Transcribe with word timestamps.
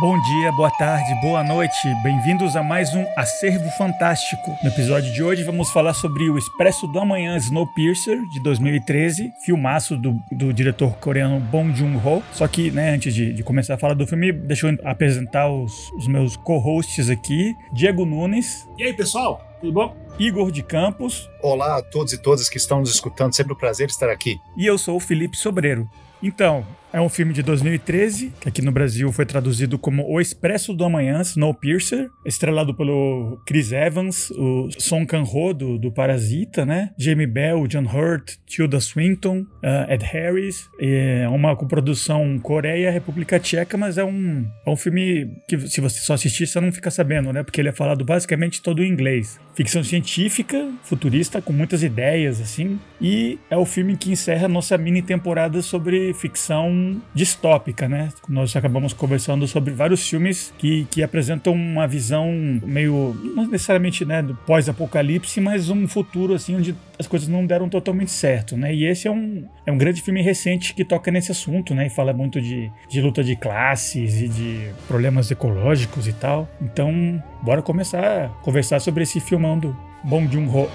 Bom 0.00 0.18
dia, 0.20 0.50
boa 0.52 0.70
tarde, 0.70 1.14
boa 1.20 1.44
noite. 1.44 1.76
Bem-vindos 2.02 2.56
a 2.56 2.62
mais 2.62 2.94
um 2.94 3.04
Acervo 3.14 3.70
Fantástico. 3.76 4.56
No 4.62 4.70
episódio 4.70 5.12
de 5.12 5.22
hoje 5.22 5.44
vamos 5.44 5.70
falar 5.70 5.92
sobre 5.92 6.30
o 6.30 6.38
Expresso 6.38 6.86
do 6.86 6.98
Amanhã 6.98 7.36
Snowpiercer 7.36 8.18
de 8.30 8.42
2013, 8.42 9.30
filmaço 9.44 9.96
do, 9.96 10.18
do 10.32 10.50
diretor 10.50 10.96
coreano 10.96 11.38
Bong 11.38 11.76
Joon-ho. 11.76 12.22
Só 12.32 12.48
que, 12.48 12.70
né, 12.70 12.94
antes 12.94 13.14
de, 13.14 13.34
de, 13.34 13.42
começar 13.44 13.74
a 13.74 13.78
falar 13.78 13.92
do 13.92 14.06
filme, 14.06 14.32
deixa 14.32 14.66
eu 14.66 14.78
apresentar 14.82 15.50
os, 15.50 15.92
os 15.92 16.08
meus 16.08 16.36
co-hosts 16.36 17.10
aqui. 17.10 17.54
Diego 17.70 18.06
Nunes. 18.06 18.66
E 18.78 18.84
aí, 18.84 18.94
pessoal? 18.94 19.46
Tudo 19.60 19.72
bom? 19.74 19.96
Igor 20.18 20.50
de 20.50 20.62
Campos. 20.62 21.28
Olá 21.42 21.76
a 21.76 21.82
todos 21.82 22.14
e 22.14 22.18
todas 22.18 22.48
que 22.48 22.56
estão 22.56 22.80
nos 22.80 22.90
escutando, 22.90 23.34
sempre 23.34 23.52
um 23.52 23.56
prazer 23.56 23.88
estar 23.88 24.08
aqui. 24.08 24.40
E 24.56 24.66
eu 24.66 24.78
sou 24.78 24.96
o 24.96 25.00
Felipe 25.00 25.36
Sobreiro. 25.36 25.88
Então, 26.22 26.64
é 26.92 27.00
um 27.00 27.08
filme 27.08 27.32
de 27.32 27.42
2013, 27.42 28.32
que 28.40 28.48
aqui 28.48 28.60
no 28.60 28.70
Brasil 28.70 29.10
foi 29.12 29.24
traduzido 29.24 29.78
como 29.78 30.04
O 30.06 30.20
Expresso 30.20 30.74
do 30.74 30.84
Amanhã, 30.84 31.22
Snowpiercer, 31.22 32.10
estrelado 32.24 32.74
pelo 32.74 33.40
Chris 33.46 33.72
Evans, 33.72 34.30
o 34.32 34.68
Song 34.78 35.06
Kang-ho 35.06 35.54
do, 35.54 35.78
do 35.78 35.90
Parasita, 35.90 36.66
né? 36.66 36.90
Jamie 36.98 37.26
Bell, 37.26 37.66
John 37.66 37.84
Hurt, 37.84 38.36
Tilda 38.46 38.78
Swinton, 38.78 39.40
uh, 39.40 39.90
Ed 39.90 40.04
Harris. 40.04 40.68
É 40.78 41.26
uma 41.28 41.56
coprodução 41.56 42.38
Coreia 42.38 42.90
República 42.90 43.40
Tcheca, 43.40 43.78
mas 43.78 43.96
é 43.96 44.04
um, 44.04 44.46
é 44.66 44.70
um 44.70 44.76
filme 44.76 45.30
que 45.48 45.58
se 45.68 45.80
você 45.80 46.00
só 46.00 46.14
assistir, 46.14 46.46
você 46.46 46.60
não 46.60 46.70
fica 46.70 46.90
sabendo, 46.90 47.32
né? 47.32 47.42
Porque 47.42 47.60
ele 47.60 47.70
é 47.70 47.72
falado 47.72 48.04
basicamente 48.04 48.60
todo 48.60 48.82
em 48.84 48.88
inglês. 48.88 49.40
Ficção 49.54 49.82
científica, 49.82 50.70
futurista, 50.82 51.40
com 51.40 51.52
muitas 51.52 51.82
ideias, 51.82 52.40
assim. 52.40 52.78
E 53.00 53.38
é 53.50 53.56
o 53.56 53.64
filme 53.64 53.96
que 53.96 54.10
encerra 54.10 54.46
a 54.46 54.48
nossa 54.48 54.76
mini 54.76 55.00
temporada 55.00 55.62
sobre 55.62 56.12
ficção 56.14 56.81
distópica, 57.14 57.88
né? 57.88 58.08
Nós 58.28 58.54
acabamos 58.56 58.92
conversando 58.92 59.46
sobre 59.46 59.72
vários 59.72 60.08
filmes 60.08 60.52
que, 60.58 60.86
que 60.90 61.02
apresentam 61.02 61.52
uma 61.52 61.86
visão 61.86 62.30
meio, 62.64 63.16
não 63.34 63.46
necessariamente, 63.48 64.04
né, 64.04 64.22
do 64.22 64.34
pós-apocalipse, 64.34 65.40
mas 65.40 65.70
um 65.70 65.86
futuro, 65.86 66.34
assim, 66.34 66.56
onde 66.56 66.74
as 66.98 67.06
coisas 67.06 67.28
não 67.28 67.44
deram 67.44 67.68
totalmente 67.68 68.10
certo, 68.10 68.56
né? 68.56 68.74
E 68.74 68.84
esse 68.84 69.08
é 69.08 69.10
um, 69.10 69.44
é 69.66 69.72
um 69.72 69.78
grande 69.78 70.00
filme 70.02 70.22
recente 70.22 70.74
que 70.74 70.84
toca 70.84 71.10
nesse 71.10 71.32
assunto, 71.32 71.74
né? 71.74 71.86
E 71.86 71.90
fala 71.90 72.12
muito 72.12 72.40
de, 72.40 72.70
de 72.88 73.00
luta 73.00 73.22
de 73.22 73.36
classes 73.36 74.20
e 74.20 74.28
de 74.28 74.68
problemas 74.86 75.30
ecológicos 75.30 76.06
e 76.06 76.12
tal. 76.12 76.48
Então, 76.60 77.22
bora 77.42 77.62
começar 77.62 78.24
a 78.24 78.28
conversar 78.42 78.80
sobre 78.80 79.02
esse 79.02 79.20
filmão 79.20 79.58
do 79.58 79.76
Bong 80.04 80.30
Joon-ho. 80.32 80.68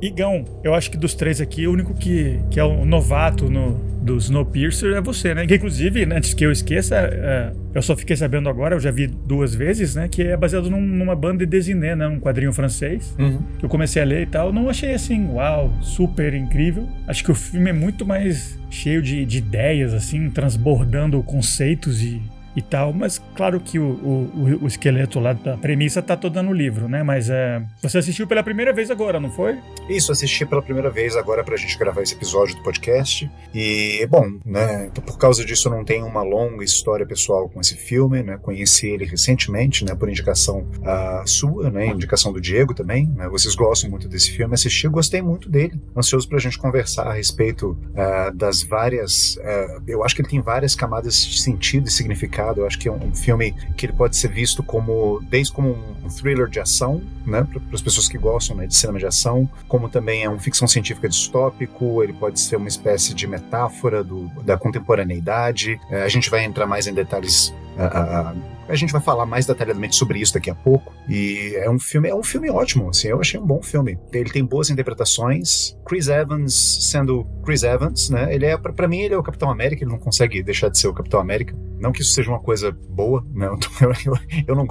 Igão, 0.00 0.44
eu 0.62 0.74
acho 0.74 0.90
que 0.90 0.96
dos 0.96 1.14
três 1.14 1.40
aqui, 1.40 1.66
o 1.66 1.72
único 1.72 1.94
que, 1.94 2.40
que 2.50 2.60
é 2.60 2.64
o 2.64 2.84
novato 2.84 3.50
no, 3.50 3.74
do 4.00 4.16
Snowpiercer 4.16 4.94
é 4.94 5.00
você, 5.00 5.34
né? 5.34 5.46
Que, 5.46 5.56
inclusive, 5.56 6.04
antes 6.04 6.32
que 6.32 6.44
eu 6.44 6.52
esqueça, 6.52 6.96
é, 6.96 7.52
eu 7.74 7.82
só 7.82 7.96
fiquei 7.96 8.16
sabendo 8.16 8.48
agora, 8.48 8.76
eu 8.76 8.80
já 8.80 8.90
vi 8.90 9.06
duas 9.06 9.54
vezes, 9.54 9.94
né? 9.94 10.08
Que 10.08 10.22
é 10.22 10.36
baseado 10.36 10.70
num, 10.70 10.80
numa 10.80 11.14
banda 11.14 11.38
de 11.38 11.46
desiné, 11.46 11.94
né? 11.94 12.06
Um 12.06 12.18
quadrinho 12.18 12.52
francês. 12.52 13.14
Uhum. 13.18 13.38
Que 13.58 13.64
eu 13.64 13.68
comecei 13.68 14.00
a 14.00 14.04
ler 14.04 14.22
e 14.22 14.26
tal. 14.26 14.52
Não 14.52 14.68
achei 14.68 14.94
assim, 14.94 15.26
uau, 15.28 15.72
super 15.82 16.32
incrível. 16.32 16.88
Acho 17.06 17.24
que 17.24 17.30
o 17.30 17.34
filme 17.34 17.70
é 17.70 17.72
muito 17.72 18.06
mais 18.06 18.58
cheio 18.70 19.02
de, 19.02 19.24
de 19.24 19.38
ideias, 19.38 19.92
assim, 19.92 20.30
transbordando 20.30 21.22
conceitos 21.22 22.02
e 22.02 22.22
e 22.56 22.62
tal, 22.62 22.92
mas 22.92 23.22
claro 23.36 23.60
que 23.60 23.78
o, 23.78 23.84
o, 23.84 24.58
o, 24.62 24.66
esqueleto 24.66 25.20
lá 25.20 25.32
da 25.32 25.56
premissa 25.56 26.02
tá 26.02 26.16
toda 26.16 26.42
no 26.42 26.52
livro, 26.52 26.88
né? 26.88 27.02
Mas 27.02 27.30
é, 27.30 27.62
você 27.80 27.98
assistiu 27.98 28.26
pela 28.26 28.42
primeira 28.42 28.72
vez 28.72 28.90
agora, 28.90 29.20
não 29.20 29.30
foi? 29.30 29.58
Isso, 29.88 30.10
assisti 30.10 30.44
pela 30.44 30.62
primeira 30.62 30.90
vez 30.90 31.16
agora 31.16 31.44
pra 31.44 31.56
gente 31.56 31.78
gravar 31.78 32.02
esse 32.02 32.14
episódio 32.14 32.56
do 32.56 32.62
podcast. 32.62 33.30
E, 33.54 34.06
bom, 34.10 34.38
né, 34.44 34.90
por 34.92 35.18
causa 35.18 35.44
disso 35.44 35.68
eu 35.68 35.72
não 35.72 35.84
tenho 35.84 36.06
uma 36.06 36.22
longa 36.22 36.64
história 36.64 37.06
pessoal 37.06 37.48
com 37.48 37.60
esse 37.60 37.76
filme, 37.76 38.22
né? 38.22 38.38
Conheci 38.38 38.88
ele 38.88 39.04
recentemente, 39.04 39.84
né, 39.84 39.94
por 39.94 40.08
indicação 40.08 40.66
uh, 40.78 41.26
sua, 41.28 41.70
né, 41.70 41.86
indicação 41.86 42.32
do 42.32 42.40
Diego 42.40 42.74
também, 42.74 43.06
né? 43.14 43.28
Vocês 43.28 43.54
gostam 43.54 43.90
muito 43.90 44.08
desse 44.08 44.30
filme, 44.32 44.54
assisti, 44.54 44.88
gostei 44.88 45.22
muito 45.22 45.48
dele. 45.48 45.80
Ansioso 45.96 46.28
pra 46.28 46.38
gente 46.38 46.58
conversar 46.58 47.06
a 47.06 47.12
respeito 47.12 47.70
uh, 47.70 48.34
das 48.34 48.62
várias, 48.62 49.36
uh, 49.36 49.82
eu 49.86 50.04
acho 50.04 50.14
que 50.14 50.22
ele 50.22 50.28
tem 50.28 50.40
várias 50.40 50.74
camadas 50.74 51.24
de 51.24 51.40
sentido 51.40 51.86
e 51.86 51.90
significado 51.90 52.37
eu 52.60 52.66
acho 52.66 52.78
que 52.78 52.88
é 52.88 52.92
um 52.92 53.14
filme 53.14 53.52
que 53.76 53.86
ele 53.86 53.92
pode 53.92 54.16
ser 54.16 54.28
visto 54.28 54.62
como 54.62 55.20
desde 55.28 55.52
como 55.52 55.76
um 56.04 56.08
thriller 56.08 56.48
de 56.48 56.60
ação, 56.60 57.02
né, 57.26 57.46
para 57.50 57.60
as 57.72 57.82
pessoas 57.82 58.08
que 58.08 58.16
gostam 58.16 58.56
né, 58.56 58.66
de 58.66 58.74
cinema 58.74 58.98
de 58.98 59.06
ação, 59.06 59.48
como 59.66 59.88
também 59.88 60.24
é 60.24 60.30
um 60.30 60.38
ficção 60.38 60.66
científica 60.68 61.08
distópico. 61.08 62.02
Ele 62.02 62.12
pode 62.12 62.40
ser 62.40 62.56
uma 62.56 62.68
espécie 62.68 63.14
de 63.14 63.26
metáfora 63.26 64.02
do, 64.02 64.28
da 64.42 64.56
contemporaneidade. 64.56 65.80
É, 65.90 66.02
a 66.02 66.08
gente 66.08 66.30
vai 66.30 66.44
entrar 66.44 66.66
mais 66.66 66.86
em 66.86 66.94
detalhes 66.94 67.48
uh, 67.76 68.34
uh, 68.34 68.58
a 68.68 68.74
gente 68.74 68.92
vai 68.92 69.00
falar 69.00 69.24
mais 69.24 69.46
detalhadamente 69.46 69.96
sobre 69.96 70.20
isso 70.20 70.34
daqui 70.34 70.50
a 70.50 70.54
pouco. 70.54 70.92
E 71.08 71.54
é 71.56 71.70
um 71.70 71.78
filme, 71.78 72.08
é 72.08 72.14
um 72.14 72.22
filme 72.22 72.50
ótimo, 72.50 72.90
assim, 72.90 73.08
eu 73.08 73.20
achei 73.20 73.40
um 73.40 73.46
bom 73.46 73.62
filme. 73.62 73.98
Ele 74.12 74.30
tem 74.30 74.44
boas 74.44 74.68
interpretações. 74.68 75.76
Chris 75.86 76.08
Evans 76.08 76.90
sendo 76.90 77.26
Chris 77.44 77.62
Evans, 77.62 78.10
né? 78.10 78.32
Ele 78.32 78.44
é 78.44 78.56
para 78.56 78.86
mim 78.86 79.00
ele 79.00 79.14
é 79.14 79.18
o 79.18 79.22
Capitão 79.22 79.50
América, 79.50 79.84
ele 79.84 79.90
não 79.90 79.98
consegue 79.98 80.42
deixar 80.42 80.68
de 80.68 80.78
ser 80.78 80.88
o 80.88 80.92
Capitão 80.92 81.18
América. 81.18 81.56
Não 81.80 81.92
que 81.92 82.02
isso 82.02 82.12
seja 82.12 82.30
uma 82.30 82.40
coisa 82.40 82.70
boa, 82.70 83.24
né? 83.32 83.46
Eu, 83.46 83.58
eu, 84.06 84.18
eu 84.48 84.56
não, 84.56 84.66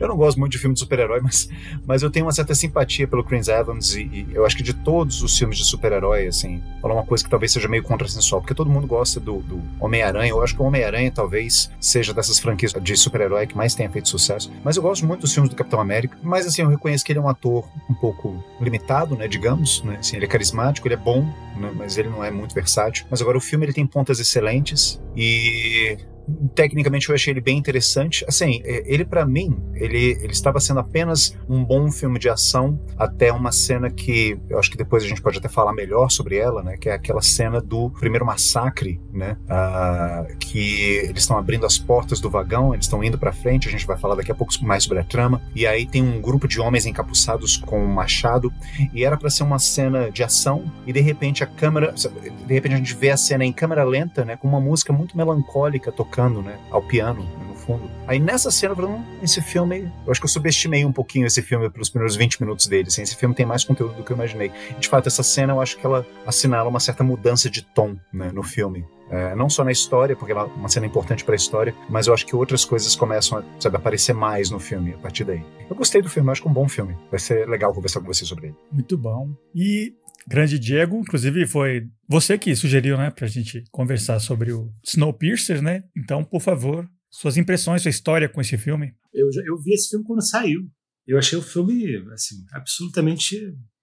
eu 0.00 0.08
não 0.08 0.16
gosto 0.16 0.38
muito 0.38 0.52
de 0.52 0.58
filme 0.58 0.74
de 0.74 0.80
super-herói, 0.80 1.20
mas, 1.20 1.48
mas 1.86 2.02
eu 2.02 2.10
tenho 2.10 2.26
uma 2.26 2.32
certa 2.32 2.54
simpatia 2.54 3.06
pelo 3.06 3.24
Chris 3.24 3.48
Evans 3.48 3.94
e, 3.94 4.02
e 4.02 4.26
eu 4.32 4.44
acho 4.44 4.56
que 4.56 4.62
de 4.62 4.74
todos 4.74 5.22
os 5.22 5.36
filmes 5.36 5.58
de 5.58 5.64
super-herói, 5.64 6.26
assim, 6.26 6.62
falar 6.80 6.94
uma 6.94 7.04
coisa 7.04 7.22
que 7.22 7.30
talvez 7.30 7.52
seja 7.52 7.68
meio 7.68 7.82
contrassensual, 7.82 8.40
porque 8.40 8.54
todo 8.54 8.70
mundo 8.70 8.86
gosta 8.86 9.20
do, 9.20 9.38
do 9.40 9.62
Homem-Aranha. 9.78 10.30
Eu 10.30 10.42
acho 10.42 10.54
que 10.54 10.62
o 10.62 10.64
Homem-Aranha 10.64 11.10
talvez 11.10 11.70
seja 11.80 12.12
dessas 12.12 12.38
franquias 12.38 12.72
de 12.72 12.96
super-herói 12.96 13.46
que 13.46 13.56
mais 13.56 13.74
tenha 13.74 13.90
feito 13.90 14.08
sucesso. 14.08 14.50
Mas 14.64 14.76
eu 14.76 14.82
gosto 14.82 15.06
muito 15.06 15.20
dos 15.20 15.32
filmes 15.32 15.50
do 15.50 15.56
Capitão 15.56 15.80
América. 15.80 16.16
Mas 16.22 16.46
assim, 16.46 16.62
eu 16.62 16.68
reconheço 16.68 17.04
que 17.04 17.12
ele 17.12 17.18
é 17.18 17.22
um 17.22 17.28
ator 17.28 17.68
um 17.88 17.94
pouco 17.94 18.42
limitado, 18.60 19.16
né? 19.16 19.28
Digamos, 19.28 19.82
né? 19.82 19.96
Assim, 19.98 20.16
ele 20.16 20.24
é 20.24 20.28
carismático, 20.28 20.86
ele 20.86 20.94
é 20.94 20.98
bom, 20.98 21.22
né, 21.56 21.72
mas 21.74 21.98
ele 21.98 22.08
não 22.08 22.24
é 22.24 22.30
muito 22.30 22.54
versátil. 22.54 23.06
Mas 23.10 23.20
agora 23.20 23.36
o 23.36 23.40
filme 23.40 23.66
ele 23.66 23.72
tem 23.72 23.86
pontas 23.86 24.18
excelentes 24.18 25.00
e 25.16 25.98
tecnicamente 26.54 27.08
eu 27.08 27.14
achei 27.14 27.32
ele 27.32 27.40
bem 27.40 27.58
interessante. 27.58 28.24
Assim, 28.28 28.60
é, 28.64 28.82
ele 28.86 29.04
para 29.04 29.24
mim, 29.24 29.56
ele, 29.74 30.18
ele 30.20 30.32
estava 30.32 30.60
sendo 30.60 30.80
apenas 30.80 31.36
um 31.48 31.64
bom 31.64 31.90
filme 31.90 32.18
de 32.18 32.28
ação 32.28 32.80
até 32.96 33.32
uma 33.32 33.52
cena 33.52 33.90
que 33.90 34.38
eu 34.48 34.58
acho 34.58 34.70
que 34.70 34.76
depois 34.76 35.02
a 35.02 35.06
gente 35.06 35.22
pode 35.22 35.38
até 35.38 35.48
falar 35.48 35.72
melhor 35.72 36.10
sobre 36.10 36.36
ela, 36.36 36.62
né? 36.62 36.76
Que 36.76 36.88
é 36.88 36.92
aquela 36.92 37.22
cena 37.22 37.60
do 37.60 37.90
primeiro 37.90 38.24
massacre, 38.24 39.00
né? 39.12 39.36
Que 40.38 40.82
eles 41.04 41.22
estão 41.22 41.36
abrindo 41.36 41.66
as 41.66 41.78
portas 41.78 42.20
do 42.20 42.30
vagão, 42.30 42.74
eles 42.74 42.86
estão 42.86 43.02
indo 43.02 43.18
para 43.18 43.32
frente. 43.32 43.68
A 43.68 43.70
gente 43.70 43.86
vai 43.86 43.96
falar 43.96 44.14
daqui 44.14 44.32
a 44.32 44.34
pouco 44.34 44.52
mais 44.62 44.84
sobre 44.84 44.98
a 44.98 45.04
trama. 45.04 45.42
E 45.54 45.66
aí 45.66 45.86
tem 45.86 46.02
um 46.02 46.20
grupo 46.20 46.46
de 46.46 46.60
homens 46.60 46.86
encapuçados 46.86 47.56
com 47.56 47.82
um 47.82 47.88
machado 47.88 48.52
e 48.92 49.04
era 49.04 49.16
para 49.16 49.30
ser 49.30 49.42
uma 49.42 49.58
cena 49.58 50.10
de 50.10 50.22
ação 50.22 50.70
e 50.86 50.92
de 50.92 51.00
repente 51.00 51.42
a 51.44 51.46
câmera, 51.46 51.92
de 51.92 52.54
repente 52.54 52.74
a 52.74 52.78
gente 52.78 52.94
vê 52.94 53.10
a 53.10 53.16
cena 53.16 53.44
em 53.44 53.52
câmera 53.52 53.84
lenta, 53.84 54.24
né? 54.24 54.36
Com 54.36 54.48
uma 54.48 54.60
música 54.60 54.92
muito 54.92 55.16
melancólica 55.16 55.92
tocando 55.92 56.19
tocando, 56.20 56.42
né? 56.42 56.58
Ao 56.70 56.82
piano, 56.82 57.26
no 57.48 57.54
fundo. 57.54 57.90
Aí 58.06 58.18
nessa 58.18 58.50
cena, 58.50 58.74
hum, 58.74 59.02
esse 59.22 59.40
filme. 59.40 59.90
Eu 60.04 60.12
acho 60.12 60.20
que 60.20 60.26
eu 60.26 60.30
subestimei 60.30 60.84
um 60.84 60.92
pouquinho 60.92 61.26
esse 61.26 61.40
filme 61.40 61.70
pelos 61.70 61.88
primeiros 61.88 62.16
20 62.16 62.40
minutos 62.40 62.66
dele. 62.66 62.88
Assim, 62.88 63.02
esse 63.02 63.16
filme 63.16 63.34
tem 63.34 63.46
mais 63.46 63.64
conteúdo 63.64 63.94
do 63.94 64.04
que 64.04 64.12
eu 64.12 64.16
imaginei. 64.16 64.52
De 64.78 64.88
fato, 64.88 65.06
essa 65.06 65.22
cena 65.22 65.54
eu 65.54 65.60
acho 65.60 65.78
que 65.78 65.86
ela 65.86 66.06
assinala 66.26 66.68
uma 66.68 66.80
certa 66.80 67.02
mudança 67.02 67.48
de 67.48 67.62
tom 67.62 67.96
né, 68.12 68.30
no 68.32 68.42
filme. 68.42 68.84
É, 69.10 69.34
não 69.34 69.50
só 69.50 69.64
na 69.64 69.72
história, 69.72 70.14
porque 70.14 70.30
ela 70.30 70.42
é 70.42 70.44
uma 70.44 70.68
cena 70.68 70.86
importante 70.86 71.24
para 71.24 71.34
a 71.34 71.36
história, 71.36 71.74
mas 71.88 72.06
eu 72.06 72.14
acho 72.14 72.24
que 72.24 72.36
outras 72.36 72.64
coisas 72.64 72.94
começam 72.94 73.38
a 73.38 73.44
sabe, 73.58 73.76
aparecer 73.76 74.12
mais 74.12 74.50
no 74.50 74.60
filme 74.60 74.92
a 74.92 74.98
partir 74.98 75.24
daí. 75.24 75.44
Eu 75.68 75.74
gostei 75.74 76.00
do 76.00 76.08
filme, 76.08 76.30
acho 76.30 76.40
que 76.40 76.46
é 76.46 76.50
um 76.50 76.54
bom 76.54 76.68
filme. 76.68 76.96
Vai 77.10 77.18
ser 77.18 77.48
legal 77.48 77.74
conversar 77.74 78.00
com 78.00 78.06
você 78.06 78.24
sobre 78.24 78.48
ele. 78.48 78.56
Muito 78.70 78.96
bom. 78.96 79.30
E 79.52 79.94
grande 80.30 80.58
Diego, 80.58 81.00
inclusive 81.00 81.44
foi 81.46 81.88
você 82.08 82.38
que 82.38 82.54
sugeriu, 82.54 82.96
né, 82.96 83.10
pra 83.10 83.26
gente 83.26 83.64
conversar 83.72 84.20
sobre 84.20 84.52
o 84.52 84.72
Snowpiercer, 84.86 85.60
né? 85.60 85.82
Então, 85.96 86.22
por 86.22 86.40
favor, 86.40 86.88
suas 87.10 87.36
impressões, 87.36 87.82
sua 87.82 87.90
história 87.90 88.28
com 88.28 88.40
esse 88.40 88.56
filme. 88.56 88.94
Eu, 89.12 89.28
eu 89.44 89.60
vi 89.60 89.72
esse 89.72 89.90
filme 89.90 90.04
quando 90.04 90.24
saiu. 90.24 90.60
Eu 91.06 91.18
achei 91.18 91.36
o 91.36 91.42
filme, 91.42 91.96
assim, 92.12 92.36
absolutamente 92.52 93.36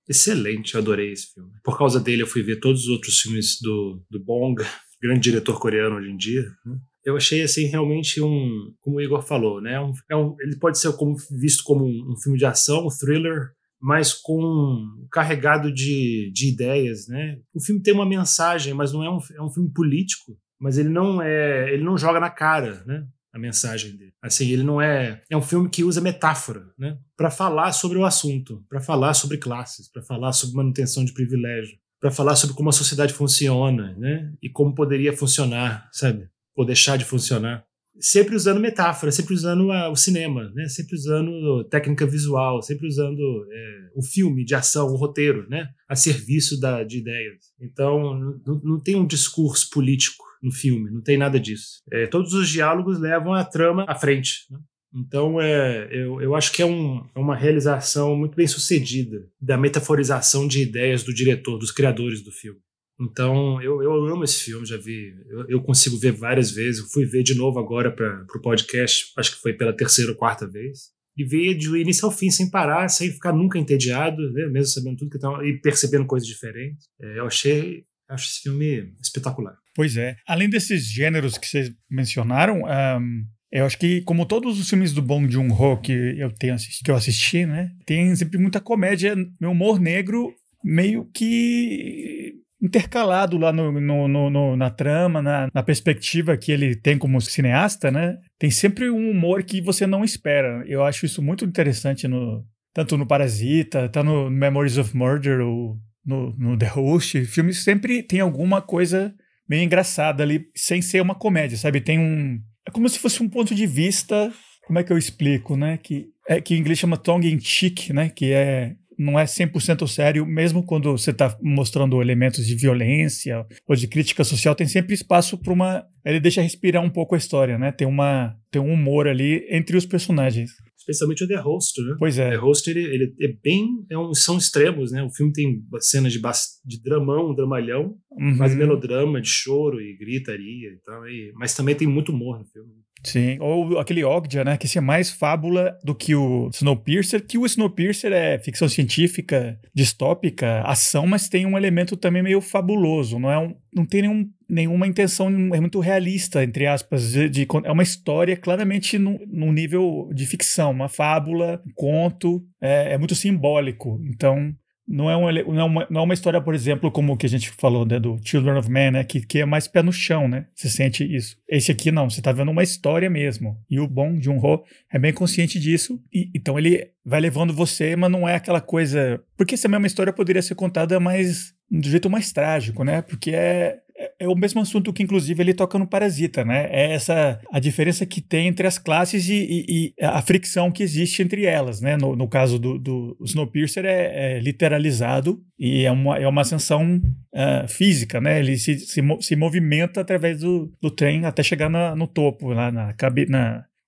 excelente. 0.08 0.74
Eu 0.74 0.80
adorei 0.80 1.12
esse 1.12 1.34
filme. 1.34 1.52
Por 1.64 1.78
causa 1.78 2.00
dele, 2.00 2.22
eu 2.22 2.28
fui 2.28 2.42
ver 2.42 2.62
todos 2.62 2.84
os 2.84 2.88
outros 2.88 3.20
filmes 3.20 3.58
do, 3.62 4.02
do 4.10 4.24
Bong, 4.24 4.56
grande 5.02 5.20
diretor 5.20 5.60
coreano 5.60 5.98
hoje 5.98 6.10
em 6.10 6.18
dia. 6.18 6.44
Né? 6.66 6.80
eu 7.08 7.16
achei 7.16 7.42
assim 7.42 7.68
realmente 7.68 8.22
um, 8.22 8.74
como 8.82 8.98
o 8.98 9.02
Igor 9.02 9.22
falou, 9.26 9.62
né? 9.62 9.80
Um, 9.80 9.94
é 10.12 10.16
um, 10.18 10.36
ele 10.42 10.58
pode 10.58 10.78
ser 10.78 10.92
como, 10.98 11.16
visto 11.40 11.64
como 11.64 11.86
um, 11.86 12.12
um, 12.12 12.18
filme 12.22 12.38
de 12.38 12.46
ação, 12.46 12.86
um 12.86 12.90
thriller, 12.90 13.52
mas 13.82 14.14
com 14.14 15.06
carregado 15.12 15.72
de, 15.72 16.32
de 16.34 16.50
ideias, 16.50 17.08
né? 17.08 17.40
O 17.54 17.62
filme 17.62 17.82
tem 17.82 17.94
uma 17.94 18.06
mensagem, 18.06 18.74
mas 18.74 18.92
não 18.92 19.04
é 19.04 19.10
um, 19.10 19.20
é 19.36 19.42
um 19.42 19.50
filme 19.50 19.72
político, 19.72 20.38
mas 20.60 20.78
ele 20.78 20.90
não 20.90 21.22
é, 21.22 21.72
ele 21.72 21.84
não 21.84 21.98
joga 21.98 22.20
na 22.20 22.30
cara, 22.30 22.84
né? 22.86 23.06
A 23.34 23.40
mensagem 23.40 23.96
dele. 23.96 24.14
Assim, 24.22 24.50
ele 24.50 24.64
não 24.64 24.82
é, 24.82 25.22
é 25.30 25.38
um 25.38 25.42
filme 25.42 25.70
que 25.70 25.84
usa 25.84 26.02
metáfora, 26.02 26.64
né? 26.78 26.98
Para 27.16 27.30
falar 27.30 27.72
sobre 27.72 27.98
o 27.98 28.06
assunto, 28.06 28.66
para 28.68 28.82
falar 28.82 29.14
sobre 29.14 29.38
classes, 29.38 29.92
para 29.92 30.02
falar 30.02 30.32
sobre 30.34 30.56
manutenção 30.56 31.06
de 31.06 31.14
privilégio. 31.14 31.78
para 32.00 32.12
falar 32.12 32.36
sobre 32.36 32.56
como 32.56 32.70
a 32.70 32.74
sociedade 32.74 33.14
funciona, 33.14 33.96
né? 33.98 34.32
E 34.42 34.50
como 34.50 34.74
poderia 34.74 35.16
funcionar, 35.16 35.88
sabe? 35.92 36.30
Ou 36.56 36.66
deixar 36.66 36.98
de 36.98 37.06
funcionar. 37.06 37.67
Sempre 38.00 38.36
usando 38.36 38.60
metáfora, 38.60 39.12
sempre 39.12 39.34
usando 39.34 39.72
a, 39.72 39.90
o 39.90 39.96
cinema, 39.96 40.52
né? 40.54 40.68
Sempre 40.68 40.96
usando 40.96 41.64
técnica 41.66 42.06
visual, 42.06 42.62
sempre 42.62 42.88
usando 42.88 43.48
é, 43.52 43.90
o 43.96 44.04
filme 44.04 44.46
de 44.46 44.56
ação, 44.56 44.88
o 44.88 44.96
roteiro, 44.96 45.48
né? 45.50 45.70
A 45.90 45.96
serviço 45.96 46.60
da, 46.60 46.84
de 46.84 47.00
ideias. 47.00 47.38
Então, 47.60 48.40
não, 48.46 48.62
não 48.64 48.80
tem 48.80 48.96
um 48.96 49.06
discurso 49.06 49.70
político 49.70 50.26
no 50.42 50.52
filme, 50.52 50.92
não 50.92 51.02
tem 51.02 51.18
nada 51.18 51.40
disso. 51.40 51.82
É, 51.92 52.06
todos 52.08 52.34
os 52.34 52.48
diálogos 52.48 53.00
levam 53.00 53.34
a 53.34 53.44
trama 53.44 53.86
à 53.88 53.96
frente. 53.96 54.46
Né? 54.52 54.60
Então, 54.94 55.40
é, 55.42 55.88
eu, 55.92 56.22
eu 56.22 56.36
acho 56.36 56.52
que 56.52 56.62
é, 56.62 56.66
um, 56.66 57.06
é 57.16 57.20
uma 57.20 57.36
realização 57.36 58.16
muito 58.16 58.36
bem 58.36 58.48
sucedida 58.48 59.28
da 59.40 59.58
metaforização 59.58 60.48
de 60.48 60.62
ideias 60.62 61.04
do 61.04 61.14
diretor, 61.14 61.58
dos 61.58 61.72
criadores 61.72 62.24
do 62.24 62.32
filme. 62.32 62.60
Então, 63.00 63.62
eu, 63.62 63.82
eu 63.84 64.06
amo 64.08 64.24
esse 64.24 64.44
filme, 64.44 64.66
já 64.66 64.78
vi, 64.78 65.14
eu, 65.30 65.46
eu 65.50 65.62
consigo 65.62 65.98
ver 65.98 66.12
várias 66.12 66.52
vezes. 66.52 66.82
Eu 66.82 66.88
fui 66.88 67.06
ver 67.06 67.24
de 67.24 67.36
novo 67.36 67.60
agora 67.60 67.92
para 67.92 68.26
o 68.36 68.42
podcast, 68.42 69.14
acho 69.18 69.36
que 69.36 69.42
foi 69.42 69.54
pela 69.54 69.76
terceira 69.76 70.12
ou 70.12 70.18
quarta 70.18 70.48
vez. 70.48 70.96
E 71.16 71.24
ver 71.24 71.56
de 71.56 71.68
início 71.80 72.06
ao 72.06 72.12
fim, 72.12 72.30
sem 72.30 72.50
parar, 72.50 72.88
sem 72.90 73.12
ficar 73.12 73.34
nunca 73.34 73.58
entediado, 73.58 74.32
né? 74.32 74.48
mesmo 74.48 74.68
sabendo 74.68 74.98
tudo 74.98 75.12
que 75.12 75.20
tá, 75.20 75.30
e 75.44 75.60
percebendo 75.60 76.06
coisas 76.06 76.28
diferentes. 76.28 76.86
É, 77.02 77.20
eu 77.20 77.26
achei 77.26 77.86
acho 78.10 78.30
esse 78.30 78.42
filme 78.42 78.94
espetacular. 79.02 79.56
Pois 79.76 79.98
é. 79.98 80.16
Além 80.28 80.50
desses 80.50 80.86
gêneros 80.86 81.38
que 81.38 81.48
vocês 81.48 81.72
mencionaram, 81.90 82.62
um, 82.64 83.26
eu 83.52 83.66
acho 83.66 83.78
que, 83.78 84.02
como 84.02 84.26
todos 84.26 84.60
os 84.60 84.70
filmes 84.70 84.94
do 84.94 85.02
Bong 85.02 85.32
Joon-ho 85.32 85.82
que 85.82 85.92
eu 85.92 86.32
tenho 86.32 86.54
assisti, 86.54 86.84
que 86.84 86.92
eu 86.92 86.96
assisti, 86.96 87.46
né, 87.46 87.70
tem 87.86 88.16
sempre 88.16 88.38
muita 88.38 88.60
comédia, 88.60 89.16
meu 89.40 89.52
humor 89.52 89.80
negro 89.80 90.34
meio 90.64 91.06
que 91.14 92.34
intercalado 92.62 93.38
lá 93.38 93.54
no, 93.54 93.72
no, 93.72 94.08
no, 94.08 94.30
no 94.30 94.56
na 94.56 94.70
trama, 94.70 95.22
na, 95.22 95.48
na, 95.54 95.64
perspectiva 95.64 96.36
que 96.36 96.52
ele 96.52 96.76
tem 96.76 96.98
como 96.98 97.22
cineasta, 97.22 97.92
né? 97.92 98.18
Tem 98.40 98.50
sempre 98.50 98.90
um 98.90 99.12
humor 99.12 99.44
que 99.44 99.62
você 99.62 99.86
não 99.86 100.04
espera. 100.04 100.64
Eu 100.66 100.84
acho 100.84 101.06
isso 101.06 101.22
muito 101.22 101.46
interessante 101.46 102.08
no 102.08 102.44
tanto 102.74 102.98
no 102.98 103.08
Parasita, 103.08 103.90
tá 103.90 104.04
no 104.04 104.30
Memories 104.30 104.78
of 104.78 104.96
Murder, 104.96 105.42
ou 105.42 105.78
no, 106.06 106.36
no 106.38 106.58
The 106.58 106.68
Host. 106.68 107.26
Filmes 107.26 107.64
sempre 107.64 108.04
tem 108.04 108.20
alguma 108.20 108.62
coisa 108.62 109.14
meio 109.50 109.64
engraçada 109.64 110.24
ali, 110.24 110.48
sem 110.56 110.82
ser 110.82 111.02
uma 111.02 111.16
comédia, 111.16 111.58
sabe? 111.58 111.82
Tem 111.82 112.00
um 112.00 112.40
é 112.68 112.72
como 112.72 112.90
se 112.90 113.00
fosse 113.00 113.24
um 113.24 113.30
ponto 113.30 113.56
de 113.56 113.66
vista, 113.66 114.32
como 114.66 114.78
é 114.78 114.84
que 114.84 114.92
eu 114.92 114.98
explico, 114.98 115.56
né? 115.56 115.78
Que, 115.78 116.08
é, 116.28 116.42
que 116.42 116.54
em 116.54 116.60
inglês 116.60 116.78
chama 116.78 116.98
tongue 116.98 117.32
in 117.32 117.40
cheek, 117.40 117.94
né? 117.94 118.10
Que 118.10 118.34
é 118.34 118.76
não 118.98 119.20
é 119.20 119.26
100% 119.26 119.88
sério, 119.88 120.26
mesmo 120.26 120.64
quando 120.64 120.92
você 120.92 121.12
está 121.12 121.38
mostrando 121.42 122.02
elementos 122.02 122.46
de 122.46 122.56
violência 122.56 123.46
ou 123.68 123.76
de 123.76 123.88
crítica 123.88 124.24
social, 124.24 124.56
tem 124.56 124.68
sempre 124.68 124.94
espaço 124.94 125.38
para 125.38 125.54
uma. 125.54 125.86
Ele 126.04 126.20
deixa 126.20 126.42
respirar 126.42 126.84
um 126.84 126.90
pouco 126.90 127.16
a 127.16 127.18
história, 127.18 127.58
né? 127.58 127.72
Tem, 127.72 127.88
uma, 127.88 128.36
tem 128.50 128.62
um 128.62 128.74
humor 128.74 129.08
ali 129.08 129.46
entre 129.50 129.78
os 129.78 129.86
personagens. 129.86 130.52
Especialmente 130.78 131.26
o 131.26 131.28
The 131.28 131.36
Host, 131.36 131.82
né? 131.82 131.96
Pois 132.00 132.18
é. 132.18 132.30
The 132.32 132.38
Host, 132.38 132.70
ele, 132.70 132.80
ele 132.80 133.14
é 133.22 133.34
bem. 133.44 133.68
É 133.92 133.98
um, 133.98 134.14
são 134.14 134.38
extremos, 134.38 134.92
né? 134.92 135.04
O 135.04 135.12
filme 135.12 135.34
tem 135.34 135.62
cenas 135.82 136.14
de, 136.14 136.22
de 136.66 136.82
dramão, 136.82 137.36
dramalhão, 137.36 137.96
uhum. 138.12 138.38
mais 138.38 138.56
melodrama, 138.56 139.20
de 139.20 139.28
choro 139.28 139.82
e 139.82 139.98
gritaria 139.98 140.70
e 140.70 140.80
tal. 140.86 141.08
E, 141.10 141.34
mas 141.36 141.54
também 141.54 141.76
tem 141.76 141.88
muito 141.88 142.14
humor 142.14 142.40
no 142.40 142.46
filme. 142.46 142.72
Sim, 143.04 143.38
ou 143.40 143.80
aquele 143.80 144.04
Ogdia, 144.04 144.44
né, 144.44 144.58
que 144.58 144.66
esse 144.66 144.78
é 144.78 144.82
mais 144.82 145.10
fábula 145.10 145.78
do 145.84 145.94
que 145.94 146.16
o 146.16 146.50
Snowpiercer, 146.54 147.26
que 147.26 147.38
o 147.38 147.46
Snowpiercer 147.46 148.12
é 148.12 148.40
ficção 148.40 148.68
científica, 148.68 149.60
distópica, 149.74 150.62
ação, 150.62 151.06
mas 151.06 151.30
tem 151.30 151.46
um 151.46 151.58
elemento 151.58 151.96
também 151.96 152.24
meio 152.24 152.42
fabuloso, 152.42 153.20
não 153.20 153.32
é 153.32 153.38
um, 153.38 153.56
não 153.74 153.86
tem 153.86 154.02
nenhum, 154.02 154.30
nenhuma 154.50 154.88
intenção, 154.88 155.30
é 155.54 155.60
muito 155.60 155.80
realista, 155.80 156.44
entre 156.44 156.66
aspas, 156.66 157.12
de, 157.12 157.30
de 157.30 157.48
é 157.64 157.72
uma 157.72 157.84
história 157.84 158.36
claramente 158.36 158.98
num, 158.98 159.20
num, 159.28 159.52
nível 159.52 160.10
de 160.14 160.26
ficção, 160.26 160.72
uma 160.72 160.90
fábula, 160.90 161.62
um 161.66 161.72
conto, 161.76 162.44
é, 162.60 162.94
é 162.94 162.98
muito 162.98 163.16
simbólico, 163.16 164.02
então 164.06 164.54
não 164.88 165.10
é, 165.10 165.18
um, 165.18 165.32
não, 165.54 165.60
é 165.60 165.64
uma, 165.64 165.88
não 165.90 166.02
é 166.02 166.04
uma 166.06 166.14
história, 166.14 166.40
por 166.40 166.56
exemplo, 166.56 166.90
como 166.90 167.14
o 167.14 167.18
que 167.18 167.26
a 167.26 167.30
gente 167.30 167.50
falou 167.50 167.86
né, 167.86 168.00
do 168.00 168.18
Children 168.24 168.58
of 168.58 168.72
Men, 168.72 168.92
né, 168.92 169.04
que, 169.04 169.20
que 169.20 169.40
é 169.40 169.46
mais 169.46 169.68
pé 169.68 169.84
no 169.84 169.92
chão, 169.92 170.28
né? 170.28 170.46
Você 170.56 170.70
sente 170.70 171.04
isso. 171.04 171.38
Esse 171.48 171.72
aqui 171.72 171.92
não, 171.92 172.10
você 172.10 172.22
tá 172.22 172.32
vendo 172.32 172.52
uma 172.52 172.64
história 172.64 173.10
mesmo. 173.10 173.58
E 173.70 173.80
o 173.80 173.88
bom 173.88 174.14
de 174.14 174.30
um 174.30 174.38
Ho 174.38 174.64
é 174.92 174.98
bem 174.98 175.12
consciente 175.12 175.60
disso. 175.60 176.02
E, 176.14 176.30
então 176.34 176.58
ele 176.58 176.90
vai 177.06 177.20
levando 177.20 177.54
você, 177.54 177.96
mas 177.96 178.10
não 178.10 178.28
é 178.28 178.36
aquela 178.36 178.62
coisa. 178.62 179.22
Porque 179.36 179.56
essa 179.56 179.68
mesma 179.68 179.88
história 179.88 180.14
poderia 180.14 180.42
ser 180.42 180.56
contada 180.56 181.00
mais 181.00 181.54
do 181.70 181.90
jeito 181.90 182.10
mais 182.10 182.32
trágico, 182.32 182.84
né? 182.84 183.02
Porque 183.02 183.32
é, 183.32 183.80
é, 183.98 184.12
é 184.20 184.28
o 184.28 184.36
mesmo 184.36 184.62
assunto 184.62 184.94
que, 184.94 185.02
inclusive, 185.02 185.42
ele 185.42 185.54
toca 185.54 185.80
no 185.80 185.88
Parasita, 185.88 186.46
né? 186.46 186.68
É 186.70 186.94
essa 186.94 187.40
a 187.52 187.60
diferença 187.60 188.06
que 188.06 188.22
tem 188.22 188.48
entre 188.48 188.68
as 188.68 188.78
classes 188.78 189.28
e, 189.28 189.34
e, 189.34 189.94
e 189.98 190.06
a 190.06 190.22
fricção 190.22 190.72
que 190.72 190.84
existe 190.84 191.24
entre 191.24 191.46
elas, 191.46 191.82
né? 191.82 191.98
No, 191.98 192.16
no 192.16 192.28
caso 192.28 192.60
do, 192.60 192.78
do 192.78 193.18
Snowpiercer 193.22 193.86
é, 193.86 194.38
é, 194.38 194.40
literalizado 194.40 195.42
e 195.58 195.84
é 195.84 195.92
uma, 195.92 196.18
é 196.18 196.28
uma 196.28 196.42
ascensão 196.42 197.02
uh, 197.34 197.68
física, 197.68 198.22
né? 198.22 198.40
Ele 198.40 198.58
se, 198.58 198.78
se, 198.80 199.02
se, 199.22 199.36
movimenta 199.36 200.02
através 200.02 200.40
do, 200.42 200.72
do 200.80 200.92
trem 200.92 201.26
até 201.26 201.42
chegar 201.42 201.70
na, 201.70 201.96
no 201.96 202.08
topo, 202.08 202.50
lá 202.50 202.72
na, 202.72 202.94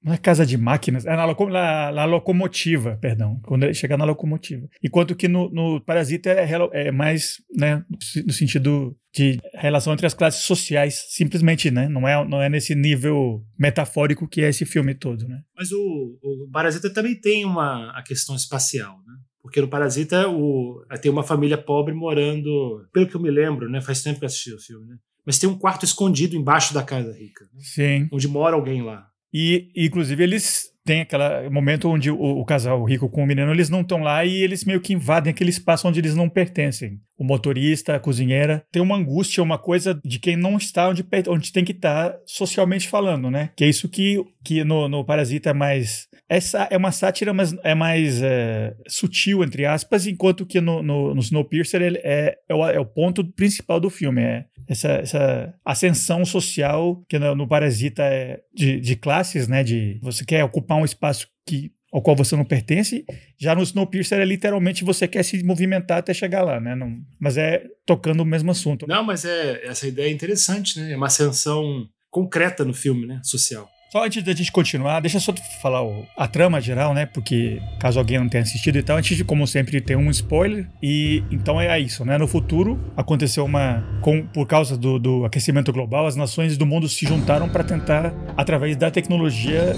na, 0.04 0.18
casa 0.18 0.46
de 0.46 0.58
máquinas, 0.58 1.06
é 1.06 1.16
na, 1.16 1.28
na, 1.28 1.92
na, 1.92 2.06
locomotiva, 2.06 2.98
perdão, 3.00 3.40
quando 3.44 3.64
ele 3.64 3.74
chega 3.76 3.98
na 3.98 4.06
locomotiva. 4.06 4.68
Enquanto 4.84 5.16
que 5.16 5.28
no, 5.28 5.50
no 5.52 5.82
Parasita 5.82 6.32
é, 6.32 6.50
é, 6.74 6.92
mais, 6.92 7.42
né, 7.56 7.84
no 8.26 8.34
sentido 8.34 8.96
de 9.14 9.40
relação 9.56 9.94
entre 9.94 10.06
as 10.06 10.14
classes 10.14 10.44
sociais, 10.44 11.06
simplesmente, 11.10 11.72
né? 11.72 11.88
Não 11.90 12.08
é, 12.08 12.28
não 12.28 12.42
é 12.42 12.50
nesse 12.50 12.76
nível 12.76 13.44
metafórico 13.58 14.28
que 14.28 14.42
é 14.42 14.50
esse 14.50 14.66
filme 14.66 14.94
todo, 14.94 15.28
né? 15.28 15.42
Mas 15.58 15.72
o, 15.72 16.20
o 16.22 16.50
Parasita 16.52 16.92
também 16.94 17.20
tem 17.20 17.46
uma 17.46 17.92
a 17.92 18.04
questão 18.04 18.36
espacial, 18.36 18.98
né? 19.08 19.14
Porque 19.42 19.62
no 19.62 19.68
Parasita 19.68 20.28
o, 20.30 20.84
tem 21.02 21.12
uma 21.12 21.24
família 21.24 21.58
pobre 21.58 21.94
morando, 21.94 22.86
pelo 22.94 23.08
que 23.08 23.16
eu 23.16 23.22
me 23.22 23.32
lembro, 23.32 23.70
né? 23.70 23.82
Faz 23.82 24.04
tempo 24.04 24.20
que 24.20 24.26
eu 24.26 24.28
assisti 24.28 24.54
o 24.54 24.60
filme, 24.60 24.88
né? 24.88 24.98
Mas 25.26 25.40
tem 25.40 25.50
um 25.50 25.58
quarto 25.58 25.86
escondido 25.86 26.36
embaixo 26.36 26.74
da 26.74 26.84
casa 26.84 27.12
rica. 27.12 27.46
Né? 27.46 27.62
Sim. 27.62 28.10
Onde 28.12 28.28
mora 28.28 28.56
alguém 28.56 28.82
lá. 28.82 29.08
E, 29.34 29.72
inclusive, 29.76 30.24
eles 30.24 30.70
têm 30.86 31.02
aquele 31.02 31.50
momento 31.50 31.90
onde 31.90 32.10
o, 32.10 32.20
o, 32.20 32.46
casal 32.46 32.84
rico 32.84 33.10
com 33.10 33.24
o 33.24 33.28
menino, 33.28 33.52
eles 33.52 33.70
não 33.70 33.82
estão 33.82 34.00
lá 34.00 34.26
e 34.26 34.42
eles 34.42 34.66
meio 34.66 34.82
que 34.82 34.94
invadem 34.94 35.32
aquele 35.32 35.50
espaço 35.50 35.88
onde 35.88 36.00
eles 36.00 36.16
não 36.16 36.30
pertencem. 36.30 37.00
O 37.18 37.24
motorista, 37.24 37.96
a 37.96 38.00
cozinheira, 38.00 38.64
tem 38.72 38.82
uma 38.82 38.96
angústia, 38.96 39.44
uma 39.44 39.58
coisa 39.58 40.00
de 40.04 40.20
quem 40.20 40.38
não 40.38 40.58
está 40.58 40.90
onde, 40.90 41.06
onde 41.28 41.52
tem 41.52 41.66
que 41.66 41.74
estar 41.74 42.16
socialmente 42.26 42.88
falando, 42.88 43.30
né? 43.30 43.52
Que 43.56 43.66
é 43.66 43.68
isso 43.68 43.90
que, 43.90 44.24
que 44.44 44.64
no, 44.64 44.88
no 44.88 45.04
Parasita 45.04 45.50
é 45.50 45.54
mais... 45.54 46.08
Essa 46.30 46.68
é 46.72 46.78
uma 46.78 46.92
sátira, 46.92 47.34
mas 47.34 47.54
é 47.64 47.76
mais 47.76 48.22
é, 48.22 48.76
sutil, 48.88 49.44
entre 49.44 49.66
aspas, 49.66 50.08
enquanto 50.08 50.46
que 50.46 50.62
no, 50.62 50.82
no, 50.82 51.14
no 51.14 51.20
Snowpiercer 51.20 51.82
ele 51.82 52.00
é, 52.04 52.38
é 52.48 52.56
o, 52.56 52.68
é 52.68 52.80
o 52.80 52.86
ponto 52.86 53.24
principal 53.34 53.80
do 53.80 53.90
filme. 53.90 54.22
É 54.22 54.46
essa, 54.70 54.90
essa 54.90 55.54
ascensão 55.66 56.24
social 56.24 57.04
que 57.10 57.18
no, 57.18 57.34
no 57.34 57.48
Parasita 57.48 58.04
é 58.04 58.40
de, 58.54 58.80
de 58.80 58.96
classes, 58.96 59.48
né? 59.48 59.64
De 59.64 60.00
você 60.02 60.24
quer 60.24 60.44
ocupar 60.44 60.69
um 60.76 60.86
espaço 60.86 61.28
que 61.46 61.72
ao 61.92 62.02
qual 62.02 62.16
você 62.16 62.36
não 62.36 62.46
pertence. 62.46 63.04
Já 63.38 63.56
no 63.56 63.64
Snowpiercer 63.64 64.20
é 64.20 64.26
literalmente 64.26 64.84
você 64.84 65.08
quer 65.08 65.24
se 65.24 65.44
movimentar 65.44 65.98
até 65.98 66.14
chegar 66.14 66.44
lá, 66.44 66.60
né? 66.60 66.76
Não, 66.76 66.98
mas 67.20 67.38
é 67.38 67.66
tocando 67.86 68.22
o 68.22 68.26
mesmo 68.26 68.52
assunto. 68.52 68.88
Não, 68.88 69.04
mas 69.04 69.26
é 69.26 69.66
essa 69.66 69.88
ideia 69.88 70.08
é 70.08 70.12
interessante, 70.12 70.80
né? 70.80 70.94
É 70.94 70.96
uma 70.98 71.08
ascensão 71.08 71.88
concreta 72.10 72.64
no 72.64 72.74
filme, 72.74 73.06
né? 73.06 73.20
Social. 73.24 73.68
Só 73.90 74.06
antes 74.06 74.22
da 74.22 74.34
gente 74.34 74.52
continuar, 74.52 75.00
deixa 75.00 75.20
só 75.20 75.34
falar 75.64 75.84
o, 75.84 76.06
a 76.16 76.28
trama 76.28 76.62
geral, 76.62 76.94
né? 76.94 77.08
Porque 77.08 77.60
caso 77.80 77.98
alguém 77.98 78.20
não 78.20 78.30
tenha 78.30 78.44
assistido 78.44 78.78
e 78.78 78.84
tal, 78.84 78.98
antes 78.98 79.18
de, 79.18 79.24
como 79.24 79.48
sempre, 79.48 79.82
ter 79.82 79.96
um 79.96 80.12
spoiler. 80.12 80.68
E 80.82 81.24
então 81.32 81.60
é 81.60 81.80
isso, 81.80 82.06
né? 82.06 82.16
No 82.16 82.28
futuro, 82.28 82.80
aconteceu 82.96 83.44
uma. 83.44 83.84
Com, 84.02 84.28
por 84.28 84.46
causa 84.46 84.78
do, 84.78 85.00
do 85.00 85.26
aquecimento 85.26 85.74
global, 85.74 86.06
as 86.06 86.16
nações 86.16 86.56
do 86.56 86.68
mundo 86.68 86.88
se 86.88 87.04
juntaram 87.08 87.50
para 87.50 87.64
tentar, 87.64 88.14
através 88.38 88.76
da 88.76 88.92
tecnologia, 88.92 89.76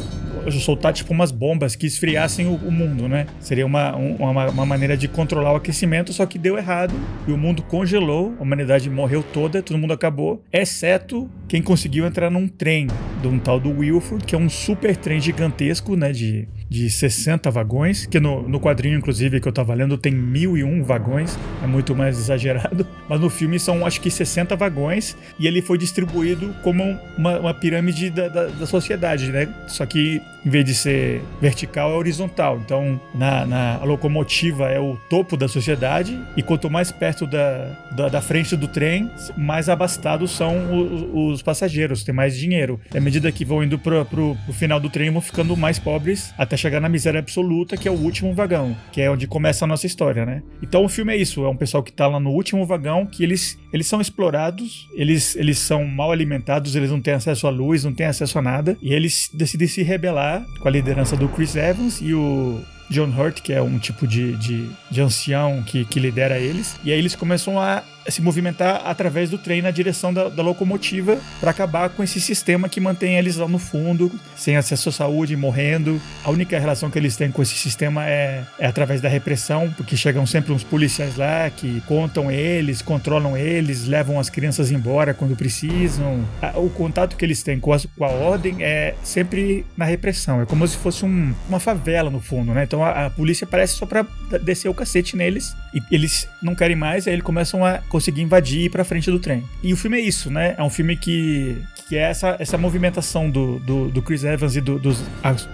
soltar 0.60 0.92
tipo 0.92 1.14
umas 1.14 1.32
bombas 1.32 1.76
que 1.76 1.86
esfriassem 1.86 2.48
o, 2.48 2.56
o 2.56 2.72
mundo, 2.72 3.08
né? 3.08 3.28
Seria 3.40 3.66
uma, 3.66 3.96
uma, 3.96 4.50
uma, 4.50 4.66
maneira 4.66 4.98
de 4.98 5.08
controlar 5.08 5.54
o 5.54 5.56
aquecimento, 5.56 6.12
só 6.12 6.26
que 6.26 6.38
deu 6.38 6.58
errado 6.58 6.94
e 7.28 7.32
o 7.32 7.38
mundo 7.38 7.62
congelou, 7.62 8.36
a 8.40 8.44
humanidade 8.44 8.90
morreu 8.90 9.24
toda, 9.24 9.62
todo 9.62 9.78
mundo 9.78 9.94
acabou, 9.94 10.44
exceto 10.52 11.30
quem 11.48 11.62
conseguiu 11.62 12.06
entrar 12.06 12.30
num 12.30 12.48
trem 12.48 12.88
de 13.22 13.28
um 13.28 13.38
tal 13.38 13.60
do 13.60 13.84
Que 14.26 14.36
é 14.36 14.38
um 14.38 14.50
super 14.50 14.96
trem 14.98 15.20
gigantesco, 15.20 15.96
né? 15.96 16.12
De 16.12 16.48
de 16.72 16.90
60 16.90 17.52
vagões, 17.52 18.06
que 18.06 18.18
no, 18.18 18.48
no 18.48 18.58
quadrinho, 18.58 18.98
inclusive, 18.98 19.42
que 19.42 19.48
eu 19.48 19.52
tava 19.52 19.74
lendo, 19.74 19.98
tem 19.98 20.14
1001 20.14 20.84
vagões, 20.86 21.38
é 21.62 21.68
muito 21.68 21.94
mais 21.94 22.16
exagerado, 22.18 22.88
mas 23.10 23.20
no 23.20 23.30
filme 23.30 23.60
são 23.60 23.86
acho 23.86 24.00
que 24.00 24.10
60 24.10 24.56
vagões 24.56 25.18
e 25.38 25.48
ele 25.48 25.62
foi 25.62 25.78
distribuído 25.78 26.56
como 26.64 26.98
uma, 27.18 27.40
uma 27.40 27.54
pirâmide 27.54 28.10
da, 28.10 28.30
da, 28.30 28.46
da, 28.46 28.66
sociedade, 28.66 29.34
né? 29.34 29.54
Só 29.68 29.86
que 29.86 30.22
em 30.46 30.50
vez 30.50 30.66
de 30.66 30.74
ser 30.74 31.22
vertical, 31.40 31.92
é 31.92 31.96
horizontal. 31.96 32.60
Então, 32.64 33.00
na, 33.14 33.46
na 33.46 33.84
locomotiva 33.84 34.70
é 34.70 34.80
o 34.80 34.98
topo 35.10 35.38
da 35.38 35.48
sociedade 35.48 36.20
e 36.36 36.42
quanto 36.42 36.70
mais 36.70 36.92
perto 36.92 37.28
da, 37.28 37.68
da, 37.92 38.10
da 38.10 38.22
frente 38.22 38.56
do 38.56 38.68
trem, 38.68 39.10
mais 39.38 39.70
abastados 39.70 40.32
são 40.32 40.56
os, 40.80 41.36
os, 41.36 41.42
passageiros, 41.42 42.04
tem 42.04 42.14
mais 42.14 42.36
dinheiro. 42.36 42.80
E 42.94 42.98
à 42.98 43.02
medida 43.02 43.32
que 43.32 43.46
vão 43.46 43.64
indo 43.64 43.78
pro, 43.78 44.04
pro, 44.06 44.36
pro 44.46 44.54
final 44.54 44.80
do 44.80 44.90
trem, 44.90 45.12
vão 45.12 45.22
ficando 45.22 45.56
mais 45.56 45.78
pobres 45.78 46.34
até 46.38 46.58
chegar 46.62 46.80
na 46.80 46.90
miséria 46.90 47.20
absoluta, 47.20 47.76
que 47.76 47.88
é 47.88 47.92
o 47.92 47.96
último 47.96 48.34
vagão, 48.34 48.76
que 48.92 49.02
é 49.02 49.10
onde 49.10 49.28
começa 49.28 49.66
a 49.66 49.68
nossa 49.68 49.86
história, 49.86 50.26
né? 50.26 50.44
Então 50.62 50.86
o 50.86 50.90
filme 50.90 51.14
é 51.14 51.18
isso, 51.18 51.44
é 51.44 51.50
um 51.50 51.56
pessoal 51.56 51.84
que 51.84 51.92
tá 51.92 52.08
lá 52.08 52.20
no 52.20 52.30
último 52.30 52.66
vagão, 52.66 53.06
que 53.06 53.24
eles, 53.24 53.58
eles 53.74 53.88
são 53.88 54.00
explorados, 54.00 54.88
eles, 54.94 55.36
eles 55.36 55.58
são 55.58 55.86
mal 55.86 56.12
alimentados, 56.12 56.76
eles 56.76 56.92
não 56.92 57.02
têm 57.02 57.14
acesso 57.14 57.48
à 57.48 57.50
luz, 57.50 57.84
não 57.84 57.94
têm 57.94 58.06
acesso 58.06 58.38
a 58.38 58.42
nada, 58.42 58.78
e 58.82 58.94
eles 58.94 59.30
decidem 59.34 59.68
se 59.68 59.84
rebelar 59.84 60.46
com 60.60 60.68
a 60.68 60.72
liderança 60.72 61.18
do 61.18 61.28
Chris 61.28 61.56
Evans 61.56 62.00
e 62.02 62.14
o 62.14 62.62
John 62.90 63.10
Hurt, 63.10 63.42
que 63.42 63.54
é 63.54 63.62
um 63.62 63.80
tipo 63.80 64.06
de, 64.06 64.36
de, 64.38 64.70
de 64.92 65.02
ancião 65.02 65.64
que, 65.64 65.86
que 65.86 66.00
lidera 66.00 66.38
eles, 66.38 66.78
e 66.84 66.92
aí 66.92 67.00
eles 67.00 67.16
começam 67.16 67.60
a 67.60 67.84
se 68.08 68.22
movimentar 68.22 68.82
através 68.86 69.30
do 69.30 69.38
trem 69.38 69.62
na 69.62 69.72
direção 69.72 70.14
da, 70.14 70.30
da 70.30 70.44
locomotiva 70.44 71.18
para 71.40 71.52
acabar 71.52 71.90
com 71.90 72.04
esse 72.04 72.20
sistema 72.20 72.68
que 72.68 72.80
mantém 72.80 73.18
eles 73.18 73.38
lá 73.38 73.48
no 73.48 73.60
fundo, 73.60 74.12
sem 74.36 74.56
acesso 74.58 74.90
à 74.90 74.92
saúde, 74.92 75.36
morrendo. 75.36 76.02
A 76.24 76.32
única 76.32 76.58
relação 76.60 76.90
que 76.90 76.98
eles 76.98 77.16
têm 77.16 77.32
com 77.32 77.42
esse 77.42 77.56
sistema 77.56 78.08
é, 78.08 78.44
é 78.60 78.66
através 78.66 79.02
da 79.02 79.10
repressão, 79.10 79.72
porque 79.76 79.96
chegam 79.96 80.26
sempre 80.26 80.52
uns 80.52 80.64
policiais 80.64 81.16
lá 81.16 81.50
que 81.50 81.82
contam 81.88 82.32
eles, 82.32 82.82
controlam 82.82 83.38
eles, 83.38 83.88
levam 83.88 84.20
as 84.20 84.30
crianças 84.30 84.72
embora 84.72 85.14
quando 85.14 85.36
precisam. 85.36 86.26
O 86.56 86.70
contato 86.70 87.16
que 87.16 87.26
eles 87.26 87.44
têm 87.44 87.60
com 87.60 87.74
a, 87.74 87.80
com 87.98 88.06
a 88.06 88.10
ordem 88.10 88.64
é 88.64 88.96
sempre 89.04 89.66
na 89.78 89.86
repressão. 89.86 90.42
É 90.42 90.46
como 90.46 90.68
se 90.68 90.78
fosse 90.78 91.06
um, 91.06 91.34
uma 91.48 91.60
favela 91.60 92.10
no 92.10 92.20
fundo, 92.20 92.54
né? 92.54 92.64
Então 92.64 92.84
a, 92.84 93.06
a 93.06 93.10
polícia 93.10 93.46
parece 93.46 93.74
só 93.74 93.86
para 93.86 94.06
descer 94.44 94.70
o 94.70 94.74
cacete 94.74 95.16
neles 95.16 95.56
e 95.74 95.82
eles 95.92 96.28
não 96.42 96.56
querem 96.56 96.76
mais, 96.76 97.08
aí 97.08 97.14
eles 97.14 97.24
começam 97.24 97.66
a 97.66 97.80
conseguir 98.02 98.22
invadir 98.24 98.62
e 98.62 98.66
ir 98.66 98.70
pra 98.70 98.84
frente 98.84 99.12
do 99.12 99.20
trem. 99.20 99.44
E 99.62 99.72
o 99.72 99.78
filme 99.78 99.98
é 99.98 100.02
isso, 100.02 100.32
né? 100.32 100.56
É 100.58 100.64
um 100.64 100.70
filme 100.70 100.98
que, 100.98 101.56
que 101.88 101.96
é 101.96 102.02
essa, 102.02 102.36
essa 102.40 102.58
movimentação 102.58 103.30
do, 103.30 103.60
do, 103.60 103.90
do 103.90 104.02
Chris 104.02 104.24
Evans 104.24 104.56
e 104.56 104.62
do, 104.62 104.80
dos, 104.80 105.04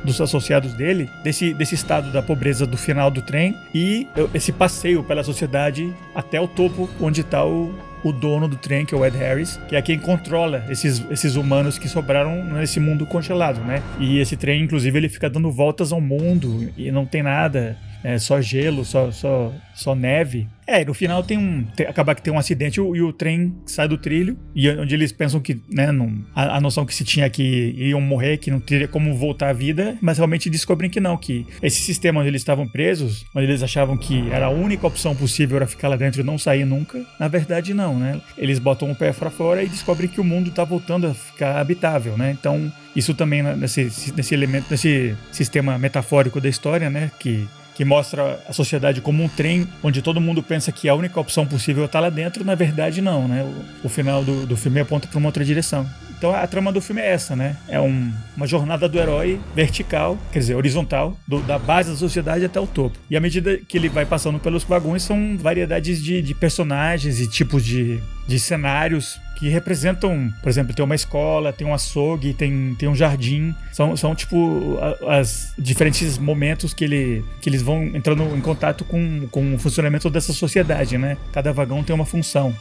dos 0.03 0.21
associados 0.21 0.73
dele, 0.73 1.09
desse, 1.23 1.53
desse 1.53 1.75
estado 1.75 2.11
da 2.11 2.21
pobreza 2.21 2.65
do 2.65 2.77
final 2.77 3.11
do 3.11 3.21
trem 3.21 3.55
e 3.75 4.07
esse 4.33 4.51
passeio 4.51 5.03
pela 5.03 5.23
sociedade 5.23 5.93
até 6.15 6.39
o 6.39 6.47
topo 6.47 6.89
onde 7.01 7.23
tá 7.23 7.45
o, 7.45 7.73
o 8.03 8.13
dono 8.13 8.47
do 8.47 8.55
trem, 8.55 8.85
que 8.85 8.95
é 8.95 8.97
o 8.97 9.05
Ed 9.05 9.17
Harris, 9.17 9.59
que 9.67 9.75
é 9.75 9.81
quem 9.81 9.99
controla 9.99 10.63
esses, 10.69 11.03
esses 11.11 11.35
humanos 11.35 11.77
que 11.77 11.89
sobraram 11.89 12.43
nesse 12.45 12.79
mundo 12.79 13.05
congelado, 13.05 13.59
né? 13.61 13.83
E 13.99 14.19
esse 14.19 14.37
trem, 14.37 14.63
inclusive, 14.63 14.97
ele 14.97 15.09
fica 15.09 15.29
dando 15.29 15.51
voltas 15.51 15.91
ao 15.91 15.99
mundo 15.99 16.71
e 16.77 16.91
não 16.91 17.05
tem 17.05 17.21
nada 17.21 17.77
é 18.03 18.17
só 18.17 18.41
gelo, 18.41 18.85
só, 18.85 19.11
só, 19.11 19.53
só 19.73 19.95
neve. 19.95 20.47
É, 20.65 20.83
no 20.83 20.93
final 20.93 21.23
tem 21.23 21.37
um. 21.37 21.65
Acaba 21.87 22.13
que 22.13 22.21
tem 22.21 22.33
um 22.33 22.37
acidente 22.37 22.77
e 22.77 22.81
o, 22.81 22.95
e 22.95 23.01
o, 23.01 23.13
trem 23.13 23.55
sai 23.65 23.87
do 23.87 23.97
trilho. 23.97 24.37
E 24.53 24.69
onde 24.69 24.93
eles 24.93 25.13
pensam 25.13 25.39
que, 25.39 25.61
né, 25.69 25.91
não, 25.91 26.25
a, 26.35 26.57
a, 26.57 26.61
noção 26.61 26.85
que 26.85 26.93
se 26.93 27.05
tinha 27.05 27.29
que 27.29 27.73
iam 27.77 28.01
morrer, 28.01 28.37
que 28.37 28.51
não 28.51 28.59
teria 28.59 28.87
como 28.87 29.15
voltar 29.15 29.49
à 29.49 29.53
vida, 29.53 29.97
mas 30.01 30.17
realmente 30.17 30.49
descobrem 30.49 30.89
que 30.89 30.99
não, 30.99 31.15
que 31.15 31.47
esse 31.61 31.81
sistema 31.81 32.19
onde 32.19 32.29
eles 32.29 32.41
estavam 32.41 32.67
presos, 32.67 33.25
onde 33.33 33.45
eles 33.45 33.63
achavam 33.63 33.97
que 33.97 34.29
era 34.29 34.47
a 34.47 34.49
única 34.49 34.85
opção 34.85 35.15
possível 35.15 35.55
era 35.57 35.67
ficar 35.67 35.87
lá 35.87 35.95
dentro 35.95 36.19
e 36.19 36.23
não 36.23 36.37
sair 36.37 36.65
nunca, 36.65 37.01
na 37.17 37.29
verdade 37.29 37.73
não, 37.73 37.97
né? 37.97 38.19
Eles 38.37 38.59
botam 38.59 38.91
o 38.91 38.95
pé 38.95 39.13
para 39.13 39.29
fora 39.29 39.63
e 39.63 39.69
descobrem 39.69 40.09
que 40.09 40.19
o 40.19 40.23
mundo 40.23 40.51
tá 40.51 40.65
voltando 40.65 41.07
a 41.07 41.13
ficar 41.13 41.59
habitável, 41.59 42.17
né? 42.17 42.35
Então, 42.37 42.71
isso 42.95 43.13
também 43.13 43.43
né, 43.43 43.55
nesse, 43.55 44.11
nesse 44.15 44.33
elemento, 44.33 44.65
nesse 44.71 45.15
sistema 45.31 45.77
metafórico 45.77 46.41
da 46.41 46.49
história, 46.49 46.89
né, 46.89 47.11
que 47.19 47.47
que 47.77 47.85
mostra 47.85 48.43
a 48.49 48.53
sociedade 48.53 49.01
como 49.01 49.23
um 49.23 49.29
trem 49.29 49.67
onde 49.83 50.01
todo 50.01 50.19
mundo 50.19 50.41
pensa 50.41 50.71
que 50.71 50.89
a 50.89 50.95
única 50.95 51.19
opção 51.19 51.45
possível 51.45 51.83
é 51.83 51.85
estar 51.85 51.99
lá 51.99 52.09
dentro, 52.09 52.43
na 52.43 52.55
verdade 52.55 53.03
não, 53.03 53.27
né? 53.27 53.43
O, 53.83 53.85
o 53.85 53.89
final 53.89 54.23
do, 54.23 54.47
do 54.47 54.57
filme 54.57 54.79
aponta 54.79 55.07
para 55.07 55.19
uma 55.19 55.27
outra 55.27 55.45
direção. 55.45 55.87
Então 56.17 56.33
a 56.33 56.47
trama 56.47 56.71
do 56.71 56.81
filme 56.81 56.99
é 57.03 57.11
essa, 57.11 57.35
né? 57.35 57.55
É 57.67 57.79
um, 57.79 58.11
uma 58.35 58.47
jornada 58.47 58.89
do 58.89 58.97
herói 58.97 59.39
vertical, 59.53 60.17
quer 60.31 60.39
dizer, 60.39 60.55
horizontal, 60.55 61.15
do, 61.27 61.39
da 61.41 61.59
base 61.59 61.91
da 61.91 61.95
sociedade 61.95 62.43
até 62.43 62.59
o 62.59 62.65
topo. 62.65 62.97
E 63.11 63.15
à 63.15 63.19
medida 63.19 63.55
que 63.57 63.77
ele 63.77 63.89
vai 63.89 64.07
passando 64.07 64.39
pelos 64.39 64.63
vagões, 64.63 65.03
são 65.03 65.37
variedades 65.37 66.03
de, 66.03 66.19
de 66.23 66.33
personagens 66.33 67.19
e 67.19 67.29
tipos 67.29 67.63
de, 67.63 67.99
de 68.27 68.39
cenários 68.39 69.19
que 69.37 69.49
representam, 69.49 70.33
por 70.41 70.49
exemplo, 70.49 70.73
tem 70.73 70.83
uma 70.83 70.95
escola, 70.95 71.53
tem 71.53 71.67
um 71.67 71.71
açougue, 71.71 72.33
tem, 72.33 72.73
tem 72.73 72.89
um 72.89 72.95
jardim. 72.95 73.53
São, 73.71 73.95
são 73.95 74.15
tipo 74.15 74.79
as 75.07 75.53
diferentes 75.55 76.17
momentos 76.17 76.73
que, 76.73 76.83
ele, 76.83 77.23
que 77.39 77.47
eles 77.47 77.61
vão 77.61 77.83
entrando 77.83 78.23
em 78.35 78.41
contato 78.41 78.83
com, 78.83 79.27
com 79.27 79.53
o 79.53 79.59
funcionamento 79.59 80.09
dessa 80.09 80.33
sociedade, 80.33 80.97
né? 80.97 81.17
Cada 81.31 81.53
vagão 81.53 81.83
tem 81.83 81.95
uma 81.95 82.05
função. 82.05 82.51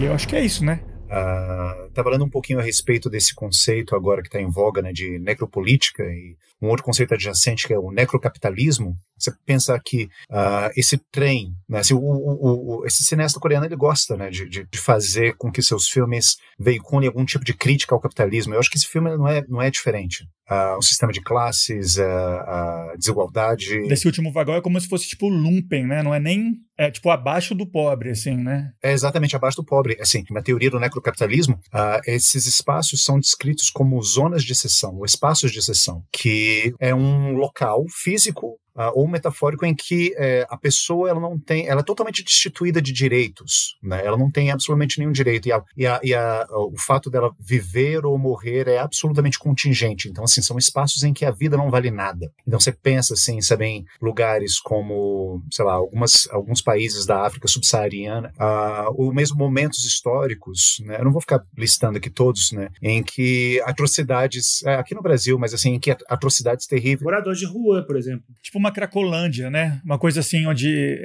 E 0.00 0.04
eu 0.04 0.12
acho 0.12 0.26
que 0.26 0.34
é 0.34 0.44
isso, 0.44 0.64
né? 0.64 0.80
Uh, 1.06 1.90
tá 1.92 2.02
falando 2.02 2.24
um 2.24 2.30
pouquinho 2.30 2.58
a 2.58 2.62
respeito 2.62 3.08
desse 3.08 3.34
conceito 3.34 3.94
agora 3.94 4.22
que 4.22 4.28
está 4.28 4.40
em 4.40 4.50
voga, 4.50 4.82
né, 4.82 4.92
de 4.92 5.18
necropolítica 5.18 6.02
e 6.02 6.36
um 6.60 6.68
outro 6.68 6.84
conceito 6.84 7.14
adjacente 7.14 7.66
que 7.66 7.72
é 7.72 7.78
o 7.78 7.90
necrocapitalismo. 7.90 8.96
Você 9.18 9.32
pensa 9.44 9.78
que 9.84 10.04
uh, 10.30 10.70
esse 10.76 10.98
trem, 11.10 11.54
né, 11.68 11.80
assim, 11.80 11.94
o, 11.94 11.98
o, 11.98 12.80
o, 12.80 12.86
esse 12.86 13.04
cineasta 13.04 13.38
coreano 13.38 13.66
ele 13.66 13.76
gosta 13.76 14.16
né, 14.16 14.30
de, 14.30 14.48
de, 14.48 14.78
fazer 14.78 15.36
com 15.36 15.50
que 15.50 15.62
seus 15.62 15.88
filmes 15.88 16.36
veiculem 16.58 17.08
algum 17.08 17.24
tipo 17.24 17.44
de 17.44 17.54
crítica 17.54 17.94
ao 17.94 18.00
capitalismo. 18.00 18.54
Eu 18.54 18.60
acho 18.60 18.70
que 18.70 18.78
esse 18.78 18.86
filme 18.86 19.16
não 19.16 19.28
é, 19.28 19.44
não 19.48 19.62
é 19.62 19.70
diferente. 19.70 20.26
Uh, 20.48 20.78
o 20.78 20.82
sistema 20.82 21.12
de 21.12 21.20
classes, 21.20 21.96
uh, 21.96 22.02
a 22.02 22.92
desigualdade. 22.96 23.88
Desse 23.88 24.06
último 24.06 24.32
vagão 24.32 24.54
é 24.54 24.60
como 24.60 24.80
se 24.80 24.88
fosse 24.88 25.08
tipo 25.08 25.28
lumpen, 25.28 25.86
né? 25.86 26.02
Não 26.02 26.14
é 26.14 26.20
nem 26.20 26.54
é 26.78 26.90
tipo 26.90 27.10
abaixo 27.10 27.54
do 27.54 27.66
pobre, 27.66 28.10
assim, 28.10 28.36
né? 28.36 28.70
É 28.82 28.92
exatamente 28.92 29.34
abaixo 29.34 29.56
do 29.56 29.64
pobre. 29.64 29.96
Assim, 30.00 30.22
na 30.30 30.42
teoria 30.42 30.70
do 30.70 30.78
necrocapitalismo, 30.78 31.54
uh, 31.74 32.00
esses 32.06 32.46
espaços 32.46 33.02
são 33.02 33.18
descritos 33.18 33.70
como 33.70 34.00
zonas 34.02 34.44
de 34.44 34.52
exceção, 34.52 34.96
ou 34.96 35.04
espaços 35.04 35.50
de 35.50 35.58
exceção, 35.58 36.04
que 36.12 36.72
é 36.78 36.94
um 36.94 37.32
local 37.32 37.84
físico 37.90 38.56
uh, 38.76 38.92
ou 38.94 39.08
metafórico 39.08 39.64
em 39.64 39.74
que 39.74 40.10
uh, 40.10 40.46
a 40.48 40.56
pessoa 40.56 41.08
ela 41.08 41.20
não 41.20 41.38
tem, 41.38 41.66
ela 41.68 41.80
é 41.80 41.84
totalmente 41.84 42.22
destituída 42.22 42.80
de 42.80 42.92
direitos, 42.92 43.76
né? 43.82 44.04
Ela 44.04 44.16
não 44.16 44.30
tem 44.30 44.50
absolutamente 44.50 44.98
nenhum 44.98 45.12
direito 45.12 45.48
e, 45.48 45.52
a, 45.52 45.62
e, 45.76 45.86
a, 45.86 46.00
e 46.02 46.14
a, 46.14 46.46
o 46.50 46.78
fato 46.78 47.10
dela 47.10 47.34
viver 47.40 48.04
ou 48.04 48.18
morrer 48.18 48.68
é 48.68 48.78
absolutamente 48.78 49.38
contingente. 49.38 50.08
Então 50.08 50.24
assim 50.24 50.42
são 50.42 50.58
espaços 50.58 51.02
em 51.02 51.12
que 51.12 51.24
a 51.24 51.30
vida 51.30 51.56
não 51.56 51.70
vale 51.70 51.90
nada. 51.90 52.30
Então 52.46 52.60
você 52.60 52.72
pensa 52.72 53.14
assim, 53.14 53.40
sabe, 53.40 53.64
em 53.66 53.84
lugares 54.00 54.60
como, 54.60 55.42
sei 55.50 55.64
lá, 55.64 55.72
algumas 55.72 56.28
alguns 56.30 56.60
países 56.60 57.06
da 57.06 57.26
África 57.26 57.48
subsaariana, 57.48 58.32
uh, 58.38 58.94
ou 58.94 59.12
mesmo 59.12 59.36
momentos 59.36 59.84
históricos, 59.84 60.80
né? 60.84 60.98
Eu 60.98 61.04
não 61.04 61.12
vou 61.12 61.20
ficar 61.20 61.42
listando 61.56 61.98
aqui 61.98 62.10
todos, 62.10 62.52
né? 62.52 62.68
Em 62.82 63.02
que 63.02 63.60
atrocidades, 63.64 64.62
é, 64.64 64.74
aqui 64.74 64.94
no 64.94 65.02
Brasil, 65.02 65.38
mas 65.38 65.54
assim, 65.54 65.74
em 65.74 65.80
que 65.80 65.90
atrocidades 66.08 66.66
terríveis. 66.66 67.02
Morador 67.02 67.34
de 67.34 67.46
rua, 67.46 67.84
por 67.86 67.96
exemplo. 67.96 68.24
Tipo 68.42 68.58
uma 68.66 68.72
Cracolândia, 68.72 69.48
né? 69.48 69.80
Uma 69.84 69.98
coisa 69.98 70.20
assim 70.20 70.46
onde 70.46 70.98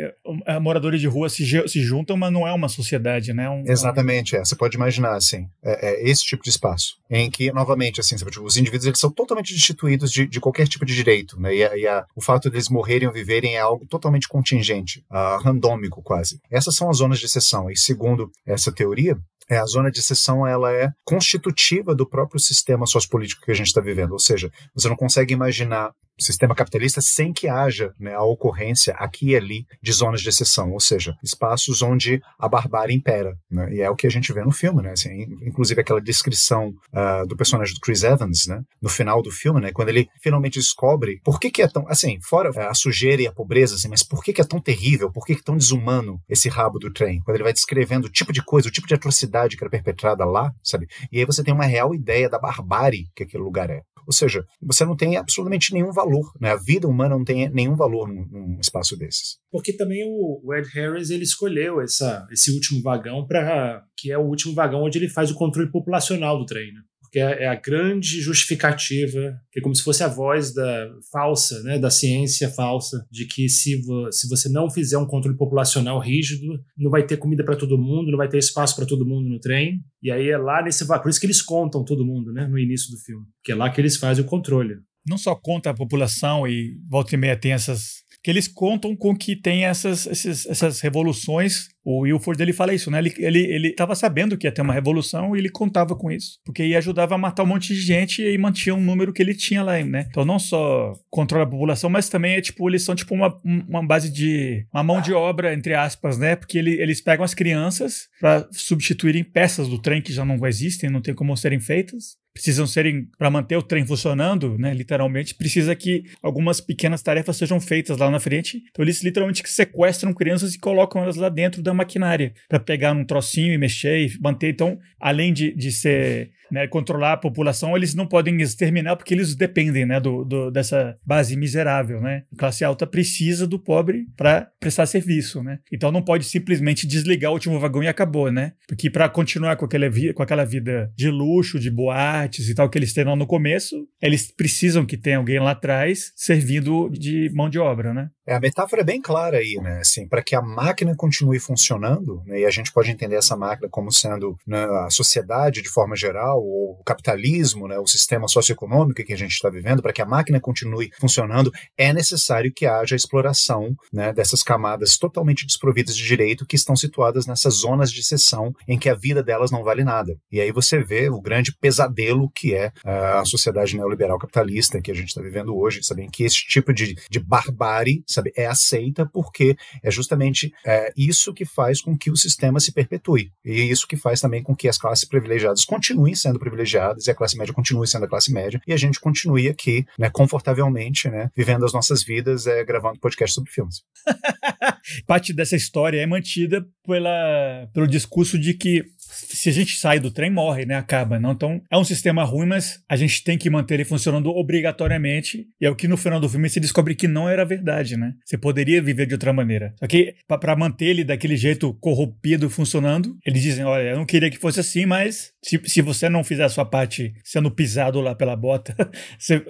eh, 0.45 0.59
moradores 0.59 0.99
de 0.99 1.07
rua 1.07 1.29
se, 1.29 1.45
se 1.67 1.81
juntam, 1.81 2.17
mas 2.17 2.33
não 2.33 2.47
é 2.47 2.51
uma 2.51 2.67
sociedade, 2.67 3.33
né? 3.33 3.49
Um, 3.49 3.63
Exatamente, 3.65 4.35
é. 4.35 4.39
Você 4.39 4.55
pode 4.55 4.75
imaginar, 4.75 5.15
assim, 5.15 5.47
é, 5.63 5.89
é, 5.89 6.09
esse 6.09 6.23
tipo 6.23 6.43
de 6.43 6.49
espaço, 6.49 6.95
em 7.09 7.29
que, 7.29 7.51
novamente, 7.51 7.99
assim, 7.99 8.15
os 8.15 8.57
indivíduos 8.57 8.87
eles 8.87 8.99
são 8.99 9.11
totalmente 9.11 9.53
destituídos 9.53 10.11
de, 10.11 10.27
de 10.27 10.39
qualquer 10.39 10.67
tipo 10.67 10.85
de 10.85 10.95
direito, 10.95 11.39
né? 11.39 11.55
E, 11.55 11.63
a, 11.63 11.77
e 11.77 11.87
a, 11.87 12.05
o 12.15 12.21
fato 12.21 12.49
deles 12.49 12.69
morrerem 12.69 13.07
ou 13.07 13.13
viverem 13.13 13.55
é 13.55 13.59
algo 13.59 13.85
totalmente 13.85 14.27
contingente, 14.27 15.05
uh, 15.11 15.41
randômico 15.41 16.01
quase. 16.01 16.39
Essas 16.49 16.75
são 16.75 16.89
as 16.89 16.97
zonas 16.97 17.19
de 17.19 17.25
exceção. 17.25 17.69
E 17.69 17.77
segundo 17.77 18.31
essa 18.45 18.71
teoria, 18.71 19.15
é, 19.49 19.57
a 19.57 19.65
zona 19.65 19.91
de 19.91 19.99
exceção 19.99 20.47
ela 20.47 20.71
é 20.71 20.91
constitutiva 21.03 21.93
do 21.93 22.07
próprio 22.07 22.39
sistema 22.39 22.85
sociopolítico 22.85 23.41
que 23.43 23.51
a 23.51 23.53
gente 23.53 23.67
está 23.67 23.81
vivendo. 23.81 24.13
Ou 24.13 24.19
seja, 24.19 24.49
você 24.73 24.87
não 24.87 24.95
consegue 24.95 25.33
imaginar 25.33 25.91
sistema 26.23 26.55
capitalista 26.55 27.01
sem 27.01 27.33
que 27.33 27.47
haja 27.47 27.93
né, 27.99 28.13
a 28.13 28.23
ocorrência 28.23 28.93
aqui 28.93 29.29
e 29.29 29.35
ali 29.35 29.65
de 29.81 29.91
zonas 29.91 30.21
de 30.21 30.29
exceção, 30.29 30.71
ou 30.71 30.79
seja, 30.79 31.15
espaços 31.23 31.81
onde 31.81 32.21
a 32.39 32.47
barbárie 32.47 32.95
impera. 32.95 33.35
Né? 33.49 33.75
E 33.75 33.81
é 33.81 33.89
o 33.89 33.95
que 33.95 34.07
a 34.07 34.09
gente 34.11 34.31
vê 34.33 34.43
no 34.43 34.51
filme, 34.51 34.81
né? 34.81 34.91
Assim, 34.91 35.23
inclusive 35.41 35.81
aquela 35.81 36.01
descrição 36.01 36.69
uh, 36.93 37.27
do 37.27 37.35
personagem 37.35 37.73
do 37.73 37.79
Chris 37.79 38.03
Evans, 38.03 38.47
né? 38.47 38.61
no 38.81 38.89
final 38.89 39.21
do 39.21 39.31
filme, 39.31 39.61
né? 39.61 39.71
quando 39.71 39.89
ele 39.89 40.07
finalmente 40.21 40.59
descobre 40.59 41.19
por 41.23 41.39
que, 41.39 41.51
que 41.51 41.61
é 41.61 41.67
tão, 41.67 41.87
assim, 41.87 42.19
fora 42.21 42.51
a 42.69 42.73
sujeira 42.73 43.21
e 43.21 43.27
a 43.27 43.31
pobreza, 43.31 43.75
assim, 43.75 43.87
mas 43.87 44.03
por 44.03 44.23
que, 44.23 44.33
que 44.33 44.41
é 44.41 44.45
tão 44.45 44.59
terrível, 44.59 45.11
por 45.11 45.25
que, 45.25 45.35
que 45.35 45.41
é 45.41 45.43
tão 45.43 45.57
desumano 45.57 46.21
esse 46.29 46.49
rabo 46.49 46.79
do 46.79 46.91
trem? 46.91 47.21
Quando 47.21 47.35
ele 47.35 47.43
vai 47.43 47.53
descrevendo 47.53 48.05
o 48.05 48.11
tipo 48.11 48.33
de 48.33 48.43
coisa, 48.43 48.67
o 48.67 48.71
tipo 48.71 48.87
de 48.87 48.93
atrocidade 48.93 49.57
que 49.57 49.63
era 49.63 49.69
perpetrada 49.69 50.25
lá, 50.25 50.53
sabe? 50.63 50.87
E 51.11 51.19
aí 51.19 51.25
você 51.25 51.43
tem 51.43 51.53
uma 51.53 51.65
real 51.65 51.93
ideia 51.93 52.29
da 52.29 52.39
barbárie 52.39 53.07
que 53.15 53.23
aquele 53.23 53.43
lugar 53.43 53.69
é. 53.69 53.81
Ou 54.05 54.13
seja, 54.13 54.46
você 54.62 54.86
não 54.86 54.96
tem 54.96 55.17
absolutamente 55.17 55.74
nenhum 55.74 55.91
valor, 55.91 56.31
né? 56.39 56.51
A 56.51 56.55
vida 56.55 56.88
humana 56.88 57.15
não 57.15 57.24
tem 57.24 57.50
nenhum 57.50 57.75
valor 57.75 58.08
num, 58.08 58.25
num 58.25 58.60
espaço 58.60 58.98
desses. 58.98 59.38
Porque 59.51 59.74
também 59.74 60.03
o, 60.05 60.53
Ed 60.53 60.67
Harris 60.74 61.10
ele 61.10 61.24
escolheu 61.24 61.81
essa, 61.81 62.27
esse 62.31 62.51
último 62.51 62.81
vagão 62.81 63.25
para 63.25 63.84
que 63.98 64.12
é 64.12 64.17
o 64.17 64.25
último 64.25 64.53
vagão 64.53 64.84
onde 64.84 64.98
ele 64.98 65.10
faz 65.10 65.31
o 65.31 65.36
controle 65.36 65.72
populacional 65.72 66.38
do 66.38 66.46
trem. 66.46 66.74
Né? 66.74 66.81
Que 67.11 67.19
é, 67.19 67.43
é 67.43 67.47
a 67.47 67.55
grande 67.55 68.21
justificativa, 68.21 69.39
que 69.51 69.59
é 69.59 69.61
como 69.61 69.75
se 69.75 69.83
fosse 69.83 70.01
a 70.03 70.07
voz 70.07 70.53
da 70.53 70.89
falsa, 71.11 71.61
né, 71.63 71.77
da 71.77 71.89
ciência 71.89 72.49
falsa, 72.49 73.05
de 73.11 73.25
que 73.25 73.49
se, 73.49 73.81
vo, 73.81 74.11
se 74.11 74.29
você 74.29 74.47
não 74.47 74.69
fizer 74.69 74.97
um 74.97 75.05
controle 75.05 75.37
populacional 75.37 75.99
rígido, 75.99 76.63
não 76.77 76.89
vai 76.89 77.05
ter 77.05 77.17
comida 77.17 77.43
para 77.43 77.57
todo 77.57 77.77
mundo, 77.77 78.11
não 78.11 78.17
vai 78.17 78.29
ter 78.29 78.37
espaço 78.37 78.75
para 78.75 78.85
todo 78.85 79.05
mundo 79.05 79.27
no 79.27 79.39
trem. 79.39 79.83
E 80.01 80.09
aí 80.09 80.29
é 80.29 80.37
lá 80.37 80.63
nesse 80.63 80.87
por 80.87 81.09
isso 81.09 81.19
que 81.19 81.25
eles 81.25 81.41
contam 81.41 81.83
todo 81.83 82.05
mundo, 82.05 82.31
né, 82.31 82.47
no 82.47 82.57
início 82.57 82.91
do 82.91 82.97
filme, 82.97 83.25
que 83.43 83.51
é 83.51 83.55
lá 83.55 83.69
que 83.69 83.81
eles 83.81 83.97
fazem 83.97 84.23
o 84.23 84.27
controle. 84.27 84.77
Não 85.05 85.17
só 85.17 85.35
conta 85.35 85.71
a 85.71 85.73
população 85.73 86.47
e 86.47 86.77
volta 86.87 87.15
e 87.15 87.17
meia 87.17 87.35
tem 87.35 87.51
essas 87.51 88.01
que 88.23 88.29
eles 88.29 88.47
contam 88.47 88.95
com 88.95 89.15
que 89.15 89.35
tem 89.35 89.65
essas, 89.65 90.05
essas, 90.05 90.45
essas 90.45 90.79
revoluções. 90.79 91.69
O 91.83 92.01
Wilford 92.01 92.41
ele 92.41 92.53
fala 92.53 92.73
isso, 92.73 92.91
né? 92.91 93.00
Ele, 93.00 93.13
ele, 93.17 93.39
ele 93.39 93.71
tava 93.73 93.95
sabendo 93.95 94.38
que 94.38 94.45
ia 94.45 94.51
ter 94.51 94.61
uma 94.61 94.73
revolução 94.73 95.35
e 95.35 95.39
ele 95.39 95.50
contava 95.50 95.95
com 95.95 96.11
isso. 96.11 96.39
Porque 96.45 96.61
aí 96.61 96.75
ajudava 96.75 97.15
a 97.15 97.17
matar 97.17 97.43
um 97.43 97.47
monte 97.47 97.73
de 97.73 97.81
gente 97.81 98.21
e 98.21 98.38
mantinha 98.38 98.75
um 98.75 98.81
número 98.81 99.11
que 99.11 99.21
ele 99.21 99.33
tinha 99.33 99.63
lá, 99.63 99.81
né? 99.83 100.05
Então 100.09 100.23
não 100.23 100.38
só 100.38 100.93
controla 101.09 101.43
a 101.45 101.50
população, 101.50 101.89
mas 101.89 102.09
também 102.09 102.35
é 102.35 102.41
tipo, 102.41 102.69
eles 102.69 102.83
são 102.83 102.95
tipo 102.95 103.13
uma, 103.15 103.39
uma 103.43 103.85
base 103.85 104.11
de. 104.11 104.65
uma 104.73 104.83
mão 104.83 105.01
de 105.01 105.13
obra, 105.13 105.53
entre 105.53 105.73
aspas, 105.73 106.17
né? 106.17 106.35
Porque 106.35 106.57
ele, 106.57 106.79
eles 106.79 107.01
pegam 107.01 107.25
as 107.25 107.33
crianças 107.33 108.07
para 108.19 108.47
substituírem 108.51 109.23
peças 109.23 109.67
do 109.67 109.79
trem 109.79 110.01
que 110.01 110.13
já 110.13 110.23
não 110.23 110.45
existem, 110.45 110.89
não 110.89 111.01
tem 111.01 111.13
como 111.13 111.35
serem 111.35 111.59
feitas 111.59 112.21
precisam 112.33 112.65
serem 112.65 113.07
para 113.17 113.29
manter 113.29 113.57
o 113.57 113.61
trem 113.61 113.85
funcionando, 113.85 114.57
né? 114.57 114.73
Literalmente 114.73 115.35
precisa 115.35 115.75
que 115.75 116.03
algumas 116.21 116.61
pequenas 116.61 117.01
tarefas 117.01 117.38
sejam 117.38 117.59
feitas 117.59 117.97
lá 117.97 118.09
na 118.09 118.19
frente. 118.19 118.63
Então 118.69 118.83
eles 118.83 119.03
literalmente 119.03 119.43
sequestram 119.45 120.13
crianças 120.13 120.55
e 120.55 120.59
colocam 120.59 121.03
elas 121.03 121.17
lá 121.17 121.29
dentro 121.29 121.61
da 121.71 121.75
maquinária 121.75 122.33
para 122.47 122.59
pegar 122.59 122.91
um 122.91 123.03
trocinho 123.03 123.53
e 123.53 123.57
mexer 123.57 124.05
e 124.05 124.19
manter. 124.19 124.49
Então, 124.49 124.79
além 124.99 125.33
de, 125.33 125.53
de 125.53 125.71
ser 125.71 126.31
né, 126.51 126.67
controlar 126.67 127.13
a 127.13 127.17
população, 127.17 127.75
eles 127.75 127.96
não 127.96 128.05
podem 128.05 128.41
exterminar 128.41 128.96
porque 128.96 129.13
eles 129.13 129.36
dependem 129.36 129.86
né, 129.86 130.00
do, 130.00 130.24
do, 130.24 130.51
dessa 130.51 130.98
base 131.05 131.36
miserável. 131.36 132.01
Né? 132.01 132.24
A 132.34 132.38
classe 132.38 132.63
alta 132.63 132.86
precisa 132.86 133.48
do 133.48 133.58
pobre 133.60 134.05
para 134.17 134.50
prestar 134.60 134.86
serviço. 134.86 135.41
Né? 135.43 135.60
Então 135.72 135.91
não 135.91 136.01
pode 136.01 136.25
simplesmente 136.25 136.86
desligar 136.86 137.31
o 137.31 137.36
último 137.36 137.60
vagão 137.60 137.84
e 137.84 137.88
acabou. 137.88 138.31
Né? 138.31 138.53
Porque 138.67 138.89
para 138.89 139.10
continuar 139.10 139.55
com 139.55 139.65
aquela, 139.65 139.88
com 140.13 140.24
aquela 140.24 140.46
vida 140.46 140.91
de 140.96 141.10
luxo, 141.10 141.60
de 141.60 141.72
boates 141.72 142.50
e 142.50 142.55
tal 142.55 142.70
que 142.70 142.77
eles 142.77 142.93
terão 142.93 143.15
no 143.15 143.25
começo, 143.25 143.75
eles 144.01 144.31
precisam 144.31 144.86
que 144.86 144.98
tenha 144.98 145.17
alguém 145.17 145.39
lá 145.39 145.51
atrás 145.51 146.12
servindo 146.15 146.89
de 146.89 147.31
mão 147.34 147.50
de 147.50 147.60
obra. 147.60 147.93
Né? 147.93 148.10
É, 148.27 148.36
a 148.36 148.39
metáfora 148.39 148.81
é 148.81 148.86
bem 148.86 149.01
clara 149.01 149.38
aí, 149.38 149.60
né? 149.62 149.79
Assim, 149.79 150.08
para 150.08 150.24
que 150.24 150.36
a 150.36 150.41
máquina 150.41 150.96
continue 150.96 151.39
funcionando, 151.39 152.22
né, 152.25 152.41
e 152.41 152.46
a 152.46 152.50
gente 152.50 152.72
pode 152.72 152.91
entender 152.91 153.15
essa 153.15 153.36
máquina 153.36 153.67
como 153.70 153.91
sendo 153.91 154.38
né, 154.48 154.63
a 154.63 154.89
sociedade 154.89 155.62
de 155.62 155.70
forma 155.70 155.96
geral, 155.96 156.40
o 156.41 156.81
capitalismo, 156.86 157.67
né, 157.67 157.77
o 157.77 157.88
sistema 157.88 158.27
socioeconômico 158.27 159.03
que 159.03 159.13
a 159.13 159.17
gente 159.17 159.31
está 159.31 159.50
vivendo, 159.50 159.81
para 159.81 159.93
que 159.93 160.01
a 160.01 160.05
máquina 160.05 160.39
continue 160.39 160.89
funcionando, 161.00 161.51
é 161.77 161.93
necessário 161.93 162.51
que 162.53 162.65
haja 162.65 162.95
exploração 162.95 163.75
né, 163.91 164.13
dessas 164.13 164.43
camadas 164.43 164.98
totalmente 164.98 165.45
desprovidas 165.45 165.95
de 165.95 166.03
direito 166.03 166.45
que 166.45 166.55
estão 166.55 166.75
situadas 166.75 167.25
nessas 167.25 167.55
zonas 167.55 167.91
de 167.91 168.00
exceção 168.00 168.53
em 168.67 168.77
que 168.77 168.89
a 168.89 168.95
vida 168.95 169.24
delas 169.24 169.51
não 169.51 169.63
vale 169.63 169.83
nada. 169.83 170.15
E 170.31 170.39
aí 170.39 170.51
você 170.51 170.83
vê 170.83 171.10
o 171.10 171.21
grande 171.21 171.55
pesadelo 171.60 172.29
que 172.33 172.53
é 172.53 172.71
a 172.83 173.24
sociedade 173.25 173.75
neoliberal 173.75 174.17
capitalista 174.17 174.81
que 174.81 174.91
a 174.91 174.95
gente 174.95 175.10
está 175.10 175.21
vivendo 175.21 175.55
hoje, 175.55 175.83
sabem 175.83 176.10
que 176.10 176.24
esse 176.24 176.45
tipo 176.48 176.74
de, 176.74 176.95
de 177.10 177.19
barbárie 177.19 178.03
sabe? 178.07 178.31
É 178.36 178.45
aceita 178.45 179.05
porque 179.12 179.55
é 179.83 179.91
justamente 179.91 180.53
é, 180.65 180.91
isso 180.95 181.33
que 181.33 181.45
faz 181.45 181.81
com 181.81 181.98
que 181.98 182.12
o 182.12 182.15
sistema 182.15 182.60
se 182.60 182.71
perpetue. 182.71 183.31
E 183.43 183.69
isso 183.69 183.88
que 183.88 183.98
faz 183.98 184.19
também 184.19 184.43
com 184.43 184.55
que 184.55 184.67
as 184.67 184.77
classes 184.77 185.05
privilegiadas 185.05 185.65
continuem 185.65 186.15
sendo 186.15 186.30
privilegiadas 186.39 187.07
e 187.07 187.11
a 187.11 187.15
classe 187.15 187.38
média 187.38 187.53
continue 187.53 187.88
sendo 187.88 188.05
a 188.05 188.07
classe 188.07 188.31
média 188.31 188.61
e 188.67 188.73
a 188.73 188.77
gente 188.77 189.00
continue 189.00 189.47
aqui, 189.47 189.85
né, 189.97 190.09
confortavelmente, 190.09 191.09
né, 191.09 191.29
vivendo 191.35 191.65
as 191.65 191.73
nossas 191.73 192.03
vidas, 192.03 192.47
é, 192.47 192.63
gravando 192.63 193.00
podcast 193.00 193.33
sobre 193.33 193.51
filmes. 193.51 193.83
Parte 195.05 195.33
dessa 195.33 195.55
história 195.55 196.00
é 196.00 196.05
mantida 196.05 196.65
pela, 196.85 197.69
pelo 197.73 197.88
discurso 197.88 198.38
de 198.38 198.53
que 198.53 198.83
se 198.97 199.50
a 199.50 199.51
gente 199.51 199.75
sai 199.75 200.00
do 200.00 200.11
trem, 200.11 200.29
morre, 200.29 200.65
né? 200.65 200.75
Acaba, 200.75 201.19
não? 201.19 201.31
Então, 201.31 201.61
é 201.69 201.77
um 201.77 201.83
sistema 201.83 202.23
ruim, 202.23 202.48
mas 202.48 202.81
a 202.87 202.96
gente 202.96 203.24
tem 203.24 203.37
que 203.37 203.50
manter 203.50 203.75
ele 203.75 203.85
funcionando 203.85 204.29
obrigatoriamente. 204.29 205.48
E 205.59 205.65
é 205.65 205.70
o 205.70 205.75
que 205.75 205.87
no 205.87 205.98
final 205.98 206.20
do 206.20 206.29
filme 206.29 206.50
se 206.50 206.59
descobre 206.59 206.96
que 206.96 207.07
não 207.07 207.27
era 207.27 207.46
verdade, 207.46 207.98
né? 207.98 208.13
Você 208.25 208.37
poderia 208.37 208.81
viver 208.81 209.05
de 209.05 209.13
outra 209.13 209.33
maneira. 209.33 209.74
Só 209.79 209.87
que, 209.87 210.15
para 210.27 210.55
manter 210.55 210.85
ele 210.85 211.03
daquele 211.03 211.35
jeito 211.35 211.74
corrompido 211.75 212.50
funcionando, 212.50 213.17
eles 213.25 213.41
dizem: 213.41 213.65
olha, 213.65 213.89
eu 213.89 213.98
não 213.98 214.05
queria 214.05 214.29
que 214.29 214.37
fosse 214.37 214.59
assim, 214.59 214.85
mas 214.85 215.31
se, 215.43 215.59
se 215.65 215.81
você 215.81 216.07
não 216.07 216.23
fizer 216.23 216.43
a 216.43 216.49
sua 216.49 216.65
parte 216.65 217.13
sendo 217.23 217.49
pisado 217.49 217.99
lá 217.99 218.13
pela 218.13 218.35
bota, 218.35 218.75
você, 219.17 219.43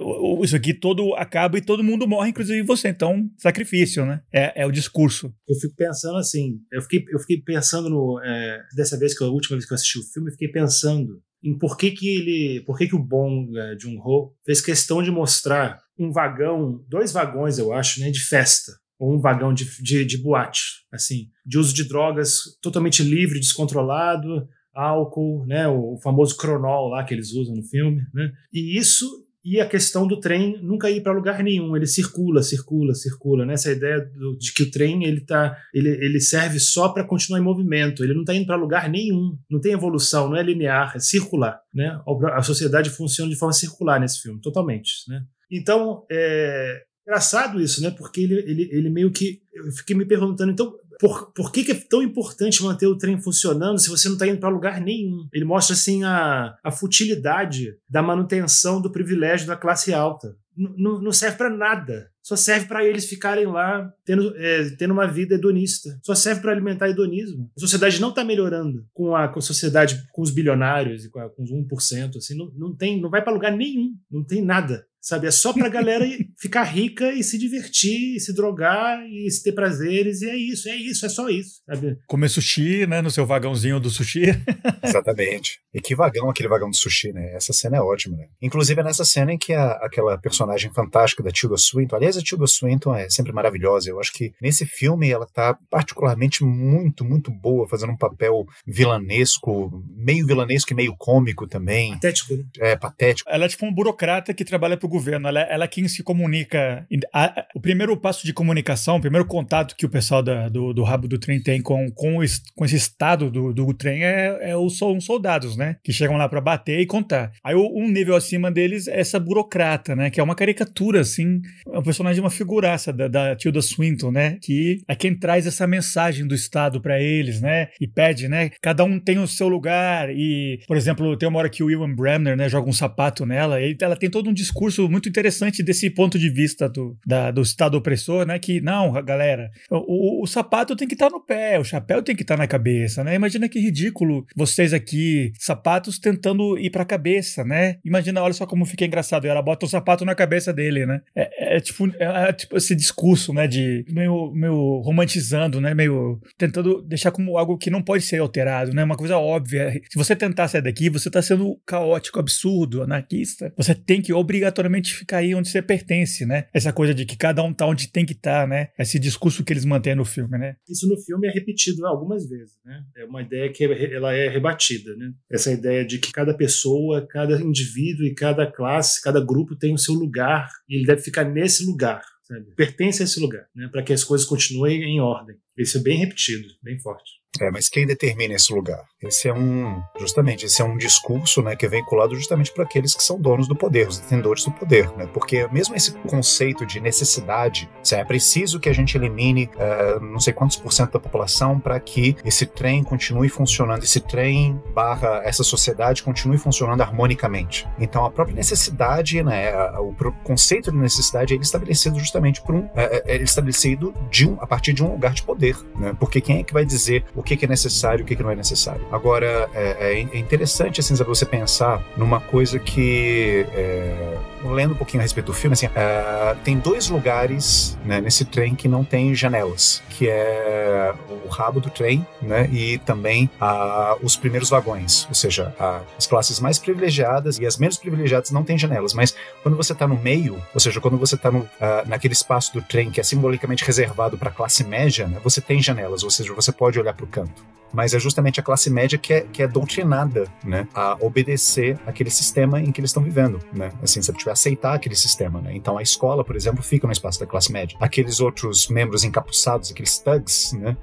isso 0.43 0.55
aqui 0.55 0.73
todo 0.73 1.13
acaba 1.15 1.57
e 1.57 1.61
todo 1.61 1.83
mundo 1.83 2.07
morre, 2.07 2.29
inclusive 2.29 2.61
você. 2.61 2.87
Então, 2.89 3.29
sacrifício, 3.37 4.05
né? 4.05 4.21
É, 4.31 4.63
é 4.63 4.65
o 4.65 4.71
discurso. 4.71 5.33
Eu 5.47 5.55
fico 5.55 5.75
pensando 5.75 6.17
assim, 6.17 6.59
eu 6.71 6.81
fiquei, 6.81 7.03
eu 7.11 7.19
fiquei 7.19 7.41
pensando 7.41 7.89
no. 7.89 8.21
É, 8.23 8.61
dessa 8.75 8.97
vez 8.97 9.17
que 9.17 9.23
a 9.23 9.27
última 9.27 9.57
vez 9.57 9.67
que 9.67 9.73
eu 9.73 9.75
assisti 9.75 9.99
o 9.99 10.03
filme, 10.13 10.29
eu 10.29 10.33
fiquei 10.33 10.47
pensando 10.47 11.21
em 11.43 11.57
por 11.57 11.75
que, 11.75 11.91
que 11.91 12.07
ele, 12.07 12.61
por 12.61 12.77
que, 12.77 12.87
que 12.87 12.95
o 12.95 13.03
Bong 13.03 13.49
uh, 13.49 13.79
Joon-ho 13.79 14.33
fez 14.45 14.61
questão 14.61 15.01
de 15.01 15.09
mostrar 15.09 15.79
um 15.97 16.11
vagão, 16.11 16.83
dois 16.87 17.11
vagões, 17.11 17.57
eu 17.57 17.73
acho, 17.73 17.99
né, 17.99 18.11
de 18.11 18.19
festa, 18.19 18.73
ou 18.99 19.15
um 19.15 19.19
vagão 19.19 19.53
de, 19.53 19.65
de, 19.81 20.05
de 20.05 20.17
boate, 20.19 20.61
assim, 20.91 21.29
de 21.43 21.57
uso 21.57 21.73
de 21.73 21.83
drogas 21.83 22.41
totalmente 22.61 23.01
livre, 23.01 23.39
descontrolado, 23.39 24.47
álcool, 24.73 25.45
né, 25.45 25.67
o 25.67 25.97
famoso 26.01 26.37
cronol 26.37 26.89
lá 26.89 27.03
que 27.03 27.13
eles 27.13 27.33
usam 27.33 27.55
no 27.55 27.63
filme, 27.63 28.01
né? 28.13 28.31
E 28.53 28.77
isso 28.77 29.05
e 29.43 29.59
a 29.59 29.67
questão 29.67 30.07
do 30.07 30.19
trem 30.19 30.61
nunca 30.61 30.89
ir 30.89 31.01
para 31.01 31.11
lugar 31.11 31.43
nenhum, 31.43 31.75
ele 31.75 31.87
circula, 31.87 32.43
circula, 32.43 32.93
circula, 32.93 33.43
né? 33.43 33.53
Essa 33.53 33.71
ideia 33.71 33.99
do, 33.99 34.37
de 34.37 34.53
que 34.53 34.63
o 34.63 34.69
trem 34.71 35.03
ele 35.03 35.21
tá, 35.21 35.57
ele, 35.73 35.89
ele 35.89 36.19
serve 36.19 36.59
só 36.59 36.89
para 36.89 37.03
continuar 37.03 37.39
em 37.39 37.43
movimento, 37.43 38.03
ele 38.03 38.13
não 38.13 38.21
está 38.21 38.35
indo 38.35 38.45
para 38.45 38.55
lugar 38.55 38.87
nenhum, 38.87 39.37
não 39.49 39.59
tem 39.59 39.73
evolução, 39.73 40.29
não 40.29 40.37
é 40.37 40.43
linear, 40.43 40.93
é 40.95 40.99
circular, 40.99 41.59
né? 41.73 41.99
A 42.33 42.43
sociedade 42.43 42.91
funciona 42.91 43.31
de 43.31 43.35
forma 43.35 43.53
circular 43.53 43.99
nesse 43.99 44.21
filme, 44.21 44.39
totalmente, 44.39 44.91
né? 45.07 45.23
Então, 45.49 46.05
é 46.11 46.83
engraçado 47.05 47.59
isso, 47.59 47.81
né? 47.81 47.89
Porque 47.89 48.21
ele, 48.21 48.35
ele, 48.35 48.69
ele 48.71 48.89
meio 48.89 49.11
que 49.11 49.41
eu 49.53 49.71
fiquei 49.71 49.95
me 49.95 50.05
perguntando, 50.05 50.51
então 50.51 50.71
por, 51.01 51.33
por 51.33 51.51
que, 51.51 51.63
que, 51.63 51.71
é 51.71 51.75
tão 51.89 52.03
importante 52.03 52.61
manter 52.61 52.85
o 52.85 52.95
trem 52.95 53.19
funcionando 53.19 53.79
se 53.79 53.89
você 53.89 54.07
não 54.07 54.13
está 54.13 54.27
indo 54.27 54.39
para 54.39 54.49
lugar 54.49 54.79
nenhum? 54.79 55.27
Ele 55.33 55.43
mostra 55.43 55.73
assim 55.73 56.03
a, 56.03 56.55
a 56.63 56.69
futilidade 56.69 57.75
da 57.89 58.03
manutenção 58.03 58.79
do 58.79 58.91
privilégio 58.91 59.47
da 59.47 59.57
classe 59.57 59.91
alta. 59.91 60.37
N 60.55 61.01
não 61.01 61.11
serve 61.11 61.37
para 61.37 61.49
nada. 61.49 62.11
Só 62.21 62.35
serve 62.35 62.67
para 62.67 62.85
eles 62.85 63.05
ficarem 63.05 63.47
lá 63.47 63.91
tendo, 64.05 64.31
é, 64.37 64.69
tendo 64.77 64.91
uma 64.91 65.07
vida 65.07 65.33
hedonista. 65.33 65.99
Só 66.03 66.13
serve 66.13 66.39
para 66.39 66.51
alimentar 66.51 66.87
hedonismo. 66.87 67.49
A 67.57 67.59
sociedade 67.59 67.99
não 67.99 68.09
está 68.09 68.23
melhorando 68.23 68.85
com 68.93 69.15
a, 69.15 69.27
com 69.27 69.39
a 69.39 69.41
sociedade, 69.41 70.03
com 70.13 70.21
os 70.21 70.29
bilionários 70.29 71.03
e 71.03 71.09
com, 71.09 71.19
a, 71.19 71.27
com 71.31 71.41
os 71.41 71.51
1%. 71.51 72.17
Assim, 72.17 72.37
não, 72.37 72.51
não, 72.55 72.75
tem, 72.75 73.01
não 73.01 73.09
vai 73.09 73.23
para 73.23 73.33
lugar 73.33 73.51
nenhum. 73.51 73.95
Não 74.11 74.23
tem 74.23 74.39
nada 74.39 74.85
sabe? 75.01 75.27
É 75.27 75.31
só 75.31 75.51
pra 75.51 75.67
galera 75.67 76.05
ficar 76.37 76.63
rica 76.63 77.11
e 77.11 77.23
se 77.23 77.37
divertir, 77.37 78.15
e 78.15 78.19
se 78.19 78.33
drogar 78.33 79.03
e 79.07 79.29
se 79.31 79.43
ter 79.43 79.51
prazeres, 79.51 80.21
e 80.21 80.29
é 80.29 80.35
isso, 80.35 80.69
é 80.69 80.75
isso, 80.75 81.05
é 81.05 81.09
só 81.09 81.27
isso, 81.27 81.61
sabe? 81.65 81.97
Comer 82.07 82.29
sushi, 82.29 82.85
né, 82.85 83.01
no 83.01 83.09
seu 83.09 83.25
vagãozinho 83.25 83.79
do 83.79 83.89
sushi. 83.89 84.25
Exatamente. 84.83 85.59
E 85.73 85.81
que 85.81 85.95
vagão 85.95 86.29
aquele 86.29 86.49
vagão 86.49 86.69
do 86.69 86.77
sushi, 86.77 87.11
né? 87.11 87.33
Essa 87.33 87.53
cena 87.53 87.77
é 87.77 87.81
ótima, 87.81 88.17
né? 88.17 88.27
Inclusive 88.41 88.79
é 88.79 88.83
nessa 88.83 89.03
cena 89.03 89.33
em 89.33 89.37
que 89.37 89.53
a, 89.53 89.71
aquela 89.73 90.17
personagem 90.17 90.71
fantástica 90.71 91.23
da 91.23 91.31
Tilda 91.31 91.57
Swinton, 91.57 91.95
aliás, 91.95 92.17
a 92.17 92.21
Tilda 92.21 92.45
Swinton 92.45 92.95
é 92.95 93.09
sempre 93.09 93.31
maravilhosa, 93.31 93.89
eu 93.89 93.99
acho 93.99 94.13
que 94.13 94.33
nesse 94.41 94.65
filme 94.65 95.09
ela 95.09 95.25
tá 95.25 95.57
particularmente 95.69 96.43
muito, 96.43 97.03
muito 97.03 97.31
boa, 97.31 97.67
fazendo 97.67 97.93
um 97.93 97.97
papel 97.97 98.45
vilanesco, 98.67 99.71
meio 99.95 100.27
vilanesco 100.27 100.73
e 100.73 100.75
meio 100.75 100.95
cômico 100.97 101.47
também. 101.47 101.93
Patético, 101.93 102.35
né? 102.35 102.43
É, 102.59 102.75
patético. 102.75 103.29
Ela 103.29 103.45
é 103.45 103.47
tipo 103.47 103.65
um 103.65 103.73
burocrata 103.73 104.33
que 104.33 104.45
trabalha 104.45 104.77
pro 104.77 104.90
governo. 104.91 105.27
Ela, 105.27 105.41
ela 105.41 105.63
é 105.65 105.67
quem 105.67 105.87
se 105.87 106.03
comunica. 106.03 106.85
A, 107.13 107.45
o 107.55 107.59
primeiro 107.59 107.97
passo 107.97 108.25
de 108.25 108.33
comunicação, 108.33 108.97
o 108.97 109.01
primeiro 109.01 109.25
contato 109.25 109.75
que 109.75 109.85
o 109.85 109.89
pessoal 109.89 110.21
da, 110.21 110.49
do, 110.49 110.73
do 110.73 110.83
rabo 110.83 111.07
do 111.07 111.17
trem 111.17 111.41
tem 111.41 111.61
com, 111.61 111.89
com, 111.91 112.19
o, 112.19 112.23
com 112.55 112.65
esse 112.65 112.75
estado 112.75 113.31
do, 113.31 113.53
do 113.53 113.73
trem 113.73 114.03
é, 114.03 114.51
é 114.51 114.55
os, 114.55 114.79
os 114.81 115.05
soldados, 115.05 115.57
né? 115.57 115.77
Que 115.83 115.91
chegam 115.91 116.17
lá 116.17 116.29
para 116.29 116.41
bater 116.41 116.79
e 116.79 116.85
contar. 116.85 117.31
Aí 117.43 117.55
um 117.55 117.89
nível 117.89 118.15
acima 118.15 118.51
deles 118.51 118.87
é 118.87 118.99
essa 118.99 119.19
burocrata, 119.19 119.95
né? 119.95 120.09
Que 120.09 120.19
é 120.19 120.23
uma 120.23 120.35
caricatura, 120.35 121.01
assim. 121.01 121.41
É 121.67 121.79
um 121.79 121.83
personagem, 121.83 122.21
uma 122.21 122.29
figuraça 122.29 122.91
da, 122.91 123.07
da 123.07 123.35
Tilda 123.35 123.61
Swinton, 123.61 124.11
né? 124.11 124.37
Que 124.41 124.81
é 124.87 124.95
quem 124.95 125.17
traz 125.17 125.47
essa 125.47 125.65
mensagem 125.65 126.27
do 126.27 126.35
Estado 126.35 126.81
para 126.81 127.01
eles, 127.01 127.41
né? 127.41 127.69
E 127.79 127.87
pede, 127.87 128.27
né? 128.27 128.51
Cada 128.61 128.83
um 128.83 128.99
tem 128.99 129.19
o 129.19 129.27
seu 129.27 129.47
lugar. 129.47 130.09
E, 130.09 130.59
por 130.67 130.77
exemplo, 130.77 131.17
tem 131.17 131.27
uma 131.29 131.39
hora 131.39 131.49
que 131.49 131.63
o 131.63 131.67
William 131.67 131.93
Bremner, 131.93 132.35
né? 132.35 132.49
Joga 132.49 132.69
um 132.69 132.73
sapato 132.73 133.25
nela. 133.25 133.61
E 133.61 133.75
ela 133.81 133.95
tem 133.95 134.09
todo 134.09 134.29
um 134.29 134.33
discurso 134.33 134.80
muito 134.89 135.09
interessante 135.09 135.63
desse 135.63 135.89
ponto 135.89 136.17
de 136.17 136.29
vista 136.29 136.69
do, 136.69 136.97
da, 137.05 137.31
do 137.31 137.41
Estado 137.41 137.77
opressor, 137.77 138.25
né? 138.25 138.39
Que, 138.39 138.61
não, 138.61 138.91
galera, 139.03 139.51
o, 139.69 140.23
o, 140.23 140.27
sapato 140.27 140.75
tem 140.75 140.87
que 140.87 140.93
estar 140.93 141.09
tá 141.09 141.15
no 141.15 141.23
pé, 141.23 141.59
o 141.59 141.63
chapéu 141.63 142.01
tem 142.01 142.15
que 142.15 142.23
estar 142.23 142.35
tá 142.35 142.41
na 142.41 142.47
cabeça, 142.47 143.03
né? 143.03 143.15
Imagina 143.15 143.49
que 143.49 143.59
ridículo 143.59 144.25
vocês 144.35 144.73
aqui, 144.73 145.31
sapatos 145.37 145.99
tentando 145.99 146.57
ir 146.57 146.69
pra 146.69 146.85
cabeça, 146.85 147.43
né? 147.43 147.77
Imagina, 147.83 148.21
olha 148.21 148.33
só 148.33 148.45
como 148.45 148.65
fica 148.65 148.85
engraçado. 148.85 149.25
E 149.25 149.29
ela 149.29 149.41
bota 149.41 149.65
o 149.65 149.69
sapato 149.69 150.05
na 150.05 150.15
cabeça 150.15 150.53
dele, 150.53 150.85
né? 150.85 151.01
É, 151.15 151.57
é 151.57 151.59
tipo, 151.59 151.87
é, 151.99 152.29
é, 152.29 152.33
tipo 152.33 152.57
esse 152.57 152.75
discurso, 152.75 153.33
né? 153.33 153.47
De 153.47 153.85
meio, 153.89 154.31
meio 154.33 154.81
romantizando, 154.81 155.59
né? 155.59 155.73
Meio 155.73 156.19
tentando 156.37 156.81
deixar 156.81 157.11
como 157.11 157.37
algo 157.37 157.57
que 157.57 157.69
não 157.69 157.81
pode 157.81 158.03
ser 158.03 158.19
alterado, 158.19 158.73
né? 158.73 158.83
Uma 158.83 158.97
coisa 158.97 159.17
óbvia. 159.17 159.71
Se 159.89 159.97
você 159.97 160.15
tentar 160.15 160.47
sair 160.47 160.61
daqui, 160.61 160.89
você 160.89 161.09
tá 161.09 161.21
sendo 161.21 161.59
caótico, 161.65 162.19
absurdo, 162.19 162.83
anarquista. 162.83 163.53
Você 163.57 163.75
tem 163.75 164.01
que 164.01 164.13
obrigatoriamente 164.13 164.70
ficar 164.79 165.17
aí 165.17 165.33
onde 165.35 165.49
você 165.49 165.61
pertence, 165.61 166.25
né? 166.25 166.47
Essa 166.53 166.71
coisa 166.71 166.93
de 166.93 167.05
que 167.05 167.17
cada 167.17 167.43
um 167.43 167.53
tá 167.53 167.65
onde 167.65 167.91
tem 167.91 168.05
que 168.05 168.13
estar, 168.13 168.41
tá, 168.41 168.47
né? 168.47 168.69
Esse 168.77 168.99
discurso 168.99 169.43
que 169.43 169.51
eles 169.51 169.65
mantêm 169.65 169.95
no 169.95 170.05
filme, 170.05 170.37
né? 170.37 170.55
Isso 170.69 170.87
no 170.87 170.97
filme 170.97 171.27
é 171.27 171.31
repetido 171.31 171.85
algumas 171.85 172.27
vezes, 172.27 172.59
né? 172.63 172.83
É 172.95 173.05
uma 173.05 173.21
ideia 173.21 173.51
que 173.51 173.63
ela 173.63 174.13
é 174.13 174.29
rebatida, 174.29 174.95
né? 174.95 175.11
Essa 175.29 175.51
ideia 175.51 175.85
de 175.85 175.99
que 175.99 176.11
cada 176.11 176.35
pessoa, 176.35 177.05
cada 177.07 177.41
indivíduo 177.41 178.05
e 178.05 178.13
cada 178.13 178.49
classe, 178.49 179.01
cada 179.01 179.23
grupo 179.23 179.55
tem 179.55 179.73
o 179.73 179.77
seu 179.77 179.93
lugar 179.93 180.49
e 180.69 180.75
ele 180.75 180.85
deve 180.85 181.01
ficar 181.01 181.23
nesse 181.23 181.65
lugar, 181.65 182.01
sabe? 182.23 182.45
Pertence 182.55 183.01
a 183.01 183.05
esse 183.05 183.19
lugar, 183.19 183.45
né? 183.55 183.67
Para 183.71 183.83
que 183.83 183.93
as 183.93 184.03
coisas 184.03 184.27
continuem 184.27 184.81
em 184.83 184.99
ordem. 184.99 185.35
Isso 185.57 185.77
é 185.77 185.81
bem 185.81 185.97
repetido, 185.97 186.47
bem 186.63 186.79
forte. 186.79 187.20
É, 187.39 187.49
mas 187.49 187.69
quem 187.69 187.85
determina 187.85 188.33
esse 188.33 188.53
lugar? 188.53 188.83
Esse 189.01 189.29
é 189.29 189.33
um, 189.33 189.81
justamente, 189.99 190.45
esse 190.45 190.61
é 190.61 190.65
um 190.65 190.77
discurso, 190.77 191.41
né, 191.41 191.55
que 191.55 191.65
é 191.65 191.69
vinculado 191.69 192.15
justamente 192.15 192.51
para 192.51 192.63
aqueles 192.63 192.93
que 192.93 193.03
são 193.03 193.19
donos 193.19 193.47
do 193.47 193.55
poder, 193.55 193.87
os 193.87 193.99
detentores 193.99 194.43
do 194.43 194.51
poder, 194.51 194.91
né? 194.97 195.07
Porque 195.11 195.47
mesmo 195.51 195.75
esse 195.75 195.91
conceito 196.07 196.65
de 196.65 196.79
necessidade, 196.79 197.69
é 197.91 198.03
preciso 198.03 198.59
que 198.59 198.69
a 198.69 198.73
gente 198.73 198.95
elimine 198.95 199.49
uh, 199.55 200.03
não 200.03 200.19
sei 200.19 200.33
quantos 200.33 200.57
por 200.57 200.71
cento 200.73 200.93
da 200.93 200.99
população 200.99 201.59
para 201.59 201.79
que 201.79 202.15
esse 202.25 202.45
trem 202.45 202.83
continue 202.83 203.29
funcionando, 203.29 203.83
esse 203.83 203.99
trem 203.99 204.61
barra 204.73 205.21
essa 205.23 205.43
sociedade 205.43 206.03
continue 206.03 206.37
funcionando 206.37 206.81
harmonicamente. 206.81 207.67
Então 207.79 208.05
a 208.05 208.11
própria 208.11 208.35
necessidade, 208.35 209.23
né, 209.23 209.51
o 209.79 209.93
conceito 210.23 210.71
de 210.71 210.77
necessidade 210.77 211.33
é 211.33 211.37
estabelecido 211.37 211.97
justamente 211.99 212.41
por 212.41 212.55
um, 212.55 212.69
é, 212.75 213.15
é 213.15 213.23
estabelecido 213.23 213.93
de 214.09 214.27
um, 214.27 214.37
a 214.41 214.47
partir 214.47 214.73
de 214.73 214.83
um 214.83 214.91
lugar 214.91 215.13
de 215.13 215.23
poder, 215.23 215.57
né? 215.75 215.95
Porque 215.99 216.21
quem 216.21 216.39
é 216.39 216.43
que 216.43 216.53
vai 216.53 216.65
dizer 216.65 217.03
o 217.21 217.23
que, 217.23 217.37
que 217.37 217.45
é 217.45 217.47
necessário 217.47 218.01
e 218.01 218.03
o 218.03 218.05
que, 218.05 218.15
que 218.15 218.23
não 218.23 218.31
é 218.31 218.35
necessário. 218.35 218.85
Agora, 218.91 219.49
é, 219.53 219.93
é 219.93 220.17
interessante 220.17 220.79
assim, 220.79 220.95
você 220.95 221.25
pensar 221.25 221.83
numa 221.95 222.19
coisa 222.19 222.59
que, 222.59 223.45
é, 223.53 224.17
lendo 224.43 224.73
um 224.73 224.77
pouquinho 224.77 225.01
a 225.01 225.03
respeito 225.03 225.27
do 225.27 225.33
filme, 225.33 225.53
assim, 225.53 225.67
é, 225.75 226.35
tem 226.43 226.57
dois 226.57 226.89
lugares 226.89 227.77
né, 227.85 228.01
nesse 228.01 228.25
trem 228.25 228.55
que 228.55 228.67
não 228.67 228.83
tem 228.83 229.13
janelas, 229.13 229.81
que 229.89 230.07
é 230.07 230.93
o 231.25 231.27
rabo 231.27 231.59
do 231.59 231.69
trem 231.69 232.05
né, 232.21 232.49
e 232.51 232.77
também 232.79 233.29
a, 233.39 233.97
os 234.01 234.15
primeiros 234.15 234.49
vagões, 234.49 235.05
ou 235.07 235.15
seja, 235.15 235.53
a, 235.59 235.81
as 235.97 236.07
classes 236.07 236.39
mais 236.39 236.57
privilegiadas 236.59 237.37
e 237.39 237.45
as 237.45 237.57
menos 237.57 237.77
privilegiadas 237.77 238.31
não 238.31 238.43
têm 238.43 238.57
janelas, 238.57 238.93
mas 238.93 239.15
quando 239.43 239.55
você 239.55 239.73
está 239.73 239.87
no 239.87 239.97
meio, 239.97 240.41
ou 240.53 240.59
seja, 240.59 240.79
quando 240.79 240.97
você 240.97 241.15
está 241.15 241.29
uh, 241.29 241.45
naquele 241.85 242.13
espaço 242.13 242.53
do 242.53 242.61
trem 242.61 242.89
que 242.89 242.99
é 242.99 243.03
simbolicamente 243.03 243.63
reservado 243.63 244.17
para 244.17 244.29
a 244.29 244.33
classe 244.33 244.63
média, 244.63 245.07
né, 245.07 245.19
você 245.23 245.41
tem 245.41 245.61
janelas, 245.61 246.03
ou 246.03 246.09
seja, 246.09 246.33
você 246.33 246.51
pode 246.51 246.79
olhar 246.79 246.93
para 246.93 247.05
o 247.05 247.07
canto 247.07 247.41
mas 247.73 247.93
é 247.93 247.99
justamente 247.99 248.39
a 248.39 248.43
classe 248.43 248.69
média 248.69 248.97
que 248.97 249.13
é, 249.13 249.21
que 249.21 249.43
é 249.43 249.47
doutrinada, 249.47 250.27
né, 250.43 250.67
a 250.73 250.97
obedecer 250.99 251.79
aquele 251.85 252.09
sistema 252.09 252.59
em 252.59 252.71
que 252.71 252.79
eles 252.79 252.89
estão 252.89 253.03
vivendo, 253.03 253.39
né, 253.53 253.71
assim, 253.81 254.01
se 254.01 254.11
tiver 254.13 254.31
aceitar 254.31 254.73
aquele 254.73 254.95
sistema, 254.95 255.41
né, 255.41 255.55
então 255.55 255.77
a 255.77 255.81
escola, 255.81 256.23
por 256.23 256.35
exemplo, 256.35 256.61
fica 256.63 256.85
no 256.85 256.93
espaço 256.93 257.19
da 257.19 257.25
classe 257.25 257.51
média. 257.51 257.77
Aqueles 257.79 258.19
outros 258.19 258.67
membros 258.67 259.03
encapuçados, 259.03 259.71
aqueles 259.71 259.97
thugs, 259.99 260.53
né, 260.53 260.75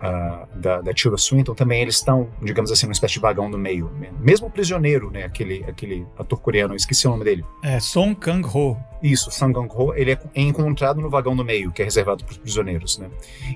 da, 0.55 0.81
da 0.81 0.93
Tilda 0.93 1.17
Swinton, 1.17 1.55
também 1.55 1.83
eles 1.83 1.97
estão, 1.97 2.29
digamos 2.43 2.71
assim, 2.71 2.87
numa 2.87 2.93
espécie 2.93 3.15
de 3.15 3.21
vagão 3.21 3.49
no 3.49 3.59
meio, 3.59 3.91
mesmo 4.21 4.47
o 4.47 4.51
prisioneiro, 4.51 5.11
né, 5.11 5.25
aquele, 5.25 5.65
aquele 5.69 6.07
ator 6.19 6.41
coreano, 6.41 6.75
eu 6.75 6.77
esqueci 6.77 7.07
o 7.07 7.11
nome 7.11 7.25
dele. 7.25 7.45
É, 7.63 7.79
Song 7.81 8.15
Kang-ho. 8.15 8.77
Isso, 9.01 9.31
Sang-Gang-ho, 9.31 9.95
ele 9.95 10.11
é 10.11 10.19
encontrado 10.35 11.01
no 11.01 11.09
vagão 11.09 11.37
do 11.37 11.45
meio, 11.45 11.71
que 11.71 11.83
é 11.83 11.85
reservado 11.85 12.25
para 12.25 12.33
os 12.33 12.39
prisioneiros, 12.39 12.99
né? 12.99 13.09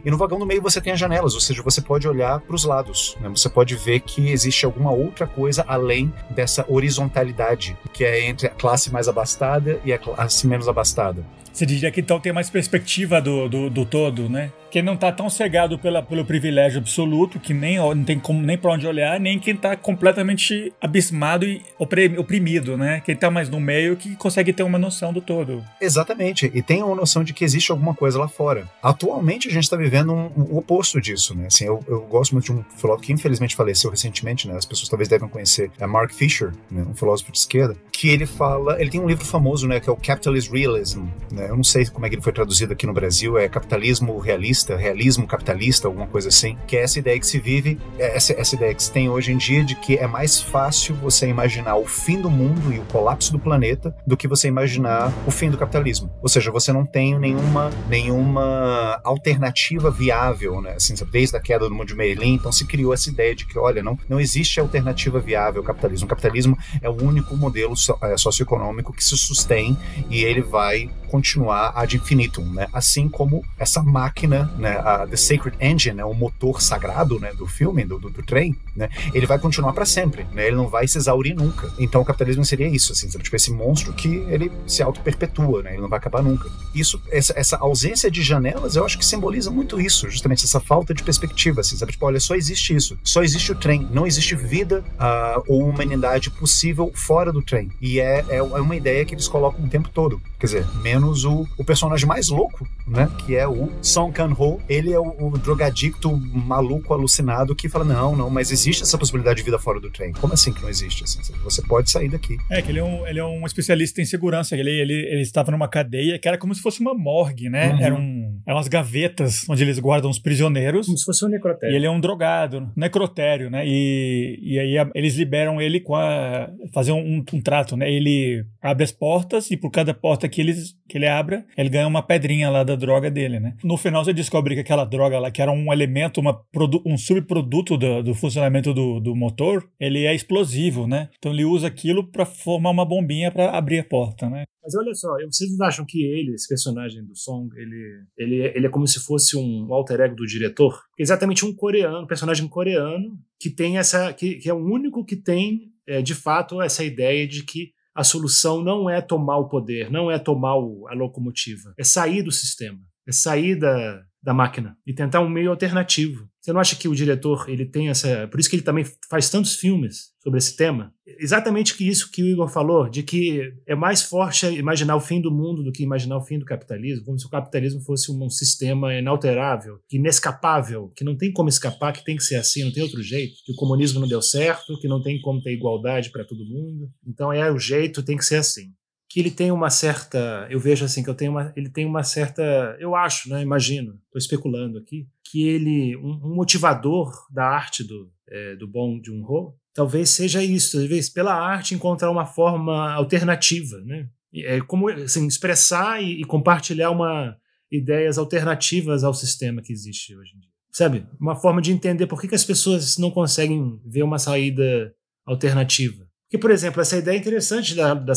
E 0.04 0.08
no 0.08 0.16
vagão 0.16 0.38
do 0.38 0.46
meio 0.46 0.62
você 0.62 0.80
tem 0.80 0.92
as 0.92 1.00
janelas, 1.00 1.34
ou 1.34 1.40
seja, 1.40 1.60
você 1.62 1.80
pode 1.80 2.06
olhar 2.06 2.38
para 2.40 2.54
os 2.54 2.64
lados, 2.64 3.16
né? 3.22 3.28
Você 3.30 3.48
pode 3.48 3.74
ver 3.76 4.00
que 4.00 4.30
existe 4.30 4.66
alguma 4.66 4.90
outra 4.90 5.26
coisa 5.26 5.64
além 5.66 6.12
dessa 6.28 6.64
horizontalidade, 6.68 7.76
que 7.92 8.04
é 8.04 8.26
entre 8.26 8.48
a 8.48 8.50
classe 8.50 8.92
mais 8.92 9.08
abastada 9.08 9.80
e 9.84 9.92
a 9.92 9.98
classe 9.98 10.46
menos 10.46 10.68
abastada. 10.68 11.24
Você 11.52 11.66
diria 11.66 11.90
que 11.90 12.00
então 12.00 12.18
tem 12.18 12.32
mais 12.32 12.48
perspectiva 12.48 13.20
do, 13.20 13.48
do, 13.48 13.70
do 13.70 13.84
todo, 13.84 14.28
né? 14.28 14.50
quem 14.72 14.82
não 14.82 14.96
tá 14.96 15.12
tão 15.12 15.28
cegado 15.28 15.78
pela, 15.78 16.02
pelo 16.02 16.24
privilégio 16.24 16.78
absoluto, 16.80 17.38
que 17.38 17.52
nem 17.52 17.76
não 17.76 18.02
tem 18.02 18.18
como, 18.18 18.40
nem 18.40 18.56
para 18.56 18.72
onde 18.72 18.86
olhar, 18.86 19.20
nem 19.20 19.38
quem 19.38 19.54
tá 19.54 19.76
completamente 19.76 20.72
abismado 20.80 21.44
e 21.44 21.60
oprimido, 21.78 22.74
né? 22.74 23.02
Quem 23.04 23.14
tá 23.14 23.30
mais 23.30 23.50
no 23.50 23.60
meio 23.60 23.98
que 23.98 24.16
consegue 24.16 24.50
ter 24.50 24.62
uma 24.62 24.78
noção 24.78 25.12
do 25.12 25.20
todo. 25.20 25.62
Exatamente, 25.78 26.50
e 26.54 26.62
tem 26.62 26.82
uma 26.82 26.94
noção 26.94 27.22
de 27.22 27.34
que 27.34 27.44
existe 27.44 27.70
alguma 27.70 27.94
coisa 27.94 28.18
lá 28.18 28.28
fora. 28.28 28.66
Atualmente 28.82 29.46
a 29.46 29.50
gente 29.50 29.64
está 29.64 29.76
vivendo 29.76 30.10
um, 30.14 30.30
um, 30.34 30.56
oposto 30.56 30.98
disso, 31.02 31.36
né? 31.36 31.48
Assim, 31.48 31.66
eu, 31.66 31.84
eu, 31.86 32.00
gosto 32.06 32.32
muito 32.32 32.46
de 32.46 32.52
um 32.52 32.64
filósofo 32.74 33.04
que 33.04 33.12
infelizmente 33.12 33.54
faleceu 33.54 33.90
recentemente, 33.90 34.48
né? 34.48 34.56
As 34.56 34.64
pessoas 34.64 34.88
talvez 34.88 35.06
devem 35.06 35.28
conhecer, 35.28 35.70
é 35.78 35.86
Mark 35.86 36.12
Fisher, 36.12 36.50
né? 36.70 36.82
um 36.88 36.94
filósofo 36.94 37.30
de 37.30 37.36
esquerda, 37.36 37.76
que 37.92 38.08
ele 38.08 38.24
fala, 38.24 38.80
ele 38.80 38.88
tem 38.88 39.02
um 39.02 39.06
livro 39.06 39.24
famoso, 39.26 39.68
né? 39.68 39.80
Que 39.80 39.90
é 39.90 39.92
o 39.92 39.96
Capitalist 39.96 40.50
Realism, 40.50 41.04
né? 41.30 41.41
Eu 41.48 41.56
não 41.56 41.64
sei 41.64 41.86
como 41.86 42.06
é 42.06 42.08
que 42.08 42.16
ele 42.16 42.22
foi 42.22 42.32
traduzido 42.32 42.72
aqui 42.72 42.86
no 42.86 42.92
Brasil, 42.92 43.38
é 43.38 43.48
Capitalismo 43.48 44.18
Realista 44.18 44.76
realismo 44.76 45.26
capitalista, 45.26 45.88
alguma 45.88 46.06
coisa 46.06 46.28
assim, 46.28 46.56
que 46.66 46.76
é 46.76 46.82
essa 46.82 46.98
ideia 46.98 47.18
que 47.18 47.26
se 47.26 47.38
vive, 47.38 47.78
é 47.98 48.16
essa, 48.16 48.32
essa 48.32 48.54
ideia 48.54 48.74
que 48.74 48.82
se 48.82 48.90
tem 48.90 49.08
hoje 49.08 49.32
em 49.32 49.36
dia 49.36 49.64
de 49.64 49.74
que 49.74 49.96
é 49.96 50.06
mais 50.06 50.40
fácil 50.40 50.94
você 50.96 51.26
imaginar 51.26 51.76
o 51.76 51.86
fim 51.86 52.20
do 52.20 52.30
mundo 52.30 52.72
e 52.72 52.78
o 52.78 52.84
colapso 52.86 53.32
do 53.32 53.38
planeta 53.38 53.94
do 54.06 54.16
que 54.16 54.28
você 54.28 54.48
imaginar 54.48 55.12
o 55.26 55.30
fim 55.30 55.50
do 55.50 55.58
capitalismo. 55.58 56.10
Ou 56.20 56.28
seja, 56.28 56.50
você 56.50 56.72
não 56.72 56.84
tem 56.84 57.18
nenhuma, 57.18 57.70
nenhuma 57.88 59.00
alternativa 59.04 59.90
viável, 59.90 60.60
né? 60.60 60.74
Assim, 60.76 60.94
desde 61.10 61.36
a 61.36 61.40
queda 61.40 61.68
do 61.68 61.74
mundo 61.74 61.88
de 61.88 61.94
Merlin, 61.94 62.34
então 62.34 62.52
se 62.52 62.66
criou 62.66 62.92
essa 62.92 63.10
ideia 63.10 63.34
de 63.34 63.46
que, 63.46 63.58
olha, 63.58 63.82
não, 63.82 63.98
não 64.08 64.20
existe 64.20 64.60
alternativa 64.60 65.20
viável 65.20 65.60
ao 65.60 65.66
capitalismo. 65.66 66.06
O 66.06 66.08
capitalismo 66.08 66.56
é 66.80 66.88
o 66.88 67.02
único 67.02 67.36
modelo 67.36 67.74
é, 68.02 68.16
socioeconômico 68.16 68.92
que 68.92 69.04
se 69.04 69.16
sustém 69.16 69.76
e 70.10 70.24
ele 70.24 70.40
vai 70.40 70.90
continuar 71.12 71.72
ad 71.76 71.94
infinitum, 71.94 72.44
né? 72.54 72.66
Assim 72.72 73.06
como 73.06 73.44
essa 73.58 73.82
máquina 73.82 74.50
né, 74.58 74.78
a 74.78 75.06
The 75.06 75.16
Sacred 75.16 75.56
Engine, 75.60 75.96
né, 75.96 76.04
o 76.04 76.14
motor 76.14 76.62
sagrado 76.62 77.20
né, 77.20 77.34
do 77.34 77.46
filme, 77.46 77.84
do, 77.84 77.98
do, 77.98 78.08
do 78.08 78.22
trem, 78.22 78.56
né, 78.74 78.88
ele 79.12 79.26
vai 79.26 79.38
continuar 79.38 79.74
para 79.74 79.84
sempre, 79.84 80.24
né, 80.32 80.46
ele 80.46 80.56
não 80.56 80.68
vai 80.68 80.88
se 80.88 80.96
exaurir 80.96 81.34
nunca. 81.34 81.70
Então 81.78 82.00
o 82.00 82.04
capitalismo 82.04 82.44
seria 82.46 82.66
isso, 82.66 82.92
assim, 82.92 83.10
sabe? 83.10 83.24
tipo 83.24 83.36
esse 83.36 83.52
monstro 83.52 83.92
que 83.92 84.08
ele 84.28 84.50
se 84.66 84.82
auto-perpetua, 84.82 85.62
né, 85.62 85.72
ele 85.72 85.82
não 85.82 85.88
vai 85.88 85.98
acabar 85.98 86.22
nunca. 86.22 86.50
Isso, 86.74 87.02
essa, 87.10 87.34
essa, 87.36 87.58
ausência 87.58 88.10
de 88.10 88.22
janelas, 88.22 88.74
eu 88.76 88.84
acho 88.84 88.98
que 88.98 89.04
simboliza 89.04 89.50
muito 89.50 89.78
isso, 89.78 90.08
justamente 90.08 90.44
essa 90.44 90.60
falta 90.60 90.94
de 90.94 91.02
perspectiva, 91.02 91.60
assim, 91.60 91.76
sabe? 91.76 91.92
Tipo, 91.92 92.06
olha, 92.06 92.18
só 92.18 92.34
existe 92.34 92.74
isso, 92.74 92.98
só 93.04 93.22
existe 93.22 93.52
o 93.52 93.54
trem, 93.54 93.86
não 93.92 94.06
existe 94.06 94.34
vida 94.34 94.82
uh, 94.94 95.42
ou 95.46 95.68
humanidade 95.68 96.30
possível 96.30 96.90
fora 96.94 97.30
do 97.30 97.42
trem. 97.42 97.70
E 97.80 98.00
é, 98.00 98.24
é, 98.28 98.36
é 98.36 98.42
uma 98.42 98.74
ideia 98.74 99.04
que 99.04 99.14
eles 99.14 99.28
colocam 99.28 99.64
o 99.64 99.68
tempo 99.68 99.88
todo. 99.90 100.20
Quer 100.38 100.46
dizer, 100.46 100.66
menos 100.82 101.01
menos 101.02 101.24
o, 101.24 101.46
o 101.58 101.64
personagem 101.64 102.06
mais 102.06 102.28
louco, 102.28 102.66
né? 102.86 103.10
Que 103.24 103.34
é 103.34 103.46
o 103.46 103.70
Song 103.82 104.12
Kang-ho. 104.12 104.60
Ele 104.68 104.92
é 104.92 104.98
o, 104.98 105.32
o 105.32 105.38
drogadicto 105.38 106.16
maluco, 106.16 106.94
alucinado, 106.94 107.54
que 107.54 107.68
fala, 107.68 107.84
não, 107.84 108.16
não, 108.16 108.30
mas 108.30 108.52
existe 108.52 108.82
essa 108.82 108.96
possibilidade 108.96 109.38
de 109.38 109.42
vida 109.42 109.58
fora 109.58 109.80
do 109.80 109.90
trem. 109.90 110.12
Como 110.12 110.32
assim 110.32 110.52
que 110.52 110.62
não 110.62 110.68
existe? 110.68 111.02
Assim, 111.04 111.20
você 111.42 111.60
pode 111.62 111.90
sair 111.90 112.08
daqui. 112.08 112.36
É, 112.48 112.62
que 112.62 112.70
ele 112.70 112.78
é 112.78 112.84
um, 112.84 113.06
ele 113.06 113.18
é 113.18 113.24
um 113.24 113.44
especialista 113.44 114.00
em 114.00 114.04
segurança. 114.04 114.56
Ele, 114.56 114.70
ele, 114.70 114.94
ele 114.94 115.22
estava 115.22 115.50
numa 115.50 115.68
cadeia 115.68 116.18
que 116.18 116.28
era 116.28 116.38
como 116.38 116.54
se 116.54 116.62
fosse 116.62 116.80
uma 116.80 116.94
morgue, 116.94 117.48
né? 117.48 117.72
Uhum. 117.72 117.80
Era 117.80 117.94
um, 117.94 118.42
eram 118.46 118.56
umas 118.56 118.68
gavetas 118.68 119.44
onde 119.48 119.62
eles 119.64 119.78
guardam 119.78 120.10
os 120.10 120.18
prisioneiros. 120.18 120.86
Como 120.86 120.98
se 120.98 121.04
fosse 121.04 121.24
um 121.24 121.28
necrotério. 121.28 121.72
E 121.72 121.76
ele 121.76 121.86
é 121.86 121.90
um 121.90 122.00
drogado, 122.00 122.70
necrotério, 122.76 123.50
né? 123.50 123.64
E, 123.66 124.38
e 124.42 124.58
aí 124.58 124.78
a, 124.78 124.88
eles 124.94 125.16
liberam 125.16 125.60
ele 125.60 125.80
com 125.80 125.96
a. 125.96 126.48
fazer 126.72 126.92
um, 126.92 127.24
um, 127.32 127.40
trato, 127.40 127.76
né? 127.76 127.90
Ele 127.90 128.44
abre 128.60 128.84
as 128.84 128.92
portas 128.92 129.50
e 129.50 129.56
por 129.56 129.70
cada 129.70 129.92
porta 129.92 130.28
que, 130.28 130.40
eles, 130.40 130.76
que 130.92 130.98
ele 130.98 131.08
abra, 131.08 131.46
ele 131.56 131.70
ganha 131.70 131.86
uma 131.86 132.02
pedrinha 132.02 132.50
lá 132.50 132.62
da 132.62 132.76
droga 132.76 133.10
dele, 133.10 133.40
né? 133.40 133.56
No 133.64 133.78
final 133.78 134.04
você 134.04 134.12
descobre 134.12 134.54
que 134.54 134.60
aquela 134.60 134.84
droga 134.84 135.18
lá, 135.18 135.30
que 135.30 135.40
era 135.40 135.50
um 135.50 135.72
elemento, 135.72 136.20
uma, 136.20 136.38
um 136.84 136.98
subproduto 136.98 137.78
do, 137.78 138.02
do 138.02 138.14
funcionamento 138.14 138.74
do, 138.74 139.00
do 139.00 139.16
motor, 139.16 139.66
ele 139.80 140.04
é 140.04 140.14
explosivo, 140.14 140.86
né? 140.86 141.08
Então 141.18 141.32
ele 141.32 141.46
usa 141.46 141.66
aquilo 141.66 142.06
para 142.06 142.26
formar 142.26 142.68
uma 142.68 142.84
bombinha 142.84 143.32
para 143.32 143.56
abrir 143.56 143.78
a 143.78 143.84
porta, 143.84 144.28
né? 144.28 144.44
Mas 144.62 144.74
olha 144.74 144.94
só, 144.94 145.08
vocês 145.24 145.58
acham 145.62 145.86
que 145.86 146.04
ele, 146.04 146.34
esse 146.34 146.46
personagem 146.46 147.02
do 147.02 147.16
Song, 147.16 147.48
ele, 147.56 148.04
ele, 148.18 148.52
ele 148.54 148.66
é 148.66 148.70
como 148.70 148.86
se 148.86 149.00
fosse 149.00 149.34
um 149.34 149.72
alter 149.72 149.98
ego 149.98 150.14
do 150.14 150.26
diretor? 150.26 150.78
Exatamente 150.98 151.44
um 151.46 151.54
coreano, 151.54 152.06
personagem 152.06 152.46
coreano 152.46 153.18
que 153.40 153.48
tem 153.48 153.78
essa, 153.78 154.12
que, 154.12 154.34
que 154.34 154.48
é 154.48 154.52
o 154.52 154.62
único 154.62 155.04
que 155.06 155.16
tem, 155.16 155.72
é, 155.86 156.02
de 156.02 156.14
fato, 156.14 156.60
essa 156.60 156.84
ideia 156.84 157.26
de 157.26 157.44
que 157.44 157.72
a 157.94 158.04
solução 158.04 158.62
não 158.62 158.88
é 158.88 159.00
tomar 159.00 159.38
o 159.38 159.48
poder, 159.48 159.90
não 159.90 160.10
é 160.10 160.18
tomar 160.18 160.52
a 160.52 160.94
locomotiva, 160.94 161.74
é 161.78 161.84
sair 161.84 162.22
do 162.22 162.32
sistema, 162.32 162.78
é 163.06 163.12
sair 163.12 163.56
da, 163.56 164.02
da 164.22 164.32
máquina 164.32 164.76
e 164.86 164.94
tentar 164.94 165.20
um 165.20 165.28
meio 165.28 165.50
alternativo. 165.50 166.28
Você 166.42 166.52
não 166.52 166.60
acha 166.60 166.74
que 166.74 166.88
o 166.88 166.94
diretor 166.94 167.48
ele 167.48 167.64
tem 167.64 167.88
essa, 167.88 168.26
por 168.26 168.40
isso 168.40 168.50
que 168.50 168.56
ele 168.56 168.64
também 168.64 168.84
faz 169.08 169.30
tantos 169.30 169.54
filmes 169.54 170.10
sobre 170.20 170.38
esse 170.38 170.56
tema? 170.56 170.92
Exatamente 171.06 171.76
que 171.76 171.86
isso 171.86 172.10
que 172.10 172.20
o 172.20 172.26
Igor 172.26 172.48
falou, 172.48 172.88
de 172.88 173.04
que 173.04 173.52
é 173.64 173.76
mais 173.76 174.02
forte 174.02 174.46
imaginar 174.46 174.96
o 174.96 175.00
fim 175.00 175.20
do 175.20 175.30
mundo 175.30 175.62
do 175.62 175.70
que 175.70 175.84
imaginar 175.84 176.16
o 176.16 176.24
fim 176.24 176.40
do 176.40 176.44
capitalismo, 176.44 177.04
como 177.04 177.16
se 177.16 177.26
o 177.26 177.30
capitalismo 177.30 177.80
fosse 177.82 178.10
um 178.10 178.28
sistema 178.28 178.92
inalterável, 178.92 179.78
inescapável, 179.92 180.92
que 180.96 181.04
não 181.04 181.16
tem 181.16 181.32
como 181.32 181.48
escapar, 181.48 181.92
que 181.92 182.04
tem 182.04 182.16
que 182.16 182.24
ser 182.24 182.36
assim, 182.36 182.64
não 182.64 182.72
tem 182.72 182.82
outro 182.82 183.02
jeito, 183.04 183.34
que 183.46 183.52
o 183.52 183.56
comunismo 183.56 184.00
não 184.00 184.08
deu 184.08 184.20
certo, 184.20 184.80
que 184.80 184.88
não 184.88 185.00
tem 185.00 185.20
como 185.20 185.40
ter 185.40 185.52
igualdade 185.52 186.10
para 186.10 186.24
todo 186.24 186.44
mundo. 186.44 186.90
Então 187.06 187.32
é 187.32 187.52
o 187.52 187.58
jeito, 187.58 188.02
tem 188.02 188.16
que 188.16 188.24
ser 188.24 188.36
assim 188.36 188.72
que 189.12 189.20
ele 189.20 189.30
tem 189.30 189.52
uma 189.52 189.68
certa, 189.68 190.46
eu 190.48 190.58
vejo 190.58 190.86
assim 190.86 191.02
que 191.02 191.10
eu 191.10 191.14
tenho 191.14 191.32
uma, 191.32 191.52
ele 191.54 191.68
tem 191.68 191.84
uma 191.84 192.02
certa, 192.02 192.42
eu 192.80 192.96
acho, 192.96 193.28
né, 193.28 193.42
imagino, 193.42 194.00
estou 194.06 194.18
especulando 194.18 194.78
aqui, 194.78 195.06
que 195.30 195.46
ele 195.46 195.94
um, 195.98 196.18
um 196.24 196.34
motivador 196.34 197.12
da 197.30 197.44
arte 197.44 197.84
do 197.84 198.10
é, 198.26 198.56
do 198.56 198.66
Bong 198.66 199.02
Joon-ho, 199.04 199.54
talvez 199.74 200.08
seja 200.08 200.42
isso, 200.42 200.78
talvez 200.78 201.10
pela 201.10 201.34
arte 201.34 201.74
encontrar 201.74 202.10
uma 202.10 202.24
forma 202.24 202.90
alternativa, 202.94 203.78
né? 203.84 204.08
É 204.34 204.62
como 204.62 204.88
assim, 204.88 205.26
expressar 205.26 206.02
e, 206.02 206.22
e 206.22 206.24
compartilhar 206.24 206.90
uma 206.90 207.36
ideias 207.70 208.16
alternativas 208.16 209.04
ao 209.04 209.12
sistema 209.12 209.60
que 209.60 209.74
existe 209.74 210.16
hoje 210.16 210.32
em 210.34 210.40
dia. 210.40 210.50
Sabe? 210.70 211.06
Uma 211.20 211.36
forma 211.36 211.60
de 211.60 211.70
entender 211.70 212.06
por 212.06 212.18
que, 212.18 212.28
que 212.28 212.34
as 212.34 212.44
pessoas 212.44 212.96
não 212.96 213.10
conseguem 213.10 213.78
ver 213.84 214.04
uma 214.04 214.18
saída 214.18 214.94
alternativa 215.26 216.10
que, 216.32 216.38
por 216.38 216.50
exemplo, 216.50 216.80
essa 216.80 216.96
ideia 216.96 217.14
é 217.14 217.20
interessante 217.20 217.74
da, 217.74 217.92
da, 217.92 218.14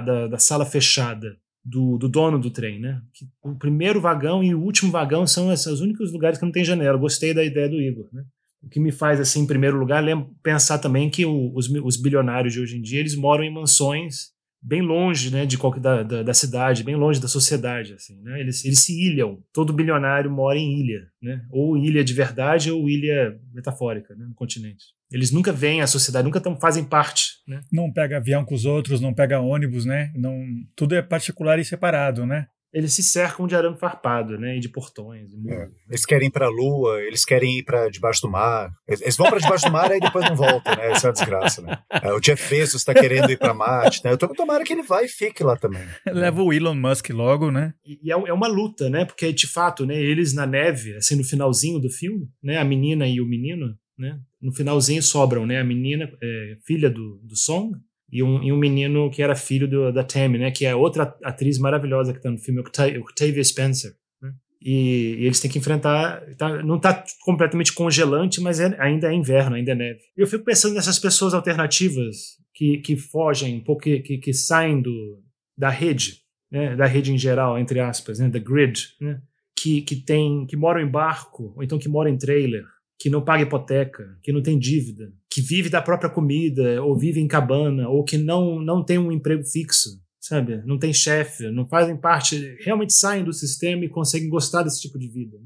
da, 0.00 0.26
da 0.26 0.38
sala 0.38 0.66
fechada 0.66 1.36
do, 1.64 1.96
do, 1.96 2.08
dono 2.08 2.36
do 2.36 2.50
trem, 2.50 2.80
né? 2.80 3.00
Que 3.14 3.24
o 3.40 3.54
primeiro 3.54 4.00
vagão 4.00 4.42
e 4.42 4.52
o 4.52 4.60
último 4.60 4.90
vagão 4.90 5.28
são 5.28 5.52
esses, 5.52 5.66
os 5.66 5.80
únicos 5.80 6.12
lugares 6.12 6.40
que 6.40 6.44
não 6.44 6.50
tem 6.50 6.64
janela. 6.64 6.98
gostei 6.98 7.32
da 7.32 7.44
ideia 7.44 7.68
do 7.68 7.80
Igor, 7.80 8.08
né? 8.12 8.24
O 8.60 8.68
que 8.68 8.80
me 8.80 8.90
faz, 8.90 9.20
assim, 9.20 9.42
em 9.42 9.46
primeiro 9.46 9.78
lugar, 9.78 10.02
pensar 10.42 10.78
também 10.78 11.08
que 11.08 11.24
o, 11.24 11.54
os, 11.54 11.68
os, 11.68 11.96
bilionários 11.96 12.52
de 12.52 12.58
hoje 12.58 12.78
em 12.78 12.82
dia, 12.82 12.98
eles 12.98 13.14
moram 13.14 13.44
em 13.44 13.54
mansões 13.54 14.31
bem 14.62 14.80
longe, 14.80 15.30
né, 15.32 15.44
de 15.44 15.58
qualquer, 15.58 15.80
da, 15.80 16.02
da, 16.02 16.22
da, 16.22 16.34
cidade, 16.34 16.84
bem 16.84 16.94
longe 16.94 17.20
da 17.20 17.26
sociedade, 17.26 17.94
assim, 17.94 18.20
né? 18.22 18.38
Eles, 18.40 18.64
eles 18.64 18.78
se 18.78 18.92
ilham. 18.92 19.42
Todo 19.52 19.72
bilionário 19.72 20.30
mora 20.30 20.56
em 20.56 20.80
ilha, 20.80 21.00
né? 21.20 21.44
Ou 21.50 21.76
ilha 21.76 22.04
de 22.04 22.14
verdade 22.14 22.70
ou 22.70 22.88
ilha 22.88 23.36
metafórica, 23.52 24.14
né, 24.14 24.24
no 24.24 24.34
continente. 24.34 24.84
Eles 25.10 25.30
nunca 25.30 25.52
veem 25.52 25.82
a 25.82 25.86
sociedade, 25.86 26.24
nunca 26.24 26.40
tão, 26.40 26.58
fazem 26.58 26.84
parte. 26.84 27.32
Né? 27.46 27.60
Não 27.70 27.92
pega 27.92 28.16
avião 28.16 28.44
com 28.44 28.54
os 28.54 28.64
outros, 28.64 29.00
não 29.00 29.12
pega 29.12 29.40
ônibus, 29.40 29.84
né? 29.84 30.10
Não, 30.14 30.42
tudo 30.74 30.94
é 30.94 31.02
particular 31.02 31.58
e 31.58 31.64
separado, 31.64 32.24
né? 32.24 32.46
Eles 32.72 32.94
se 32.94 33.02
cercam 33.02 33.46
de 33.46 33.54
arame 33.54 33.76
farpado, 33.76 34.38
né? 34.38 34.56
E 34.56 34.60
de 34.60 34.68
portões. 34.68 35.30
É. 35.46 35.68
Eles 35.88 36.06
querem 36.06 36.28
ir 36.28 36.30
para 36.30 36.46
a 36.46 36.50
Lua, 36.50 37.02
eles 37.02 37.24
querem 37.24 37.58
ir 37.58 37.64
para 37.64 37.88
debaixo 37.88 38.22
do 38.22 38.30
mar. 38.30 38.72
Eles 38.88 39.16
vão 39.16 39.28
para 39.28 39.38
debaixo 39.38 39.66
do 39.66 39.72
mar 39.72 39.94
e 39.94 40.00
depois 40.00 40.24
não 40.24 40.36
voltam, 40.36 40.74
né? 40.74 40.92
Isso 40.92 41.06
é 41.06 41.10
uma 41.10 41.12
desgraça, 41.12 41.62
né? 41.62 41.78
É, 41.90 42.12
o 42.12 42.20
Jeff 42.20 42.48
Bezos 42.48 42.80
está 42.80 42.94
querendo 42.94 43.30
ir 43.30 43.38
para 43.38 43.52
Marte, 43.52 44.02
né? 44.04 44.12
Eu 44.12 44.18
tô 44.18 44.28
tomara 44.28 44.64
que 44.64 44.72
ele 44.72 44.82
vá 44.82 45.02
e 45.02 45.08
fique 45.08 45.44
lá 45.44 45.56
também. 45.56 45.82
Leva 46.06 46.42
o 46.42 46.52
Elon 46.52 46.74
Musk 46.74 47.10
logo, 47.10 47.50
né? 47.50 47.74
E, 47.84 48.00
e 48.02 48.10
é, 48.10 48.14
é, 48.14 48.32
uma 48.32 48.48
luta, 48.48 48.88
né? 48.88 49.04
Porque 49.04 49.32
de 49.32 49.46
fato, 49.46 49.84
né? 49.84 50.00
Eles 50.00 50.34
na 50.34 50.46
neve, 50.46 50.96
assim, 50.96 51.16
no 51.16 51.24
finalzinho 51.24 51.78
do 51.78 51.90
filme, 51.90 52.26
né? 52.42 52.58
A 52.58 52.64
menina 52.64 53.06
e 53.06 53.20
o 53.20 53.26
menino, 53.26 53.74
né? 53.98 54.18
No 54.40 54.52
finalzinho 54.52 55.02
sobram, 55.02 55.46
né? 55.46 55.60
A 55.60 55.64
menina, 55.64 56.10
é, 56.22 56.56
filha 56.66 56.90
do, 56.90 57.20
do 57.22 57.36
Song, 57.36 57.76
e 58.12 58.22
um, 58.22 58.42
e 58.42 58.52
um 58.52 58.58
menino 58.58 59.10
que 59.10 59.22
era 59.22 59.34
filho 59.34 59.66
do, 59.66 59.90
da 59.90 60.04
Tammy, 60.04 60.38
né? 60.38 60.50
Que 60.50 60.66
é 60.66 60.74
outra 60.74 61.16
atriz 61.24 61.58
maravilhosa 61.58 62.12
que 62.12 62.18
está 62.18 62.30
no 62.30 62.36
filme, 62.36 62.60
Octavia 62.60 63.42
Spencer. 63.42 63.92
Né? 64.20 64.34
E, 64.60 65.16
e, 65.18 65.24
eles 65.24 65.40
têm 65.40 65.50
que 65.50 65.58
enfrentar. 65.58 66.22
Tá, 66.36 66.62
não 66.62 66.76
está 66.76 67.02
completamente 67.24 67.72
congelante, 67.72 68.38
mas 68.38 68.60
é, 68.60 68.76
ainda 68.78 69.10
é 69.10 69.14
inverno, 69.14 69.56
ainda 69.56 69.72
é 69.72 69.74
neve. 69.74 70.00
Eu 70.14 70.26
fico 70.26 70.44
pensando 70.44 70.74
nessas 70.74 70.98
pessoas 70.98 71.32
alternativas 71.32 72.36
que, 72.54 72.78
que 72.78 72.96
fogem, 72.96 73.56
um 73.56 73.64
pouco, 73.64 73.80
que, 73.84 74.18
que, 74.18 74.34
saem 74.34 74.82
do, 74.82 75.22
da 75.56 75.70
rede, 75.70 76.18
né? 76.50 76.76
Da 76.76 76.84
rede 76.84 77.14
em 77.14 77.18
geral, 77.18 77.58
entre 77.58 77.80
aspas, 77.80 78.18
né? 78.18 78.28
Da 78.28 78.38
grid, 78.38 78.88
né? 79.00 79.22
Que, 79.58 79.80
que, 79.80 79.96
tem, 79.96 80.44
que 80.44 80.56
moram 80.56 80.82
em 80.82 80.90
barco, 80.90 81.54
ou 81.56 81.62
então 81.62 81.78
que 81.78 81.88
moram 81.88 82.10
em 82.10 82.18
trailer, 82.18 82.64
que 82.98 83.10
não 83.10 83.24
paga 83.24 83.42
hipoteca, 83.42 84.16
que 84.22 84.32
não 84.32 84.42
tem 84.42 84.58
dívida, 84.58 85.12
que 85.30 85.40
vive 85.40 85.68
da 85.68 85.82
própria 85.82 86.10
comida, 86.10 86.82
ou 86.82 86.96
vive 86.96 87.20
em 87.20 87.26
cabana, 87.26 87.88
ou 87.88 88.04
que 88.04 88.16
não, 88.16 88.60
não 88.60 88.84
tem 88.84 88.98
um 88.98 89.10
emprego 89.10 89.44
fixo, 89.44 90.00
sabe? 90.20 90.62
Não 90.64 90.78
tem 90.78 90.92
chefe, 90.92 91.50
não 91.50 91.66
fazem 91.66 91.96
parte, 91.96 92.56
realmente 92.60 92.92
saem 92.92 93.24
do 93.24 93.32
sistema 93.32 93.84
e 93.84 93.88
conseguem 93.88 94.28
gostar 94.28 94.62
desse 94.62 94.80
tipo 94.80 94.98
de 94.98 95.08
vida. 95.08 95.36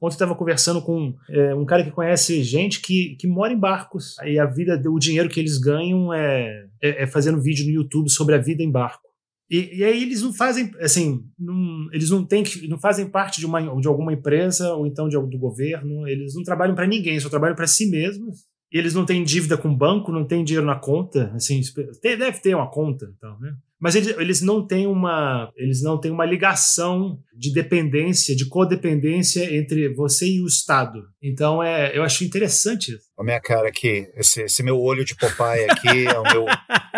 Ontem 0.00 0.16
estava 0.16 0.34
conversando 0.34 0.82
com 0.82 1.14
é, 1.30 1.54
um 1.54 1.64
cara 1.64 1.84
que 1.84 1.90
conhece 1.90 2.42
gente 2.42 2.80
que, 2.80 3.16
que 3.16 3.26
mora 3.26 3.52
em 3.52 3.58
barcos 3.58 4.16
e 4.24 4.38
a 4.38 4.44
vida, 4.44 4.80
o 4.90 4.98
dinheiro 4.98 5.30
que 5.30 5.40
eles 5.40 5.56
ganham 5.56 6.12
é, 6.12 6.66
é, 6.82 7.04
é 7.04 7.06
fazendo 7.06 7.40
vídeo 7.40 7.64
no 7.64 7.72
YouTube 7.72 8.10
sobre 8.10 8.34
a 8.34 8.38
vida 8.38 8.62
em 8.62 8.70
barco. 8.70 9.08
E, 9.54 9.78
e, 9.78 9.84
aí 9.84 10.02
eles 10.02 10.20
não 10.20 10.32
fazem, 10.32 10.72
assim, 10.80 11.22
não, 11.38 11.88
eles 11.92 12.10
não 12.10 12.24
têm 12.24 12.42
que, 12.42 12.66
não 12.66 12.76
fazem 12.76 13.08
parte 13.08 13.38
de, 13.38 13.46
uma, 13.46 13.60
de 13.80 13.86
alguma 13.86 14.12
empresa 14.12 14.74
ou 14.74 14.84
então 14.84 15.08
de, 15.08 15.16
do 15.16 15.38
governo, 15.38 16.08
eles 16.08 16.34
não 16.34 16.42
trabalham 16.42 16.74
para 16.74 16.88
ninguém, 16.88 17.20
só 17.20 17.28
trabalham 17.28 17.54
para 17.54 17.68
si 17.68 17.88
mesmos. 17.88 18.40
E 18.72 18.78
eles 18.78 18.92
não 18.92 19.06
têm 19.06 19.22
dívida 19.22 19.56
com 19.56 19.68
o 19.68 19.76
banco, 19.76 20.10
não 20.10 20.26
têm 20.26 20.42
dinheiro 20.42 20.66
na 20.66 20.74
conta, 20.74 21.30
assim, 21.36 21.60
deve 22.02 22.40
ter 22.40 22.56
uma 22.56 22.68
conta, 22.68 23.08
então, 23.16 23.38
né? 23.38 23.54
Mas 23.80 23.94
eles, 23.94 24.16
eles 24.18 24.40
não 24.40 24.66
têm 24.66 24.88
uma, 24.88 25.52
eles 25.56 25.82
não 25.82 26.00
têm 26.00 26.10
uma 26.10 26.24
ligação 26.24 27.20
de 27.36 27.52
dependência, 27.52 28.34
de 28.34 28.48
codependência 28.48 29.54
entre 29.54 29.94
você 29.94 30.26
e 30.26 30.40
o 30.40 30.46
Estado. 30.46 31.04
Então 31.22 31.62
é, 31.62 31.96
eu 31.96 32.02
acho 32.02 32.24
interessante 32.24 32.98
A 33.18 33.22
minha 33.22 33.40
cara 33.40 33.68
aqui, 33.68 34.08
esse, 34.14 34.42
esse 34.42 34.62
meu 34.62 34.80
olho 34.80 35.04
de 35.04 35.14
papai 35.14 35.64
aqui 35.70 36.06
é 36.06 36.18
o 36.18 36.22
meu, 36.22 36.46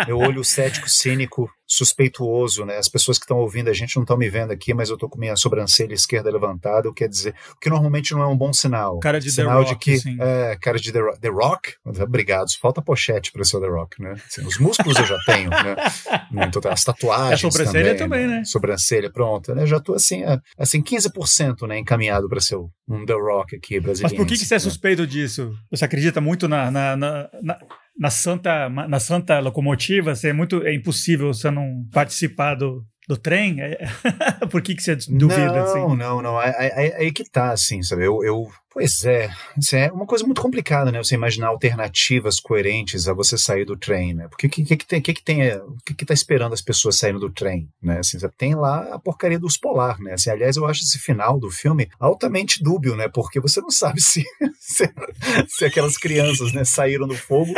meu 0.07 0.17
olho 0.17 0.43
cético, 0.43 0.89
cínico 0.89 1.49
suspeituoso, 1.67 2.63
né? 2.63 2.77
As 2.77 2.87
pessoas 2.87 3.19
que 3.19 3.25
estão 3.25 3.37
ouvindo 3.37 3.69
a 3.69 3.73
gente 3.73 3.97
não 3.97 4.03
estão 4.03 4.17
me 4.17 4.29
vendo 4.29 4.51
aqui, 4.51 4.73
mas 4.73 4.89
eu 4.89 4.93
estou 4.93 5.09
com 5.09 5.19
minha 5.19 5.35
sobrancelha 5.35 5.93
esquerda 5.93 6.31
levantada, 6.31 6.87
o 6.87 6.93
que 6.93 7.03
quer 7.03 7.09
dizer, 7.09 7.35
o 7.51 7.59
que 7.59 7.69
normalmente 7.69 8.13
não 8.13 8.21
é 8.21 8.27
um 8.27 8.37
bom 8.37 8.53
sinal. 8.53 8.99
Cara 8.99 9.19
de 9.19 9.29
sinal 9.29 9.63
The 9.65 9.69
Rock, 9.69 9.73
de 9.73 9.79
que 9.79 9.99
sim. 9.99 10.17
é 10.19 10.57
cara 10.61 10.79
de 10.79 10.91
The 10.93 10.99
Rock. 10.99 11.19
The 11.19 11.29
Rock? 11.29 11.73
Obrigado. 11.85 12.47
Falta 12.61 12.81
pochete 12.81 13.31
para 13.33 13.43
ser 13.43 13.59
The 13.59 13.67
Rock, 13.67 14.01
né? 14.01 14.13
Assim, 14.13 14.45
os 14.45 14.57
músculos 14.57 14.97
eu 14.97 15.05
já 15.05 15.17
tenho, 15.25 15.49
né? 15.49 15.75
Então, 16.47 16.71
as 16.71 16.83
tatuagens 16.83 17.43
a 17.43 17.51
sobrancelha 17.51 17.95
também, 17.95 18.21
também 18.21 18.39
né? 18.39 18.45
Sobrancelha, 18.45 19.11
pronto. 19.11 19.53
Né? 19.53 19.65
Já 19.65 19.77
estou 19.77 19.95
assim, 19.95 20.23
assim 20.57 20.81
15% 20.81 21.67
né, 21.67 21.79
encaminhado 21.79 22.29
para 22.29 22.39
ser 22.39 22.57
um 22.87 23.05
The 23.05 23.13
Rock 23.13 23.55
aqui 23.57 23.79
brasileiro. 23.79 24.15
Mas 24.15 24.17
por 24.17 24.25
que, 24.25 24.39
que 24.39 24.45
você 24.45 24.53
é 24.53 24.57
né? 24.57 24.59
suspeito 24.59 25.05
disso? 25.05 25.53
Você 25.69 25.83
acredita 25.83 26.06
muito 26.21 26.47
na, 26.47 26.71
na, 26.71 26.95
na, 26.95 27.29
na 27.41 27.59
na 27.99 28.11
santa, 28.11 28.69
na 28.69 28.99
santa 28.99 29.39
locomotiva, 29.39 30.13
é 30.23 30.31
muito 30.33 30.65
é 30.65 30.73
impossível 30.73 31.33
você 31.33 31.49
não 31.49 31.83
participar 31.91 32.53
do, 32.53 32.85
do 33.07 33.17
trem? 33.17 33.59
É... 33.59 33.77
Por 34.51 34.61
que, 34.61 34.75
que 34.75 34.83
você 34.83 34.95
duvida? 34.95 35.51
Não, 35.51 35.63
assim? 35.63 35.97
não, 35.97 36.21
não. 36.21 36.37
Aí, 36.37 36.53
aí, 36.55 36.93
aí 36.93 37.11
que 37.11 37.23
tá, 37.23 37.51
assim, 37.51 37.81
sabe? 37.81 38.05
Eu, 38.05 38.23
eu 38.23 38.47
Pois 38.77 39.03
é, 39.05 39.31
é 39.73 39.91
uma 39.91 40.05
coisa 40.05 40.23
muito 40.23 40.39
complicada, 40.39 40.91
né? 40.91 40.99
Você 40.99 41.15
imaginar 41.15 41.47
alternativas 41.47 42.39
coerentes 42.39 43.07
a 43.07 43.13
você 43.13 43.35
sair 43.35 43.65
do 43.65 43.75
trem, 43.75 44.13
né? 44.13 44.27
Porque 44.27 44.45
o 44.45 44.49
que, 44.51 44.63
que, 44.63 44.77
que, 44.77 44.85
tem, 44.85 45.01
que, 45.01 45.13
que 45.15 45.23
tem, 45.23 45.51
o 45.51 45.77
que, 45.83 45.95
que 45.95 46.05
tá 46.05 46.13
esperando 46.13 46.53
as 46.53 46.61
pessoas 46.61 46.95
saindo 46.95 47.19
do 47.19 47.31
trem, 47.31 47.67
né? 47.81 47.97
Assim, 47.97 48.19
tem 48.37 48.53
lá 48.53 48.93
a 48.93 48.99
porcaria 48.99 49.39
dos 49.39 49.57
polar, 49.57 49.99
né? 49.99 50.13
Assim, 50.13 50.29
aliás, 50.29 50.57
eu 50.57 50.65
acho 50.67 50.83
esse 50.83 50.99
final 50.99 51.39
do 51.39 51.49
filme 51.49 51.89
altamente 51.99 52.63
dúbio, 52.63 52.95
né? 52.95 53.07
Porque 53.07 53.39
você 53.39 53.59
não 53.59 53.71
sabe 53.71 53.97
se, 53.99 54.23
se, 54.59 54.87
se 55.47 55.65
aquelas 55.65 55.97
crianças, 55.97 56.53
né, 56.53 56.63
saíram 56.63 57.07
do 57.07 57.15
fogo, 57.15 57.53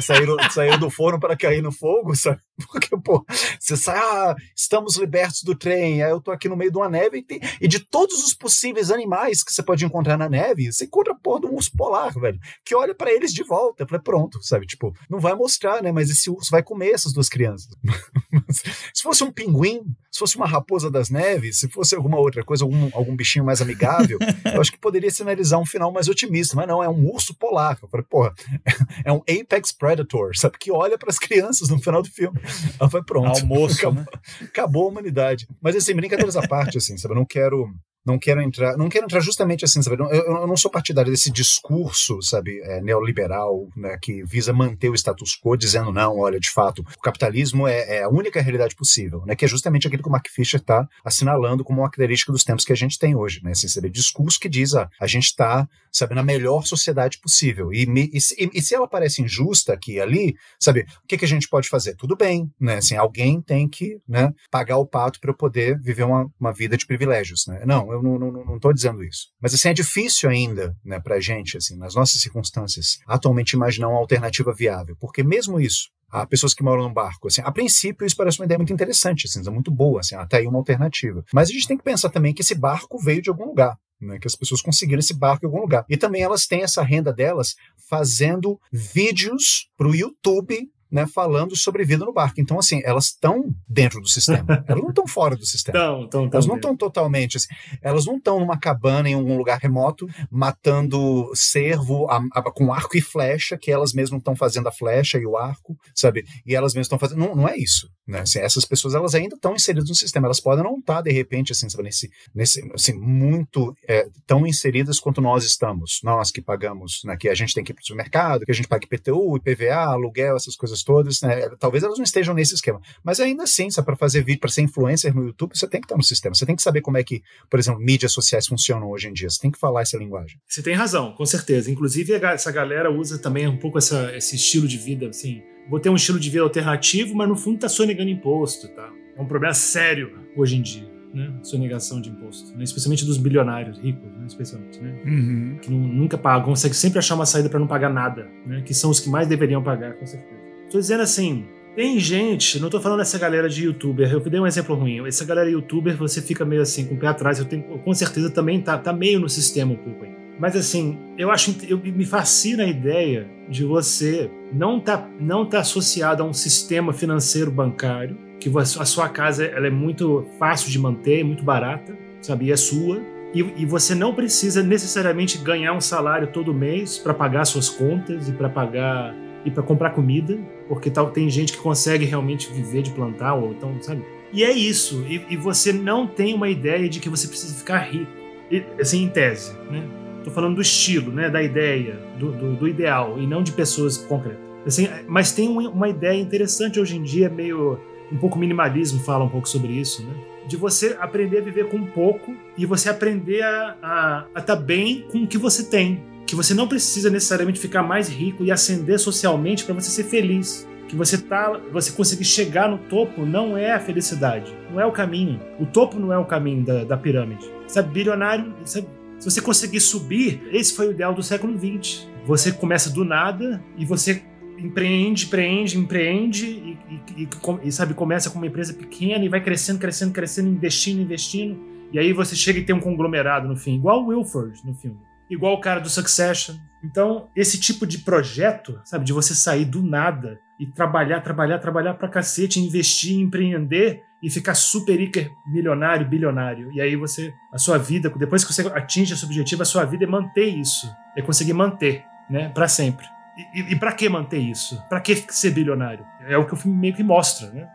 saíram, 0.00 0.36
saíram 0.48 0.78
do 0.78 0.90
forno 0.90 1.18
para 1.18 1.36
cair 1.36 1.60
no 1.60 1.72
fogo, 1.72 2.14
sabe? 2.14 2.38
Porque, 2.70 2.96
pô, 2.98 3.24
você 3.58 3.76
sai, 3.76 3.98
ah, 3.98 4.34
estamos 4.56 4.96
libertos 4.96 5.42
do 5.42 5.56
trem, 5.56 6.02
aí 6.02 6.10
eu 6.10 6.20
tô 6.20 6.30
aqui 6.30 6.48
no 6.48 6.56
meio 6.56 6.70
de 6.70 6.76
uma 6.76 6.88
neve 6.88 7.18
e, 7.18 7.22
tem, 7.22 7.40
e 7.60 7.66
de 7.66 7.80
todos 7.80 8.22
os 8.24 8.34
possíveis 8.34 8.90
animais 8.90 9.42
que 9.42 9.52
você 9.52 9.62
pode 9.62 9.84
encontrar 9.84 10.16
na 10.16 10.28
neve, 10.28 10.51
neve, 10.52 10.72
você 10.72 10.84
encontra 10.84 11.12
a 11.12 11.16
porra 11.16 11.40
de 11.40 11.46
um 11.46 11.54
urso 11.54 11.70
polar, 11.76 12.12
velho, 12.12 12.38
que 12.64 12.74
olha 12.74 12.94
para 12.94 13.12
eles 13.12 13.32
de 13.32 13.42
volta. 13.42 13.82
Eu 13.82 13.88
falei, 13.88 14.02
pronto, 14.02 14.38
sabe? 14.42 14.66
Tipo, 14.66 14.94
não 15.08 15.18
vai 15.18 15.34
mostrar, 15.34 15.82
né? 15.82 15.90
Mas 15.90 16.10
esse 16.10 16.30
urso 16.30 16.50
vai 16.50 16.62
comer 16.62 16.90
essas 16.90 17.12
duas 17.12 17.28
crianças. 17.28 17.68
se 18.94 19.02
fosse 19.02 19.24
um 19.24 19.32
pinguim, 19.32 19.82
se 20.10 20.18
fosse 20.18 20.36
uma 20.36 20.46
raposa 20.46 20.90
das 20.90 21.10
neves, 21.10 21.58
se 21.58 21.68
fosse 21.68 21.94
alguma 21.94 22.18
outra 22.18 22.44
coisa, 22.44 22.64
algum, 22.64 22.90
algum 22.92 23.16
bichinho 23.16 23.44
mais 23.44 23.60
amigável, 23.60 24.18
eu 24.52 24.60
acho 24.60 24.72
que 24.72 24.78
poderia 24.78 25.10
sinalizar 25.10 25.58
um 25.58 25.66
final 25.66 25.92
mais 25.92 26.08
otimista. 26.08 26.56
Mas 26.56 26.68
não, 26.68 26.82
é 26.82 26.88
um 26.88 27.08
urso 27.10 27.34
polar. 27.34 27.78
Eu 27.82 27.88
falei, 27.88 28.06
porra, 28.08 28.32
é 29.04 29.12
um 29.12 29.22
apex 29.28 29.72
predator, 29.72 30.36
sabe? 30.36 30.58
Que 30.58 30.70
olha 30.70 30.98
para 30.98 31.10
as 31.10 31.18
crianças 31.18 31.68
no 31.68 31.80
final 31.80 32.02
do 32.02 32.10
filme. 32.10 32.40
Ela 32.78 32.90
foi 32.90 33.02
pronto. 33.04 33.40
Almoço, 33.40 33.78
acabou, 33.78 34.02
né? 34.02 34.06
acabou 34.42 34.84
a 34.84 34.88
humanidade. 34.88 35.46
Mas 35.60 35.76
assim, 35.76 35.94
brincadeiras 35.94 36.36
à 36.36 36.46
parte, 36.46 36.78
assim, 36.78 36.96
sabe? 36.96 37.14
Eu 37.14 37.18
não 37.18 37.26
quero 37.26 37.72
não 38.04 38.18
quero 38.18 38.42
entrar, 38.42 38.76
não 38.76 38.88
quero 38.88 39.04
entrar 39.04 39.20
justamente 39.20 39.64
assim, 39.64 39.80
sabe? 39.80 39.96
Eu, 40.00 40.08
eu 40.10 40.46
não 40.46 40.56
sou 40.56 40.70
partidário 40.70 41.10
desse 41.10 41.30
discurso, 41.30 42.20
sabe, 42.20 42.60
é, 42.64 42.80
neoliberal, 42.80 43.68
né, 43.76 43.96
que 44.00 44.22
visa 44.24 44.52
manter 44.52 44.88
o 44.88 44.94
status 44.94 45.38
quo, 45.42 45.56
dizendo 45.56 45.92
não, 45.92 46.18
olha, 46.18 46.38
de 46.38 46.50
fato, 46.50 46.80
o 46.80 47.00
capitalismo 47.00 47.66
é, 47.66 47.98
é 47.98 48.02
a 48.02 48.08
única 48.08 48.40
realidade 48.40 48.74
possível, 48.74 49.22
né? 49.26 49.34
Que 49.34 49.44
é 49.44 49.48
justamente 49.48 49.86
aquilo 49.86 50.02
que 50.02 50.08
o 50.08 50.12
Mark 50.12 50.26
Fisher 50.28 50.60
está 50.60 50.86
assinalando 51.04 51.64
como 51.64 51.80
uma 51.80 51.90
característica 51.90 52.32
dos 52.32 52.44
tempos 52.44 52.64
que 52.64 52.72
a 52.72 52.76
gente 52.76 52.98
tem 52.98 53.14
hoje, 53.14 53.40
né? 53.42 53.52
Assim, 53.52 53.68
sabe, 53.68 53.88
discurso 53.90 54.38
que 54.38 54.48
diz, 54.48 54.74
ah, 54.74 54.88
a 55.00 55.06
gente 55.06 55.26
está, 55.26 55.68
sabe, 55.90 56.14
na 56.14 56.22
melhor 56.22 56.66
sociedade 56.66 57.18
possível. 57.20 57.72
E, 57.72 57.86
me, 57.86 58.10
e, 58.12 58.18
e, 58.38 58.50
e, 58.54 58.62
se 58.62 58.74
ela 58.74 58.88
parece 58.88 59.22
injusta 59.22 59.72
aqui 59.72 59.94
e 59.94 60.00
ali, 60.00 60.34
sabe, 60.58 60.80
o 61.02 61.06
que, 61.06 61.18
que 61.18 61.24
a 61.24 61.28
gente 61.28 61.48
pode 61.48 61.68
fazer? 61.68 61.94
Tudo 61.96 62.16
bem, 62.16 62.50
né? 62.60 62.76
Assim, 62.76 62.96
alguém 62.96 63.40
tem 63.40 63.68
que, 63.68 63.98
né, 64.08 64.32
pagar 64.50 64.78
o 64.78 64.86
pato 64.86 65.20
para 65.20 65.30
eu 65.30 65.36
poder 65.36 65.78
viver 65.80 66.04
uma, 66.04 66.26
uma 66.40 66.52
vida 66.52 66.76
de 66.76 66.86
privilégios, 66.86 67.46
né? 67.46 67.62
Não, 67.66 67.91
eu 67.92 68.02
não, 68.02 68.18
não, 68.18 68.32
não 68.32 68.58
tô 68.58 68.72
dizendo 68.72 69.02
isso. 69.02 69.28
Mas 69.40 69.54
assim, 69.54 69.68
é 69.68 69.72
difícil 69.72 70.28
ainda, 70.28 70.76
né, 70.84 71.00
pra 71.00 71.20
gente, 71.20 71.56
assim, 71.56 71.76
nas 71.76 71.94
nossas 71.94 72.20
circunstâncias, 72.20 72.98
atualmente 73.06 73.52
imaginar 73.52 73.88
uma 73.88 73.98
alternativa 73.98 74.52
viável, 74.52 74.96
porque 75.00 75.22
mesmo 75.22 75.60
isso, 75.60 75.90
há 76.10 76.26
pessoas 76.26 76.54
que 76.54 76.62
moram 76.62 76.82
num 76.82 76.92
barco. 76.92 77.28
Assim, 77.28 77.40
a 77.42 77.50
princípio, 77.50 78.06
isso 78.06 78.16
parece 78.16 78.38
uma 78.38 78.44
ideia 78.44 78.58
muito 78.58 78.72
interessante, 78.72 79.26
assim, 79.26 79.46
é 79.46 79.50
muito 79.50 79.70
boa, 79.70 80.00
assim, 80.00 80.14
até 80.14 80.38
aí 80.38 80.46
uma 80.46 80.58
alternativa. 80.58 81.24
Mas 81.32 81.48
a 81.48 81.52
gente 81.52 81.66
tem 81.66 81.76
que 81.76 81.84
pensar 81.84 82.10
também 82.10 82.34
que 82.34 82.42
esse 82.42 82.54
barco 82.54 82.98
veio 82.98 83.22
de 83.22 83.30
algum 83.30 83.46
lugar. 83.46 83.76
Né, 84.00 84.18
que 84.18 84.26
as 84.26 84.34
pessoas 84.34 84.60
conseguiram 84.60 84.98
esse 84.98 85.14
barco 85.14 85.46
em 85.46 85.48
algum 85.48 85.60
lugar. 85.60 85.84
E 85.88 85.96
também 85.96 86.22
elas 86.22 86.48
têm 86.48 86.64
essa 86.64 86.82
renda 86.82 87.12
delas 87.12 87.54
fazendo 87.88 88.60
vídeos 88.72 89.70
para 89.76 89.86
o 89.86 89.94
YouTube 89.94 90.68
né, 90.92 91.06
falando 91.06 91.56
sobre 91.56 91.84
vida 91.86 92.04
no 92.04 92.12
barco. 92.12 92.38
Então, 92.38 92.58
assim, 92.58 92.82
elas 92.84 93.06
estão 93.06 93.44
dentro 93.66 93.98
do 93.98 94.08
sistema. 94.08 94.62
elas 94.68 94.82
não 94.82 94.90
estão 94.90 95.06
fora 95.06 95.34
do 95.34 95.46
sistema. 95.46 95.78
Tão, 95.78 96.08
tão, 96.08 96.30
elas 96.30 96.46
não 96.46 96.56
estão 96.56 96.76
totalmente 96.76 97.38
assim. 97.38 97.48
Elas 97.80 98.04
não 98.04 98.18
estão 98.18 98.38
numa 98.38 98.58
cabana 98.58 99.08
em 99.08 99.14
algum 99.14 99.38
lugar 99.38 99.58
remoto, 99.58 100.06
matando 100.30 101.30
cervo 101.34 102.10
a, 102.10 102.22
a, 102.34 102.42
com 102.42 102.70
arco 102.72 102.96
e 102.96 103.00
flecha, 103.00 103.56
que 103.56 103.72
elas 103.72 103.94
mesmas 103.94 104.18
estão 104.18 104.36
fazendo 104.36 104.68
a 104.68 104.72
flecha 104.72 105.18
e 105.18 105.24
o 105.24 105.38
arco, 105.38 105.74
sabe? 105.94 106.24
E 106.44 106.54
elas 106.54 106.74
mesmas 106.74 106.86
estão 106.86 106.98
fazendo. 106.98 107.18
Não, 107.18 107.34
não 107.34 107.48
é 107.48 107.56
isso. 107.56 107.88
Né? 108.06 108.20
Assim, 108.20 108.40
essas 108.40 108.66
pessoas 108.66 108.94
elas 108.94 109.14
ainda 109.14 109.34
estão 109.34 109.54
inseridas 109.54 109.88
no 109.88 109.94
sistema. 109.94 110.26
Elas 110.26 110.40
podem 110.40 110.62
não 110.62 110.78
estar, 110.78 111.00
de 111.00 111.10
repente, 111.10 111.52
assim, 111.52 111.70
sabe, 111.70 111.84
nesse, 111.84 112.10
nesse 112.34 112.60
assim, 112.74 112.92
muito 112.92 113.74
é, 113.88 114.06
tão 114.26 114.46
inseridas 114.46 115.00
quanto 115.00 115.22
nós 115.22 115.44
estamos. 115.44 116.00
Nós 116.02 116.30
que 116.30 116.42
pagamos, 116.42 117.00
né, 117.04 117.16
que 117.16 117.28
a 117.28 117.34
gente 117.34 117.54
tem 117.54 117.64
que 117.64 117.72
ir 117.72 117.74
para 117.74 117.82
o 117.82 117.86
supermercado, 117.86 118.44
que 118.44 118.50
a 118.50 118.54
gente 118.54 118.68
paga 118.68 118.84
IPTU, 118.84 119.36
IPVA, 119.38 119.74
aluguel, 119.74 120.36
essas 120.36 120.56
coisas 120.56 120.81
todas, 120.84 121.20
né? 121.20 121.48
Talvez 121.58 121.82
elas 121.82 121.98
não 121.98 122.04
estejam 122.04 122.34
nesse 122.34 122.54
esquema. 122.54 122.80
Mas 123.02 123.20
ainda 123.20 123.44
assim, 123.44 123.68
para 123.84 123.96
fazer 123.96 124.22
vídeo, 124.22 124.40
para 124.40 124.50
ser 124.50 124.62
influencer 124.62 125.14
no 125.14 125.26
YouTube, 125.26 125.56
você 125.56 125.66
tem 125.66 125.80
que 125.80 125.86
estar 125.86 125.96
no 125.96 126.02
sistema. 126.02 126.34
Você 126.34 126.46
tem 126.46 126.56
que 126.56 126.62
saber 126.62 126.80
como 126.80 126.96
é 126.96 127.04
que, 127.04 127.22
por 127.50 127.58
exemplo, 127.58 127.80
mídias 127.80 128.12
sociais 128.12 128.46
funcionam 128.46 128.90
hoje 128.90 129.08
em 129.08 129.12
dia. 129.12 129.28
Você 129.28 129.40
tem 129.40 129.50
que 129.50 129.58
falar 129.58 129.82
essa 129.82 129.96
linguagem. 129.96 130.38
Você 130.46 130.62
tem 130.62 130.74
razão, 130.74 131.12
com 131.12 131.26
certeza. 131.26 131.70
Inclusive, 131.70 132.12
essa 132.14 132.50
galera 132.50 132.90
usa 132.90 133.18
também 133.18 133.46
um 133.46 133.56
pouco 133.56 133.78
essa, 133.78 134.14
esse 134.16 134.36
estilo 134.36 134.66
de 134.66 134.78
vida, 134.78 135.08
assim. 135.08 135.42
Vou 135.68 135.78
ter 135.78 135.90
um 135.90 135.96
estilo 135.96 136.18
de 136.18 136.28
vida 136.28 136.42
alternativo, 136.42 137.14
mas 137.14 137.28
no 137.28 137.36
fundo 137.36 137.60
tá 137.60 137.68
sonegando 137.68 138.10
imposto, 138.10 138.68
tá? 138.68 138.90
É 139.16 139.20
um 139.20 139.26
problema 139.26 139.54
sério 139.54 140.18
hoje 140.36 140.56
em 140.56 140.62
dia 140.62 140.92
né? 141.14 141.32
Sonegação 141.42 142.00
de 142.00 142.10
imposto, 142.10 142.56
né? 142.56 142.64
especialmente 142.64 143.04
dos 143.04 143.18
bilionários 143.18 143.78
ricos, 143.78 144.10
né? 144.12 144.24
especialmente, 144.26 144.80
né? 144.80 144.98
Uhum. 145.04 145.58
Que 145.60 145.70
não, 145.70 145.78
nunca 145.78 146.16
pagam, 146.16 146.46
consegue 146.46 146.74
sempre 146.74 146.98
achar 146.98 147.14
uma 147.14 147.26
saída 147.26 147.48
para 147.48 147.58
não 147.58 147.66
pagar 147.66 147.90
nada, 147.90 148.28
né? 148.46 148.62
Que 148.62 148.72
são 148.72 148.90
os 148.90 148.98
que 148.98 149.08
mais 149.08 149.28
deveriam 149.28 149.62
pagar, 149.62 149.94
com 149.94 150.06
certeza. 150.06 150.41
Tô 150.72 150.78
dizendo 150.78 151.02
assim, 151.02 151.44
tem 151.76 152.00
gente, 152.00 152.58
não 152.58 152.70
tô 152.70 152.80
falando 152.80 153.00
dessa 153.00 153.18
galera 153.18 153.46
de 153.46 153.66
youtuber, 153.66 154.10
eu 154.10 154.20
dei 154.20 154.40
um 154.40 154.46
exemplo 154.46 154.74
ruim. 154.74 155.06
Essa 155.06 155.22
galera 155.22 155.50
youtuber, 155.50 155.94
você 155.98 156.22
fica 156.22 156.46
meio 156.46 156.62
assim, 156.62 156.86
com 156.86 156.94
o 156.94 156.98
pé 156.98 157.08
atrás, 157.08 157.38
eu 157.38 157.44
tenho, 157.44 157.62
com 157.62 157.92
certeza 157.92 158.30
também 158.30 158.58
tá, 158.58 158.78
tá 158.78 158.90
meio 158.90 159.20
no 159.20 159.28
sistema 159.28 159.74
um 159.74 159.76
pouco 159.76 160.02
aí. 160.02 160.16
Mas 160.40 160.56
assim, 160.56 160.98
eu 161.18 161.30
acho, 161.30 161.54
eu, 161.68 161.76
me 161.76 162.06
fascina 162.06 162.62
a 162.62 162.66
ideia 162.66 163.28
de 163.50 163.66
você 163.66 164.30
não 164.50 164.80
tá, 164.80 165.06
não 165.20 165.44
tá 165.44 165.60
associado 165.60 166.22
a 166.22 166.26
um 166.26 166.32
sistema 166.32 166.94
financeiro 166.94 167.50
bancário, 167.50 168.16
que 168.40 168.50
a 168.58 168.64
sua 168.64 169.10
casa 169.10 169.44
ela 169.44 169.66
é 169.66 169.70
muito 169.70 170.26
fácil 170.38 170.70
de 170.70 170.78
manter, 170.78 171.22
muito 171.22 171.44
barata, 171.44 171.94
sabe? 172.22 172.46
E 172.46 172.50
é 172.50 172.56
sua. 172.56 172.98
E, 173.34 173.40
e 173.58 173.66
você 173.66 173.94
não 173.94 174.14
precisa 174.14 174.62
necessariamente 174.62 175.36
ganhar 175.36 175.74
um 175.74 175.82
salário 175.82 176.28
todo 176.28 176.52
mês 176.54 176.96
para 176.96 177.12
pagar 177.12 177.44
suas 177.44 177.68
contas 177.68 178.26
e 178.26 178.32
para 178.32 178.48
pagar 178.48 179.14
e 179.44 179.50
para 179.50 179.62
comprar 179.62 179.90
comida, 179.90 180.38
porque 180.72 180.90
tal, 180.90 181.10
tem 181.10 181.28
gente 181.28 181.52
que 181.52 181.58
consegue 181.58 182.06
realmente 182.06 182.50
viver 182.50 182.80
de 182.80 182.90
plantar, 182.92 183.34
ou 183.34 183.52
então, 183.52 183.76
sabe? 183.82 184.02
E 184.32 184.42
é 184.42 184.50
isso. 184.50 185.04
E, 185.06 185.22
e 185.28 185.36
você 185.36 185.70
não 185.70 186.06
tem 186.06 186.32
uma 186.32 186.48
ideia 186.48 186.88
de 186.88 186.98
que 186.98 187.10
você 187.10 187.28
precisa 187.28 187.54
ficar 187.54 187.80
rico. 187.80 188.10
E, 188.50 188.64
assim, 188.80 189.02
em 189.02 189.08
tese, 189.10 189.52
né? 189.70 189.86
Tô 190.24 190.30
falando 190.30 190.54
do 190.54 190.62
estilo, 190.62 191.12
né? 191.12 191.28
Da 191.28 191.42
ideia, 191.42 192.00
do, 192.18 192.32
do, 192.32 192.56
do 192.56 192.66
ideal, 192.66 193.18
e 193.18 193.26
não 193.26 193.42
de 193.42 193.52
pessoas 193.52 193.98
concretas. 193.98 194.40
Assim, 194.64 194.88
mas 195.06 195.30
tem 195.32 195.46
uma 195.46 195.90
ideia 195.90 196.18
interessante 196.18 196.80
hoje 196.80 196.96
em 196.96 197.02
dia, 197.02 197.28
meio 197.28 197.78
um 198.10 198.16
pouco 198.16 198.38
minimalismo 198.38 198.98
fala 199.00 199.24
um 199.24 199.28
pouco 199.28 199.50
sobre 199.50 199.74
isso, 199.74 200.02
né? 200.02 200.14
De 200.46 200.56
você 200.56 200.96
aprender 200.98 201.38
a 201.38 201.42
viver 201.42 201.68
com 201.68 201.84
pouco 201.84 202.34
e 202.56 202.64
você 202.64 202.88
aprender 202.88 203.42
a 203.42 204.26
estar 204.34 204.42
tá 204.42 204.56
bem 204.56 205.06
com 205.12 205.24
o 205.24 205.26
que 205.26 205.36
você 205.36 205.64
tem. 205.64 206.02
Que 206.26 206.34
você 206.34 206.54
não 206.54 206.66
precisa 206.66 207.10
necessariamente 207.10 207.60
ficar 207.60 207.82
mais 207.82 208.08
rico 208.08 208.44
e 208.44 208.50
ascender 208.50 208.98
socialmente 208.98 209.64
para 209.64 209.74
você 209.74 209.90
ser 209.90 210.04
feliz. 210.04 210.66
Que 210.88 210.96
você 210.96 211.16
tá, 211.16 211.58
você 211.72 211.92
conseguir 211.92 212.24
chegar 212.24 212.68
no 212.68 212.78
topo 212.78 213.24
não 213.24 213.56
é 213.56 213.72
a 213.72 213.80
felicidade, 213.80 214.54
não 214.70 214.80
é 214.80 214.84
o 214.84 214.92
caminho. 214.92 215.40
O 215.58 215.66
topo 215.66 215.98
não 215.98 216.12
é 216.12 216.18
o 216.18 216.24
caminho 216.24 216.64
da, 216.64 216.84
da 216.84 216.96
pirâmide. 216.96 217.50
Sabe, 217.66 217.92
bilionário, 217.92 218.52
sabe, 218.64 218.86
se 219.22 219.30
você 219.30 219.40
conseguir 219.40 219.78
subir, 219.78 220.42
esse 220.50 220.74
foi 220.74 220.88
o 220.88 220.90
ideal 220.90 221.14
do 221.14 221.22
século 221.22 221.56
XX. 221.56 222.08
Você 222.26 222.50
começa 222.50 222.90
do 222.90 223.04
nada 223.04 223.62
e 223.78 223.84
você 223.84 224.20
empreende, 224.58 225.26
empreende, 225.26 225.78
empreende 225.78 226.46
e, 226.46 226.78
e, 226.90 227.22
e, 227.22 227.28
e, 227.62 227.72
sabe, 227.72 227.94
começa 227.94 228.30
com 228.30 228.38
uma 228.38 228.48
empresa 228.48 228.74
pequena 228.74 229.24
e 229.24 229.28
vai 229.28 229.40
crescendo, 229.40 229.78
crescendo, 229.78 230.12
crescendo, 230.12 230.48
investindo, 230.48 231.00
investindo. 231.00 231.56
E 231.92 232.00
aí 232.00 232.12
você 232.12 232.34
chega 232.34 232.58
e 232.58 232.64
tem 232.64 232.74
um 232.74 232.80
conglomerado 232.80 233.46
no 233.46 233.56
fim, 233.56 233.76
igual 233.76 234.02
o 234.02 234.08
Wilford 234.08 234.60
no 234.64 234.74
filme, 234.74 234.98
igual 235.32 235.54
o 235.54 235.60
cara 235.60 235.80
do 235.80 235.88
Succession. 235.88 236.56
Então, 236.84 237.28
esse 237.34 237.58
tipo 237.58 237.86
de 237.86 237.98
projeto, 237.98 238.80
sabe, 238.84 239.04
de 239.04 239.12
você 239.12 239.34
sair 239.34 239.64
do 239.64 239.82
nada 239.82 240.38
e 240.60 240.66
trabalhar, 240.66 241.20
trabalhar, 241.20 241.58
trabalhar 241.58 241.94
pra 241.94 242.08
cacete, 242.08 242.60
investir, 242.60 243.18
empreender 243.18 244.02
e 244.22 244.30
ficar 244.30 244.54
super 244.54 245.00
hiper 245.00 245.30
milionário, 245.46 246.08
bilionário. 246.08 246.70
E 246.72 246.80
aí 246.80 246.94
você, 246.96 247.32
a 247.52 247.58
sua 247.58 247.78
vida, 247.78 248.10
depois 248.10 248.44
que 248.44 248.52
você 248.52 248.62
atinge 248.68 249.14
esse 249.14 249.24
objetivo, 249.24 249.62
a 249.62 249.64
sua 249.64 249.84
vida 249.84 250.04
é 250.04 250.06
manter 250.06 250.46
isso, 250.46 250.92
é 251.16 251.22
conseguir 251.22 251.52
manter, 251.52 252.04
né, 252.28 252.50
para 252.50 252.68
sempre. 252.68 253.06
E, 253.54 253.72
e 253.72 253.76
para 253.76 253.92
que 253.92 254.08
manter 254.08 254.38
isso? 254.38 254.80
Para 254.88 255.00
que 255.00 255.16
ser 255.32 255.50
bilionário? 255.50 256.04
É 256.28 256.36
o 256.36 256.46
que 256.46 256.52
o 256.52 256.56
filme 256.56 256.76
meio 256.76 256.94
que 256.94 257.02
mostra, 257.02 257.50
né? 257.50 257.66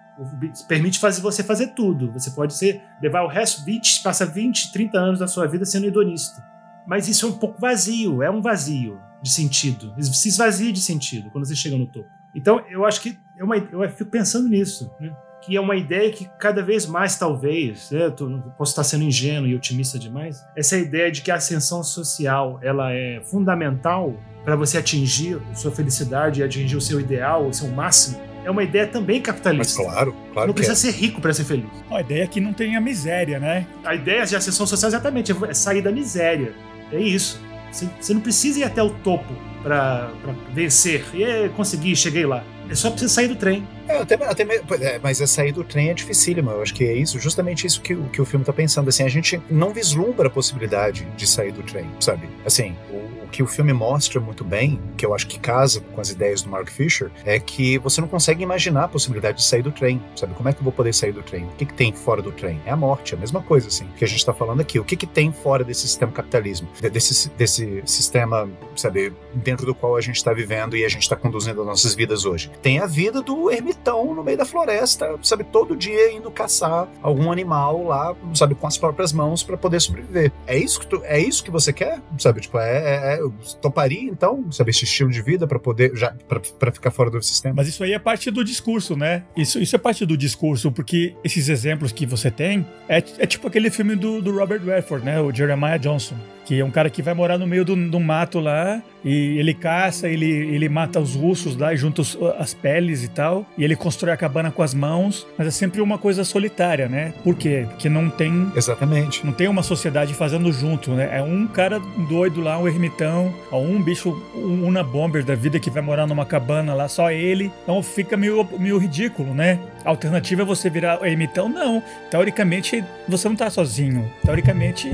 Permite 0.68 1.00
fazer 1.00 1.22
você 1.22 1.44
fazer 1.44 1.68
tudo. 1.68 2.12
Você 2.14 2.32
pode 2.32 2.56
ser 2.56 2.82
levar 3.02 3.24
o 3.24 3.28
resto 3.28 3.66
20, 3.66 4.04
passa 4.04 4.26
20, 4.26 4.72
30 4.72 4.98
anos 4.98 5.20
da 5.20 5.28
sua 5.28 5.48
vida 5.48 5.66
sendo 5.66 5.88
hedonista. 5.88 6.44
Mas 6.88 7.08
isso 7.08 7.26
é 7.26 7.30
um 7.30 7.34
pouco 7.34 7.60
vazio, 7.60 8.24
é 8.24 8.32
um 8.32 8.42
vazio 8.42 9.00
de 9.22 9.30
sentido. 9.30 9.94
Se 10.02 10.30
esvazia 10.30 10.72
de 10.72 10.80
sentido 10.80 11.30
quando 11.32 11.46
você 11.46 11.56
chega 11.56 11.78
no 11.78 11.86
topo. 11.86 12.10
Então, 12.34 12.64
eu 12.70 12.86
acho 12.86 13.02
que 13.02 13.18
é 13.38 13.44
uma, 13.44 13.58
eu 13.58 13.90
fico 13.90 14.10
pensando 14.10 14.48
nisso. 14.48 14.90
Né? 15.00 15.14
que 15.42 15.56
é 15.56 15.62
uma 15.62 15.76
ideia 15.76 16.12
que 16.12 16.30
cada 16.40 16.62
vez 16.62 16.86
mais, 16.86 17.18
talvez, 17.18 17.90
né, 17.92 18.14
posso 18.58 18.72
estar 18.72 18.84
sendo 18.84 19.04
ingênuo 19.04 19.48
e 19.48 19.56
otimista 19.56 19.98
demais, 19.98 20.44
essa 20.58 20.78
ideia 20.78 21.12
de 21.12 21.22
que 21.22 21.32
a 21.32 21.36
ascensão 21.36 21.84
social 21.84 22.60
ela 22.62 22.92
é 22.92 23.22
fundamental 23.24 24.14
para 24.44 24.56
você 24.56 24.78
atingir 24.78 25.40
a 25.52 25.56
sua 25.56 25.72
felicidade 25.72 26.42
e 26.42 26.44
atingir 26.44 26.76
o 26.76 26.82
seu 26.82 27.00
ideal, 27.00 27.48
o 27.48 27.54
seu 27.54 27.70
máximo, 27.70 28.20
é 28.44 28.52
uma 28.52 28.64
ideia 28.64 28.88
também 28.88 29.22
capitalista. 29.22 29.84
Mas 29.84 29.94
claro, 29.94 30.16
claro. 30.34 30.48
Não 30.48 30.54
precisa 30.54 30.88
é. 30.88 30.92
ser 30.92 30.98
rico 30.98 31.20
para 31.20 31.34
ser 31.34 31.44
feliz. 31.44 31.70
A 31.92 32.02
ideia 32.02 32.24
é 32.24 32.28
que 32.28 32.40
não 32.40 32.54
tenha 32.54 32.80
miséria, 32.80 33.40
né? 33.40 33.68
A 33.84 33.94
ideia 33.94 34.26
de 34.26 34.36
ascensão 34.36 34.66
social 34.66 34.90
exatamente 34.90 35.32
é 35.32 35.54
sair 35.54 35.82
da 35.82 35.92
miséria. 35.92 36.54
É 36.92 37.00
isso. 37.00 37.40
Você 37.72 38.14
não 38.14 38.22
precisa 38.22 38.60
ir 38.60 38.64
até 38.64 38.82
o 38.82 38.90
topo 38.90 39.34
para 39.62 40.10
vencer. 40.54 41.06
E 41.14 41.24
é, 41.24 41.50
consegui, 41.50 41.96
cheguei 41.96 42.26
lá. 42.26 42.44
É 42.70 42.76
só 42.76 42.90
pra 42.90 43.00
você 43.00 43.10
sair 43.10 43.28
do 43.28 43.36
trem. 43.36 43.68
É, 43.88 43.98
até, 43.98 44.16
até, 44.16 44.44
é, 44.82 45.00
mas 45.02 45.22
a 45.22 45.28
sair 45.28 45.52
do 45.52 45.64
trem 45.64 45.90
é 45.90 45.94
dificílimo. 45.94 46.52
Eu 46.52 46.62
acho 46.62 46.74
que 46.74 46.84
é 46.84 46.94
isso, 46.94 47.20
justamente 47.20 47.66
isso 47.66 47.82
que, 47.82 47.96
que 47.96 48.22
o 48.22 48.26
filme 48.26 48.44
tá 48.44 48.54
pensando. 48.54 48.90
Assim, 48.90 49.04
a 49.04 49.10
gente 49.10 49.42
não 49.50 49.74
vislumbra 49.74 50.28
a 50.28 50.30
possibilidade 50.30 51.08
de 51.16 51.26
sair 51.26 51.52
do 51.52 51.64
trem, 51.64 51.90
sabe? 52.00 52.28
Assim, 52.46 52.76
o, 52.92 53.26
o 53.26 53.28
que 53.32 53.42
o 53.42 53.48
filme 53.48 53.74
mostra 53.74 54.20
muito 54.20 54.44
bem, 54.44 54.80
que 54.98 55.06
eu 55.06 55.14
acho 55.14 55.28
que 55.28 55.40
casa 55.40 55.82
com 55.82 56.02
as 56.02 56.10
ideias 56.10 56.42
do 56.42 56.50
Mark 56.50 56.70
Fisher, 56.70 57.10
é 57.26 57.40
que 57.40 57.78
você 57.78 58.02
não 58.02 58.08
consegue 58.08 58.44
imaginar 58.44 58.86
a 58.86 58.88
possibilidade 58.88 59.38
de 59.38 59.44
sair 59.44 59.62
do 59.62 59.72
trem, 59.72 60.02
sabe? 60.16 60.34
Como 60.34 60.50
é 60.50 60.54
que 60.54 60.60
eu 60.60 60.64
vou 60.64 60.74
poder 60.74 60.94
sair 60.94 61.12
do 61.12 61.24
trem? 61.24 61.46
O 61.46 61.52
que, 61.52 61.66
que 61.66 61.74
tem 61.74 61.94
fora 61.94 62.22
do 62.22 62.32
trem? 62.32 62.60
É 62.66 62.72
a 62.72 62.76
morte, 62.76 63.14
é 63.14 63.18
a 63.18 63.20
mesma 63.20 63.42
coisa, 63.42 63.68
assim, 63.68 63.88
que 63.98 64.04
a 64.04 64.08
gente 64.08 64.20
está 64.20 64.34
falando 64.34 64.62
aqui. 64.62 64.80
O 64.80 64.84
que, 64.84 64.96
que 64.96 65.08
tem 65.08 65.32
fora 65.32 65.64
desse 65.64 65.82
sistema 65.82 66.12
capitalismo? 66.12 66.68
Desse, 66.92 67.30
desse 67.30 67.82
sistema, 67.86 68.50
sabe, 68.76 69.14
dentro 69.34 69.66
do 69.66 69.76
qual 69.76 69.96
a 69.96 70.02
gente 70.02 70.18
está 70.18 70.34
vivendo 70.34 70.76
e 70.76 70.84
a 70.84 70.90
gente 70.90 71.04
está 71.04 71.16
conduzindo 71.16 71.62
as 71.62 71.68
nossas 71.68 71.96
vidas 71.96 72.26
hoje? 72.26 72.52
Tem 72.62 72.80
a 72.80 72.86
vida 72.86 73.22
do 73.22 73.52
ermitão 73.52 74.14
no 74.14 74.24
meio 74.24 74.38
da 74.38 74.46
floresta, 74.46 75.18
sabe, 75.22 75.44
todo 75.44 75.76
dia 75.76 76.12
indo 76.12 76.30
caçar 76.32 76.88
algum 77.02 77.32
animal 77.32 77.84
lá, 77.84 78.16
sabe, 78.34 78.56
com 78.56 78.68
as 78.68 78.78
próprias 78.78 79.14
mãos 79.14 79.44
para 79.44 79.58
poder 79.58 79.80
sobreviver. 79.80 80.32
É 80.46 80.58
isso 80.58 80.80
que 80.80 80.88
tu, 80.88 81.02
é 81.04 81.20
isso 81.20 81.44
que 81.44 81.52
você 81.52 81.72
quer, 81.72 82.02
sabe? 82.18 82.42
Tipo, 82.42 82.60
é, 82.60 82.78
é, 82.78 83.14
é 83.16 83.20
toparia, 83.62 84.10
então, 84.10 84.52
saber 84.52 84.72
esse 84.72 84.84
estilo 84.84 85.10
de 85.10 85.22
vida 85.22 85.48
para 85.48 85.60
poder, 85.60 85.96
já, 85.96 86.14
para 86.60 86.72
ficar 86.72 86.92
fora 86.92 87.10
do 87.10 87.22
sistema. 87.22 87.56
Mas 87.56 87.68
isso 87.68 87.84
aí 87.84 87.94
é 87.94 88.00
parte 88.00 88.30
do 88.32 88.44
discurso, 88.44 88.96
né? 88.96 89.24
Isso, 89.36 89.60
isso 89.60 89.76
é 89.76 89.80
parte 89.80 90.06
do 90.06 90.18
discurso, 90.18 90.72
porque 90.72 91.16
esses 91.24 91.50
exemplos 91.50 91.92
que 91.92 92.06
você 92.06 92.30
tem 92.32 92.66
é, 92.88 92.98
é 92.98 93.26
tipo 93.26 93.48
aquele 93.48 93.70
filme 93.70 93.96
do, 93.96 94.22
do 94.22 94.32
Robert 94.38 94.64
Redford, 94.64 95.06
né? 95.06 95.20
O 95.22 95.34
Jeremiah 95.34 95.78
Johnson 95.78 96.16
que 96.48 96.62
é 96.62 96.64
um 96.64 96.72
cara 96.72 96.90
que 96.90 97.02
vai 97.02 97.14
morar 97.14 97.38
no 97.38 97.46
meio 97.46 97.66
do, 97.66 97.76
do 97.76 98.00
mato 98.00 98.40
lá 98.40 98.82
e 99.04 99.38
ele 99.38 99.54
caça, 99.54 100.08
ele, 100.08 100.26
ele 100.26 100.70
mata 100.70 100.98
os 100.98 101.14
russos 101.14 101.58
lá 101.58 101.74
e 101.74 101.78
junta 101.78 102.02
os, 102.02 102.18
as 102.40 102.54
peles 102.54 103.04
e 103.04 103.10
tal, 103.10 103.46
e 103.58 103.66
ele 103.66 103.76
constrói 103.76 104.14
a 104.14 104.18
cabana 104.18 104.50
com 104.50 104.64
as 104.64 104.74
mãos, 104.74 105.28
mas 105.38 105.48
é 105.48 105.52
sempre 105.52 105.82
uma 105.82 105.98
coisa 105.98 106.24
solitária, 106.24 106.88
né? 106.88 107.14
Por 107.22 107.36
quê? 107.36 107.66
Porque 107.70 107.90
não 107.90 108.10
tem. 108.10 108.50
Exatamente. 108.56 109.26
Não 109.26 109.34
tem 109.34 109.50
uma 109.50 109.62
sociedade 109.62 110.14
fazendo 110.14 110.50
junto, 110.54 110.92
né? 110.92 111.10
É 111.12 111.22
um 111.22 111.48
cara 111.48 111.80
doido 112.08 112.40
lá, 112.40 112.58
um 112.58 112.68
ermitão, 112.68 113.34
ou 113.52 113.66
um 113.66 113.84
bicho, 113.84 114.10
um 114.34 114.66
Una 114.66 114.84
Bomber 114.84 115.26
da 115.26 115.36
vida 115.36 115.60
que 115.60 115.70
vai 115.70 115.82
morar 115.82 116.08
numa 116.08 116.26
cabana 116.26 116.74
lá, 116.74 116.88
só 116.88 117.12
ele. 117.12 117.52
Então 117.64 117.84
fica 117.84 118.16
meio, 118.16 118.48
meio 118.58 118.78
ridículo, 118.78 119.34
né? 119.34 119.60
A 119.84 119.90
alternativa 119.90 120.44
é 120.44 120.46
você 120.46 120.70
virar 120.70 121.06
ermitão? 121.06 121.50
Não. 121.50 121.84
Teoricamente, 122.10 122.84
você 123.08 123.28
não 123.28 123.36
tá 123.36 123.50
sozinho. 123.50 124.10
Teoricamente 124.24 124.90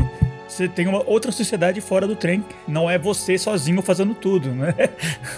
você 0.48 0.68
tem 0.68 0.88
uma 0.88 1.04
outra 1.08 1.32
sociedade 1.32 1.82
fora 1.82 2.08
do 2.08 2.16
trem. 2.16 2.44
Não 2.68 2.90
é 2.90 2.98
você 2.98 3.38
sozinho 3.38 3.82
fazendo 3.82 4.14
tudo, 4.14 4.50
né? 4.50 4.74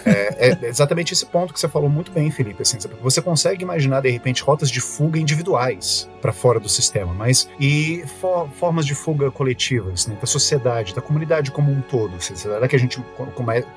É, 0.06 0.50
é 0.50 0.68
exatamente 0.68 1.14
esse 1.14 1.26
ponto 1.26 1.54
que 1.54 1.60
você 1.60 1.68
falou 1.68 1.90
muito 1.90 2.12
bem, 2.12 2.30
Felipe. 2.30 2.62
Assim, 2.62 2.78
você 3.02 3.22
consegue 3.22 3.64
imaginar, 3.64 4.02
de 4.02 4.10
repente, 4.10 4.44
rotas 4.44 4.70
de 4.70 4.80
fuga 4.82 5.20
individuais 5.20 6.10
para 6.22 6.34
fora 6.34 6.60
do 6.60 6.68
sistema, 6.68 7.14
mas 7.14 7.48
e 7.60 8.04
for, 8.20 8.50
formas 8.50 8.86
de 8.86 8.96
fuga 8.96 9.30
coletivas, 9.30 10.08
né, 10.08 10.18
da 10.20 10.26
sociedade, 10.26 10.96
da 10.96 11.02
comunidade 11.02 11.52
como 11.52 11.72
um 11.72 11.82
todo. 11.82 12.20
Será 12.20 12.68
que 12.68 12.76
a 12.76 12.80
gente 12.80 13.00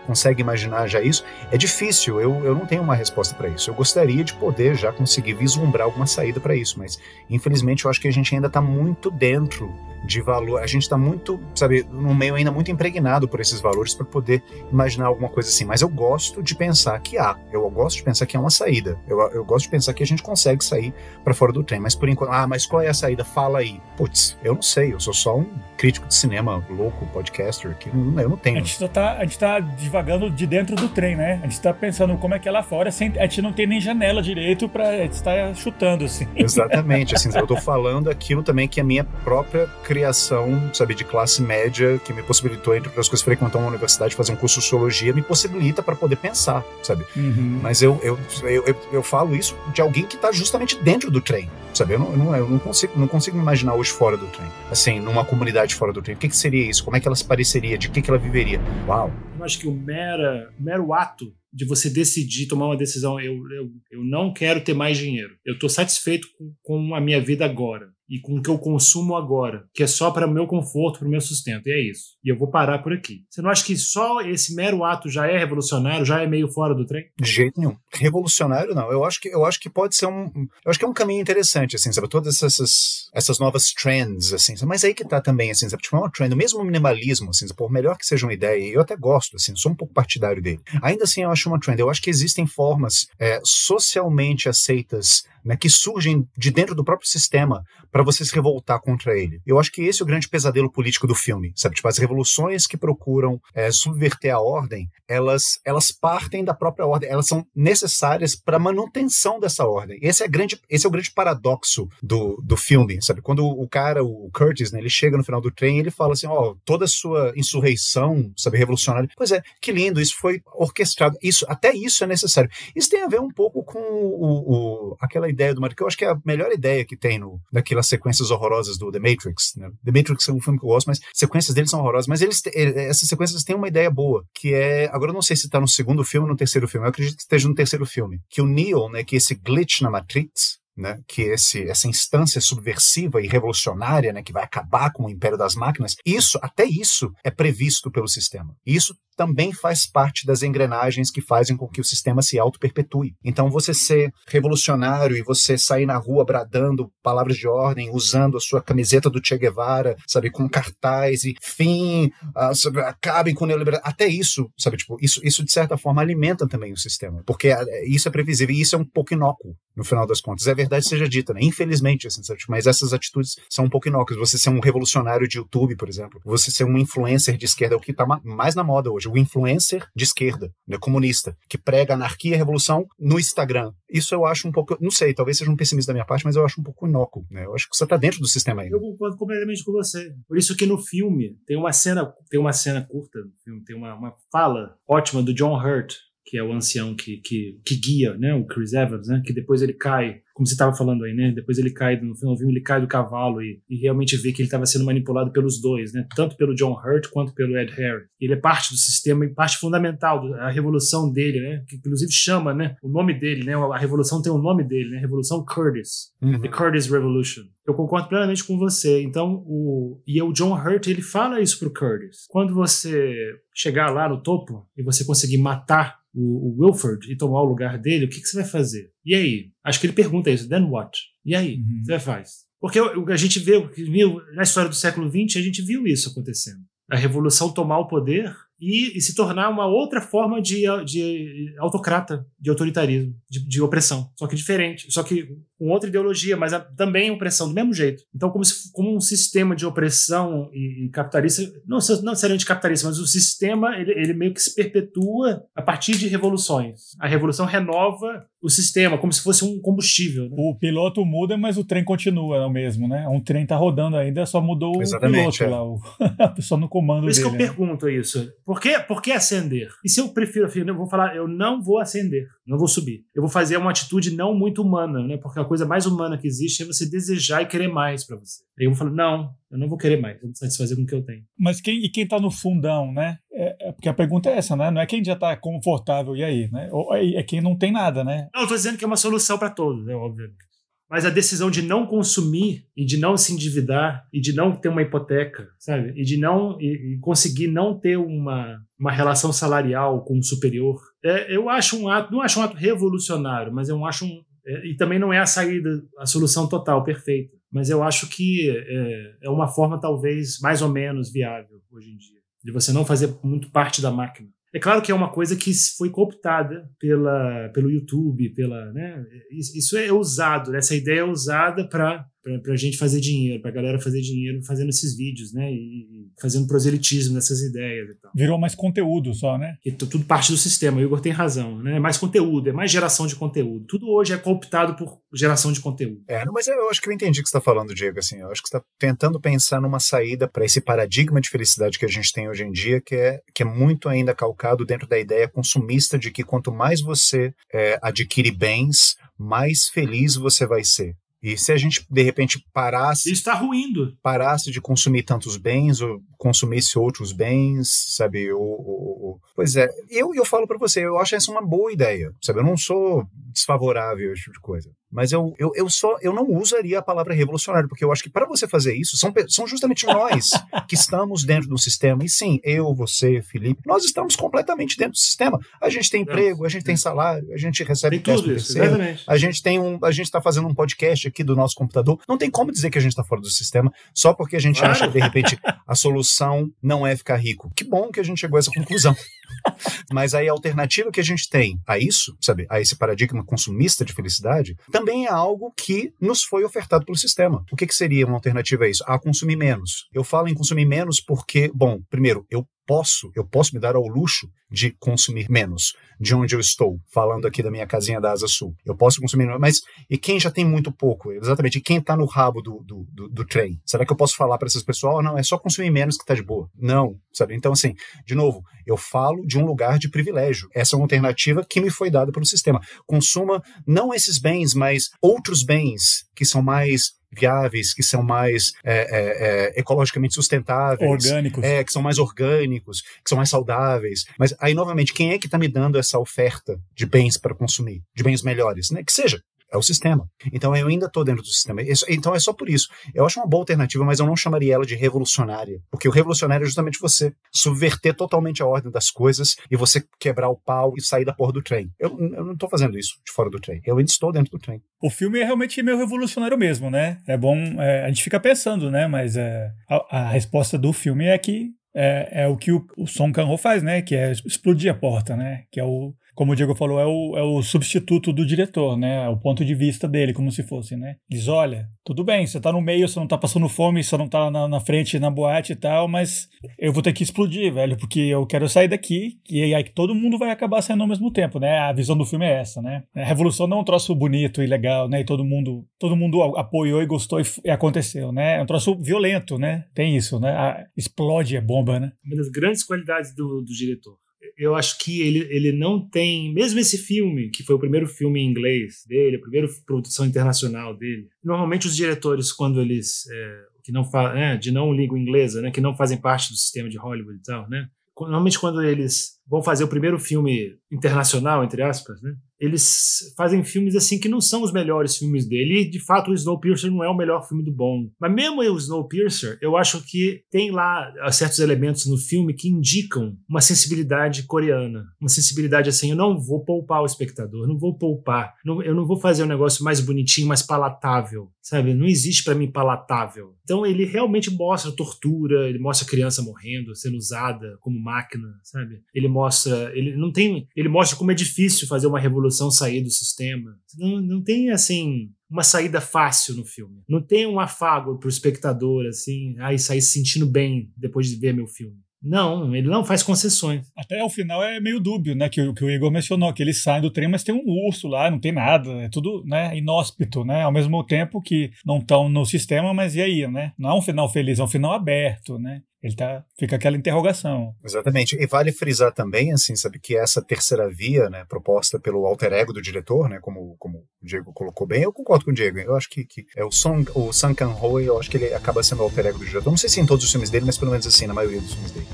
consegue 0.07 0.41
imaginar 0.41 0.87
já 0.87 1.01
isso? 1.01 1.25
É 1.53 1.59
difícil, 1.59 2.21
eu, 2.21 2.45
eu 2.45 2.55
não 2.55 2.65
tenho 2.65 2.83
uma 2.83 2.95
resposta 2.95 3.35
para 3.35 3.49
isso. 3.49 3.69
Eu 3.69 3.75
gostaria 3.75 4.25
de 4.25 4.33
poder 4.35 4.75
já 4.77 4.91
conseguir 4.91 5.35
vislumbrar 5.35 5.87
alguma 5.87 6.07
saída 6.07 6.41
para 6.41 6.57
isso, 6.57 6.79
mas 6.79 6.99
infelizmente 7.29 7.85
eu 7.85 7.91
acho 7.91 8.01
que 8.01 8.09
a 8.09 8.13
gente 8.13 8.35
ainda 8.35 8.47
está 8.47 8.63
muito 8.63 9.11
dentro 9.11 9.71
de 10.05 10.21
valor. 10.21 10.63
A 10.63 10.67
gente 10.67 10.83
está 10.83 10.97
muito, 10.97 11.28
sabe, 11.55 11.85
num 11.91 12.15
meio 12.15 12.35
ainda 12.35 12.51
muito 12.51 12.71
impregnado 12.71 13.29
por 13.29 13.41
esses 13.41 13.61
valores 13.61 13.95
para 13.95 14.07
poder 14.07 14.43
imaginar 14.71 15.07
alguma 15.07 15.29
coisa 15.29 15.49
assim. 15.49 15.65
Mas 15.65 15.83
eu 15.83 15.89
gosto 15.89 16.43
de 16.43 16.55
pensar 16.55 16.99
que 17.01 17.19
há. 17.19 17.37
Eu 17.53 17.69
gosto 17.71 17.97
de 17.97 18.03
pensar 18.05 18.27
que 18.27 18.37
há 18.37 18.41
uma 18.41 18.51
saída. 18.51 18.99
Eu, 19.09 19.19
eu 19.33 19.45
gosto 19.45 19.65
de 19.65 19.71
pensar 19.71 19.93
que 19.93 20.03
a 20.03 20.07
gente 20.07 20.23
consegue 20.23 20.65
sair 20.65 20.95
para 21.25 21.35
fora 21.35 21.53
do 21.53 21.63
trem. 21.65 21.81
Mas 21.81 21.95
por 21.95 22.09
enquanto, 22.09 22.33
ah, 22.33 22.47
mas 22.47 22.67
qual 22.67 22.83
é 22.83 22.89
a 22.89 22.95
saída? 22.95 23.25
Fala 23.25 23.59
aí. 23.59 23.81
Putz, 23.97 24.39
eu 24.45 24.55
não 24.55 24.63
sei. 24.63 24.93
Eu 24.93 25.01
sou 25.01 25.15
só 25.15 25.37
um 25.37 25.47
crítico 25.79 26.09
de 26.09 26.15
cinema 26.15 26.65
louco, 26.69 27.07
podcaster, 27.07 27.75
que 27.79 27.89
não, 27.95 28.21
eu 28.21 28.29
não 28.29 28.37
tenho. 28.37 28.57
A 28.57 28.61
gente, 28.61 28.77
só 28.77 28.89
tá, 28.89 29.17
a 29.17 29.23
gente 29.23 29.39
tá 29.39 29.61
divagando 29.61 30.29
de 30.31 30.47
dentro 30.47 30.75
do 30.75 30.89
trem, 30.89 31.17
né? 31.17 31.41
A 31.43 31.47
gente 31.47 31.61
tá 31.61 31.73
pensando 31.73 32.17
como 32.19 32.35
é 32.35 32.39
que 32.39 32.49
é 32.49 32.53
lá 32.53 32.63
fora, 32.63 32.91
sem, 32.91 33.13
a 33.17 33.23
gente 33.23 33.41
não 33.41 33.53
tem 33.53 33.67
nem 33.67 33.81
janela 33.81 34.21
direito 34.21 34.69
para 34.69 35.05
estar 35.05 35.55
chutando, 35.55 36.05
assim. 36.05 36.27
Exatamente. 36.35 37.15
Assim, 37.15 37.31
eu 37.37 37.47
tô 37.47 37.57
falando 37.57 38.11
aquilo 38.11 38.43
também 38.43 38.67
que 38.67 38.81
é 38.81 38.83
a 38.83 38.87
minha 38.87 39.05
própria 39.05 39.67
criação, 39.85 40.71
sabe, 40.75 40.95
de 40.95 41.05
classe 41.09 41.43
média, 41.43 41.99
que 42.05 42.13
me 42.13 42.23
possibilitou, 42.23 42.75
entre 42.77 42.89
outras 42.89 43.09
coisas, 43.09 43.25
frequentar 43.25 43.59
uma 43.59 43.69
universidade, 43.69 44.15
fazer 44.15 44.33
um 44.33 44.37
curso 44.37 44.59
de 44.59 44.65
sociologia, 44.65 45.13
me 45.13 45.23
possibilita 45.23 45.83
para 45.83 45.97
poder 45.97 46.17
pensar, 46.17 46.65
sabe? 46.83 47.05
Uhum. 47.17 47.61
Mas 47.63 47.83
eu, 47.83 47.99
eu, 48.03 48.19
eu, 48.43 48.65
eu, 48.67 48.77
eu 48.93 49.03
falo 49.03 49.35
isso 49.35 49.57
de 49.73 49.81
alguém 49.81 50.05
que 50.05 50.17
está 50.17 50.31
justamente 50.31 50.77
dentro 50.83 51.11
do 51.11 51.21
trem, 51.21 51.51
sabe? 51.75 51.95
Eu 51.95 51.99
não, 51.99 52.11
eu 52.13 52.17
não, 52.17 52.37
eu 52.37 52.49
não, 52.49 52.59
consigo, 52.59 52.99
não 52.99 53.09
consigo 53.09 53.37
me 53.37 53.43
imaginar 53.43 53.75
hoje 53.75 53.91
fora 53.91 54.17
do 54.17 54.27
trem. 54.27 54.49
Assim, 54.71 55.01
numa 55.01 55.25
comunidade 55.25 55.75
fora 55.75 55.93
do 55.93 56.03
trem. 56.03 56.15
O 56.15 56.19
que, 56.19 56.29
que 56.29 56.37
seria 56.37 56.69
isso? 56.69 56.85
Como 56.85 56.97
é 56.97 57.01
que 57.01 57.09
ela 57.09 57.17
se 57.17 57.25
pareceria? 57.25 57.77
De 57.79 57.89
que, 57.89 58.03
que 58.03 58.11
ela 58.11 58.19
viveria? 58.19 58.61
Uau! 58.87 59.13
Eu 59.39 59.45
acho 59.45 59.59
que 59.59 59.67
o 59.67 59.73
mero, 59.73 60.51
o 60.59 60.63
mero 60.63 60.93
ato 60.93 61.33
de 61.53 61.65
você 61.65 61.89
decidir 61.89 62.47
tomar 62.47 62.67
uma 62.67 62.77
decisão, 62.77 63.19
eu, 63.19 63.33
eu, 63.33 63.71
eu 63.91 64.05
não 64.05 64.33
quero 64.33 64.61
ter 64.61 64.75
mais 64.75 64.99
dinheiro. 64.99 65.35
Eu 65.45 65.55
estou 65.55 65.69
satisfeito 65.69 66.29
com, 66.37 66.53
com 66.63 66.95
a 66.95 67.01
minha 67.01 67.21
vida 67.21 67.45
agora 67.45 67.89
e 68.09 68.21
com 68.21 68.39
o 68.39 68.43
que 68.43 68.49
eu 68.49 68.59
consumo 68.59 69.15
agora, 69.17 69.67
que 69.75 69.83
é 69.83 69.87
só 69.87 70.11
para 70.11 70.27
o 70.27 70.31
meu 70.31 70.47
conforto, 70.47 70.99
para 70.99 71.09
o 71.09 71.11
meu 71.11 71.21
sustento. 71.21 71.67
E 71.67 71.73
é 71.73 71.91
isso. 71.91 72.17
E 72.25 72.31
eu 72.31 72.39
vou 72.39 72.49
parar 72.49 72.79
por 72.79 72.93
aqui. 72.93 73.25
Você 73.29 73.43
não 73.43 73.51
acha 73.51 73.65
que 73.65 73.77
só 73.77 74.21
esse 74.23 74.55
mero 74.55 74.85
ato 74.85 75.09
já 75.09 75.27
é 75.27 75.39
revolucionário, 75.39 76.05
já 76.05 76.23
é 76.23 76.27
meio 76.27 76.49
fora 76.49 76.75
do 76.75 76.87
trem? 76.87 77.05
De 77.21 77.31
jeito 77.31 77.61
nenhum. 77.61 77.77
Revolucionário 77.93 78.75
não. 78.75 78.91
Eu 78.91 79.05
acho 79.05 79.21
que 79.21 79.29
eu 79.29 79.45
acho 79.45 79.61
que 79.61 79.69
pode 79.69 79.95
ser 79.95 80.07
um, 80.07 80.31
eu 80.65 80.71
acho 80.71 80.79
que 80.79 80.85
é 80.85 80.89
um 80.89 80.95
caminho 80.95 81.21
interessante 81.21 81.77
assim, 81.77 81.93
sabe, 81.93 82.09
todas 82.09 82.43
essas 82.43 83.09
essas 83.13 83.39
novas 83.39 83.73
trends 83.73 84.33
assim, 84.33 84.55
mas 84.65 84.85
aí 84.85 84.95
que 84.95 85.05
tá 85.05 85.21
também 85.21 85.51
assim, 85.51 85.69
sabe, 85.69 85.83
tipo, 85.83 85.97
é 85.97 85.99
uma 85.99 86.11
trend, 86.11 86.35
mesmo 86.35 86.61
o 86.61 86.65
minimalismo 86.65 87.31
assim, 87.31 87.47
por 87.55 87.71
melhor 87.71 87.97
que 87.97 88.07
seja 88.07 88.27
uma 88.27 88.33
ideia, 88.33 88.73
eu 88.73 88.81
até 88.81 88.97
gosto 88.97 89.37
assim, 89.37 89.55
sou 89.57 89.73
um 89.73 89.75
pouco 89.75 89.93
partidário 89.93 90.43
dele. 90.43 90.61
Ainda 90.83 91.05
assim 91.05 91.23
eu 91.23 91.31
acho 91.31 91.49
uma 91.49 91.59
trend. 91.59 91.81
Eu 91.81 91.91
acho 91.91 92.03
que 92.03 92.11
existem 92.11 92.47
formas 92.47 93.09
é, 93.19 93.41
socialmente 93.45 94.49
aceitas 94.49 95.25
né, 95.49 95.57
que 95.57 95.71
surgem 95.71 96.29
de 96.37 96.51
dentro 96.51 96.75
do 96.75 96.85
próprio 96.85 97.09
sistema 97.09 97.63
para 97.91 98.03
você 98.03 98.23
se 98.23 98.35
revoltar 98.35 98.79
contra 98.83 99.19
ele. 99.19 99.41
Eu 99.47 99.59
acho 99.59 99.73
que 99.73 99.81
esse 99.81 100.03
é 100.03 100.05
o 100.05 100.07
grande 100.07 100.29
pesadelo 100.29 100.71
político 100.71 101.07
do 101.07 101.15
filme, 101.15 101.53
sabe? 101.57 101.75
Tipo, 101.75 101.89
as 101.89 101.97
revoluções 101.97 102.67
que 102.67 102.77
procuram 102.77 103.41
é, 103.55 103.73
subverter 103.73 104.35
a 104.35 104.41
ordem, 104.41 104.87
elas, 105.09 105.59
elas 105.65 105.91
partem 105.91 106.45
da 106.45 106.53
própria 106.53 106.87
ordem, 106.87 107.09
elas 107.09 107.27
são 107.27 107.47
necessárias 107.57 108.37
para 108.37 108.59
a 108.59 108.61
manutenção 108.61 109.41
dessa 109.41 109.67
ordem. 109.67 109.99
Esse 110.03 110.23
é, 110.23 110.29
grande, 110.29 110.61
esse 110.69 110.85
é 110.85 110.89
o 110.89 110.93
grande 110.93 111.11
paradoxo 111.13 111.89
do, 112.03 112.37
do 112.45 112.57
filme, 112.57 113.03
sabe? 113.03 113.23
Quando 113.23 113.47
o 113.47 113.67
cara, 113.67 114.05
o 114.05 114.31
Curtis, 114.35 114.71
né, 114.71 114.81
ele 114.81 114.91
chega 114.91 115.17
no 115.17 115.25
final 115.25 115.41
do 115.41 115.51
trem 115.51 115.79
ele 115.79 115.91
fala 115.91 116.13
assim, 116.13 116.27
ó, 116.27 116.51
oh, 116.51 116.57
toda 116.63 116.85
a 116.85 116.89
sua 116.89 117.33
insurreição, 117.35 118.31
sabe, 118.37 118.59
revolucionária. 118.59 119.09
Pois 119.17 119.33
é, 119.33 119.43
que 119.63 119.73
lindo, 119.73 119.99
isso 119.99 120.17
foi 120.19 120.43
orquestrado. 120.55 121.17
Isso, 121.23 121.47
até 121.49 121.75
isso 121.75 122.05
é 122.05 122.07
necessário. 122.07 122.51
Isso 122.77 122.91
tem 122.91 123.03
a 123.03 123.09
ver 123.09 123.21
um 123.21 123.31
pouco 123.31 123.65
com 123.65 123.79
o, 123.79 124.93
o 124.93 124.97
aquela 125.01 125.29
ideia 125.29 125.38
do 125.55 125.61
Matrix, 125.61 125.77
que 125.77 125.83
eu 125.83 125.87
acho 125.87 125.97
que 125.97 126.05
é 126.05 126.11
a 126.11 126.21
melhor 126.25 126.51
ideia 126.53 126.85
que 126.85 126.97
tem 126.97 127.19
no, 127.19 127.41
daquelas 127.53 127.87
sequências 127.87 128.31
horrorosas 128.31 128.77
do 128.77 128.91
The 128.91 128.99
Matrix. 128.99 129.55
Né? 129.57 129.71
The 129.85 129.93
Matrix 129.93 130.29
é 130.29 130.33
um 130.33 130.41
filme 130.41 130.59
que 130.59 130.65
eu 130.65 130.71
gosto, 130.71 130.89
mas 130.89 131.01
sequências 131.13 131.55
deles 131.55 131.71
são 131.71 131.81
horrorosas. 131.81 132.07
Mas 132.07 132.23
eles, 132.23 132.43
essas 132.55 133.09
sequências 133.09 133.45
têm 133.45 133.57
uma 133.57 133.69
ideia 133.69 133.91
boa, 133.91 134.25
que 134.35 134.53
é. 134.53 134.89
Agora 134.93 135.11
eu 135.11 135.15
não 135.15 135.23
sei 135.23 135.37
se 135.37 135.47
está 135.47 135.61
no 135.61 135.69
segundo 135.69 136.05
filme 136.05 136.27
ou 136.27 136.33
no 136.33 136.37
terceiro 136.37 136.69
filme, 136.69 136.87
eu 136.87 136.91
acredito 136.91 137.17
que 137.17 137.23
esteja 137.23 137.49
no 137.49 137.55
terceiro 137.55 137.87
filme. 137.87 138.21
Que 138.29 138.43
o 138.43 138.47
Neo, 138.47 138.89
né, 138.89 139.05
que 139.05 139.17
esse 139.17 139.35
glitch 139.35 139.81
na 139.81 139.91
Matrix, 139.91 140.59
né, 140.77 141.01
que 141.09 141.23
esse, 141.23 141.69
essa 141.69 141.89
instância 141.89 142.41
subversiva 142.41 143.21
e 143.21 143.27
revolucionária, 143.27 144.13
né, 144.13 144.23
que 144.23 144.33
vai 144.33 144.45
acabar 144.45 144.93
com 144.93 145.07
o 145.07 145.11
império 145.11 145.37
das 145.37 145.55
máquinas, 145.55 145.97
isso, 146.07 146.39
até 146.41 146.65
isso, 146.65 147.13
é 147.25 147.31
previsto 147.31 147.91
pelo 147.91 148.09
sistema. 148.09 148.55
Isso 148.65 148.95
também 149.19 149.53
faz 149.53 149.85
parte 149.85 150.25
das 150.25 150.45
engrenagens 150.45 151.11
que 151.11 151.21
fazem 151.21 151.57
com 151.57 151.67
que 151.67 151.81
o 151.81 151.85
sistema 151.85 152.23
se 152.23 152.39
auto-perpetue. 152.39 153.17
Então, 153.25 153.51
você 153.51 153.75
ser 153.75 154.13
revolucionário 154.29 155.17
e 155.17 155.23
você 155.23 155.59
sair 155.59 155.87
na 155.87 155.97
rua 155.97 156.25
bradando 156.25 156.89
palavras 157.03 157.37
de 157.37 157.49
ordem, 157.49 157.91
usando 157.93 158.37
a 158.37 158.41
sua 158.41 158.63
camiseta 158.63 159.11
do 159.11 159.21
Che 159.21 159.37
Guevara, 159.37 159.97
sabe, 160.07 160.31
com 160.31 160.49
cartaz 160.49 161.25
e 161.25 161.35
fim, 161.43 162.13
uh, 162.37 162.55
sabe, 162.55 162.81
acabem 162.81 163.35
com 163.35 163.45
o 163.45 163.49
neoliberalismo, 163.49 163.91
até 163.91 164.07
isso, 164.07 164.49
sabe, 164.57 164.77
tipo, 164.77 164.97
isso, 165.01 165.21
isso 165.25 165.45
de 165.45 165.51
certa 165.51 165.77
forma 165.77 166.01
alimenta 166.01 166.47
também 166.47 166.73
o 166.73 166.77
sistema, 166.77 167.21
porque 167.27 167.53
uh, 167.53 167.57
isso 167.87 168.07
é 168.07 168.13
previsível 168.13 168.55
e 168.55 168.61
isso 168.61 168.77
é 168.77 168.79
um 168.79 168.85
pouco 168.85 169.15
inócuo, 169.15 169.57
no 169.75 169.83
final 169.83 170.07
das 170.07 170.21
contas. 170.21 170.47
É 170.47 170.55
verdade 170.55 170.87
seja 170.87 171.09
dita, 171.09 171.35
né? 171.35 171.41
Infelizmente, 171.43 172.07
assim, 172.07 172.23
sabe, 172.23 172.39
tipo, 172.39 172.53
mas 172.53 172.67
essas 172.67 172.93
atitudes 172.93 173.35
são 173.51 173.65
um 173.65 173.69
pouco 173.69 173.89
inócuas. 173.89 174.19
Você 174.19 174.39
ser 174.39 174.51
um 174.51 174.61
revolucionário 174.61 175.27
de 175.27 175.39
YouTube, 175.39 175.77
por 175.77 175.89
exemplo, 175.89 176.21
você 176.25 176.53
ser 176.53 176.65
um 176.65 176.79
influencer 176.79 177.37
de 177.37 177.47
esquerda, 177.47 177.75
é 177.75 177.79
o 177.79 177.81
que 177.81 177.91
está 177.91 178.07
mais 178.25 178.55
na 178.55 178.63
moda 178.63 178.93
hoje, 178.93 179.08
o 179.11 179.19
influencer 179.19 179.87
de 179.95 180.05
esquerda, 180.05 180.53
né, 180.67 180.77
comunista, 180.81 181.37
que 181.49 181.59
prega 181.59 181.95
anarquia 181.95 182.35
e 182.35 182.37
revolução 182.37 182.87
no 182.99 183.19
Instagram. 183.19 183.73
Isso 183.91 184.15
eu 184.15 184.27
acho 184.27 184.47
um 184.47 184.53
pouco, 184.53 184.77
não 184.81 184.91
sei, 184.91 185.15
talvez 185.15 185.39
seja 185.39 185.51
um 185.51 185.57
pessimista 185.57 185.91
da 185.93 185.95
minha 185.95 186.05
parte, 186.05 186.25
mas 186.25 186.37
eu 186.37 186.45
acho 186.45 186.61
um 186.61 186.65
pouco 186.65 186.87
inócuo, 186.87 187.25
né? 187.31 187.45
Eu 187.45 187.55
acho 187.55 187.69
que 187.69 187.77
você 187.77 187.85
está 187.85 187.97
dentro 187.97 188.21
do 188.21 188.29
sistema 188.29 188.63
ainda. 188.63 188.77
Eu 188.77 188.81
concordo 188.81 189.17
completamente 189.17 189.65
com 189.65 189.73
você. 189.73 190.13
Por 190.27 190.37
isso 190.37 190.57
que 190.57 190.67
no 190.67 190.79
filme 190.79 191.37
tem 191.47 191.57
uma 191.57 191.73
cena, 191.73 192.13
tem 192.31 192.39
uma 192.39 192.53
cena 192.53 192.87
curta 192.87 193.19
tem 193.67 193.77
uma, 193.77 193.95
uma 193.95 194.15
fala 194.31 194.77
ótima 194.87 195.23
do 195.23 195.35
John 195.35 195.57
Hurt, 195.57 195.95
que 196.25 196.37
é 196.37 196.43
o 196.43 196.53
ancião 196.53 196.95
que, 196.95 197.19
que, 197.19 197.59
que 197.65 197.77
guia, 197.77 198.15
né, 198.19 198.35
o 198.35 198.47
Chris 198.47 198.73
Evans, 198.73 199.09
né, 199.09 199.23
que 199.25 199.33
depois 199.33 199.63
ele 199.63 199.73
cai 199.73 200.21
como 200.39 200.47
você 200.47 200.55
estava 200.55 200.73
falando 200.73 201.03
aí, 201.03 201.13
né? 201.13 201.33
Depois 201.33 201.59
ele 201.59 201.73
cai, 201.73 202.01
no 202.01 202.15
final 202.15 202.35
do 202.35 202.39
filme, 202.39 202.53
ele 202.53 202.61
cai 202.61 202.81
do 202.81 202.87
cavalo 202.87 203.43
e, 203.43 203.61
e 203.69 203.77
realmente 203.81 204.17
vê 204.17 204.31
que 204.31 204.41
ele 204.41 204.47
estava 204.47 204.65
sendo 204.67 204.85
manipulado 204.85 205.33
pelos 205.33 205.61
dois, 205.61 205.93
né? 205.93 206.07
Tanto 206.15 206.37
pelo 206.37 206.55
John 206.55 206.75
Hurt 206.75 207.09
quanto 207.09 207.35
pelo 207.35 207.59
Ed 207.59 207.73
Harris. 207.73 208.07
Ele 208.21 208.35
é 208.35 208.37
parte 208.37 208.71
do 208.71 208.77
sistema 208.77 209.25
e 209.25 209.35
parte 209.35 209.59
fundamental 209.59 210.31
da 210.31 210.49
revolução 210.49 211.13
dele, 211.13 211.41
né? 211.41 211.65
Que 211.67 211.75
inclusive 211.75 212.13
chama, 212.13 212.55
né? 212.55 212.77
O 212.81 212.89
nome 212.89 213.19
dele, 213.19 213.43
né? 213.43 213.55
A 213.57 213.77
revolução 213.77 214.23
tem 214.23 214.31
o 214.31 214.39
nome 214.39 214.63
dele, 214.63 214.91
né? 214.91 214.99
Revolução 214.99 215.45
Curtis. 215.45 216.13
Uhum. 216.23 216.41
The 216.41 216.49
Curtis 216.49 216.87
Revolution. 216.87 217.43
Eu 217.67 217.75
concordo 217.75 218.09
plenamente 218.09 218.45
com 218.45 218.57
você. 218.57 219.03
Então, 219.03 219.43
o 219.45 220.01
e 220.07 220.23
o 220.23 220.33
John 220.33 220.55
Hurt, 220.55 220.87
ele 220.87 221.03
fala 221.03 221.41
isso 221.41 221.59
pro 221.59 221.73
Curtis. 221.73 222.27
Quando 222.29 222.55
você 222.55 223.35
chegar 223.53 223.91
lá 223.91 224.09
no 224.09 224.23
topo 224.23 224.69
e 224.77 224.85
você 224.85 225.05
conseguir 225.05 225.39
matar 225.39 225.99
o, 226.15 226.49
o 226.49 226.65
Wilford 226.65 227.11
e 227.11 227.17
tomar 227.17 227.43
o 227.43 227.49
lugar 227.49 227.79
dele, 227.79 228.07
o 228.07 228.09
que, 228.09 228.21
que 228.21 228.27
você 228.27 228.39
vai 228.39 228.47
fazer? 228.47 228.91
E 229.05 229.15
aí? 229.15 229.51
Acho 229.65 229.81
que 229.81 229.87
ele 229.87 229.93
pergunta 229.93 230.31
isso, 230.31 230.49
then 230.49 230.65
what? 230.65 230.99
E 231.25 231.35
aí? 231.35 231.57
Uhum. 231.57 231.83
Você 231.85 231.99
faz? 231.99 232.49
Porque 232.61 232.79
a 232.79 233.17
gente 233.17 233.39
vê, 233.39 233.61
viu, 233.69 234.21
na 234.35 234.43
história 234.43 234.69
do 234.69 234.75
século 234.75 235.09
XX, 235.09 235.37
a 235.37 235.43
gente 235.43 235.63
viu 235.63 235.87
isso 235.87 236.11
acontecendo. 236.11 236.61
A 236.91 236.97
revolução 236.97 237.53
tomar 237.53 237.79
o 237.79 237.87
poder 237.87 238.35
e, 238.61 238.97
e, 238.97 239.01
se 239.01 239.15
tornar 239.15 239.49
uma 239.51 239.67
outra 239.67 240.01
forma 240.01 240.43
de, 240.43 240.65
de 240.85 241.55
autocrata, 241.59 242.27
de 242.41 242.51
autoritarismo, 242.51 243.15
de, 243.31 243.47
de, 243.47 243.63
opressão. 243.63 244.11
Só 244.17 244.27
que 244.27 244.35
diferente, 244.35 244.91
só 244.91 245.03
que 245.03 245.29
com 245.59 245.69
outra 245.69 245.89
ideologia, 245.89 246.37
mas 246.37 246.53
a, 246.53 246.61
também 246.61 247.11
opressão, 247.11 247.49
do 247.49 247.55
mesmo 247.55 247.75
jeito. 247.75 248.05
Então, 248.15 248.31
como, 248.31 248.45
se, 248.45 248.71
como 248.73 248.95
um 248.95 249.01
sistema 249.01 249.57
de 249.57 249.67
opressão 249.67 250.49
e, 250.53 250.87
e 250.87 250.91
capitalista, 250.91 251.43
não, 251.67 251.79
não 252.03 252.13
necessariamente 252.13 252.47
capitalista, 252.47 252.87
mas 252.87 252.99
o 252.99 253.07
sistema, 253.07 253.77
ele, 253.77 253.93
ele 253.93 254.15
meio 254.15 254.33
que 254.33 254.41
se 254.41 254.55
perpetua 254.55 255.43
a 255.55 255.63
partir 255.63 255.99
de 255.99 256.07
revoluções. 256.09 256.97
A 257.01 257.09
revolução 257.09 257.45
renova 257.47 258.27
o 258.41 258.49
sistema, 258.49 258.97
como 258.97 259.13
se 259.13 259.21
fosse 259.21 259.45
um 259.45 259.61
combustível. 259.61 260.29
Né? 260.29 260.37
O 260.39 260.55
piloto 260.55 261.05
muda, 261.05 261.37
mas 261.37 261.59
o 261.59 261.65
trem 261.65 261.83
continua 261.83 262.37
é 262.37 262.47
o 262.47 262.51
mesmo, 262.51 262.87
né? 262.87 263.07
Um 263.09 263.21
trem 263.21 263.45
tá 263.45 263.57
rodando 263.57 263.97
ainda, 263.97 264.25
só 264.27 264.41
mudou 264.41 264.81
Exatamente, 264.81 265.43
o 265.43 265.45
piloto 265.45 265.45
é. 265.45 265.47
lá, 265.49 265.65
o, 265.65 265.81
a 266.23 266.29
pessoa 266.29 266.61
no 266.61 266.69
comando 266.69 267.03
Por 267.03 267.11
isso 267.11 267.23
dele, 267.23 267.37
que 267.37 267.43
eu 267.43 267.47
né? 267.47 267.47
pergunto 267.47 267.89
isso. 267.89 268.31
Por 268.45 268.61
que, 268.61 268.79
por 268.81 269.03
que 269.03 269.11
acender? 269.11 269.69
E 269.85 269.89
se 269.89 270.01
eu 270.01 270.09
prefiro, 270.11 270.49
eu 270.67 270.77
vou 270.77 270.89
falar, 270.89 271.17
eu 271.17 271.27
não 271.27 271.61
vou 271.61 271.81
acender, 271.81 272.29
não 272.49 272.59
vou 272.59 272.67
subir. 272.67 273.05
Eu 273.15 273.21
vou 273.21 273.31
fazer 273.31 273.59
uma 273.59 273.71
atitude 273.71 274.17
não 274.17 274.35
muito 274.35 274.63
humana, 274.63 275.03
né? 275.07 275.19
Porque 275.19 275.39
a 275.39 275.45
coisa 275.45 275.67
mais 275.67 275.85
humana 275.85 276.17
que 276.17 276.27
existe 276.27 276.63
é 276.63 276.67
você 276.67 276.89
desejar 276.89 277.43
e 277.43 277.47
querer 277.47 277.69
mais 277.69 278.05
para 278.05 278.17
você. 278.17 278.43
Aí 278.59 278.65
eu 278.65 278.71
vou 278.71 278.79
falar, 278.79 278.91
não, 278.91 279.31
eu 279.51 279.59
não 279.59 279.69
vou 279.69 279.77
querer 279.77 280.01
mais, 280.01 280.19
vou 280.19 280.31
me 280.31 280.37
satisfazer 280.37 280.77
com 280.77 280.83
o 280.83 280.87
que 280.87 280.95
eu 280.95 281.05
tenho. 281.05 281.23
Mas 281.39 281.61
quem, 281.61 281.85
e 281.85 281.91
quem 281.91 282.09
tá 282.09 282.19
no 282.19 282.31
fundão, 282.31 282.91
né? 282.93 283.19
É, 283.31 283.69
é, 283.69 283.73
porque 283.73 283.89
a 283.89 283.95
pergunta 283.95 284.31
é 284.31 284.39
essa, 284.39 284.57
né? 284.57 284.71
Não 284.71 284.81
é 284.81 284.87
quem 284.87 285.05
já 285.05 285.15
tá 285.15 285.37
confortável 285.37 286.17
e 286.17 286.25
aí, 286.25 286.51
né? 286.51 286.69
Ou 286.73 286.95
é, 286.95 287.17
é 287.17 287.23
quem 287.23 287.43
não 287.43 287.57
tem 287.57 287.71
nada, 287.71 288.03
né? 288.03 288.29
Não, 288.35 288.43
eu 288.43 288.49
tô 288.49 288.55
dizendo 288.55 288.79
que 288.79 288.85
é 288.85 288.87
uma 288.87 288.97
solução 288.97 289.39
para 289.39 289.51
todos, 289.51 289.85
né? 289.85 289.95
Obviamente. 289.95 290.48
Mas 290.91 291.05
a 291.05 291.11
decisão 291.11 291.51
de 291.51 291.61
não 291.61 291.87
consumir 291.87 292.67
e 292.77 292.85
de 292.85 292.97
não 292.97 293.17
se 293.17 293.33
endividar 293.33 294.07
e 294.13 294.21
de 294.21 294.33
não 294.33 294.57
ter 294.57 294.69
uma 294.69 294.81
hipoteca, 294.81 295.49
sabe? 295.59 295.93
E 295.95 296.03
de 296.03 296.17
não 296.17 296.59
e, 296.61 296.95
e 296.95 296.99
conseguir 296.99 297.49
não 297.49 297.79
ter 297.79 297.99
uma, 297.99 298.59
uma 298.79 298.91
relação 298.91 299.33
salarial 299.33 300.03
com 300.05 300.19
o 300.19 300.23
superior, 300.23 300.81
é, 301.05 301.35
eu 301.35 301.49
acho 301.51 301.77
um 301.79 301.89
ato, 301.89 302.11
não 302.11 302.23
acho 302.23 302.41
um 302.41 302.43
ato 302.43 302.57
revolucionário, 302.57 303.53
mas 303.53 303.69
eu 303.69 303.85
acho 303.85 304.07
um, 304.07 304.23
é, 304.47 304.67
e 304.67 304.77
também 304.77 304.99
não 304.99 305.13
é 305.13 305.19
a 305.19 305.27
saída, 305.27 305.69
a 305.99 306.07
solução 306.07 306.49
total, 306.49 306.83
perfeita. 306.83 307.37
Mas 307.53 307.69
eu 307.69 307.83
acho 307.83 308.09
que 308.09 308.51
é, 308.51 309.17
é 309.23 309.31
uma 309.31 309.49
forma 309.49 309.81
talvez 309.81 310.39
mais 310.41 310.63
ou 310.63 310.69
menos 310.69 311.13
viável 311.13 311.61
hoje 311.71 311.91
em 311.91 311.97
dia, 311.97 312.21
de 312.45 312.53
você 312.53 312.73
não 312.73 312.85
fazer 312.85 313.15
muito 313.23 313.51
parte 313.51 313.81
da 313.83 313.91
máquina. 313.91 314.29
É 314.55 314.59
claro 314.59 314.81
que 314.81 314.91
é 314.91 314.95
uma 314.95 315.11
coisa 315.13 315.37
que 315.37 315.53
foi 315.77 315.91
cooptada 315.91 316.69
pela, 316.79 317.51
pelo 317.51 317.71
YouTube, 317.71 318.31
pela, 318.35 318.73
né? 318.73 319.05
Isso 319.31 319.77
é 319.77 319.93
usado, 319.93 320.55
essa 320.57 320.75
ideia 320.75 321.01
é 321.01 321.05
usada 321.05 321.69
para 321.69 322.07
para 322.43 322.53
a 322.53 322.57
gente 322.57 322.77
fazer 322.77 323.01
dinheiro, 323.01 323.41
para 323.41 323.51
a 323.51 323.55
galera 323.55 323.81
fazer 323.81 324.01
dinheiro 324.01 324.43
fazendo 324.43 324.69
esses 324.69 324.97
vídeos, 324.97 325.33
né? 325.33 325.51
E, 325.53 326.09
fazendo 326.21 326.47
proselitismo 326.47 327.15
nessas 327.15 327.41
ideias 327.41 327.89
e 327.91 327.95
tal. 327.95 328.11
Virou 328.15 328.39
mais 328.39 328.55
conteúdo 328.55 329.15
só, 329.15 329.39
né? 329.39 329.57
Que 329.63 329.71
tudo 329.71 330.05
parte 330.05 330.33
do 330.33 330.39
sistema. 330.39 330.79
O 330.79 330.83
Igor 330.83 331.01
tem 331.01 331.13
razão, 331.13 331.63
né? 331.63 331.77
É 331.77 331.81
mais 331.81 331.97
conteúdo, 331.97 332.49
é 332.49 332.53
mais 332.53 332.71
geração 332.71 333.07
de 333.07 333.15
conteúdo. 333.15 333.65
Tudo 333.67 333.89
hoje 333.89 334.13
é 334.13 334.17
cooptado 334.17 334.75
por 334.75 335.01
geração 335.15 335.53
de 335.53 335.61
conteúdo. 335.61 336.03
É, 336.09 336.25
mas 336.27 336.49
eu 336.49 336.69
acho 336.69 336.81
que 336.81 336.89
eu 336.89 336.93
entendi 336.93 337.21
o 337.21 337.23
que 337.23 337.29
você 337.29 337.39
está 337.39 337.41
falando, 337.41 337.75
Diego. 337.75 337.99
Assim, 337.99 338.19
eu 338.19 338.31
acho 338.31 338.43
que 338.43 338.49
você 338.49 338.57
está 338.57 338.67
tentando 338.79 339.21
pensar 339.21 339.61
numa 339.61 339.81
saída 339.81 340.29
para 340.29 340.45
esse 340.45 340.61
paradigma 340.61 341.21
de 341.21 341.31
felicidade 341.31 341.79
que 341.79 341.85
a 341.85 341.89
gente 341.89 342.13
tem 342.13 342.29
hoje 342.29 342.45
em 342.45 342.51
dia, 342.51 342.81
que 342.81 342.95
é, 342.95 343.21
que 343.35 343.43
é 343.43 343.47
muito 343.47 343.89
ainda 343.89 344.15
calcado 344.15 344.65
dentro 344.65 344.89
da 344.89 344.99
ideia 344.99 345.29
consumista 345.29 345.99
de 345.99 346.11
que 346.11 346.25
quanto 346.25 346.53
mais 346.53 346.81
você 346.81 347.33
é, 347.53 347.79
adquire 347.83 348.31
bens, 348.31 348.97
mais 349.19 349.69
feliz 349.69 350.17
você 350.17 350.47
vai 350.47 350.65
ser. 350.65 350.95
E 351.23 351.37
se 351.37 351.53
a 351.53 351.57
gente, 351.57 351.85
de 351.91 352.03
repente, 352.03 352.45
parasse. 352.53 353.11
Isso 353.11 353.21
está 353.21 353.35
ruindo. 353.35 353.97
Parasse 354.03 354.51
de 354.51 354.61
consumir 354.61 355.03
tantos 355.03 355.37
bens, 355.37 355.81
ou 355.81 356.01
consumisse 356.17 356.79
outros 356.79 357.13
bens, 357.13 357.69
sabe? 357.97 358.33
Ou, 358.33 358.41
ou, 358.41 359.03
ou... 359.03 359.21
Pois 359.35 359.57
é, 359.57 359.69
eu, 359.91 360.15
eu 360.15 360.25
falo 360.25 360.47
para 360.47 360.59
você, 360.59 360.85
eu 360.85 360.99
acho 360.99 361.17
essa 361.17 361.31
uma 361.31 361.45
boa 361.45 361.73
ideia, 361.73 362.13
sabe? 362.23 362.39
Eu 362.39 362.45
não 362.45 362.57
sou 362.57 363.05
desfavorável 363.33 364.11
a 364.11 364.13
esse 364.13 364.23
tipo 364.23 364.35
de 364.35 364.41
coisa. 364.41 364.71
Mas 364.91 365.13
eu, 365.13 365.35
eu, 365.39 365.53
eu 365.55 365.69
só 365.69 365.97
eu 366.01 366.13
não 366.13 366.25
usaria 366.31 366.79
a 366.79 366.83
palavra 366.83 367.15
revolucionário, 367.15 367.69
porque 367.69 367.85
eu 367.85 367.93
acho 367.93 368.03
que 368.03 368.11
para 368.11 368.27
você 368.27 368.49
fazer 368.49 368.75
isso, 368.75 368.97
são, 368.97 369.13
são 369.29 369.47
justamente 369.47 369.87
nós 369.87 370.31
que 370.67 370.75
estamos 370.75 371.25
dentro 371.25 371.49
do 371.49 371.59
sistema. 371.59 372.05
E 372.05 372.09
sim, 372.09 372.41
eu, 372.43 372.75
você, 372.75 373.21
Felipe, 373.23 373.61
nós 373.67 373.85
estamos 373.85 374.17
completamente 374.17 374.77
dentro 374.77 374.93
do 374.93 374.99
sistema. 374.99 375.39
A 375.61 375.69
gente 375.69 375.91
tem 375.91 376.03
emprego, 376.03 376.45
a 376.45 376.49
gente 376.49 376.65
tem 376.65 376.77
salário, 376.77 377.33
a 377.33 377.37
gente 377.37 377.63
recebe 377.63 377.99
tem 378.01 378.15
tudo 378.15 378.33
isso, 378.33 378.57
exatamente. 378.59 379.05
a 379.07 379.17
gente 379.17 379.43
tem 379.43 379.59
um, 379.59 379.79
a 379.83 379.91
gente 379.91 380.07
está 380.07 380.21
fazendo 380.21 380.49
um 380.49 380.55
podcast 380.55 381.09
aqui 381.09 381.23
do 381.23 381.37
nosso 381.37 381.55
computador. 381.55 382.01
Não 382.09 382.17
tem 382.17 382.31
como 382.31 382.51
dizer 382.51 382.71
que 382.71 382.79
a 382.79 382.81
gente 382.81 382.93
está 382.93 383.05
fora 383.05 383.21
do 383.21 383.31
sistema 383.31 383.73
só 383.95 384.13
porque 384.13 384.37
a 384.37 384.41
gente 384.41 384.65
acha 384.65 384.87
que 384.87 384.95
de 384.95 385.01
repente 385.01 385.39
a 385.67 385.75
solução 385.75 386.51
não 386.63 386.87
é 386.87 386.97
ficar 386.97 387.17
rico. 387.17 387.53
Que 387.55 387.65
bom 387.65 387.91
que 387.91 388.01
a 388.01 388.03
gente 388.03 388.21
chegou 388.21 388.37
a 388.37 388.41
essa 388.41 388.51
conclusão. 388.51 388.97
Mas 389.93 390.15
aí 390.15 390.29
a 390.29 390.33
alternativa 390.33 390.91
que 390.91 391.01
a 391.01 391.05
gente 391.05 391.29
tem 391.29 391.61
a 391.67 391.79
isso, 391.79 392.17
sabe, 392.21 392.47
a 392.49 392.61
esse 392.61 392.77
paradigma 392.77 393.25
consumista 393.25 393.85
de 393.85 393.93
felicidade, 393.93 394.57
também 394.79 395.07
é 395.07 395.11
algo 395.11 395.53
que 395.57 395.93
nos 396.01 396.23
foi 396.23 396.45
ofertado 396.45 396.85
pelo 396.85 396.97
sistema. 396.97 397.45
O 397.51 397.57
que, 397.57 397.67
que 397.67 397.75
seria 397.75 398.07
uma 398.07 398.15
alternativa 398.17 398.65
a 398.65 398.69
isso? 398.69 398.85
A 398.87 398.99
consumir 398.99 399.37
menos. 399.37 399.89
Eu 399.93 400.05
falo 400.05 400.29
em 400.29 400.35
consumir 400.35 400.65
menos 400.65 401.01
porque, 401.01 401.51
bom, 401.53 401.81
primeiro, 401.91 402.25
eu 402.31 402.47
posso, 402.69 403.11
eu 403.17 403.27
posso 403.27 403.55
me 403.55 403.61
dar 403.61 403.75
ao 403.75 403.87
luxo 403.89 404.29
de 404.51 404.71
consumir 404.79 405.27
menos 405.31 405.73
de 405.99 406.15
onde 406.15 406.35
eu 406.35 406.41
estou, 406.41 406.79
falando 406.93 407.27
aqui 407.27 407.43
da 407.43 407.51
minha 407.51 407.67
casinha 407.67 408.01
da 408.01 408.13
Asa 408.13 408.29
Sul. 408.29 408.55
Eu 408.65 408.77
posso 408.77 409.01
consumir 409.01 409.25
menos, 409.25 409.41
mas 409.41 409.61
e 409.89 409.97
quem 409.97 410.21
já 410.21 410.31
tem 410.31 410.45
muito 410.45 410.71
pouco? 410.71 411.11
Exatamente, 411.11 411.59
e 411.59 411.61
quem 411.63 411.79
está 411.79 411.97
no 411.97 412.05
rabo 412.05 412.43
do, 412.43 412.63
do, 412.65 412.87
do, 412.93 413.09
do, 413.09 413.27
trem? 413.27 413.59
Será 413.65 413.87
que 413.87 413.93
eu 413.93 413.97
posso 413.97 414.15
falar 414.15 414.37
para 414.37 414.47
essas 414.47 414.63
pessoas, 414.63 414.97
oh, 414.97 415.03
não, 415.03 415.17
é 415.17 415.23
só 415.23 415.39
consumir 415.39 415.71
menos 415.71 415.97
que 415.97 416.03
está 416.03 416.15
de 416.15 416.23
boa? 416.23 416.49
Não, 416.55 416.95
sabe? 417.11 417.35
Então, 417.35 417.53
assim, 417.53 417.75
de 418.07 418.15
novo, 418.15 418.43
eu 418.67 418.77
falo 418.77 419.27
de 419.27 419.39
um 419.39 419.47
lugar 419.47 419.79
de 419.79 419.89
privilégio. 419.89 420.49
Essa 420.55 420.77
é 420.77 420.77
uma 420.77 420.85
alternativa 420.85 421.45
que 421.49 421.61
me 421.61 421.71
foi 421.71 421.91
dada 421.91 422.13
pelo 422.13 422.27
sistema. 422.27 422.61
Consuma 422.87 423.43
não 423.67 423.95
esses 423.95 424.19
bens, 424.19 424.55
mas 424.55 424.91
outros 425.01 425.43
bens 425.43 426.07
que 426.15 426.25
são 426.25 426.43
mais 426.43 426.98
viáveis, 427.11 427.75
que 427.75 427.83
são 427.83 428.03
mais 428.03 428.53
é, 428.65 428.75
é, 428.75 429.57
é, 429.57 429.61
ecologicamente 429.61 430.15
sustentáveis. 430.15 430.91
Orgânicos. 430.91 431.45
É, 431.45 431.65
que 431.65 431.73
são 431.73 431.83
mais 431.83 431.99
orgânicos, 431.99 432.83
que 432.83 433.09
são 433.09 433.17
mais 433.17 433.29
saudáveis. 433.29 434.05
Mas 434.19 434.35
aí, 434.41 434.55
novamente, 434.55 434.93
quem 434.93 435.13
é 435.13 435.19
que 435.19 435.27
está 435.27 435.39
me 435.39 435.49
dando 435.49 435.79
essa 435.79 435.99
oferta 435.99 436.61
de 436.75 436.87
bens 436.87 437.17
para 437.17 437.35
consumir? 437.35 437.83
De 437.95 438.03
bens 438.03 438.23
melhores? 438.23 438.71
Né? 438.71 438.83
Que 438.83 438.93
seja 438.93 439.21
É 439.53 439.57
o 439.57 439.63
sistema. 439.63 440.09
Então 440.33 440.55
eu 440.55 440.67
ainda 440.67 440.87
estou 440.87 441.05
dentro 441.05 441.23
do 441.23 441.29
sistema. 441.29 441.63
Então 441.89 442.15
é 442.15 442.21
só 442.21 442.33
por 442.33 442.49
isso. 442.49 442.69
Eu 442.95 443.07
acho 443.07 443.19
uma 443.19 443.27
boa 443.27 443.43
alternativa, 443.43 443.85
mas 443.85 443.99
eu 443.99 444.07
não 444.07 444.17
chamaria 444.17 444.55
ela 444.55 444.67
de 444.67 444.75
revolucionária. 444.75 445.61
Porque 445.71 445.89
o 445.89 445.91
revolucionário 445.91 446.45
é 446.45 446.47
justamente 446.47 446.79
você 446.81 447.13
subverter 447.33 447.95
totalmente 447.95 448.43
a 448.43 448.47
ordem 448.47 448.71
das 448.71 448.91
coisas 448.91 449.37
e 449.51 449.57
você 449.57 449.83
quebrar 449.99 450.29
o 450.29 450.37
pau 450.37 450.75
e 450.77 450.83
sair 450.83 451.05
da 451.05 451.15
porra 451.15 451.33
do 451.33 451.43
trem. 451.43 451.71
Eu, 451.79 451.91
eu 451.99 452.25
não 452.25 452.35
estou 452.35 452.49
fazendo 452.49 452.79
isso 452.79 453.01
de 453.05 453.13
fora 453.13 453.31
do 453.31 453.41
trem. 453.41 453.61
Eu 453.65 453.79
ainda 453.79 453.91
estou 453.91 454.13
dentro 454.13 454.31
do 454.31 454.39
trem. 454.39 454.63
O 454.83 454.91
filme 454.91 455.21
é 455.21 455.25
realmente 455.25 455.63
meio 455.63 455.79
revolucionário 455.79 456.37
mesmo, 456.37 456.71
né? 456.71 456.99
É 457.07 457.17
bom. 457.17 457.37
É, 457.61 457.85
a 457.85 457.89
gente 457.89 458.03
fica 458.03 458.21
pensando, 458.21 458.71
né? 458.71 458.87
Mas 458.87 459.17
é, 459.17 459.51
a, 459.69 459.99
a 459.99 460.09
resposta 460.11 460.59
do 460.59 460.73
filme 460.73 461.07
é 461.07 461.17
que 461.17 461.51
é, 461.75 462.23
é, 462.23 462.29
o 462.29 462.37
que 462.37 462.51
o, 462.51 462.67
o 462.77 462.87
Song 462.87 463.13
Kang-ho 463.13 463.37
faz, 463.37 463.63
né? 463.63 463.83
Que 463.83 463.95
é 463.95 464.13
explodir 464.13 464.71
a 464.71 464.75
porta, 464.75 465.17
né? 465.17 465.45
Que 465.51 465.61
é 465.61 465.65
o 465.65 465.95
como 466.19 466.33
o 466.33 466.35
Diego 466.35 466.53
falou, 466.57 466.81
é 466.81 466.85
o, 466.85 467.17
é 467.17 467.23
o 467.23 467.41
substituto 467.45 468.13
do 468.13 468.27
diretor, 468.27 468.77
né? 468.77 469.05
É 469.05 469.09
o 469.09 469.17
ponto 469.17 469.45
de 469.45 469.55
vista 469.55 469.87
dele, 469.87 470.13
como 470.13 470.33
se 470.33 470.43
fosse, 470.43 470.77
né? 470.77 470.97
Diz: 471.09 471.29
olha, 471.29 471.69
tudo 471.85 472.03
bem, 472.03 472.27
você 472.27 472.41
tá 472.41 472.51
no 472.51 472.61
meio, 472.61 472.89
você 472.89 472.99
não 472.99 473.07
tá 473.07 473.17
passando 473.17 473.49
fome, 473.49 473.85
você 473.85 473.97
não 473.97 474.09
tá 474.09 474.29
na, 474.29 474.49
na 474.49 474.59
frente 474.59 474.99
na 474.99 475.13
boate 475.13 475.53
e 475.53 475.55
tal, 475.55 475.87
mas 475.87 476.29
eu 476.59 476.73
vou 476.73 476.83
ter 476.83 476.93
que 476.93 477.05
explodir, 477.05 477.55
velho, 477.55 477.77
porque 477.77 478.01
eu 478.01 478.27
quero 478.27 478.49
sair 478.49 478.67
daqui 478.67 479.21
e 479.31 479.55
aí 479.55 479.63
todo 479.63 479.95
mundo 479.95 480.19
vai 480.19 480.33
acabar 480.33 480.61
saindo 480.61 480.83
ao 480.83 480.89
mesmo 480.89 481.09
tempo, 481.13 481.39
né? 481.39 481.57
A 481.61 481.73
visão 481.73 481.97
do 481.97 482.05
filme 482.05 482.27
é 482.27 482.41
essa, 482.41 482.61
né? 482.61 482.83
A 482.97 483.05
revolução 483.05 483.47
não 483.47 483.59
é 483.59 483.61
um 483.61 483.65
troço 483.65 483.95
bonito 483.95 484.43
e 484.43 484.47
legal, 484.47 484.89
né? 484.89 485.03
E 485.03 485.05
todo 485.05 485.25
mundo, 485.25 485.65
todo 485.79 485.95
mundo 485.95 486.21
apoiou 486.37 486.83
e 486.83 486.87
gostou 486.87 487.21
e, 487.21 487.25
e 487.45 487.51
aconteceu, 487.51 488.11
né? 488.11 488.39
É 488.39 488.43
um 488.43 488.47
troço 488.47 488.77
violento, 488.83 489.39
né? 489.39 489.67
Tem 489.73 489.97
isso, 489.97 490.19
né? 490.19 490.33
A, 490.33 490.67
explode 490.77 491.37
a 491.37 491.41
bomba, 491.41 491.79
né? 491.79 491.93
Uma 492.05 492.17
das 492.17 492.29
grandes 492.29 492.65
qualidades 492.65 493.15
do, 493.15 493.41
do 493.41 493.53
diretor 493.53 493.97
eu 494.37 494.55
acho 494.55 494.79
que 494.79 495.01
ele, 495.01 495.27
ele 495.31 495.53
não 495.53 495.81
tem, 495.81 496.33
mesmo 496.33 496.59
esse 496.59 496.79
filme, 496.79 497.31
que 497.31 497.43
foi 497.43 497.55
o 497.55 497.59
primeiro 497.59 497.87
filme 497.87 498.21
em 498.21 498.31
inglês 498.31 498.85
dele, 498.87 499.17
a 499.17 499.21
primeira 499.21 499.49
produção 499.67 500.07
internacional 500.07 500.77
dele, 500.77 501.09
normalmente 501.23 501.67
os 501.67 501.77
diretores, 501.77 502.33
quando 502.33 502.61
eles, 502.61 503.07
é, 503.11 503.41
que 503.65 503.73
não 503.73 503.89
é, 504.15 504.37
de 504.37 504.51
não 504.51 504.73
língua 504.73 504.99
inglesa, 504.99 505.41
né, 505.41 505.51
que 505.51 505.61
não 505.61 505.77
fazem 505.77 506.01
parte 506.01 506.31
do 506.31 506.37
sistema 506.37 506.69
de 506.69 506.79
Hollywood 506.79 507.19
e 507.19 507.23
tal, 507.23 507.49
né, 507.49 507.69
normalmente 507.99 508.39
quando 508.39 508.63
eles 508.63 509.19
vão 509.27 509.43
fazer 509.43 509.65
o 509.65 509.69
primeiro 509.69 509.99
filme 509.99 510.57
internacional, 510.71 511.43
entre 511.43 511.63
aspas, 511.63 512.01
né, 512.01 512.15
eles 512.41 513.13
fazem 513.17 513.43
filmes 513.45 513.75
assim 513.75 513.99
que 513.99 514.09
não 514.09 514.21
são 514.21 514.43
os 514.43 514.53
melhores 514.53 514.97
filmes 514.97 515.27
dele. 515.27 515.63
E 515.63 515.71
de 515.71 515.81
fato, 515.81 516.11
o 516.11 516.15
Snowpiercer 516.15 516.71
não 516.71 516.85
é 516.85 516.89
o 516.89 516.97
melhor 516.97 517.27
filme 517.27 517.45
do 517.45 517.53
Bond. 517.53 517.91
Mas 518.01 518.13
mesmo 518.13 518.41
o 518.41 518.57
Snowpiercer, 518.57 519.39
eu 519.43 519.57
acho 519.57 519.85
que 519.85 520.23
tem 520.31 520.51
lá 520.51 520.93
ah, 521.01 521.11
certos 521.11 521.39
elementos 521.41 521.87
no 521.87 521.97
filme 521.97 522.35
que 522.35 522.49
indicam 522.49 523.17
uma 523.29 523.41
sensibilidade 523.41 524.23
coreana. 524.25 524.87
Uma 525.01 525.09
sensibilidade 525.09 525.69
assim, 525.69 525.91
eu 525.91 525.97
não 525.97 526.19
vou 526.19 526.45
poupar 526.45 526.83
o 526.83 526.87
espectador, 526.87 527.47
não 527.47 527.59
vou 527.59 527.77
poupar. 527.77 528.35
Não, 528.45 528.63
eu 528.63 528.75
não 528.75 528.87
vou 528.87 528.99
fazer 528.99 529.25
um 529.25 529.27
negócio 529.27 529.65
mais 529.65 529.81
bonitinho, 529.81 530.29
mais 530.29 530.43
palatável, 530.43 531.31
sabe? 531.43 531.75
Não 531.75 531.87
existe 531.87 532.25
para 532.25 532.35
mim 532.35 532.51
palatável. 532.51 533.35
Então 533.43 533.67
ele 533.67 533.85
realmente 533.85 534.31
mostra 534.31 534.71
tortura, 534.73 535.49
ele 535.49 535.59
mostra 535.59 535.89
criança 535.89 536.23
morrendo, 536.23 536.75
sendo 536.75 536.97
usada 536.97 537.57
como 537.61 537.81
máquina, 537.81 538.29
sabe? 538.43 538.81
Ele 538.95 539.09
mostra, 539.09 539.73
ele 539.77 539.97
não 539.97 540.13
tem, 540.13 540.47
ele 540.55 540.69
mostra 540.69 540.97
como 540.97 541.11
é 541.11 541.15
difícil 541.15 541.67
fazer 541.67 541.87
uma 541.87 541.99
revolução 541.99 542.28
revolução 542.29 542.51
sair 542.51 542.83
do 542.83 542.91
sistema. 542.91 543.57
Não, 543.77 544.01
não 544.01 544.23
tem, 544.23 544.51
assim, 544.51 545.11
uma 545.31 545.43
saída 545.43 545.81
fácil 545.81 546.37
no 546.37 546.45
filme. 546.45 546.83
Não 546.89 547.03
tem 547.03 547.27
um 547.27 547.41
afago 547.41 547.99
pro 547.99 548.09
espectador, 548.09 548.87
assim, 548.87 549.35
aí 549.41 549.59
sair 549.59 549.81
se 549.81 549.93
sentindo 549.93 550.27
bem 550.27 550.71
depois 550.77 551.09
de 551.09 551.17
ver 551.17 551.35
meu 551.35 551.47
filme. 551.47 551.77
Não, 552.01 552.55
ele 552.55 552.69
não 552.69 552.85
faz 552.85 553.03
concessões. 553.03 553.67
Até 553.77 554.05
o 554.05 554.09
final 554.09 554.41
é 554.41 554.61
meio 554.61 554.79
dúbio, 554.79 555.17
né? 555.17 555.29
Que, 555.29 555.53
que 555.53 555.65
o 555.65 555.71
Igor 555.71 555.91
mencionou, 555.91 556.33
que 556.33 556.41
ele 556.41 556.55
sai 556.55 556.81
do 556.81 556.93
trem, 556.93 557.09
mas 557.09 557.25
tem 557.25 557.35
um 557.35 557.43
urso 557.67 557.89
lá, 557.89 558.09
não 558.09 558.21
tem 558.21 558.31
nada, 558.31 558.71
é 558.83 558.89
tudo 558.89 559.25
né, 559.27 559.57
inóspito, 559.59 560.25
né? 560.25 560.43
Ao 560.43 560.53
mesmo 560.53 560.85
tempo 560.85 561.21
que 561.21 561.51
não 561.67 561.79
estão 561.79 562.09
no 562.09 562.25
sistema, 562.25 562.73
mas 562.73 562.95
e 562.95 563.03
aí, 563.03 563.27
né? 563.27 563.53
Não 563.59 563.71
é 563.71 563.75
um 563.75 563.83
final 563.83 564.09
feliz, 564.09 564.39
é 564.39 564.45
um 564.45 564.49
final 564.49 564.73
aberto, 564.73 565.41
né? 565.41 565.61
Ele 565.83 565.95
tá, 565.95 566.25
fica 566.39 566.57
aquela 566.57 566.77
interrogação. 566.77 567.55
Exatamente. 567.65 568.17
E 568.17 568.27
vale 568.27 568.51
frisar 568.51 568.93
também, 568.93 569.33
assim, 569.33 569.55
sabe, 569.55 569.79
que 569.79 569.97
essa 569.97 570.21
terceira 570.21 570.69
via, 570.69 571.09
né, 571.09 571.25
proposta 571.29 571.79
pelo 571.79 572.05
alter 572.05 572.33
ego 572.33 572.53
do 572.53 572.61
diretor, 572.61 573.09
né, 573.09 573.19
como, 573.21 573.57
como 573.59 573.79
o 573.79 574.07
Diego 574.07 574.33
colocou 574.33 574.67
bem, 574.67 574.83
eu 574.83 574.93
concordo 574.93 575.25
com 575.25 575.31
o 575.31 575.35
Diego. 575.35 575.59
Eu 575.59 575.77
acho 575.77 575.89
que, 575.89 576.05
que 576.05 576.27
é 576.37 576.45
o 576.45 576.51
Song, 576.51 576.91
o 576.95 577.13
Sang 577.13 577.35
Kang-ho, 577.35 577.81
eu 577.81 577.99
acho 577.99 578.11
que 578.11 578.17
ele 578.17 578.35
acaba 578.35 578.63
sendo 578.63 578.81
o 578.81 578.85
alter 578.85 579.07
ego 579.07 579.19
do 579.19 579.25
diretor. 579.25 579.51
Não 579.51 579.57
sei 579.57 579.71
se 579.71 579.81
em 579.81 579.87
todos 579.87 580.05
os 580.05 580.11
filmes 580.11 580.31
dele, 580.31 580.47
mas 580.47 580.59
pelo 580.59 580.73
menos 580.73 580.87
assim, 580.87 581.07
na 581.07 581.15
maioria 581.15 581.41
dos 581.41 581.55
filmes 581.55 581.71
dele 581.71 581.87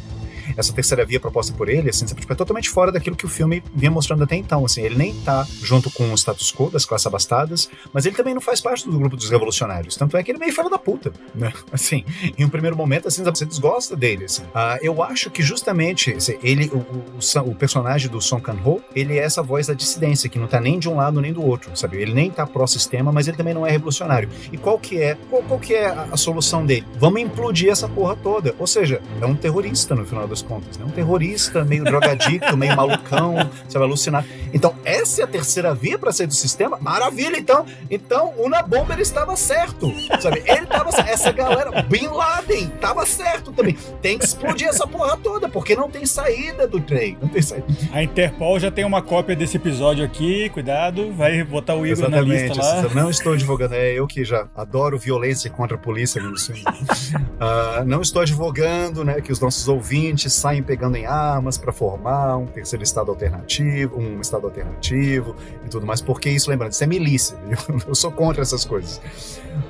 essa 0.57 0.73
terceira 0.73 1.05
via 1.05 1.21
proposta 1.21 1.53
por 1.53 1.69
ele, 1.69 1.91
assim, 1.91 2.07
tipo, 2.07 2.33
é 2.33 2.37
totalmente 2.37 2.71
fora 2.71 2.91
daquilo 2.91 3.17
que 3.17 3.27
o 3.27 3.29
filme 3.29 3.63
vinha 3.75 3.91
mostrando 3.91 4.25
até 4.25 4.37
então, 4.37 4.65
assim, 4.65 4.83
ele 4.83 4.97
nem 4.97 5.15
tá 5.15 5.47
junto 5.63 5.91
com 5.91 6.13
o 6.13 6.15
status 6.15 6.53
quo 6.53 6.71
das 6.71 6.85
classes 6.85 7.07
abastadas, 7.07 7.69
mas 7.93 8.07
ele 8.07 8.17
também 8.17 8.35
não 8.35 8.41
faz 8.41 8.61
parte 8.61 8.89
do 8.89 8.99
grupo 8.99 9.17
dos 9.17 9.31
revolucionários, 9.31 9.97
tanto 9.97 10.17
é 10.17 10.23
que 10.23 10.31
ele 10.31 10.39
é 10.39 10.41
meio 10.41 10.53
fora 10.53 10.71
da 10.71 10.79
puta, 10.79 11.13
né, 11.35 11.53
assim, 11.73 12.05
em 12.37 12.45
um 12.45 12.49
primeiro 12.49 12.77
momento, 12.77 13.09
assim, 13.09 13.23
você 13.23 13.45
desgosta 13.45 13.97
dele, 13.97 14.27
assim. 14.27 14.43
Uh, 14.43 14.79
eu 14.83 15.03
acho 15.03 15.31
que 15.31 15.43
justamente 15.43 16.13
assim, 16.13 16.37
ele, 16.43 16.71
o, 16.73 16.79
o, 16.79 17.51
o, 17.51 17.55
personagem 17.55 18.11
do 18.11 18.21
Song 18.21 18.43
Kang-ho, 18.43 18.83
ele 18.95 19.19
é 19.19 19.25
essa 19.25 19.43
voz 19.43 19.67
da 19.67 19.75
dissidência, 19.75 20.29
que 20.29 20.39
não 20.39 20.47
tá 20.47 20.61
nem 20.61 20.79
de 20.79 20.89
um 20.89 20.97
lado 20.97 21.21
nem 21.21 21.33
do 21.33 21.45
outro, 21.45 21.77
sabe, 21.77 22.01
ele 22.01 22.13
nem 22.13 22.31
tá 22.31 22.47
pró-sistema, 22.47 23.13
mas 23.13 23.29
ele 23.29 23.37
também 23.37 23.55
não 23.55 23.67
é 23.67 23.71
revolucionário. 23.71 24.29
E 24.53 24.57
qual 24.57 24.79
que 24.79 24.99
é, 24.99 25.17
qual, 25.31 25.43
qual 25.43 25.61
que 25.61 25.75
é 25.75 25.87
a, 25.87 26.09
a 26.13 26.17
solução 26.17 26.65
dele? 26.65 26.87
Vamos 26.99 27.21
implodir 27.21 27.71
essa 27.71 27.89
porra 27.89 28.17
toda, 28.17 28.55
ou 28.59 28.67
seja, 28.67 29.01
é 29.21 29.27
um 29.27 29.35
terrorista 29.35 29.95
no 29.95 30.05
final 30.05 30.27
das 30.35 30.43
contas, 30.43 30.77
né? 30.77 30.85
Um 30.85 30.91
terrorista, 30.91 31.65
meio 31.65 31.85
drogadicto, 31.85 32.57
meio 32.57 32.77
malucão, 32.77 33.37
você 33.69 33.79
vai 33.79 33.87
alucinar. 33.87 34.27
Então, 34.53 34.75
essa 34.85 35.21
é 35.21 35.25
a 35.25 35.27
terceira 35.27 35.73
via 35.75 35.97
para 35.97 36.13
sair 36.13 36.27
do 36.27 36.35
sistema? 36.35 36.77
Maravilha, 36.81 37.37
então. 37.39 37.65
Então, 37.89 38.35
o 38.37 38.49
Nabomber 38.49 38.99
estava 38.99 39.37
certo, 39.37 39.93
sabe? 40.21 40.43
Ele 40.45 40.65
estava 40.65 40.91
certo. 40.91 41.09
Essa 41.09 41.31
galera, 41.31 41.83
Bin 41.83 42.09
Laden, 42.09 42.73
estava 42.75 43.07
certo 43.07 43.53
também. 43.53 43.77
Tem 44.03 44.19
que 44.19 44.25
explodir 44.25 44.67
essa 44.67 44.87
porra 44.87 45.17
toda, 45.17 45.49
porque 45.49 45.77
não 45.77 45.89
tem 45.89 46.05
saída 46.05 46.67
do 46.67 46.81
trem. 46.81 47.17
Não 47.21 47.29
tem 47.29 47.43
saída. 47.43 47.67
A 47.93 48.03
Interpol 48.03 48.59
já 48.59 48.71
tem 48.71 48.85
uma 48.85 49.01
cópia 49.01 49.37
desse 49.37 49.57
episódio 49.57 50.05
aqui, 50.05 50.49
cuidado, 50.51 51.13
vai 51.13 51.45
botar 51.45 51.75
o 51.75 51.87
Igor 51.87 52.07
Exatamente, 52.07 52.49
na 52.49 52.55
lista 52.55 52.63
lá. 52.63 52.95
Não 52.95 53.09
estou 53.09 53.35
advogando, 53.35 53.75
é 53.75 53.93
eu 53.93 54.07
que 54.07 54.25
já 54.25 54.49
adoro 54.57 54.99
violência 54.99 55.49
contra 55.51 55.77
a 55.77 55.79
polícia 55.79 56.21
no 56.21 56.33
uh, 56.33 57.85
Não 57.87 58.01
estou 58.01 58.23
advogando, 58.23 59.05
né, 59.05 59.21
que 59.21 59.31
os 59.31 59.39
nossos 59.41 59.69
ouvintes 59.69 60.24
saem 60.31 60.63
pegando 60.63 60.97
em 60.97 61.07
armas 61.07 61.59
para 61.59 61.73
formar 61.73 62.37
um 62.37 62.47
terceiro 62.47 62.83
estado 62.83 63.11
alternativo, 63.11 63.99
um 63.99 64.21
estado 64.21 64.47
alternativo 64.47 65.35
e 65.65 65.69
tudo 65.69 65.87
mais, 65.87 66.01
porque 66.01 66.31
isso, 66.31 66.51
lembrando, 66.51 66.73
isso 66.73 66.85
é 66.85 66.87
milícia, 66.87 67.37
viu? 67.47 67.59
eu 67.87 67.95
sou 67.95 68.11
contra 68.11 68.43
essas 68.43 68.65
coisas. 68.65 69.01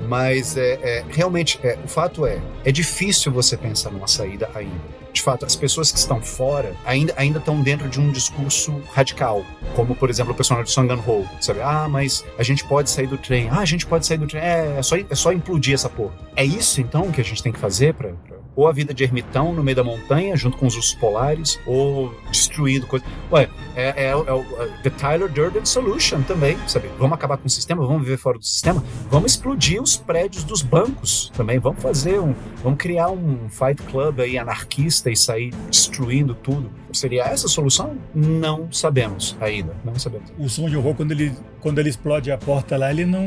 Mas 0.07 0.57
é, 0.57 0.73
é 0.81 1.05
realmente, 1.09 1.59
é, 1.63 1.77
o 1.83 1.87
fato 1.87 2.25
é, 2.25 2.41
é 2.63 2.71
difícil 2.71 3.31
você 3.31 3.55
pensar 3.57 3.91
numa 3.91 4.07
saída 4.07 4.49
ainda 4.53 5.05
de 5.15 5.21
fato, 5.21 5.45
as 5.45 5.55
pessoas 5.55 5.93
que 5.93 5.97
estão 5.97 6.21
fora 6.21 6.75
ainda, 6.85 7.13
ainda 7.15 7.39
estão 7.39 7.61
dentro 7.61 7.87
de 7.87 8.01
um 8.01 8.11
discurso 8.11 8.81
radical, 8.93 9.45
como, 9.73 9.95
por 9.95 10.09
exemplo, 10.09 10.33
o 10.33 10.35
personagem 10.35 10.65
do 10.65 10.71
Song 10.71 10.91
Ho, 10.93 11.25
sabe? 11.39 11.61
Ah, 11.61 11.87
mas 11.89 12.25
a 12.37 12.43
gente 12.43 12.65
pode 12.65 12.89
sair 12.89 13.07
do 13.07 13.17
trem. 13.17 13.47
Ah, 13.49 13.59
a 13.59 13.65
gente 13.65 13.85
pode 13.85 14.05
sair 14.05 14.17
do 14.17 14.27
trem. 14.27 14.43
É, 14.43 14.75
é 14.77 14.83
só, 14.83 14.97
é 14.97 15.15
só 15.15 15.31
implodir 15.31 15.73
essa 15.73 15.89
porra. 15.89 16.13
É 16.35 16.43
isso, 16.43 16.81
então, 16.81 17.09
que 17.13 17.21
a 17.21 17.23
gente 17.23 17.41
tem 17.41 17.53
que 17.53 17.59
fazer 17.59 17.93
para 17.93 18.11
ou 18.55 18.67
a 18.67 18.71
vida 18.71 18.93
de 18.93 19.03
ermitão 19.03 19.53
no 19.53 19.63
meio 19.63 19.75
da 19.75 19.83
montanha, 19.83 20.35
junto 20.35 20.57
com 20.57 20.65
os 20.65 20.75
ursos 20.75 20.95
polares, 20.95 21.59
ou 21.65 22.13
destruindo 22.29 22.87
coisas. 22.87 23.07
Ué, 23.31 23.49
é, 23.75 24.05
é, 24.05 24.09
é, 24.09 24.15
o 24.15 24.43
The 24.83 24.89
Tyler 24.91 25.29
Durden 25.29 25.65
Solution 25.65 26.21
também, 26.21 26.57
sabe? 26.67 26.89
Vamos 26.97 27.15
acabar 27.15 27.37
com 27.37 27.47
o 27.47 27.49
sistema, 27.49 27.85
vamos 27.85 28.03
viver 28.03 28.17
fora 28.17 28.37
do 28.37 28.45
sistema, 28.45 28.83
vamos 29.09 29.33
explodir 29.33 29.81
os 29.81 29.97
prédios 29.97 30.43
dos 30.43 30.61
bancos 30.61 31.31
também, 31.35 31.59
vamos 31.59 31.81
fazer 31.81 32.19
um. 32.19 32.33
Vamos 32.63 32.79
criar 32.79 33.09
um 33.09 33.49
fight 33.49 33.81
club 33.83 34.19
aí 34.19 34.37
anarquista 34.37 35.09
e 35.11 35.15
sair 35.15 35.53
destruindo 35.69 36.33
tudo. 36.35 36.71
Seria 36.93 37.23
essa 37.23 37.47
a 37.47 37.49
solução? 37.49 37.97
Não 38.13 38.71
sabemos 38.71 39.35
ainda, 39.41 39.75
não 39.83 39.97
sabemos. 39.99 40.31
O 40.37 40.47
som 40.47 40.69
de 40.69 40.77
horror, 40.77 40.95
quando 40.95 41.11
ele, 41.11 41.33
quando 41.59 41.79
ele 41.79 41.89
explode 41.89 42.31
a 42.31 42.37
porta 42.37 42.77
lá, 42.77 42.89
ele 42.89 43.05
não 43.05 43.25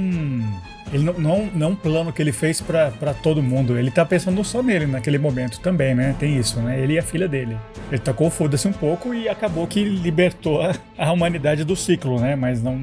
ele 0.93 1.05
não, 1.05 1.15
não, 1.15 1.51
não 1.55 1.67
é 1.67 1.71
um 1.71 1.75
plano 1.75 2.13
que 2.13 2.23
ele 2.23 2.33
fez 2.33 2.61
para 2.61 3.15
todo 3.23 3.43
mundo. 3.43 3.79
Ele 3.79 3.91
tá 3.91 4.05
pensando 4.05 4.43
só 4.45 4.63
nele 4.63 4.87
naquele 4.87 5.19
momento 5.19 5.61
também, 5.61 5.95
né? 5.95 6.15
Tem 6.19 6.37
isso, 6.37 6.61
né? 6.61 6.81
Ele 6.81 6.95
e 6.95 6.99
a 6.99 7.03
filha 7.03 7.29
dele. 7.29 7.57
Ele 7.91 8.01
tacou 8.01 8.31
foda-se 8.31 8.67
um 8.67 8.73
pouco 8.73 9.15
e 9.15 9.29
acabou 9.29 9.67
que 9.67 9.85
libertou 9.85 10.63
a, 10.63 10.75
a, 10.97 11.13
humanidade 11.13 11.65
do 11.65 11.77
ciclo, 11.77 12.21
né? 12.21 12.37
Mas 12.37 12.63
não, 12.63 12.77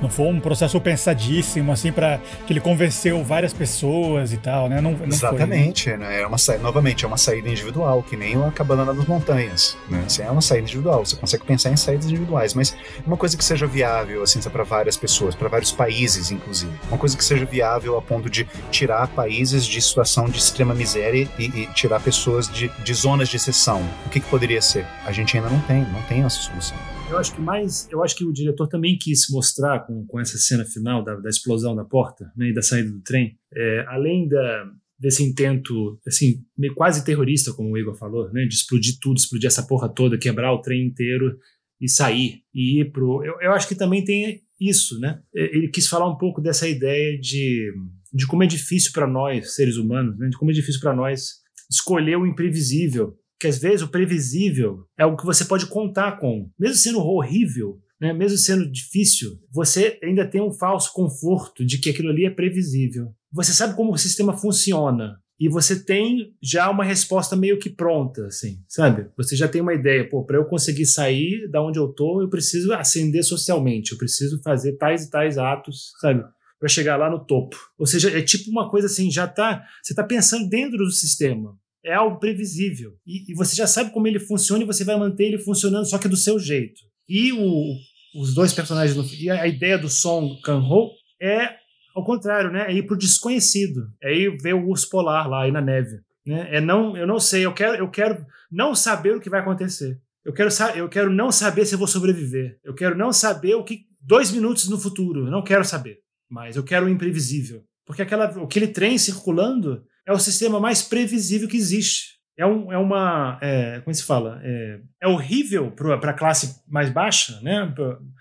não 0.00 0.08
foi 0.08 0.26
um 0.26 0.40
processo 0.40 0.80
pensadíssimo, 0.80 1.72
assim, 1.72 1.90
para 1.90 2.20
que 2.46 2.52
ele 2.52 2.60
convenceu 2.60 3.22
várias 3.24 3.52
pessoas 3.52 4.32
e 4.32 4.36
tal, 4.36 4.68
né? 4.68 4.80
Não, 4.80 4.92
não 4.92 5.06
Exatamente, 5.06 5.90
foi, 5.90 5.98
né? 5.98 6.20
É 6.20 6.26
uma 6.26 6.36
novamente, 6.60 7.04
é 7.04 7.08
uma 7.08 7.16
saída 7.16 7.48
individual, 7.48 8.02
que 8.02 8.16
nem 8.16 8.40
a 8.42 8.50
cabana 8.50 8.84
das 8.84 9.06
montanhas, 9.06 9.76
né? 9.88 10.02
Assim, 10.06 10.22
é 10.22 10.30
uma 10.30 10.40
saída 10.40 10.64
individual. 10.64 11.04
Você 11.04 11.16
consegue 11.16 11.44
pensar 11.44 11.70
em 11.70 11.76
saídas 11.76 12.06
individuais, 12.06 12.54
mas 12.54 12.76
uma 13.06 13.16
coisa 13.16 13.36
que 13.36 13.44
seja 13.44 13.66
viável, 13.66 14.22
assim, 14.22 14.38
para 14.48 14.64
várias 14.64 14.96
pessoas, 14.96 15.34
para 15.34 15.48
vários 15.48 15.72
países, 15.72 16.30
inclusive. 16.30 16.72
Uma 16.88 16.98
coisa 16.98 17.16
que 17.16 17.24
seja 17.24 17.47
viável 17.50 17.96
a 17.96 18.02
ponto 18.02 18.28
de 18.28 18.46
tirar 18.70 19.08
países 19.08 19.66
de 19.66 19.80
situação 19.80 20.28
de 20.28 20.38
extrema 20.38 20.74
miséria 20.74 21.28
e, 21.38 21.44
e 21.44 21.66
tirar 21.74 22.00
pessoas 22.00 22.48
de, 22.48 22.68
de 22.82 22.94
zonas 22.94 23.28
de 23.28 23.36
exceção. 23.36 23.82
O 24.06 24.10
que, 24.10 24.20
que 24.20 24.28
poderia 24.28 24.60
ser? 24.60 24.84
A 25.04 25.12
gente 25.12 25.36
ainda 25.36 25.50
não 25.50 25.60
tem, 25.62 25.80
não 25.92 26.02
tem 26.02 26.22
essa 26.22 26.40
solução. 26.40 26.76
Eu 27.10 27.16
acho 27.16 27.34
que 27.34 27.40
mais, 27.40 27.88
eu 27.90 28.02
acho 28.02 28.14
que 28.14 28.24
o 28.24 28.32
diretor 28.32 28.68
também 28.68 28.98
quis 28.98 29.26
mostrar 29.30 29.80
com, 29.80 30.06
com 30.06 30.20
essa 30.20 30.36
cena 30.36 30.64
final 30.64 31.02
da, 31.02 31.16
da 31.16 31.30
explosão 31.30 31.74
da 31.74 31.84
porta 31.84 32.30
né, 32.36 32.50
e 32.50 32.54
da 32.54 32.60
saída 32.60 32.90
do 32.90 33.00
trem, 33.00 33.38
é, 33.54 33.84
além 33.88 34.28
da, 34.28 34.70
desse 34.98 35.22
intento, 35.22 35.98
assim, 36.06 36.44
meio 36.56 36.74
quase 36.74 37.04
terrorista, 37.04 37.52
como 37.52 37.70
o 37.70 37.78
Igor 37.78 37.94
falou, 37.94 38.30
né, 38.32 38.44
de 38.44 38.54
explodir 38.54 38.98
tudo, 39.00 39.16
explodir 39.16 39.46
essa 39.46 39.62
porra 39.62 39.88
toda, 39.88 40.18
quebrar 40.18 40.52
o 40.52 40.60
trem 40.60 40.86
inteiro 40.86 41.38
e 41.80 41.88
sair 41.88 42.42
e 42.52 42.80
ir 42.80 42.92
pro. 42.92 43.24
Eu, 43.24 43.40
eu 43.40 43.52
acho 43.52 43.68
que 43.68 43.74
também 43.74 44.04
tem 44.04 44.42
isso, 44.60 44.98
né? 44.98 45.20
Ele 45.34 45.68
quis 45.68 45.86
falar 45.86 46.08
um 46.08 46.16
pouco 46.16 46.40
dessa 46.40 46.68
ideia 46.68 47.18
de, 47.18 47.72
de 48.12 48.26
como 48.26 48.42
é 48.42 48.46
difícil 48.46 48.92
para 48.92 49.06
nós, 49.06 49.54
seres 49.54 49.76
humanos, 49.76 50.18
né, 50.18 50.28
de 50.28 50.36
como 50.36 50.50
é 50.50 50.54
difícil 50.54 50.80
para 50.80 50.94
nós 50.94 51.36
escolher 51.70 52.16
o 52.16 52.26
imprevisível 52.26 53.16
que 53.40 53.46
às 53.46 53.58
vezes 53.58 53.82
o 53.82 53.88
previsível 53.88 54.84
é 54.98 55.04
algo 55.04 55.16
que 55.16 55.24
você 55.24 55.44
pode 55.44 55.66
contar 55.66 56.18
com. 56.18 56.50
Mesmo 56.58 56.76
sendo 56.76 56.98
horrível, 56.98 57.80
né, 58.00 58.12
mesmo 58.12 58.36
sendo 58.36 58.70
difícil, 58.70 59.38
você 59.50 59.98
ainda 60.02 60.26
tem 60.26 60.42
um 60.42 60.52
falso 60.52 60.92
conforto 60.92 61.64
de 61.64 61.78
que 61.78 61.90
aquilo 61.90 62.10
ali 62.10 62.26
é 62.26 62.30
previsível. 62.30 63.12
Você 63.32 63.52
sabe 63.52 63.76
como 63.76 63.92
o 63.92 63.98
sistema 63.98 64.36
funciona. 64.36 65.20
E 65.40 65.48
você 65.48 65.78
tem 65.84 66.34
já 66.42 66.68
uma 66.68 66.84
resposta 66.84 67.36
meio 67.36 67.58
que 67.58 67.70
pronta, 67.70 68.26
assim, 68.26 68.58
sabe? 68.66 69.08
Você 69.16 69.36
já 69.36 69.46
tem 69.46 69.60
uma 69.60 69.74
ideia, 69.74 70.08
pô, 70.08 70.24
para 70.24 70.36
eu 70.36 70.44
conseguir 70.44 70.86
sair 70.86 71.48
da 71.48 71.62
onde 71.62 71.78
eu 71.78 71.88
tô, 71.88 72.20
eu 72.20 72.28
preciso 72.28 72.72
ascender 72.72 73.24
socialmente, 73.24 73.92
eu 73.92 73.98
preciso 73.98 74.40
fazer 74.42 74.72
tais 74.72 75.04
e 75.04 75.10
tais 75.10 75.38
atos, 75.38 75.92
sabe? 76.00 76.24
Para 76.58 76.68
chegar 76.68 76.96
lá 76.96 77.08
no 77.08 77.24
topo. 77.24 77.56
Ou 77.78 77.86
seja, 77.86 78.10
é 78.10 78.20
tipo 78.20 78.50
uma 78.50 78.68
coisa 78.68 78.86
assim, 78.86 79.10
já 79.10 79.28
tá, 79.28 79.64
você 79.80 79.94
tá 79.94 80.02
pensando 80.02 80.48
dentro 80.48 80.78
do 80.78 80.90
sistema 80.90 81.56
é 81.84 81.94
algo 81.94 82.18
previsível. 82.18 82.92
E, 83.06 83.30
e, 83.32 83.34
você 83.34 83.56
já 83.56 83.66
sabe 83.66 83.90
como 83.90 84.06
ele 84.06 84.18
funciona 84.18 84.62
e 84.62 84.66
você 84.66 84.84
vai 84.84 84.98
manter 84.98 85.24
ele 85.24 85.38
funcionando, 85.38 85.86
só 85.86 85.98
que 85.98 86.08
do 86.08 86.16
seu 86.16 86.38
jeito. 86.38 86.80
E 87.08 87.32
o, 87.32 87.74
os 88.20 88.34
dois 88.34 88.52
personagens, 88.52 88.96
e 89.20 89.30
a, 89.30 89.42
a 89.42 89.48
ideia 89.48 89.78
do 89.78 89.88
Song 89.88 90.40
Kang-ho 90.42 90.90
é 91.20 91.57
ao 91.98 92.04
contrário, 92.04 92.50
né? 92.50 92.66
É 92.68 92.72
ir 92.72 92.86
pro 92.86 92.96
desconhecido. 92.96 93.88
É 94.02 94.14
ir 94.14 94.36
ver 94.40 94.54
o 94.54 94.68
urso 94.68 94.88
polar 94.88 95.28
lá 95.28 95.42
aí 95.42 95.52
na 95.52 95.60
neve. 95.60 95.98
Né? 96.26 96.48
É 96.56 96.60
não, 96.60 96.96
eu 96.96 97.06
não 97.06 97.18
sei, 97.18 97.44
eu 97.44 97.52
quero, 97.52 97.76
eu 97.76 97.90
quero 97.90 98.24
não 98.50 98.74
saber 98.74 99.16
o 99.16 99.20
que 99.20 99.30
vai 99.30 99.40
acontecer. 99.40 100.00
Eu 100.24 100.32
quero, 100.32 100.50
eu 100.76 100.88
quero 100.88 101.10
não 101.10 101.32
saber 101.32 101.64
se 101.64 101.74
eu 101.74 101.78
vou 101.78 101.88
sobreviver. 101.88 102.58
Eu 102.62 102.74
quero 102.74 102.96
não 102.96 103.12
saber 103.12 103.54
o 103.54 103.64
que 103.64 103.86
dois 104.00 104.30
minutos 104.30 104.68
no 104.68 104.78
futuro. 104.78 105.26
Eu 105.26 105.30
não 105.30 105.42
quero 105.42 105.64
saber. 105.64 105.98
Mas 106.30 106.56
eu 106.56 106.62
quero 106.62 106.86
o 106.86 106.88
imprevisível. 106.88 107.64
Porque 107.86 108.02
aquela, 108.02 108.26
aquele 108.26 108.68
trem 108.68 108.98
circulando 108.98 109.82
é 110.06 110.12
o 110.12 110.18
sistema 110.18 110.60
mais 110.60 110.82
previsível 110.82 111.48
que 111.48 111.56
existe. 111.56 112.17
É, 112.38 112.46
um, 112.46 112.72
é 112.72 112.78
uma. 112.78 113.36
É, 113.42 113.80
como 113.80 113.92
se 113.92 114.04
fala? 114.04 114.40
É, 114.44 114.80
é 115.02 115.08
horrível 115.08 115.72
para 115.72 116.10
a 116.10 116.14
classe 116.14 116.62
mais 116.68 116.88
baixa, 116.88 117.40
né? 117.42 117.74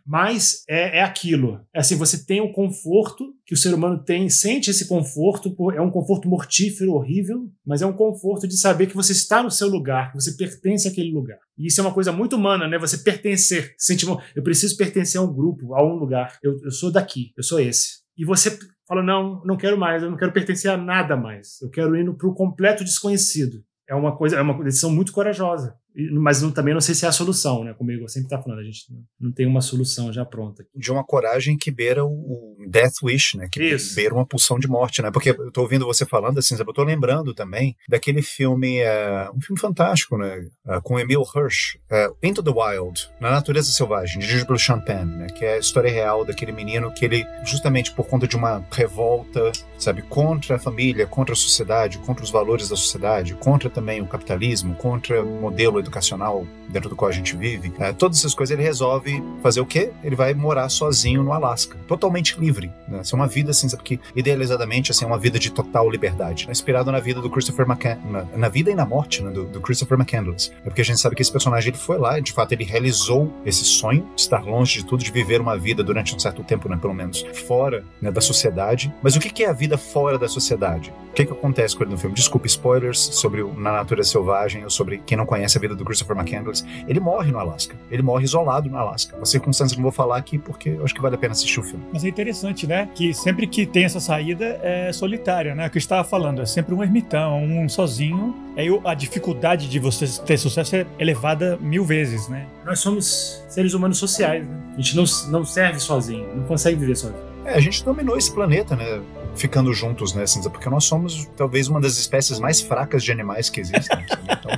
mas 0.04 0.64
é, 0.68 1.00
é 1.00 1.04
aquilo. 1.04 1.62
É 1.72 1.80
assim, 1.80 1.96
você 1.96 2.26
tem 2.26 2.42
o 2.42 2.52
conforto 2.52 3.32
que 3.46 3.54
o 3.54 3.58
ser 3.58 3.76
humano 3.76 4.04
tem, 4.04 4.28
sente 4.28 4.72
esse 4.72 4.88
conforto, 4.88 5.56
é 5.72 5.82
um 5.82 5.92
conforto 5.92 6.28
mortífero, 6.28 6.94
horrível, 6.94 7.48
mas 7.64 7.84
é 7.84 7.86
um 7.86 7.94
conforto 7.94 8.48
de 8.48 8.58
saber 8.58 8.88
que 8.88 8.96
você 8.96 9.12
está 9.12 9.44
no 9.44 9.52
seu 9.52 9.68
lugar, 9.68 10.12
que 10.12 10.20
você 10.20 10.32
pertence 10.36 10.88
àquele 10.88 11.12
lugar. 11.12 11.38
E 11.56 11.68
isso 11.68 11.80
é 11.80 11.84
uma 11.84 11.94
coisa 11.94 12.12
muito 12.12 12.38
humana, 12.38 12.68
né? 12.68 12.80
Você 12.80 12.98
pertencer. 12.98 13.76
Sente, 13.78 14.08
eu 14.36 14.44
preciso 14.44 14.76
pertencer 14.78 15.22
a 15.22 15.24
um 15.24 15.32
grupo, 15.32 15.76
a 15.76 15.86
um 15.86 15.94
lugar. 15.94 16.40
Eu, 16.42 16.60
eu 16.64 16.72
sou 16.72 16.92
daqui, 16.92 17.34
eu 17.38 17.44
sou 17.44 17.60
esse. 17.60 18.00
E 18.18 18.26
você 18.26 18.58
fala: 18.88 19.04
não, 19.04 19.44
não 19.46 19.58
quero 19.58 19.78
mais, 19.78 20.02
eu 20.02 20.10
não 20.10 20.18
quero 20.18 20.32
pertencer 20.32 20.72
a 20.72 20.78
nada 20.78 21.16
mais. 21.16 21.62
Eu 21.62 21.70
quero 21.70 21.96
ir 21.96 22.12
para 22.16 22.28
o 22.28 22.34
completo 22.34 22.84
desconhecido. 22.84 23.64
É 23.88 23.96
uma 23.96 24.16
coisa, 24.16 24.38
é 24.38 24.42
uma 24.42 24.64
decisão 24.64 24.92
muito 24.92 25.12
corajosa 25.12 25.78
mas 26.14 26.42
não, 26.42 26.52
também 26.52 26.74
não 26.74 26.82
sei 26.82 26.94
se 26.94 27.06
é 27.06 27.08
a 27.08 27.12
solução, 27.12 27.64
né? 27.64 27.74
Comigo 27.74 28.04
eu 28.04 28.08
sempre 28.08 28.30
tá 28.30 28.42
falando, 28.42 28.60
a 28.60 28.64
gente 28.64 28.86
não, 29.20 29.32
tem 29.32 29.48
uma 29.48 29.62
solução 29.62 30.14
já 30.14 30.24
pronta. 30.24 30.66
De 30.76 30.92
uma 30.92 31.04
coragem 31.04 31.58
que 31.58 31.72
beira 31.72 32.06
o, 32.06 32.56
Death 32.70 33.02
Wish, 33.04 33.38
né? 33.38 33.48
Que 33.52 33.64
Isso. 33.64 33.96
beira 33.96 34.14
uma 34.14 34.26
pulsão 34.26 34.60
de 34.60 34.68
morte, 34.68 35.02
né? 35.02 35.10
Porque 35.10 35.32
eu 35.32 35.52
tô 35.52 35.62
ouvindo 35.62 35.86
você 35.86 36.06
falando 36.06 36.38
assim, 36.38 36.56
eu 36.58 36.74
tô 36.74 36.84
lembrando 36.84 37.34
também 37.34 37.76
daquele 37.90 38.22
filme, 38.22 38.78
é, 38.80 39.30
um 39.34 39.42
filme 39.42 39.60
fantástico, 39.60 40.18
né? 40.18 40.48
É, 40.68 40.80
com 40.82 41.00
Emil 41.00 41.24
Hirsch, 41.24 41.78
é, 41.90 42.10
Into 42.22 42.44
the 42.44 42.52
Wild, 42.52 43.10
Na 43.20 43.32
Natureza 43.32 43.72
Selvagem, 43.72 44.20
dirigido 44.20 44.46
pelo 44.46 44.60
Champagne, 44.60 45.16
né? 45.16 45.28
Que 45.28 45.46
é 45.46 45.56
a 45.56 45.60
história 45.60 45.92
real 45.92 46.24
daquele 46.24 46.52
menino 46.52 46.94
que 46.94 47.06
ele, 47.06 47.26
justamente 47.44 47.92
por 47.92 48.06
conta 48.08 48.28
de 48.28 48.36
uma 48.36 48.64
revolta, 48.72 49.52
sabe, 49.80 50.04
contra 50.04 50.58
a 50.58 50.60
família, 50.60 51.08
contra 51.08 51.34
a 51.34 51.36
sociedade, 51.36 51.98
contra 52.00 52.24
os 52.24 52.30
valores 52.30 52.70
da 52.70 52.76
sociedade, 52.76 53.34
contra 53.36 53.70
também 53.70 54.02
o 54.02 54.08
capitalismo, 54.08 54.76
contra 54.76 55.24
o 55.24 55.42
modelo 55.42 55.80
educacional 55.88 56.46
dentro 56.70 56.90
do 56.90 56.96
qual 56.96 57.10
a 57.10 57.14
gente 57.14 57.36
vive, 57.36 57.74
é, 57.80 57.92
todas 57.94 58.20
essas 58.20 58.34
coisas 58.34 58.54
ele 58.54 58.64
resolve 58.64 59.24
fazer 59.42 59.62
o 59.62 59.66
quê? 59.66 59.92
Ele 60.04 60.16
vai 60.16 60.34
morar 60.34 60.70
sozinho 60.70 61.24
no 61.24 61.32
Alasca, 61.32 61.78
totalmente 61.88 62.40
livre, 62.40 62.72
né? 62.88 63.04
Ser 63.04 63.16
uma 63.16 63.28
vida 63.28 63.52
assim, 63.52 63.70
porque 63.70 64.00
idealizadamente 64.16 64.92
assim, 64.92 65.06
é 65.06 65.08
uma 65.08 65.18
vida 65.18 65.40
de 65.40 65.52
total 65.52 65.90
liberdade, 65.90 66.46
né? 66.46 66.52
inspirado 66.52 66.92
na 66.92 67.00
vida 67.00 67.22
do 67.22 67.30
Christopher 67.30 67.66
McCandless, 67.66 68.12
na, 68.12 68.38
na, 68.38 68.50
vida 68.50 68.72
e 68.72 68.76
na 68.76 68.86
morte 68.86 69.24
né? 69.24 69.32
do, 69.32 69.46
do, 69.46 69.62
Christopher 69.62 69.98
McCandless. 69.98 70.52
É 70.66 70.70
porque 70.70 70.82
a 70.82 70.86
gente 70.86 71.00
sabe 71.00 71.16
que 71.16 71.22
esse 71.22 71.32
personagem 71.32 71.70
ele 71.70 71.78
foi 71.78 71.98
lá, 71.98 72.20
de 72.20 72.32
fato 72.32 72.52
ele 72.52 72.64
realizou 72.64 73.32
esse 73.46 73.64
sonho 73.64 74.08
de 74.16 74.22
estar 74.22 74.44
longe 74.44 74.80
de 74.80 74.86
tudo, 74.86 75.04
de 75.04 75.12
viver 75.12 75.40
uma 75.40 75.58
vida 75.58 75.84
durante 75.84 76.16
um 76.16 76.20
certo 76.20 76.44
tempo, 76.44 76.70
né? 76.70 76.78
pelo 76.78 76.94
menos, 76.94 77.26
fora 77.48 77.84
né? 78.02 78.12
da 78.12 78.22
sociedade. 78.22 78.94
Mas 79.02 79.16
o 79.16 79.20
que 79.20 79.44
é 79.44 79.50
a 79.50 79.54
vida 79.54 79.78
fora 79.78 80.18
da 80.18 80.28
sociedade? 80.28 80.94
O 81.10 81.14
que, 81.14 81.26
que 81.26 81.32
acontece 81.32 81.76
com 81.76 81.84
ele 81.84 81.92
no 81.92 81.98
filme? 81.98 82.16
Desculpa, 82.16 82.46
spoilers 82.48 83.00
sobre 83.00 83.42
o 83.42 83.54
Na 83.54 83.72
Natureza 83.72 84.12
Selvagem 84.12 84.64
ou 84.64 84.70
sobre 84.70 85.00
quem 85.00 85.18
não 85.18 85.26
conhece 85.26 85.58
a 85.58 85.62
vida 85.62 85.67
do 85.76 85.86
Christopher 85.86 86.18
McCandless, 86.18 86.64
ele 86.88 87.00
morre 87.00 87.32
no 87.32 87.40
Alasca. 87.40 87.76
Ele 87.90 88.02
morre 88.02 88.24
isolado 88.24 88.70
no 88.70 88.78
Alasca. 88.78 89.16
Uma 89.16 89.26
circunstância 89.26 89.76
que 89.76 89.82
não 89.82 89.84
vou 89.84 89.92
falar 89.92 90.18
aqui 90.18 90.38
porque 90.38 90.70
eu 90.70 90.84
acho 90.84 90.94
que 90.94 91.02
vale 91.02 91.16
a 91.16 91.18
pena 91.18 91.32
assistir 91.32 91.60
o 91.60 91.64
filme. 91.64 91.84
Mas 91.92 92.04
é 92.04 92.08
interessante, 92.08 92.68
né? 92.68 92.90
Que 92.96 93.14
sempre 93.14 93.48
que 93.48 93.66
tem 93.66 93.86
essa 93.86 94.00
saída 94.00 94.60
é 94.62 94.92
solitária, 94.92 95.56
né? 95.56 95.68
O 95.68 95.70
que 95.70 95.78
eu 95.78 95.80
estava 95.80 96.04
falando, 96.04 96.42
é 96.42 96.46
sempre 96.46 96.74
um 96.74 96.84
ermitão, 96.84 97.44
um 97.44 97.68
sozinho. 97.68 98.36
Aí 98.56 98.68
a 98.86 98.94
dificuldade 98.94 99.70
de 99.70 99.80
você 99.80 100.08
ter 100.24 100.38
sucesso 100.38 100.76
é 100.76 100.86
elevada 100.98 101.58
mil 101.62 101.84
vezes, 101.86 102.28
né? 102.28 102.48
Nós 102.66 102.80
somos 102.80 103.44
seres 103.48 103.74
humanos 103.74 103.98
sociais, 103.98 104.46
né? 104.48 104.58
A 104.74 104.82
gente 104.82 104.96
não, 104.96 105.04
não 105.30 105.46
serve 105.46 105.80
sozinho, 105.80 106.28
não 106.36 106.44
consegue 106.44 106.78
viver 106.78 106.96
sozinho. 106.96 107.20
É, 107.46 107.54
a 107.54 107.60
gente 107.60 107.84
dominou 107.84 108.18
esse 108.18 108.32
planeta, 108.32 108.76
né? 108.76 109.02
Ficando 109.38 109.72
juntos, 109.74 110.14
né, 110.14 110.26
Cinza? 110.26 110.50
Porque 110.50 110.70
nós 110.70 110.86
somos 110.86 111.30
talvez 111.38 111.68
uma 111.68 111.80
das 111.80 111.98
espécies 111.98 112.40
mais 112.40 112.60
fracas 112.60 113.04
de 113.04 113.12
animais 113.12 113.50
que 113.50 113.62
existem. 113.62 114.06
então, 114.24 114.52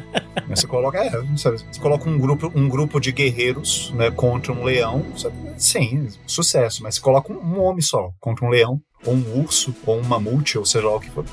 né, 0.47 0.55
você 0.55 0.65
coloca, 0.65 0.97
é, 0.97 1.11
sabe, 1.37 1.57
você 1.57 1.79
coloca 1.79 2.09
um 2.09 2.17
grupo, 2.17 2.51
um 2.55 2.69
grupo 2.69 2.99
de 2.99 3.11
guerreiros 3.11 3.91
né, 3.93 4.09
contra 4.09 4.53
um 4.53 4.63
leão, 4.63 5.05
sabe? 5.17 5.35
sim, 5.57 6.07
sucesso. 6.25 6.81
Mas 6.81 6.95
você 6.95 7.01
coloca 7.01 7.31
um, 7.31 7.37
um 7.37 7.61
homem 7.61 7.81
só 7.81 8.11
contra 8.19 8.45
um 8.45 8.49
leão, 8.49 8.81
ou 9.05 9.13
um 9.13 9.41
urso, 9.41 9.75
ou 9.85 9.97
um 9.97 10.03
mamute, 10.03 10.57
ou 10.57 10.65
seja 10.65 10.87
lá 10.87 10.95
o 10.95 10.99
que 10.99 11.09
for, 11.09 11.25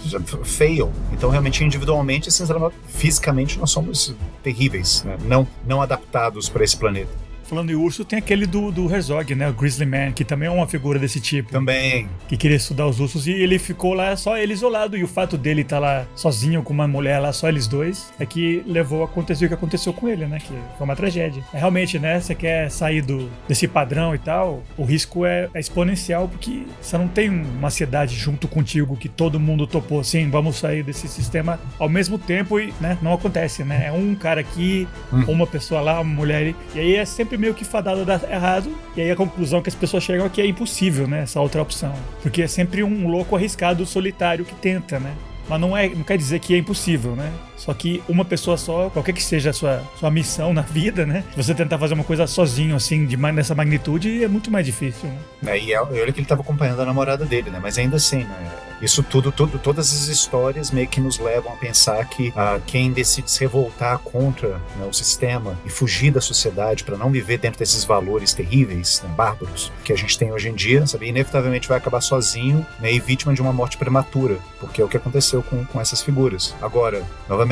fail. 0.44 0.92
Então, 1.12 1.30
realmente, 1.30 1.64
individualmente, 1.64 2.28
assim, 2.28 2.44
fisicamente, 2.86 3.59
nós 3.59 3.70
somos 3.70 4.14
terríveis, 4.42 5.03
né? 5.05 5.16
não, 5.24 5.47
não 5.64 5.82
adaptados 5.82 6.49
para 6.49 6.64
esse 6.64 6.76
planeta. 6.76 7.25
Falando 7.49 7.70
em 7.70 7.74
urso, 7.74 8.05
tem 8.05 8.18
aquele 8.18 8.47
do, 8.47 8.72
do 8.72 8.92
Herzog, 8.92 9.34
né? 9.34 9.49
O 9.49 9.53
Grizzly 9.53 9.86
Man, 9.86 10.12
que 10.12 10.24
também 10.24 10.49
é 10.49 10.51
uma 10.51 10.66
figura 10.66 10.99
desse 10.99 11.20
tipo. 11.20 11.51
Também. 11.53 12.09
Que 12.28 12.36
queria 12.36 12.57
estudar 12.57 12.86
os 12.86 12.99
ursos 12.99 13.26
e 13.26 13.32
ele 13.32 13.59
ficou 13.59 13.94
lá 13.94 14.16
só 14.16 14.36
ele 14.36 14.53
isolado. 14.53 14.97
E 14.97 15.05
o 15.05 15.09
fato 15.09 15.38
dele 15.38 15.62
estar 15.62 15.76
tá 15.76 15.80
lá 15.80 16.07
sozinho 16.14 16.62
com 16.62 16.72
uma 16.72 16.88
mulher 16.88 17.18
lá, 17.20 17.32
só 17.32 17.49
eles 17.49 17.66
dois, 17.66 18.12
é 18.18 18.26
que 18.26 18.62
levou 18.66 19.03
a 19.03 19.05
acontecer 19.05 19.44
o 19.44 19.49
que 19.49 19.55
aconteceu 19.55 19.92
com 19.92 20.09
ele, 20.09 20.26
né? 20.26 20.38
Que 20.40 20.53
foi 20.76 20.84
uma 20.84 20.97
tragédia. 20.97 21.42
É, 21.53 21.59
realmente, 21.59 21.99
né? 21.99 22.20
Você 22.20 22.34
quer 22.34 22.70
sair 22.70 23.01
do, 23.01 23.30
desse 23.49 23.68
padrão 23.68 24.14
e 24.14 24.18
tal, 24.18 24.62
o 24.76 24.84
risco 24.84 25.24
é, 25.24 25.49
é 25.55 25.61
exponencial 25.61 26.28
porque 26.28 26.64
você 26.80 26.99
não 26.99 27.09
tem 27.09 27.30
uma 27.30 27.70
cidade 27.70 28.16
junto 28.16 28.49
contigo 28.49 28.97
que 28.97 29.09
todo 29.09 29.38
mundo 29.38 29.66
topou 29.66 30.01
assim, 30.01 30.28
vamos 30.30 30.57
sair 30.59 30.82
desse 30.82 31.07
sistema 31.09 31.61
ao 31.78 31.88
mesmo 31.88 32.18
tempo 32.18 32.59
e, 32.59 32.74
né? 32.80 32.99
Não 33.01 33.12
acontece, 33.12 33.62
né? 33.62 33.86
É 33.86 33.92
um 33.92 34.14
cara 34.14 34.40
aqui, 34.40 34.88
hum. 35.12 35.24
uma 35.28 35.47
pessoa 35.47 35.80
lá, 35.80 36.01
uma 36.01 36.14
mulher. 36.14 36.55
E 36.74 36.78
aí 36.80 36.97
é 36.97 37.05
sempre 37.05 37.36
sempre 37.37 37.39
meio 37.39 37.55
que 37.55 37.64
fadado 37.64 38.01
a 38.01 38.05
dar 38.05 38.30
errado. 38.30 38.74
E 38.97 39.01
aí 39.01 39.11
a 39.11 39.16
conclusão 39.16 39.62
que 39.62 39.68
as 39.68 39.74
pessoas 39.74 40.03
chegam 40.03 40.26
é 40.26 40.28
que 40.28 40.41
é 40.41 40.47
impossível, 40.47 41.07
né? 41.07 41.22
Essa 41.22 41.41
outra 41.41 41.62
opção. 41.62 41.95
Porque 42.22 42.43
é 42.43 42.49
sempre 42.49 42.82
um 42.82 43.09
louco 43.09 43.37
arriscado 43.37 43.84
solitário 43.87 44.45
que 44.45 44.55
tenta, 44.55 44.99
né? 44.99 45.14
Mas 45.49 45.61
não, 45.61 45.76
é, 45.76 45.89
não 45.89 46.03
quer 46.03 46.16
dizer 46.16 46.41
que 46.41 46.55
é 46.55 46.59
impossível, 46.59 47.14
né? 47.14 47.30
Só 47.57 47.72
que 47.74 48.02
uma 48.09 48.24
pessoa 48.24 48.57
só, 48.57 48.90
qualquer 48.90 49.12
que 49.12 49.22
seja 49.22 49.50
a 49.50 49.52
sua, 49.52 49.82
sua 49.98 50.11
missão 50.11 50.52
na 50.52 50.62
vida, 50.62 51.07
né? 51.07 51.24
Você 51.36 51.54
tentar 51.54 51.78
fazer 51.78 51.94
uma 51.94 52.04
coisa 52.04 52.26
sozinho, 52.26 52.76
assim, 52.76 53.07
de, 53.07 53.16
nessa 53.16 53.54
magnitude, 53.54 54.22
é 54.22 54.28
muito 54.28 54.50
mais 54.50 54.64
difícil, 54.64 55.09
né? 55.42 55.57
É, 55.57 55.62
e 55.62 55.74
olha 55.74 56.12
que 56.12 56.18
ele 56.18 56.22
estava 56.22 56.42
acompanhando 56.42 56.80
a 56.80 56.84
namorada 56.84 57.24
dele, 57.24 57.50
né? 57.50 57.59
Mas 57.62 57.78
ainda 57.78 57.96
assim, 57.96 58.24
né? 58.24 58.52
Isso 58.80 59.02
tudo, 59.02 59.32
tudo, 59.32 59.59
todas 59.59 59.90
as 59.90 60.09
histórias 60.09 60.70
meio 60.70 60.86
que 60.86 61.00
nos 61.00 61.18
levam 61.18 61.52
a 61.52 61.57
pensar 61.57 62.04
que 62.04 62.32
ah, 62.36 62.61
quem 62.66 62.92
decide 62.92 63.30
se 63.30 63.40
revoltar 63.40 63.98
contra 63.98 64.61
né, 64.76 64.86
o 64.88 64.92
sistema 64.92 65.59
e 65.64 65.70
fugir 65.70 66.11
da 66.11 66.20
sociedade 66.20 66.84
para 66.84 66.96
não 66.96 67.11
viver 67.11 67.38
dentro 67.38 67.59
desses 67.59 67.84
valores 67.84 68.34
terríveis, 68.34 69.00
né, 69.02 69.11
bárbaros, 69.16 69.72
que 69.82 69.92
a 69.92 69.96
gente 69.96 70.18
tem 70.18 70.30
hoje 70.30 70.50
em 70.50 70.54
dia, 70.54 70.86
sabe, 70.86 71.09
inevitavelmente 71.09 71.68
vai 71.68 71.78
acabar 71.78 72.02
sozinho 72.02 72.66
né, 72.78 72.92
e 72.92 73.00
vítima 73.00 73.32
de 73.32 73.40
uma 73.40 73.52
morte 73.52 73.78
prematura, 73.78 74.38
porque 74.61 74.82
é 74.82 74.84
o 74.84 74.88
que 74.88 74.96
aconteceu 74.98 75.42
com, 75.42 75.64
com 75.64 75.80
essas 75.80 76.02
figuras. 76.02 76.54
Agora, 76.61 77.02
novamente, 77.28 77.45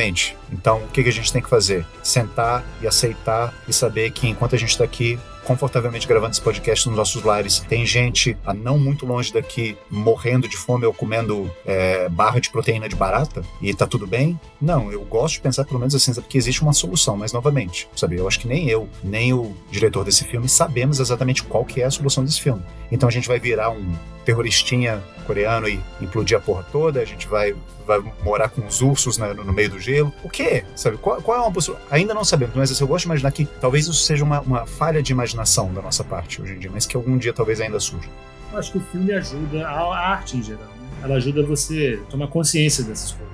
então 0.52 0.78
o 0.78 0.88
que, 0.88 1.02
que 1.02 1.08
a 1.08 1.12
gente 1.12 1.32
tem 1.32 1.42
que 1.42 1.48
fazer? 1.48 1.86
Sentar 2.02 2.64
e 2.80 2.86
aceitar 2.86 3.54
e 3.68 3.72
saber 3.72 4.10
que 4.10 4.28
enquanto 4.28 4.54
a 4.54 4.58
gente 4.58 4.70
está 4.70 4.84
aqui, 4.84 5.18
confortavelmente 5.44 6.08
gravando 6.08 6.32
esse 6.32 6.40
podcast 6.40 6.88
nos 6.88 6.96
nossos 6.96 7.22
lares. 7.22 7.60
Tem 7.60 7.86
gente 7.86 8.36
a 8.44 8.52
não 8.52 8.78
muito 8.78 9.06
longe 9.06 9.32
daqui 9.32 9.76
morrendo 9.90 10.48
de 10.48 10.56
fome 10.56 10.86
ou 10.86 10.92
comendo 10.92 11.50
é, 11.64 12.08
barra 12.08 12.40
de 12.40 12.50
proteína 12.50 12.88
de 12.88 12.96
barata 12.96 13.42
e 13.60 13.72
tá 13.72 13.86
tudo 13.86 14.06
bem. 14.06 14.38
Não, 14.60 14.90
eu 14.90 15.02
gosto 15.02 15.34
de 15.34 15.40
pensar 15.42 15.64
pelo 15.64 15.78
menos 15.78 15.94
assim, 15.94 16.12
sabe, 16.12 16.26
que 16.26 16.38
existe 16.38 16.62
uma 16.62 16.72
solução, 16.72 17.16
mas 17.16 17.32
novamente, 17.32 17.88
sabe, 17.94 18.16
eu 18.16 18.26
acho 18.26 18.40
que 18.40 18.48
nem 18.48 18.68
eu, 18.68 18.88
nem 19.02 19.32
o 19.32 19.54
diretor 19.70 20.04
desse 20.04 20.24
filme 20.24 20.48
sabemos 20.48 20.98
exatamente 20.98 21.42
qual 21.42 21.64
que 21.64 21.82
é 21.82 21.84
a 21.84 21.90
solução 21.90 22.24
desse 22.24 22.40
filme. 22.40 22.62
Então 22.90 23.08
a 23.08 23.12
gente 23.12 23.28
vai 23.28 23.38
virar 23.38 23.70
um 23.70 23.92
terroristinha 24.24 25.02
coreano 25.26 25.68
e 25.68 25.80
implodir 26.00 26.36
a 26.36 26.40
porra 26.40 26.64
toda, 26.70 27.00
a 27.00 27.04
gente 27.04 27.26
vai, 27.26 27.54
vai 27.86 28.00
morar 28.22 28.48
com 28.48 28.66
os 28.66 28.82
ursos 28.82 29.18
né, 29.18 29.32
no, 29.32 29.52
meio 29.52 29.70
do 29.70 29.80
gelo. 29.80 30.12
O 30.22 30.28
quê? 30.28 30.64
Sabe? 30.76 30.96
Qual, 30.98 31.20
qual 31.22 31.38
é 31.38 31.40
uma 31.40 31.52
postura? 31.52 31.78
Ainda 31.90 32.14
não 32.14 32.24
sabemos, 32.24 32.54
mas 32.54 32.78
eu 32.78 32.86
gosto 32.86 33.02
de 33.02 33.08
imaginar 33.08 33.30
que 33.32 33.44
talvez 33.44 33.86
isso 33.86 34.04
seja 34.04 34.24
uma, 34.24 34.40
uma 34.40 34.66
falha 34.66 35.02
de 35.02 35.12
imaginação 35.12 35.72
da 35.72 35.80
nossa 35.80 36.04
parte 36.04 36.40
hoje 36.42 36.54
em 36.54 36.58
dia, 36.58 36.70
mas 36.72 36.86
que 36.86 36.96
algum 36.96 37.16
dia 37.16 37.32
talvez 37.32 37.60
ainda 37.60 37.80
surja. 37.80 38.08
Eu 38.52 38.58
acho 38.58 38.72
que 38.72 38.78
o 38.78 38.82
filme 38.92 39.12
ajuda 39.12 39.66
a 39.66 40.10
arte 40.10 40.36
em 40.36 40.42
geral. 40.42 40.62
Né? 40.62 40.88
Ela 41.02 41.14
ajuda 41.16 41.44
você 41.44 42.00
a 42.02 42.10
tomar 42.10 42.28
consciência 42.28 42.84
dessas 42.84 43.12
coisas 43.12 43.33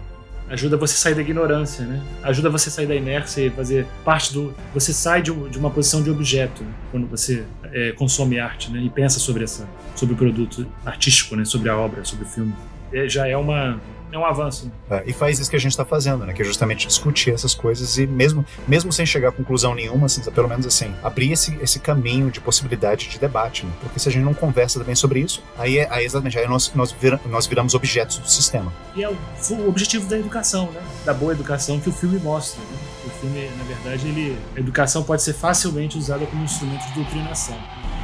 ajuda 0.50 0.76
você 0.76 0.94
a 0.94 0.96
sair 0.96 1.14
da 1.14 1.20
ignorância, 1.20 1.84
né? 1.86 2.02
Ajuda 2.22 2.50
você 2.50 2.68
a 2.68 2.72
sair 2.72 2.86
da 2.86 2.94
inércia 2.94 3.46
e 3.46 3.50
fazer 3.50 3.86
parte 4.04 4.32
do. 4.32 4.52
Você 4.74 4.92
sai 4.92 5.22
de, 5.22 5.30
uma 5.30 5.70
posição 5.70 6.02
de 6.02 6.10
objeto 6.10 6.62
né? 6.64 6.70
quando 6.90 7.06
você 7.06 7.44
é, 7.72 7.92
consome 7.92 8.38
arte, 8.38 8.70
né? 8.70 8.80
E 8.80 8.90
pensa 8.90 9.20
sobre 9.20 9.44
essa, 9.44 9.68
sobre 9.94 10.14
o 10.14 10.18
produto 10.18 10.66
artístico, 10.84 11.36
né? 11.36 11.44
Sobre 11.44 11.70
a 11.70 11.76
obra, 11.76 12.04
sobre 12.04 12.24
o 12.24 12.28
filme. 12.28 12.52
É, 12.92 13.08
já 13.08 13.26
é 13.28 13.36
uma 13.36 13.80
é 14.12 14.18
um 14.18 14.24
avanço. 14.24 14.70
É, 14.90 15.02
e 15.06 15.12
faz 15.12 15.38
isso 15.38 15.48
que 15.48 15.56
a 15.56 15.60
gente 15.60 15.72
está 15.72 15.84
fazendo, 15.84 16.26
né? 16.26 16.32
Que 16.32 16.42
é 16.42 16.44
justamente 16.44 16.86
discutir 16.86 17.32
essas 17.32 17.54
coisas 17.54 17.98
e 17.98 18.06
mesmo, 18.06 18.44
mesmo 18.66 18.92
sem 18.92 19.06
chegar 19.06 19.28
a 19.28 19.32
conclusão 19.32 19.74
nenhuma, 19.74 20.06
assim, 20.06 20.22
pelo 20.30 20.48
menos 20.48 20.66
assim, 20.66 20.94
abrir 21.02 21.32
esse, 21.32 21.56
esse 21.62 21.78
caminho 21.78 22.30
de 22.30 22.40
possibilidade 22.40 23.08
de 23.08 23.18
debate, 23.18 23.64
né? 23.64 23.72
Porque 23.80 23.98
se 23.98 24.08
a 24.08 24.12
gente 24.12 24.24
não 24.24 24.34
conversa 24.34 24.78
também 24.78 24.94
sobre 24.94 25.20
isso, 25.20 25.42
aí, 25.56 25.78
é, 25.78 25.88
aí 25.90 26.04
exatamente, 26.04 26.38
aí 26.38 26.48
nós, 26.48 26.72
nós, 26.74 26.92
vira, 26.92 27.20
nós 27.26 27.46
viramos 27.46 27.74
objetos 27.74 28.18
do 28.18 28.28
sistema. 28.28 28.72
E 28.94 29.02
é 29.04 29.08
o, 29.08 29.16
o, 29.50 29.68
objetivo 29.68 30.08
da 30.08 30.18
educação, 30.18 30.70
né? 30.72 30.82
Da 31.04 31.14
boa 31.14 31.32
educação 31.32 31.78
que 31.78 31.88
o 31.88 31.92
filme 31.92 32.18
mostra, 32.18 32.60
né? 32.60 32.78
O 33.06 33.10
filme, 33.10 33.48
na 33.56 33.64
verdade, 33.64 34.08
ele, 34.08 34.38
a 34.56 34.60
educação 34.60 35.02
pode 35.02 35.22
ser 35.22 35.32
facilmente 35.32 35.96
usada 35.96 36.26
como 36.26 36.44
instrumento 36.44 36.86
de 36.88 36.94
doutrinação. 36.94 37.56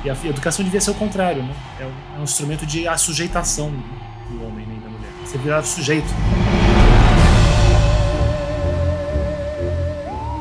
E 0.04 0.10
a, 0.10 0.14
educação 0.24 0.64
devia 0.64 0.80
ser 0.80 0.90
o 0.90 0.94
contrário, 0.94 1.42
né? 1.42 1.54
É 1.80 1.84
um, 1.84 2.16
é 2.16 2.20
um 2.20 2.24
instrumento 2.24 2.64
de 2.64 2.86
assujeitação 2.86 3.70
né? 3.70 4.05
Você 5.26 5.38
virar 5.38 5.62
sujeito. 5.64 6.06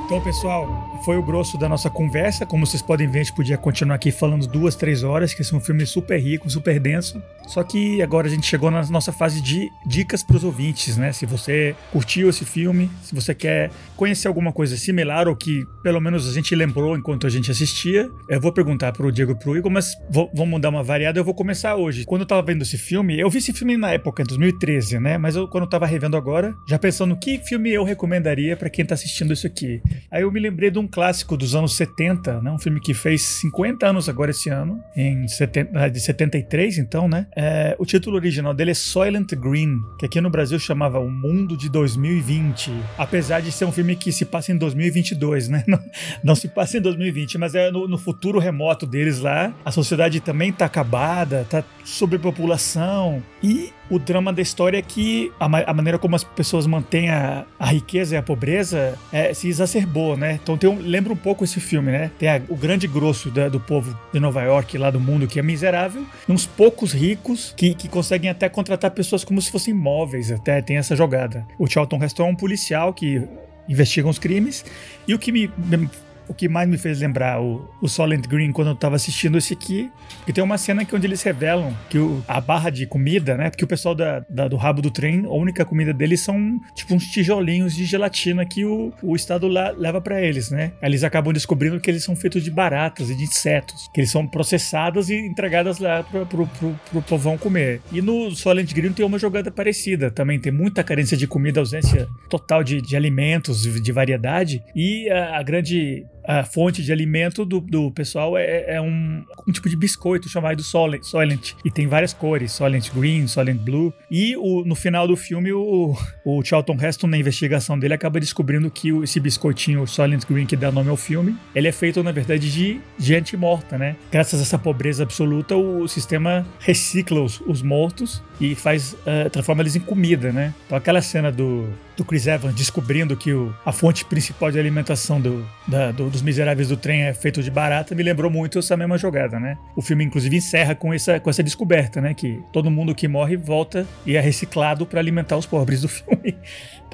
Então, 0.05 0.21
pessoal, 0.21 0.69
foi 1.06 1.18
o 1.18 1.24
grosso 1.24 1.56
da 1.56 1.70
nossa 1.70 1.88
conversa. 1.88 2.47
Como 2.47 2.66
vocês 2.66 2.82
podem 2.82 3.08
ver, 3.08 3.20
a 3.20 3.24
gente 3.24 3.36
podia 3.36 3.60
continuar 3.60 3.95
aqui 3.95 4.12
falando 4.12 4.47
duas, 4.47 4.76
três 4.76 5.03
horas, 5.03 5.36
que 5.36 5.43
esse 5.43 5.53
é 5.53 5.58
um 5.58 5.60
filme 5.60 5.86
super 5.86 6.18
rico, 6.18 6.49
super 6.49 6.80
denso. 6.80 7.22
Só 7.45 7.64
que 7.64 8.01
agora 8.01 8.26
a 8.26 8.30
gente 8.30 8.47
chegou 8.47 8.72
na 8.72 8.84
nossa 8.88 9.12
fase 9.12 9.39
de 9.39 9.70
dicas 9.86 10.24
para 10.24 10.36
os 10.36 10.43
ouvintes, 10.43 10.97
né? 10.97 11.14
Se 11.14 11.28
você 11.28 11.76
curtiu 11.91 12.28
esse 12.28 12.43
filme, 12.43 12.89
se 13.03 13.14
você 13.14 13.36
quer 13.36 13.70
conhecer 13.95 14.28
alguma 14.28 14.51
coisa 14.51 14.76
similar 14.76 15.28
ou 15.28 15.36
que 15.36 15.64
pelo 15.84 16.01
menos 16.01 16.28
a 16.28 16.34
gente 16.34 16.56
lembrou 16.56 16.97
enquanto 16.97 17.28
a 17.28 17.30
gente 17.30 17.51
assistia, 17.51 18.10
eu 18.28 18.41
vou 18.41 18.51
perguntar 18.51 18.91
para 18.91 19.06
o 19.06 19.12
Diego 19.12 19.34
e 19.34 19.36
para 19.36 19.49
o 19.51 19.56
Igor, 19.56 19.72
mas 19.72 19.95
vamos 20.34 20.60
dar 20.60 20.70
uma 20.70 20.82
variada. 20.82 21.20
Eu 21.20 21.24
vou 21.24 21.36
começar 21.36 21.76
hoje. 21.76 22.03
Quando 22.03 22.22
eu 22.22 22.28
tava 22.28 22.41
vendo 22.41 22.64
esse 22.64 22.80
filme, 22.80 23.20
eu 23.20 23.30
vi 23.30 23.38
esse 23.38 23.53
filme 23.53 23.78
na 23.78 23.91
época, 23.91 24.24
em 24.24 24.26
2013, 24.26 24.99
né? 24.99 25.20
Mas 25.20 25.36
eu, 25.36 25.47
quando 25.47 25.66
eu 25.66 25.70
tava 25.70 25.86
revendo 25.86 26.18
agora, 26.18 26.56
já 26.68 26.80
pensando 26.80 27.16
que 27.16 27.38
filme 27.38 27.72
eu 27.72 27.84
recomendaria 27.84 28.58
para 28.58 28.72
quem 28.72 28.84
tá 28.84 28.95
assistindo 28.95 29.32
isso 29.32 29.45
aqui. 29.45 29.84
Aí 30.10 30.24
eu 30.24 30.32
me 30.32 30.39
lembrei 30.39 30.72
de 30.72 30.80
um 30.80 30.88
clássico 30.95 31.35
dos 31.35 31.53
anos 31.53 31.75
70, 31.75 32.41
né? 32.41 32.49
Um 32.49 32.57
filme 32.57 32.79
que 32.79 32.93
fez 32.93 33.21
50 33.21 33.85
anos 33.85 34.07
agora 34.07 34.31
esse 34.31 34.49
ano, 34.49 34.81
em 34.95 35.27
70, 35.27 35.89
de 35.89 35.99
73, 35.99 36.77
então, 36.77 37.09
né? 37.09 37.27
É, 37.35 37.75
o 37.77 37.85
título 37.85 38.15
original 38.15 38.53
dele 38.53 38.71
é 38.71 38.73
Soylent 38.73 39.33
Green, 39.35 39.77
que 39.99 40.05
aqui 40.05 40.21
no 40.21 40.29
Brasil 40.29 40.57
chamava 40.57 40.97
O 40.99 41.11
Mundo 41.11 41.57
de 41.57 41.67
2020. 41.67 42.71
Apesar 42.97 43.41
de 43.41 43.51
ser 43.51 43.65
um 43.65 43.73
filme 43.73 43.97
que 43.97 44.09
se 44.13 44.23
passa 44.23 44.53
em 44.53 44.57
2022, 44.57 45.49
né? 45.49 45.65
Não, 45.67 45.79
não 46.23 46.35
se 46.35 46.47
passa 46.47 46.77
em 46.77 46.81
2020, 46.81 47.37
mas 47.37 47.55
é 47.55 47.71
no, 47.71 47.87
no, 47.87 47.97
futuro 47.97 48.39
remoto 48.39 48.85
deles 48.85 49.19
lá. 49.19 49.53
A 49.65 49.71
sociedade 49.71 50.21
também 50.21 50.53
tá 50.53 50.65
acabada, 50.65 51.45
tá 51.49 51.63
sobrepopulação. 51.83 53.21
E 53.43 53.73
o 53.89 53.99
drama 53.99 54.33
da 54.33 54.41
história 54.41 54.77
é 54.77 54.81
que 54.81 55.31
a, 55.39 55.47
ma 55.47 55.63
a 55.65 55.73
maneira 55.73 55.97
como 55.97 56.15
as 56.15 56.23
pessoas 56.23 56.65
mantêm 56.65 57.09
a, 57.09 57.45
a 57.59 57.67
riqueza 57.67 58.15
e 58.15 58.17
a 58.17 58.23
pobreza 58.23 58.97
é, 59.11 59.33
se 59.33 59.47
exacerbou, 59.47 60.17
né? 60.17 60.39
Então 60.41 60.57
um, 60.71 60.79
lembra 60.79 61.13
um 61.13 61.17
pouco 61.17 61.43
esse 61.43 61.59
filme, 61.59 61.91
né? 61.91 62.11
Tem 62.17 62.29
a, 62.29 62.41
o 62.49 62.55
grande 62.55 62.88
grosso 62.88 63.29
da, 63.29 63.49
do 63.49 63.59
povo 63.59 63.97
de 64.11 64.19
Nova 64.19 64.41
York, 64.41 64.77
lá 64.77 64.89
do 64.89 64.99
mundo, 64.99 65.27
que 65.27 65.39
é 65.39 65.43
miserável, 65.43 66.05
e 66.27 66.31
uns 66.31 66.45
poucos 66.45 66.93
ricos 66.93 67.53
que, 67.55 67.73
que 67.73 67.88
conseguem 67.88 68.29
até 68.29 68.49
contratar 68.49 68.91
pessoas 68.91 69.23
como 69.23 69.41
se 69.41 69.51
fossem 69.51 69.73
móveis, 69.73 70.31
até 70.31 70.61
tem 70.61 70.77
essa 70.77 70.95
jogada. 70.95 71.45
O 71.57 71.67
Charlton 71.67 72.03
Heston 72.03 72.27
é 72.27 72.29
um 72.31 72.36
policial 72.36 72.93
que 72.93 73.21
investiga 73.67 74.07
os 74.07 74.19
crimes, 74.19 74.63
e 75.07 75.13
o 75.13 75.19
que 75.19 75.31
me, 75.31 75.51
me 75.57 75.89
o 76.28 76.34
que 76.34 76.47
mais 76.47 76.67
me 76.67 76.78
fez 76.78 76.99
lembrar 76.99 77.41
o, 77.41 77.69
o 77.82 77.88
Solent 77.88 78.28
Green 78.28 78.51
quando 78.51 78.69
eu 78.69 78.76
tava 78.76 78.95
assistindo 78.95 79.38
esse 79.38 79.53
aqui, 79.53 79.91
que 80.26 80.34
tem 80.34 80.43
uma 80.43 80.57
cena 80.57 80.86
que 80.86 80.95
onde 80.95 81.07
eles 81.07 81.21
revelam 81.21 81.76
que 81.89 81.97
o, 81.97 82.23
a 82.28 82.39
barra 82.39 82.69
de 82.69 82.86
comida, 82.86 83.36
né? 83.38 83.49
Porque 83.49 83.63
o 83.63 83.67
pessoal 83.67 83.95
da, 83.95 84.26
da, 84.30 84.47
do 84.47 84.55
rabo 84.55 84.82
do 84.82 84.91
trem, 84.91 85.26
a 85.26 85.34
única 85.34 85.65
comida 85.65 85.93
deles 85.93 86.21
são 86.21 86.59
tipo 86.76 86.93
uns 86.93 87.05
tijolinhos 87.05 87.76
de 87.76 87.86
gelatina 87.86 88.45
que 88.45 88.65
o, 88.65 88.91
o 89.01 89.15
Estado 89.15 89.47
lá, 89.47 89.71
leva 89.71 90.01
para 90.01 90.21
eles, 90.21 90.51
né? 90.51 90.71
Eles 90.82 91.03
acabam 91.03 91.34
descobrindo 91.34 91.80
que 91.80 91.89
eles 91.89 92.03
são 92.03 92.15
feitos 92.15 92.43
de 92.43 92.51
baratas 92.51 93.09
e 93.09 93.15
de 93.15 93.23
insetos, 93.23 93.89
que 93.93 93.99
eles 93.99 94.11
são 94.11 94.28
processadas 94.28 95.09
e 95.09 95.15
entregadas 95.15 95.80
lá 95.80 96.03
pro, 96.03 96.26
pro, 96.26 96.47
pro, 96.47 96.80
pro 96.91 97.01
povão 97.01 97.38
comer. 97.38 97.82
E 97.91 98.01
no 98.01 98.32
Solent 98.32 98.73
Green 98.73 98.93
tem 98.93 99.05
uma 99.05 99.19
jogada 99.19 99.51
parecida 99.51 100.11
também, 100.11 100.39
tem 100.39 100.51
muita 100.51 100.84
carência 100.84 101.17
de 101.17 101.28
comida, 101.28 101.59
ausência 101.59 102.07
total 102.30 102.63
de, 102.63 102.82
de 102.82 102.95
alimentos, 102.95 103.63
de 103.63 103.91
variedade, 103.91 104.63
e 104.76 105.09
a, 105.09 105.39
a 105.39 105.43
grande 105.43 106.05
a 106.28 106.43
fonte 106.43 106.84
de 106.84 106.91
alimento 106.91 107.45
do, 107.45 107.59
do 107.59 107.91
pessoal 107.91 108.38
é, 108.38 108.76
é 108.76 108.82
um, 108.82 109.23
um, 109.47 109.51
tipo 109.51 109.69
de 109.69 109.76
biscoito 109.76 110.30
chamado 110.30 110.61
Soylent, 110.63 111.03
Soylent. 111.03 111.53
E 111.63 111.71
tem 111.71 111.88
várias 111.88 112.13
cores: 112.13 112.51
Soylent 112.51 112.91
Green, 112.93 113.28
Soylent 113.28 113.59
Blue. 113.59 113.93
E 114.09 114.36
o, 114.38 114.63
no 114.65 114.76
final 114.76 115.07
do 115.07 115.15
filme, 115.15 115.51
o, 115.51 115.95
o 116.26 116.43
Charlton 116.43 116.78
Heston, 116.80 117.07
na 117.07 117.17
investigação 117.17 117.78
dele, 117.78 117.93
acaba 117.93 118.19
descobrindo 118.19 118.69
que 118.69 118.91
o, 118.91 119.03
esse 119.03 119.19
biscoitinho, 119.19 119.82
o 119.82 119.88
Soylent 119.88 120.23
Green, 120.28 120.45
que 120.45 120.55
dá 120.55 120.71
nome 120.71 120.89
ao 120.89 120.97
filme, 120.97 121.36
ele 121.53 121.67
é 121.67 121.71
feito, 121.71 122.01
na 122.03 122.11
verdade, 122.11 122.51
de 122.51 122.82
gente 122.97 123.38
morta, 123.38 123.78
né? 123.78 123.95
Graças 124.11 124.39
a 124.39 124.43
essa 124.43 124.57
pobreza 124.57 125.03
absoluta, 125.03 125.55
o 125.55 125.88
sistema 125.88 126.45
recicla 126.59 127.21
os, 127.21 127.39
os 127.41 127.61
mortos 127.61 128.21
e 128.39 128.55
faz 128.55 128.93
uh, 128.93 129.30
transforma 129.30 129.61
eles 129.61 129.76
em 129.76 129.80
comida, 129.80 130.32
né? 130.32 130.53
Então 130.65 130.78
aquela 130.78 131.01
cena 131.01 131.32
do, 131.32 131.67
do 131.95 132.03
Chris 132.03 132.27
Evans 132.27 132.53
descobrindo 132.53 133.15
que 133.15 133.33
o, 133.33 133.53
a 133.65 133.71
fonte 133.71 134.05
principal 134.05 134.51
de 134.51 134.59
alimentação 134.59 135.19
do, 135.19 135.45
da, 135.67 135.91
do, 135.91 136.09
dos 136.09 136.21
miseráveis 136.21 136.69
do 136.69 136.77
trem 136.77 137.03
é 137.03 137.13
feito 137.13 137.41
de 137.41 137.49
barata 137.49 137.95
me 137.95 138.03
lembrou 138.03 138.29
muito 138.29 138.59
essa 138.59 138.75
mesma 138.75 138.97
jogada, 138.97 139.39
né? 139.39 139.57
O 139.75 139.81
filme 139.81 140.03
inclusive 140.03 140.35
encerra 140.35 140.75
com 140.75 140.93
essa, 140.93 141.19
com 141.19 141.29
essa 141.29 141.43
descoberta, 141.43 142.01
né? 142.01 142.13
Que 142.13 142.41
todo 142.51 142.69
mundo 142.69 142.93
que 142.93 143.07
morre 143.07 143.37
volta 143.37 143.87
e 144.05 144.15
é 144.15 144.19
reciclado 144.19 144.85
para 144.85 144.99
alimentar 144.99 145.37
os 145.37 145.45
pobres 145.45 145.81
do 145.81 145.87
filme. 145.89 146.35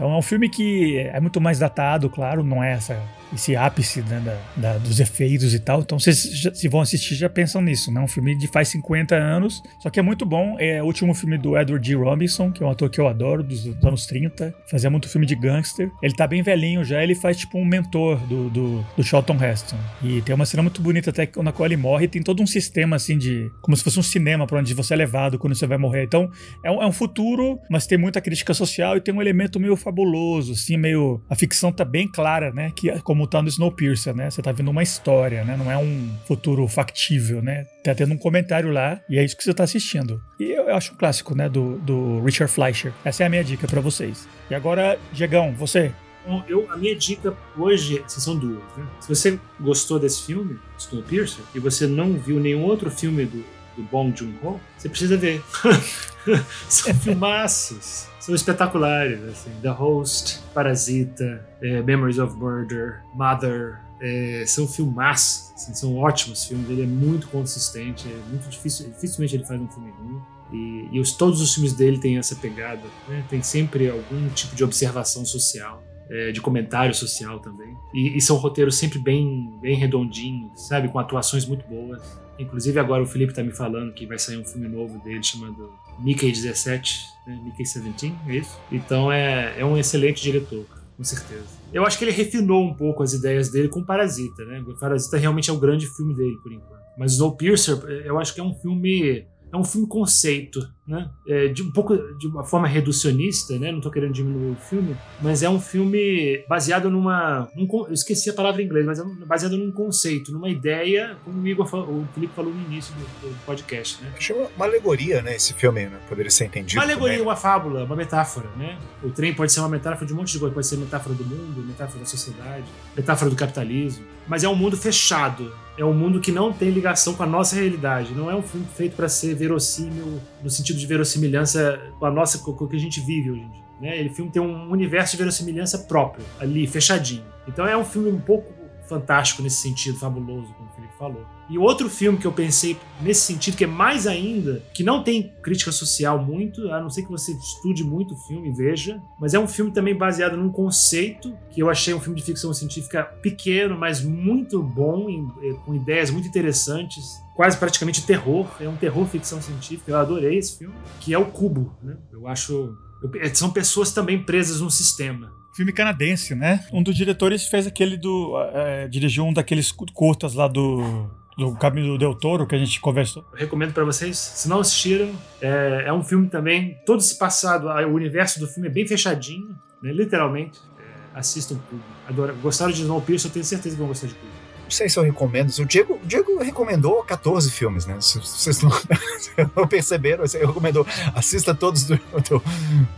Então 0.01 0.11
é 0.11 0.17
um 0.17 0.21
filme 0.23 0.49
que 0.49 0.97
é 0.97 1.19
muito 1.19 1.39
mais 1.39 1.59
datado, 1.59 2.09
claro, 2.09 2.43
não 2.43 2.63
é 2.63 2.71
essa 2.71 2.99
esse 3.33 3.55
ápice 3.55 4.01
né, 4.01 4.19
da, 4.19 4.73
da, 4.73 4.77
dos 4.77 4.99
efeitos 4.99 5.53
e 5.53 5.59
tal. 5.59 5.81
Então, 5.81 5.97
vocês 5.97 6.49
se 6.53 6.67
vão 6.67 6.81
assistir 6.81 7.15
já 7.15 7.29
pensam 7.29 7.61
nisso, 7.61 7.91
né? 7.91 8.01
Um 8.01 8.07
filme 8.07 8.37
de 8.37 8.47
faz 8.47 8.67
50 8.69 9.15
anos, 9.15 9.61
só 9.79 9.89
que 9.89 9.99
é 9.99 10.03
muito 10.03 10.25
bom. 10.25 10.55
É 10.59 10.81
o 10.81 10.85
último 10.85 11.13
filme 11.13 11.37
do 11.37 11.57
Edward 11.57 11.85
G. 11.85 11.95
Robinson, 11.95 12.51
que 12.51 12.63
é 12.63 12.65
um 12.65 12.69
ator 12.69 12.89
que 12.89 12.99
eu 12.99 13.07
adoro, 13.07 13.43
dos, 13.43 13.63
dos 13.63 13.85
anos 13.85 14.05
30. 14.05 14.53
Fazia 14.69 14.89
muito 14.89 15.07
filme 15.09 15.25
de 15.25 15.35
gangster. 15.35 15.89
Ele 16.01 16.13
tá 16.13 16.27
bem 16.27 16.41
velhinho 16.41 16.83
já, 16.83 17.01
ele 17.03 17.15
faz 17.15 17.37
tipo 17.37 17.57
um 17.57 17.65
mentor 17.65 18.17
do, 18.27 18.49
do, 18.49 18.85
do 18.95 19.03
Charlton 19.03 19.37
Heston. 19.41 19.77
E 20.03 20.21
tem 20.21 20.35
uma 20.35 20.45
cena 20.45 20.63
muito 20.63 20.81
bonita 20.81 21.09
até 21.09 21.29
na 21.37 21.51
qual 21.51 21.65
ele 21.65 21.77
morre. 21.77 22.07
Tem 22.07 22.21
todo 22.21 22.41
um 22.41 22.47
sistema 22.47 22.95
assim 22.95 23.17
de. 23.17 23.49
como 23.61 23.75
se 23.75 23.83
fosse 23.83 23.99
um 23.99 24.03
cinema 24.03 24.45
para 24.45 24.59
onde 24.59 24.73
você 24.73 24.93
é 24.93 24.97
levado 24.97 25.39
quando 25.39 25.55
você 25.55 25.65
vai 25.65 25.77
morrer. 25.77 26.03
Então, 26.03 26.29
é 26.63 26.71
um, 26.71 26.83
é 26.83 26.85
um 26.85 26.91
futuro, 26.91 27.59
mas 27.69 27.87
tem 27.87 27.97
muita 27.97 28.19
crítica 28.19 28.53
social 28.53 28.97
e 28.97 29.01
tem 29.01 29.13
um 29.13 29.21
elemento 29.21 29.59
meio 29.59 29.75
fabuloso, 29.91 30.53
assim, 30.53 30.77
meio. 30.77 31.21
A 31.29 31.35
ficção 31.35 31.71
tá 31.71 31.85
bem 31.85 32.07
clara, 32.07 32.51
né? 32.51 32.71
Que 32.75 32.91
como 33.01 33.21
como 33.21 33.27
tá 33.27 33.41
no 33.41 33.49
Snowpiercer, 33.49 34.15
né? 34.15 34.31
Você 34.31 34.41
tá 34.41 34.51
vendo 34.51 34.71
uma 34.71 34.81
história, 34.81 35.43
né? 35.43 35.55
Não 35.55 35.71
é 35.71 35.77
um 35.77 36.09
futuro 36.25 36.67
factível, 36.67 37.41
né? 37.41 37.65
Tá 37.83 37.93
tendo 37.93 38.13
um 38.13 38.17
comentário 38.17 38.71
lá 38.71 38.99
e 39.07 39.19
é 39.19 39.23
isso 39.23 39.37
que 39.37 39.43
você 39.43 39.53
tá 39.53 39.63
assistindo. 39.63 40.19
E 40.39 40.45
eu, 40.45 40.63
eu 40.63 40.75
acho 40.75 40.93
um 40.93 40.97
clássico, 40.97 41.35
né? 41.35 41.47
Do, 41.47 41.77
do 41.79 42.23
Richard 42.23 42.51
Fleischer. 42.51 42.91
Essa 43.05 43.23
é 43.23 43.27
a 43.27 43.29
minha 43.29 43.43
dica 43.43 43.67
para 43.67 43.79
vocês. 43.79 44.27
E 44.49 44.55
agora, 44.55 44.97
Diegão, 45.13 45.53
você. 45.53 45.91
Bom, 46.25 46.43
eu, 46.47 46.71
a 46.71 46.77
minha 46.77 46.95
dica 46.95 47.35
hoje 47.55 48.03
são 48.07 48.35
duas. 48.35 48.63
Né? 48.75 48.85
Se 49.01 49.09
você 49.09 49.39
gostou 49.59 49.99
desse 49.99 50.23
filme, 50.25 50.57
Snowpiercer, 50.79 51.43
e 51.53 51.59
você 51.59 51.85
não 51.85 52.13
viu 52.13 52.39
nenhum 52.39 52.63
outro 52.63 52.89
filme 52.89 53.25
do, 53.25 53.43
do 53.75 53.83
Bong 53.91 54.17
Joon-ho, 54.17 54.59
você 54.77 54.89
precisa 54.89 55.15
ver. 55.15 55.43
São 56.69 56.93
filmaços 57.01 58.10
são 58.21 58.35
espetaculares, 58.35 59.21
assim. 59.23 59.49
The 59.61 59.69
Host, 59.69 60.39
Parasita, 60.53 61.45
é, 61.61 61.81
Memories 61.81 62.19
of 62.19 62.35
Murder, 62.37 63.01
Mother, 63.13 63.79
É, 64.03 64.43
são 64.47 64.67
filmaços, 64.67 65.53
assim, 65.53 65.75
são 65.75 65.95
ótimos 65.97 66.45
filmes. 66.45 66.67
Ele 66.71 66.81
é 66.81 66.87
muito 66.87 67.27
consistente, 67.27 68.07
é 68.07 68.29
muito 68.29 68.49
difícil, 68.49 68.89
dificilmente 68.89 69.35
ele 69.35 69.45
faz 69.45 69.61
um 69.61 69.67
filme 69.67 69.91
ruim. 69.91 70.19
E, 70.51 70.89
e 70.91 70.99
os, 70.99 71.11
todos 71.11 71.39
os 71.39 71.53
filmes 71.53 71.73
dele 71.73 71.99
têm 71.99 72.17
essa 72.17 72.35
pegada, 72.35 72.81
né? 73.07 73.23
tem 73.29 73.43
sempre 73.43 73.87
algum 73.89 74.27
tipo 74.29 74.55
de 74.55 74.63
observação 74.63 75.23
social. 75.23 75.83
É, 76.09 76.29
de 76.29 76.41
comentário 76.41 76.93
social 76.93 77.39
também. 77.39 77.73
E, 77.93 78.17
e, 78.17 78.21
são 78.21 78.35
roteiros 78.35 78.75
sempre 78.77 78.99
bem, 78.99 79.49
bem 79.61 79.77
redondinhos, 79.77 80.67
sabe? 80.67 80.89
Com 80.89 80.99
atuações 80.99 81.45
muito 81.45 81.65
boas. 81.69 82.01
Inclusive 82.41 82.79
agora 82.79 83.03
o 83.03 83.05
Felipe 83.05 83.33
tá 83.33 83.43
me 83.43 83.51
falando 83.51 83.93
que 83.93 84.05
vai 84.05 84.17
sair 84.17 84.37
um 84.37 84.45
filme 84.45 84.67
novo 84.67 84.99
dele 85.03 85.23
chamado 85.23 85.71
Mickey 85.99 86.31
17, 86.31 87.05
né? 87.27 87.39
Mickey 87.43 87.63
17, 87.63 88.13
é 88.27 88.35
isso? 88.35 88.59
Então 88.71 89.11
é, 89.11 89.59
é 89.59 89.65
um 89.65 89.77
excelente 89.77 90.21
diretor, 90.21 90.65
com 90.97 91.03
certeza. 91.03 91.61
Eu 91.71 91.85
acho 91.85 91.97
que 91.97 92.03
ele 92.03 92.11
refinou 92.11 92.63
um 92.63 92.73
pouco 92.73 93.03
as 93.03 93.13
ideias 93.13 93.49
dele 93.49 93.69
com 93.69 93.83
Parasita, 93.83 94.43
né? 94.45 94.59
O 94.67 94.77
Parasita 94.77 95.17
realmente 95.17 95.49
é 95.49 95.53
o 95.53 95.59
grande 95.59 95.87
filme 95.87 96.13
dele, 96.15 96.35
por 96.43 96.51
enquanto. 96.51 96.81
Mas 96.97 97.13
Snowpiercer, 97.13 97.77
eu 98.05 98.19
acho 98.19 98.33
que 98.33 98.41
é 98.41 98.43
um 98.43 98.53
filme 98.53 99.25
é 99.53 99.57
um 99.57 99.63
filme 99.65 99.87
conceito, 99.87 100.65
né? 100.87 101.09
É, 101.27 101.47
de 101.47 101.61
um 101.61 101.71
pouco 101.71 101.95
de 102.17 102.27
uma 102.27 102.43
forma 102.43 102.67
reducionista, 102.67 103.57
né? 103.57 103.71
Não 103.71 103.77
estou 103.77 103.91
querendo 103.91 104.13
diminuir 104.13 104.51
o 104.51 104.55
filme, 104.55 104.95
mas 105.21 105.43
é 105.43 105.49
um 105.49 105.59
filme 105.59 106.43
baseado 106.47 106.89
numa, 106.89 107.47
num, 107.55 107.67
eu 107.87 107.93
esqueci 107.93 108.29
a 108.29 108.33
palavra 108.33 108.61
em 108.61 108.65
inglês, 108.65 108.85
mas 108.85 108.99
é 108.99 109.03
baseado 109.25 109.57
num 109.57 109.71
conceito, 109.71 110.31
numa 110.31 110.49
ideia, 110.49 111.17
como 111.23 111.41
o 111.41 111.47
Igor 111.47 111.65
falou, 111.65 111.87
o 111.87 112.07
Felipe 112.13 112.33
falou 112.33 112.53
no 112.53 112.61
início 112.65 112.93
do, 112.95 113.29
do 113.29 113.45
podcast, 113.45 114.01
né? 114.03 114.11
Achei 114.17 114.35
uma 114.35 114.65
alegoria, 114.65 115.21
né? 115.21 115.35
Esse 115.35 115.53
filme 115.53 115.85
né? 115.85 115.99
poderia 116.09 116.31
ser 116.31 116.45
entendido. 116.45 116.79
Uma 116.79 116.85
alegoria, 116.85 117.17
também. 117.17 117.27
uma 117.27 117.35
fábula, 117.35 117.83
uma 117.83 117.95
metáfora, 117.95 118.49
né? 118.57 118.77
O 119.03 119.09
trem 119.09 119.33
pode 119.33 119.51
ser 119.51 119.59
uma 119.59 119.69
metáfora 119.69 120.05
de 120.05 120.13
um 120.13 120.17
monte 120.17 120.33
de 120.33 120.39
coisa, 120.39 120.53
pode 120.53 120.67
ser 120.67 120.77
metáfora 120.77 121.15
do 121.15 121.25
mundo, 121.25 121.63
metáfora 121.65 121.99
da 121.99 122.05
sociedade, 122.05 122.65
metáfora 122.95 123.29
do 123.29 123.35
capitalismo, 123.35 124.05
mas 124.27 124.43
é 124.43 124.49
um 124.49 124.55
mundo 124.55 124.77
fechado, 124.77 125.53
é 125.77 125.85
um 125.85 125.93
mundo 125.93 126.19
que 126.19 126.31
não 126.31 126.53
tem 126.53 126.69
ligação 126.69 127.13
com 127.13 127.23
a 127.23 127.25
nossa 127.25 127.55
realidade. 127.55 128.13
Não 128.13 128.29
é 128.29 128.35
um 128.35 128.41
filme 128.41 128.67
feito 128.75 128.95
para 128.95 129.09
ser 129.09 129.35
verossímil, 129.35 130.21
no 130.43 130.49
sentido 130.49 130.70
de 130.73 130.85
verossimilhança 130.85 131.79
com 131.99 132.05
a 132.05 132.11
nossa, 132.11 132.39
com 132.39 132.51
o 132.51 132.67
que 132.67 132.75
a 132.75 132.79
gente 132.79 132.99
vive 132.99 133.31
hoje 133.31 133.41
em 133.41 133.49
dia. 133.49 133.63
Né? 133.81 133.99
Ele 133.99 134.09
filme 134.09 134.31
tem 134.31 134.41
um 134.41 134.69
universo 134.69 135.13
de 135.13 135.17
verossimilhança 135.17 135.79
próprio, 135.79 136.23
ali, 136.39 136.67
fechadinho. 136.67 137.23
Então 137.47 137.65
é 137.65 137.75
um 137.75 137.83
filme 137.83 138.09
um 138.09 138.19
pouco 138.19 138.61
fantástico 138.91 139.41
nesse 139.41 139.55
sentido, 139.55 139.97
fabuloso, 139.97 140.53
como 140.53 140.69
o 140.69 140.73
Felipe 140.73 140.93
falou. 140.99 141.25
E 141.49 141.57
outro 141.57 141.89
filme 141.89 142.17
que 142.17 142.27
eu 142.27 142.31
pensei 142.31 142.77
nesse 143.01 143.21
sentido, 143.21 143.55
que 143.55 143.63
é 143.63 143.67
mais 143.67 144.05
ainda, 144.05 144.61
que 144.73 144.83
não 144.83 145.01
tem 145.01 145.33
crítica 145.41 145.71
social 145.71 146.21
muito, 146.21 146.69
a 146.69 146.81
não 146.81 146.89
ser 146.89 147.03
que 147.03 147.09
você 147.09 147.31
estude 147.31 147.85
muito 147.85 148.15
o 148.15 148.17
filme 148.17 148.49
e 148.49 148.51
veja, 148.51 149.01
mas 149.17 149.33
é 149.33 149.39
um 149.39 149.47
filme 149.47 149.71
também 149.71 149.95
baseado 149.95 150.35
num 150.35 150.51
conceito, 150.51 151.33
que 151.49 151.61
eu 151.61 151.69
achei 151.69 151.93
um 151.93 152.01
filme 152.01 152.19
de 152.19 152.25
ficção 152.25 152.53
científica 152.53 153.03
pequeno, 153.03 153.77
mas 153.77 154.03
muito 154.03 154.61
bom, 154.61 155.07
eh, 155.09 155.53
com 155.65 155.73
ideias 155.73 156.11
muito 156.11 156.27
interessantes, 156.27 157.23
quase 157.41 157.57
praticamente 157.57 158.05
terror, 158.05 158.47
é 158.59 158.69
um 158.69 158.75
terror 158.75 159.03
ficção 159.07 159.41
científica, 159.41 159.89
eu 159.89 159.97
adorei 159.97 160.37
esse 160.37 160.59
filme, 160.59 160.75
que 160.99 161.11
é 161.11 161.17
o 161.17 161.25
Cubo, 161.25 161.75
né? 161.81 161.97
Eu 162.13 162.27
acho... 162.27 162.77
Eu, 163.01 163.35
são 163.35 163.49
pessoas 163.49 163.91
também 163.91 164.21
presas 164.21 164.61
num 164.61 164.69
sistema 164.69 165.31
filme 165.55 165.73
canadense, 165.73 166.35
né? 166.35 166.63
Um 166.71 166.83
dos 166.83 166.95
diretores 166.95 167.47
fez 167.47 167.65
aquele 167.65 167.97
do. 167.97 168.39
É, 168.53 168.87
dirigiu 168.87 169.25
um 169.25 169.33
daqueles 169.33 169.71
curtas 169.71 170.33
lá 170.35 170.47
do. 170.47 171.09
Do 171.37 171.55
Caminho 171.55 171.93
do 171.93 171.97
Del 171.97 172.13
Toro, 172.13 172.45
que 172.45 172.53
a 172.53 172.57
gente 172.57 172.79
conversou. 172.79 173.25
Eu 173.33 173.39
recomendo 173.39 173.73
para 173.73 173.83
vocês, 173.83 174.17
se 174.17 174.47
não 174.47 174.59
assistiram, 174.59 175.11
é, 175.41 175.85
é, 175.87 175.93
um 175.93 176.03
filme 176.03 176.29
também. 176.29 176.77
Todo 176.85 176.99
esse 176.99 177.17
passado, 177.17 177.67
o 177.67 177.93
universo 177.93 178.39
do 178.39 178.47
filme 178.47 178.69
é 178.69 178.71
bem 178.71 178.87
fechadinho, 178.87 179.57
né? 179.81 179.91
literalmente. 179.91 180.59
É, 180.79 181.19
assistam 181.19 181.57
tudo. 181.69 181.83
Adoro. 182.07 182.35
Gostaram 182.41 182.71
de 182.71 182.81
Snowpiercer, 182.81 183.29
eu 183.29 183.33
tenho 183.33 183.45
certeza 183.45 183.75
que 183.75 183.79
vão 183.79 183.87
gostar 183.87 184.07
de 184.07 184.13
tudo 184.13 184.40
não 184.71 184.77
sei 184.77 184.87
se 184.87 184.97
eu 184.97 185.03
recomendo. 185.03 185.49
O 185.49 185.65
Diego, 185.65 185.99
o 186.01 186.07
Diego 186.07 186.41
recomendou 186.41 187.03
14 187.03 187.51
filmes, 187.51 187.85
né? 187.85 187.95
Vocês 187.95 188.61
não, 188.61 188.71
não 189.53 189.67
perceberam, 189.67 190.23
ele 190.23 190.45
recomendou. 190.45 190.87
Assista 191.13 191.53
todos 191.53 191.83
do, 191.83 191.97
do, 191.97 192.41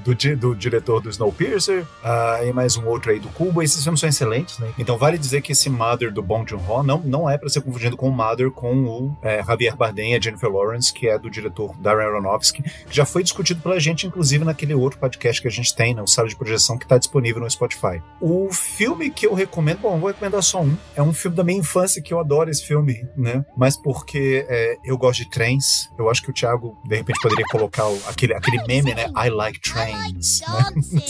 do, 0.06 0.36
do 0.36 0.56
diretor 0.56 1.02
do 1.02 1.10
Snowpiercer 1.10 1.82
uh, 1.82 2.46
e 2.48 2.54
mais 2.54 2.78
um 2.78 2.86
outro 2.86 3.12
aí 3.12 3.20
do 3.20 3.28
Cubo. 3.30 3.64
Esses 3.64 3.82
filmes 3.82 4.00
são 4.00 4.08
excelentes, 4.08 4.60
né? 4.60 4.72
Então 4.78 5.00
vale 5.00 5.18
dizer 5.18 5.42
que 5.42 5.52
esse 5.52 5.68
Mother 5.68 6.14
do 6.14 6.22
Bong 6.22 6.48
Joon-ho 6.48 6.84
não, 6.84 7.00
não 7.00 7.28
é 7.28 7.40
para 7.40 7.50
ser 7.50 7.62
confundido 7.62 7.98
com 7.98 8.08
o 8.08 8.12
Mother 8.12 8.52
com 8.52 8.76
o 8.84 9.18
é, 9.24 9.44
Javier 9.44 9.76
Bardem 9.76 10.14
e 10.14 10.16
a 10.16 10.22
Jennifer 10.22 10.52
Lawrence, 10.52 10.94
que 10.94 11.08
é 11.08 11.18
do 11.18 11.30
diretor 11.30 11.76
Darren 11.78 12.06
Aronofsky, 12.06 12.62
que 12.62 12.96
já 12.96 13.04
foi 13.04 13.24
discutido 13.24 13.62
pela 13.62 13.80
gente, 13.80 14.06
inclusive 14.06 14.46
naquele 14.46 14.76
outro 14.76 15.00
podcast 15.00 15.42
que 15.42 15.48
a 15.48 15.52
gente 15.52 15.76
tem, 15.76 15.96
né? 15.96 16.04
O 16.04 16.08
Sala 16.08 16.28
de 16.28 16.36
Projeção, 16.36 16.78
que 16.78 16.86
está 16.86 17.00
disponível 17.00 17.42
no 17.42 17.50
Spotify. 17.50 18.00
O 18.22 18.50
filme 18.52 19.10
que 19.10 19.26
eu 19.26 19.34
recomendo, 19.34 19.80
bom, 19.80 19.98
vou 19.98 20.10
recomendar 20.10 20.44
só 20.44 20.62
um. 20.62 20.78
É 20.96 21.02
um 21.02 21.12
filme 21.12 21.36
minha 21.44 21.63
infância 21.64 22.02
que 22.02 22.14
eu 22.14 22.20
adoro 22.20 22.50
esse 22.50 22.64
filme, 22.66 23.08
né? 23.18 23.44
Mas 23.58 23.76
porque 23.76 24.46
é, 24.48 24.78
eu 24.86 24.98
gosto 24.98 25.24
de 25.24 25.30
trens. 25.30 25.90
Eu 25.98 26.10
acho 26.10 26.22
que 26.22 26.30
o 26.30 26.34
Thiago, 26.34 26.78
de 26.86 26.96
repente, 26.96 27.20
poderia 27.22 27.46
colocar 27.46 27.88
o, 27.88 28.00
aquele, 28.08 28.34
aquele 28.34 28.62
meme, 28.68 28.94
né? 28.94 29.08
I 29.16 29.30
like 29.30 29.60
trains. 29.60 30.42
Né? 30.42 31.04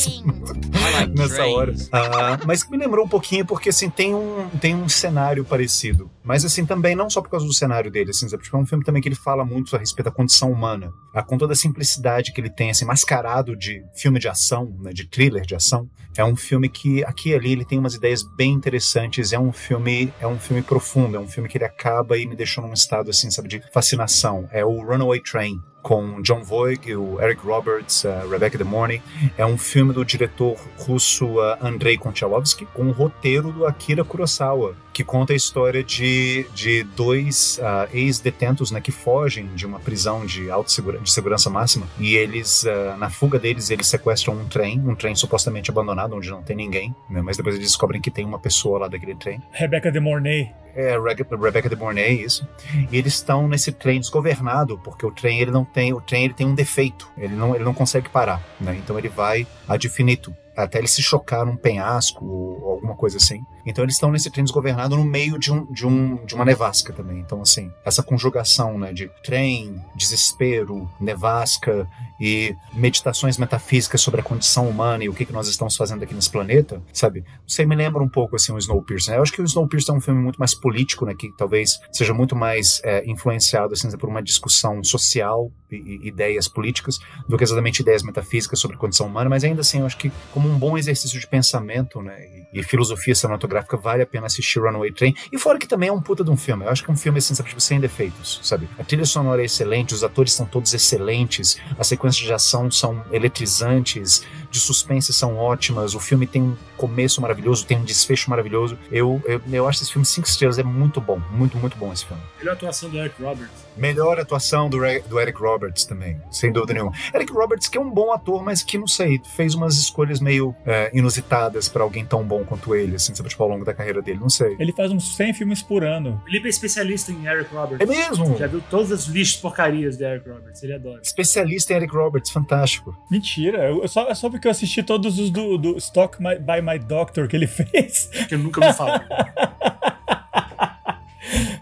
Nessa 1.17 1.45
hora. 1.45 1.73
Ah, 1.91 2.39
mas 2.45 2.67
me 2.69 2.77
lembrou 2.77 3.05
um 3.05 3.09
pouquinho 3.09 3.45
porque, 3.45 3.69
assim, 3.69 3.89
tem 3.89 4.13
um, 4.13 4.47
tem 4.61 4.75
um 4.75 4.87
cenário 4.87 5.43
parecido. 5.43 6.09
Mas, 6.23 6.45
assim, 6.45 6.65
também 6.65 6.95
não 6.95 7.09
só 7.09 7.21
por 7.21 7.29
causa 7.29 7.45
do 7.45 7.53
cenário 7.53 7.91
dele, 7.91 8.11
assim? 8.11 8.27
Tipo, 8.27 8.57
é 8.57 8.59
um 8.59 8.65
filme 8.65 8.83
também 8.83 9.01
que 9.01 9.09
ele 9.09 9.15
fala 9.15 9.43
muito 9.43 9.75
a 9.75 9.79
respeito 9.79 10.05
da 10.05 10.11
condição 10.11 10.51
humana. 10.51 10.91
Ah, 11.13 11.21
com 11.21 11.37
toda 11.37 11.53
a 11.53 11.55
simplicidade 11.55 12.31
que 12.31 12.39
ele 12.39 12.49
tem, 12.49 12.69
assim, 12.69 12.85
mascarado 12.85 13.55
de 13.55 13.83
filme 13.93 14.19
de 14.19 14.27
ação, 14.27 14.75
né? 14.79 14.93
De 14.93 15.05
thriller 15.05 15.45
de 15.45 15.55
ação. 15.55 15.89
É 16.15 16.23
um 16.23 16.35
filme 16.35 16.69
que, 16.69 17.03
aqui 17.03 17.29
e 17.29 17.35
ali, 17.35 17.51
ele 17.51 17.65
tem 17.65 17.77
umas 17.77 17.95
ideias 17.95 18.23
bem 18.23 18.51
interessantes. 18.51 19.33
É 19.33 19.39
um 19.39 19.51
filme, 19.51 20.13
é 20.19 20.27
um 20.27 20.39
filme 20.39 20.61
profundo, 20.61 21.17
é 21.17 21.19
um 21.19 21.27
filme 21.27 21.49
que 21.49 21.57
ele 21.57 21.65
acaba 21.65 22.17
e 22.17 22.25
me 22.25 22.35
deixou 22.35 22.65
num 22.65 22.73
estado 22.73 23.09
assim, 23.09 23.29
sabe, 23.29 23.47
de 23.49 23.61
fascinação. 23.73 24.47
É 24.51 24.63
o 24.63 24.81
Runaway 24.81 25.19
Train, 25.21 25.59
com 25.83 26.21
John 26.21 26.41
Voight, 26.41 26.95
o 26.95 27.21
Eric 27.21 27.45
Roberts, 27.45 28.05
uh, 28.05 28.27
Rebecca 28.27 28.57
De 28.57 28.63
Mornay. 28.63 29.01
É 29.37 29.45
um 29.45 29.57
filme 29.57 29.93
do 29.93 30.03
diretor 30.03 30.57
russo 30.79 31.39
Andrei 31.61 31.97
Konchalovsky, 31.97 32.65
com 32.73 32.87
o 32.87 32.91
roteiro 32.91 33.51
do 33.51 33.67
Akira 33.67 34.03
Kurosawa, 34.03 34.75
que 34.93 35.03
conta 35.03 35.33
a 35.33 35.35
história 35.35 35.83
de, 35.83 36.45
de 36.53 36.83
dois 36.83 37.59
uh, 37.59 37.89
ex-detentos 37.93 38.71
né, 38.71 38.79
que 38.79 38.91
fogem 38.91 39.47
de 39.55 39.65
uma 39.65 39.79
prisão 39.79 40.25
de 40.25 40.49
alta 40.49 40.69
segura, 40.69 40.99
de 40.99 41.11
segurança 41.11 41.49
máxima 41.49 41.87
e 41.99 42.15
eles, 42.15 42.63
uh, 42.63 42.95
na 42.97 43.09
fuga 43.09 43.39
deles, 43.39 43.69
eles 43.69 43.87
sequestram 43.87 44.35
um 44.35 44.45
trem, 44.45 44.79
um 44.79 44.95
trem 44.95 45.15
supostamente 45.15 45.71
abandonado, 45.71 46.15
onde 46.15 46.29
não 46.29 46.43
tem 46.43 46.55
ninguém, 46.55 46.95
né, 47.09 47.21
mas 47.21 47.35
depois 47.35 47.55
eles 47.55 47.67
descobrem 47.67 47.99
que 47.99 48.11
tem 48.11 48.23
uma 48.23 48.39
pessoa 48.39 48.79
lá 48.79 48.87
daquele 48.87 49.15
trem. 49.15 49.41
Rebecca 49.51 49.91
De 49.91 49.99
Mornay. 49.99 50.62
É, 50.75 50.97
Rebecca 50.99 51.69
De 51.69 51.75
Mornay, 51.75 52.21
isso. 52.23 52.47
E 52.91 52.97
eles 52.97 53.13
estão 53.13 53.47
nesse 53.47 53.71
trem 53.71 53.99
desgovernado, 53.99 54.79
porque 54.83 55.05
o 55.05 55.11
trem 55.11 55.39
ele 55.39 55.51
não 55.51 55.63
tem, 55.63 55.93
o 55.93 56.01
trem 56.01 56.25
ele 56.25 56.33
tem 56.33 56.47
um 56.47 56.55
defeito, 56.55 57.09
ele 57.17 57.35
não, 57.35 57.53
ele 57.53 57.63
não 57.63 57.73
consegue 57.73 58.09
parar, 58.09 58.41
né? 58.59 58.75
Então 58.75 58.97
ele 58.97 59.09
vai 59.09 59.45
ad 59.67 59.85
infinito 59.85 60.35
até 60.55 60.79
ele 60.79 60.87
se 60.87 61.01
chocar 61.01 61.45
num 61.45 61.55
penhasco 61.55 62.25
ou 62.25 62.71
alguma 62.71 62.95
coisa 62.95 63.17
assim. 63.17 63.43
Então 63.65 63.83
eles 63.83 63.95
estão 63.95 64.11
nesse 64.11 64.29
trem 64.29 64.43
desgovernado 64.43 64.95
no 64.95 65.03
meio 65.03 65.39
de, 65.39 65.51
um, 65.51 65.65
de, 65.71 65.87
um, 65.87 66.23
de 66.25 66.35
uma 66.35 66.43
nevasca 66.45 66.91
também. 66.91 67.19
Então, 67.19 67.41
assim, 67.41 67.71
essa 67.85 68.03
conjugação 68.03 68.77
né, 68.77 68.91
de 68.91 69.09
trem, 69.23 69.81
desespero, 69.95 70.89
nevasca 70.99 71.87
e 72.19 72.55
meditações 72.73 73.37
metafísicas 73.37 74.01
sobre 74.01 74.21
a 74.21 74.23
condição 74.23 74.67
humana 74.69 75.03
e 75.03 75.09
o 75.09 75.13
que, 75.13 75.25
que 75.25 75.33
nós 75.33 75.47
estamos 75.47 75.75
fazendo 75.75 76.03
aqui 76.03 76.13
nesse 76.13 76.29
planeta, 76.29 76.81
sabe? 76.91 77.23
Você 77.47 77.65
me 77.65 77.75
lembra 77.75 78.03
um 78.03 78.09
pouco, 78.09 78.35
assim, 78.35 78.51
o 78.51 78.57
Snowpiercer. 78.57 79.11
Né? 79.11 79.17
Eu 79.17 79.23
acho 79.23 79.33
que 79.33 79.41
o 79.41 79.45
Snowpiercer 79.45 79.93
é 79.93 79.97
um 79.97 80.01
filme 80.01 80.21
muito 80.21 80.37
mais 80.37 80.53
político, 80.53 81.05
né? 81.05 81.13
Que 81.17 81.31
talvez 81.37 81.79
seja 81.91 82.13
muito 82.13 82.35
mais 82.35 82.81
é, 82.83 83.03
influenciado, 83.09 83.73
assim, 83.73 83.89
por 83.97 84.09
uma 84.09 84.21
discussão 84.21 84.83
social 84.83 85.51
ideias 85.75 86.47
políticas 86.47 86.99
do 87.27 87.37
que 87.37 87.43
exatamente 87.43 87.79
ideias 87.79 88.03
metafísicas 88.03 88.59
sobre 88.59 88.77
condição 88.77 89.07
humana, 89.07 89.29
mas 89.29 89.43
ainda 89.43 89.61
assim, 89.61 89.79
eu 89.79 89.85
acho 89.85 89.97
que 89.97 90.11
como 90.31 90.49
um 90.49 90.57
bom 90.57 90.77
exercício 90.77 91.19
de 91.19 91.27
pensamento, 91.27 92.01
né? 92.01 92.42
E, 92.53 92.63
filosofia 92.63 93.15
cinematográfica, 93.15 93.77
vale 93.77 94.03
a 94.03 94.05
pena 94.05 94.27
assistir 94.27 94.59
Runaway 94.59 94.91
Train. 94.91 95.15
E 95.31 95.37
fora 95.37 95.57
que 95.57 95.67
também 95.67 95.89
é 95.89 95.91
um 95.91 96.01
puta 96.01 96.23
de 96.23 96.29
um 96.29 96.37
filme. 96.37 96.65
Eu 96.65 96.69
acho 96.69 96.83
que 96.83 96.89
é 96.89 96.93
um 96.93 96.97
filme, 96.97 97.19
assim, 97.19 97.33
sabe, 97.33 97.49
tipo, 97.49 97.61
sem 97.61 97.79
defeitos, 97.79 98.39
sabe? 98.43 98.67
A 98.77 98.83
trilha 98.83 99.05
sonora 99.05 99.41
é 99.41 99.45
excelente, 99.45 99.93
os 99.93 100.03
atores 100.03 100.33
são 100.33 100.45
todos 100.45 100.73
excelentes, 100.73 101.57
as 101.77 101.87
sequências 101.87 102.25
de 102.25 102.33
ação 102.33 102.69
são 102.69 103.03
eletrizantes, 103.11 104.23
de 104.49 104.59
suspense 104.59 105.11
são 105.13 105.37
ótimas, 105.37 105.95
o 105.95 105.99
filme 105.99 106.27
tem 106.27 106.41
um 106.41 106.55
começo 106.77 107.21
maravilhoso, 107.21 107.65
tem 107.65 107.77
um 107.77 107.83
desfecho 107.83 108.29
maravilhoso. 108.29 108.77
Eu, 108.91 109.21
eu, 109.25 109.41
eu 109.51 109.67
acho 109.67 109.81
esse 109.81 109.91
filme 109.91 110.05
cinco 110.05 110.27
estrelas, 110.27 110.59
é 110.59 110.63
muito 110.63 111.01
bom, 111.01 111.19
muito, 111.31 111.57
muito 111.57 111.77
bom 111.77 111.91
esse 111.91 112.05
filme. 112.05 112.21
Melhor 112.37 112.53
atuação 112.53 112.89
do 112.89 112.97
Eric 112.99 113.21
Roberts. 113.21 113.63
Melhor 113.75 114.19
atuação 114.19 114.69
do, 114.69 114.77
do 115.07 115.19
Eric 115.19 115.39
Roberts 115.39 115.85
também, 115.85 116.21
sem 116.31 116.51
dúvida 116.51 116.73
nenhuma. 116.73 116.91
Eric 117.13 117.31
Roberts, 117.31 117.67
que 117.67 117.77
é 117.77 117.81
um 117.81 117.89
bom 117.89 118.11
ator, 118.11 118.43
mas 118.43 118.61
que, 118.61 118.77
não 118.77 118.87
sei, 118.87 119.19
fez 119.35 119.55
umas 119.55 119.77
escolhas 119.77 120.19
meio 120.19 120.55
é, 120.65 120.91
inusitadas 120.93 121.67
para 121.67 121.81
alguém 121.81 122.05
tão 122.05 122.23
bom 122.23 122.42
quanto 122.43 122.75
ele, 122.75 122.95
assim, 122.95 123.13
sabe, 123.15 123.29
tipo, 123.29 123.41
ao 123.43 123.49
longo 123.49 123.65
da 123.65 123.73
carreira 123.73 124.01
dele, 124.01 124.19
não 124.19 124.29
sei. 124.29 124.55
Ele 124.59 124.71
faz 124.71 124.91
uns 124.91 125.15
100 125.15 125.33
filmes 125.33 125.61
por 125.61 125.83
ano. 125.83 126.21
Felipe 126.25 126.47
é 126.47 126.49
especialista 126.49 127.11
em 127.11 127.25
Eric 127.25 127.53
Roberts. 127.53 127.79
É 127.79 127.85
mesmo? 127.85 128.37
Já 128.37 128.47
viu 128.47 128.61
todas 128.69 128.91
as 128.91 129.05
lixos 129.05 129.37
porcarias 129.37 129.97
de 129.97 130.03
Eric 130.03 130.29
Roberts, 130.29 130.63
ele 130.63 130.73
adora. 130.73 131.01
Especialista 131.01 131.73
em 131.73 131.77
Eric 131.77 131.95
Roberts, 131.95 132.31
fantástico. 132.31 132.95
Mentira, 133.09 133.69
eu 133.69 133.87
só, 133.87 134.07
eu 134.07 134.15
só 134.15 134.29
porque 134.29 134.47
eu 134.47 134.51
assisti 134.51 134.83
todos 134.83 135.19
os 135.19 135.29
do, 135.29 135.57
do 135.57 135.77
Stock 135.77 136.17
My, 136.21 136.35
by 136.35 136.61
My 136.61 136.79
Doctor 136.79 137.27
que 137.27 137.35
ele 137.35 137.47
fez. 137.47 138.09
Que 138.27 138.35
eu 138.35 138.39
nunca 138.39 138.65
me 138.65 138.73
falo. 138.73 139.01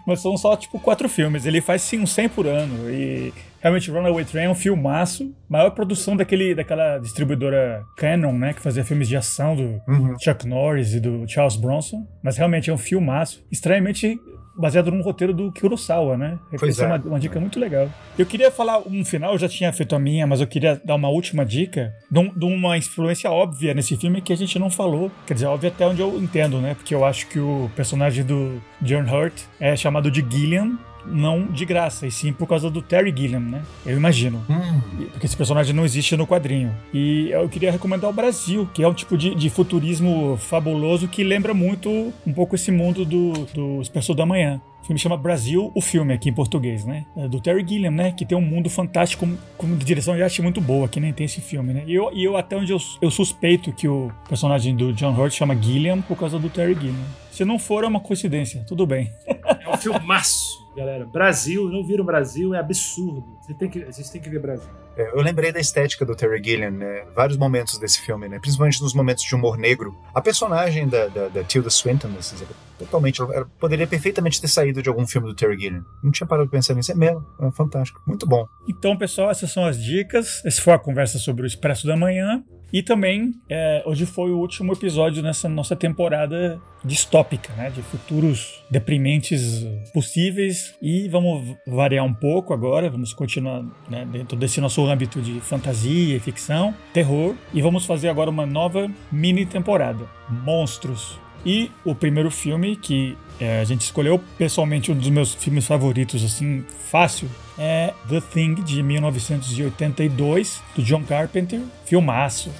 Mas 0.04 0.20
são 0.20 0.36
só, 0.36 0.56
tipo, 0.56 0.78
quatro 0.80 1.08
filmes. 1.08 1.46
Ele 1.46 1.60
faz, 1.60 1.82
sim, 1.82 2.00
um 2.00 2.06
100 2.06 2.28
por 2.30 2.46
ano. 2.46 2.90
E 2.90 3.32
realmente 3.62 3.90
Runaway 3.90 4.24
Train 4.26 4.44
é 4.44 4.50
um 4.50 4.54
filmaço. 4.54 5.34
Maior 5.48 5.70
produção 5.70 6.14
daquele, 6.16 6.54
daquela 6.54 6.98
distribuidora 6.98 7.82
Canon, 7.96 8.32
né? 8.32 8.52
Que 8.52 8.60
fazia 8.60 8.84
filmes 8.84 9.08
de 9.08 9.16
ação 9.16 9.56
do 9.56 9.80
Uhum. 9.88 10.14
Chuck 10.20 10.46
Norris 10.46 10.92
e 10.94 11.00
do 11.00 11.24
Charles 11.26 11.56
Bronson. 11.56 12.06
Mas 12.22 12.36
realmente 12.36 12.68
é 12.68 12.72
um 12.74 12.78
filmaço. 12.78 13.42
Estranhamente 13.50 14.18
baseado 14.54 14.90
num 14.90 15.00
roteiro 15.00 15.32
do 15.32 15.50
Kurosawa, 15.50 16.14
né? 16.18 16.38
Pois 16.58 16.78
é. 16.78 16.86
uma, 16.86 16.96
uma 16.96 17.18
dica 17.18 17.40
muito 17.40 17.58
legal. 17.58 17.88
Eu 18.18 18.26
queria 18.26 18.50
falar 18.50 18.80
um 18.86 19.02
final, 19.02 19.32
eu 19.32 19.38
já 19.38 19.48
tinha 19.48 19.72
feito 19.72 19.96
a 19.96 19.98
minha, 19.98 20.26
mas 20.26 20.42
eu 20.42 20.46
queria 20.46 20.78
dar 20.84 20.94
uma 20.94 21.08
última 21.08 21.42
dica 21.42 21.94
de, 22.10 22.18
um- 22.18 22.28
de 22.38 22.44
uma 22.44 22.76
influência 22.76 23.30
óbvia 23.30 23.72
nesse 23.72 23.96
filme 23.96 24.20
que 24.20 24.30
a 24.30 24.36
gente 24.36 24.58
não 24.58 24.68
falou. 24.68 25.10
Quer 25.26 25.32
dizer, 25.34 25.46
óbvia 25.46 25.70
até 25.70 25.86
onde 25.86 26.02
eu 26.02 26.20
entendo, 26.22 26.60
né? 26.60 26.74
Porque 26.74 26.94
eu 26.94 27.02
acho 27.02 27.28
que 27.28 27.38
o 27.38 27.70
personagem 27.74 28.24
do 28.24 28.60
John 28.82 29.04
Hurt 29.10 29.32
é 29.58 29.74
chamado 29.74 30.10
de 30.10 30.20
Gilliam, 30.20 30.78
não 31.06 31.46
de 31.46 31.64
graça, 31.64 32.06
e 32.06 32.10
sim 32.10 32.32
por 32.32 32.46
causa 32.46 32.70
do 32.70 32.82
Terry 32.82 33.12
Gilliam, 33.16 33.40
né? 33.40 33.62
Eu 33.84 33.96
imagino. 33.96 34.44
Hum, 34.48 34.80
Porque 35.12 35.26
esse 35.26 35.36
personagem 35.36 35.74
não 35.74 35.84
existe 35.84 36.16
no 36.16 36.26
quadrinho. 36.26 36.74
E 36.92 37.30
eu 37.30 37.48
queria 37.48 37.70
recomendar 37.72 38.10
o 38.10 38.12
Brasil, 38.12 38.68
que 38.72 38.82
é 38.82 38.88
um 38.88 38.94
tipo 38.94 39.16
de, 39.16 39.34
de 39.34 39.50
futurismo 39.50 40.36
fabuloso 40.36 41.08
que 41.08 41.22
lembra 41.22 41.54
muito 41.54 42.12
um 42.26 42.32
pouco 42.32 42.54
esse 42.54 42.70
mundo 42.70 43.04
do, 43.04 43.32
do 43.54 43.80
Expresso 43.80 44.14
da 44.14 44.26
Manhã. 44.26 44.60
O 44.82 44.84
filme 44.84 44.98
chama 44.98 45.16
Brasil, 45.16 45.70
o 45.76 45.80
filme 45.80 46.12
aqui 46.12 46.28
em 46.28 46.32
português, 46.32 46.84
né? 46.84 47.06
É 47.16 47.28
do 47.28 47.40
Terry 47.40 47.64
Gilliam, 47.64 47.92
né? 47.92 48.10
Que 48.10 48.26
tem 48.26 48.36
um 48.36 48.40
mundo 48.40 48.68
fantástico, 48.68 49.28
com, 49.56 49.76
direção 49.76 50.16
de 50.16 50.22
arte 50.24 50.42
muito 50.42 50.60
boa, 50.60 50.88
que 50.88 50.98
nem 50.98 51.12
tem 51.12 51.24
esse 51.24 51.40
filme, 51.40 51.72
né? 51.72 51.84
E 51.86 51.94
eu, 51.94 52.10
e 52.12 52.24
eu 52.24 52.36
até 52.36 52.56
onde 52.56 52.72
eu, 52.72 52.78
eu 53.00 53.08
suspeito 53.08 53.72
que 53.72 53.86
o 53.86 54.10
personagem 54.28 54.74
do 54.74 54.92
John 54.92 55.12
Hurt 55.14 55.34
chama 55.34 55.54
Gilliam 55.54 56.02
por 56.02 56.18
causa 56.18 56.36
do 56.36 56.50
Terry 56.50 56.74
Gilliam. 56.74 56.96
Se 57.30 57.44
não 57.44 57.60
for, 57.60 57.84
é 57.84 57.86
uma 57.86 58.00
coincidência, 58.00 58.64
tudo 58.66 58.84
bem. 58.84 59.12
É 59.26 59.68
um 59.72 59.76
filmaço, 59.76 60.61
galera. 60.76 61.06
Brasil, 61.06 61.68
não 61.68 61.84
viram 61.84 62.04
Brasil, 62.04 62.54
é 62.54 62.58
absurdo. 62.58 63.24
Você 63.40 63.54
tem 63.54 63.68
que, 63.68 63.84
vocês 63.84 64.08
têm 64.10 64.20
que 64.20 64.30
ver 64.30 64.40
Brasil. 64.40 64.68
é, 64.96 65.10
eu 65.10 65.22
lembrei 65.22 65.52
da 65.52 65.60
estética 65.60 66.04
do 66.04 66.14
Terry 66.14 66.42
Gilliam, 66.42 66.70
né? 66.70 67.04
Vários 67.14 67.36
momentos 67.36 67.78
desse 67.78 68.00
filme, 68.00 68.28
né? 68.28 68.38
Principalmente 68.38 68.80
nos 68.82 68.94
momentos 68.94 69.24
de 69.24 69.34
humor 69.34 69.56
negro. 69.56 69.96
A 70.14 70.20
personagem 70.20 70.88
da, 70.88 71.08
da, 71.08 71.28
da 71.28 71.44
Tilda 71.44 71.70
Swinton, 71.70 72.08
assim, 72.18 72.36
sabe? 72.36 72.52
totalmente, 72.78 73.20
ela 73.20 73.34
ela 73.34 73.50
poderia 73.58 73.86
perfeitamente 73.86 74.40
ter 74.40 74.48
saído 74.48 74.82
de 74.82 74.88
algum 74.88 75.06
filme 75.06 75.28
do 75.28 75.34
Terry 75.34 75.58
Gilliam. 75.58 75.84
Não 76.02 76.10
tinha 76.10 76.26
parado 76.26 76.46
de 76.46 76.50
pensar 76.50 76.74
nisso. 76.74 76.92
É 76.92 76.94
mesmo, 76.94 77.24
é 77.40 77.50
fantástico, 77.52 78.02
muito 78.06 78.26
bom. 78.26 78.46
Então, 78.68 78.96
pessoal, 78.96 79.30
essas 79.30 79.50
são 79.52 79.64
as 79.64 79.80
dicas. 79.82 80.44
Essa 80.44 80.60
foi 80.60 80.72
a 80.72 80.78
conversa 80.78 81.18
sobre 81.18 81.44
o 81.44 81.46
Expresso 81.46 81.86
da 81.86 81.96
Manhã. 81.96 82.42
E 82.72 82.82
também, 82.82 83.34
é, 83.50 83.82
hoje 83.84 84.06
foi 84.06 84.30
o 84.30 84.38
último 84.38 84.72
episódio 84.72 85.22
nessa 85.22 85.48
nossa 85.48 85.76
temporada 85.76 86.58
distópica, 86.82 87.52
né? 87.52 87.70
De 87.70 87.82
futuros 87.82 88.62
deprimentes 88.70 89.66
possíveis. 89.92 90.74
E 90.80 91.06
vamos 91.08 91.54
variar 91.66 92.04
um 92.04 92.14
pouco 92.14 92.54
agora, 92.54 92.88
vamos 92.88 93.12
continuar 93.12 93.62
né, 93.90 94.08
dentro 94.10 94.36
desse 94.36 94.60
nosso 94.60 94.84
âmbito 94.86 95.20
de 95.20 95.38
fantasia 95.40 96.16
e 96.16 96.20
ficção, 96.20 96.74
terror. 96.94 97.34
E 97.52 97.60
vamos 97.60 97.84
fazer 97.84 98.08
agora 98.08 98.30
uma 98.30 98.46
nova 98.46 98.90
mini 99.10 99.44
temporada: 99.44 100.06
Monstros. 100.30 101.20
E 101.44 101.70
o 101.84 101.94
primeiro 101.94 102.30
filme 102.30 102.76
que 102.76 103.16
é, 103.40 103.60
a 103.60 103.64
gente 103.64 103.80
escolheu, 103.80 104.20
pessoalmente, 104.38 104.92
um 104.92 104.94
dos 104.96 105.08
meus 105.08 105.34
filmes 105.34 105.66
favoritos, 105.66 106.24
assim, 106.24 106.64
fácil, 106.90 107.28
é 107.58 107.92
The 108.08 108.20
Thing, 108.20 108.54
de 108.54 108.82
1982, 108.82 110.62
do 110.74 110.82
John 110.82 111.02
Carpenter. 111.02 111.60
Filmaço. 111.84 112.50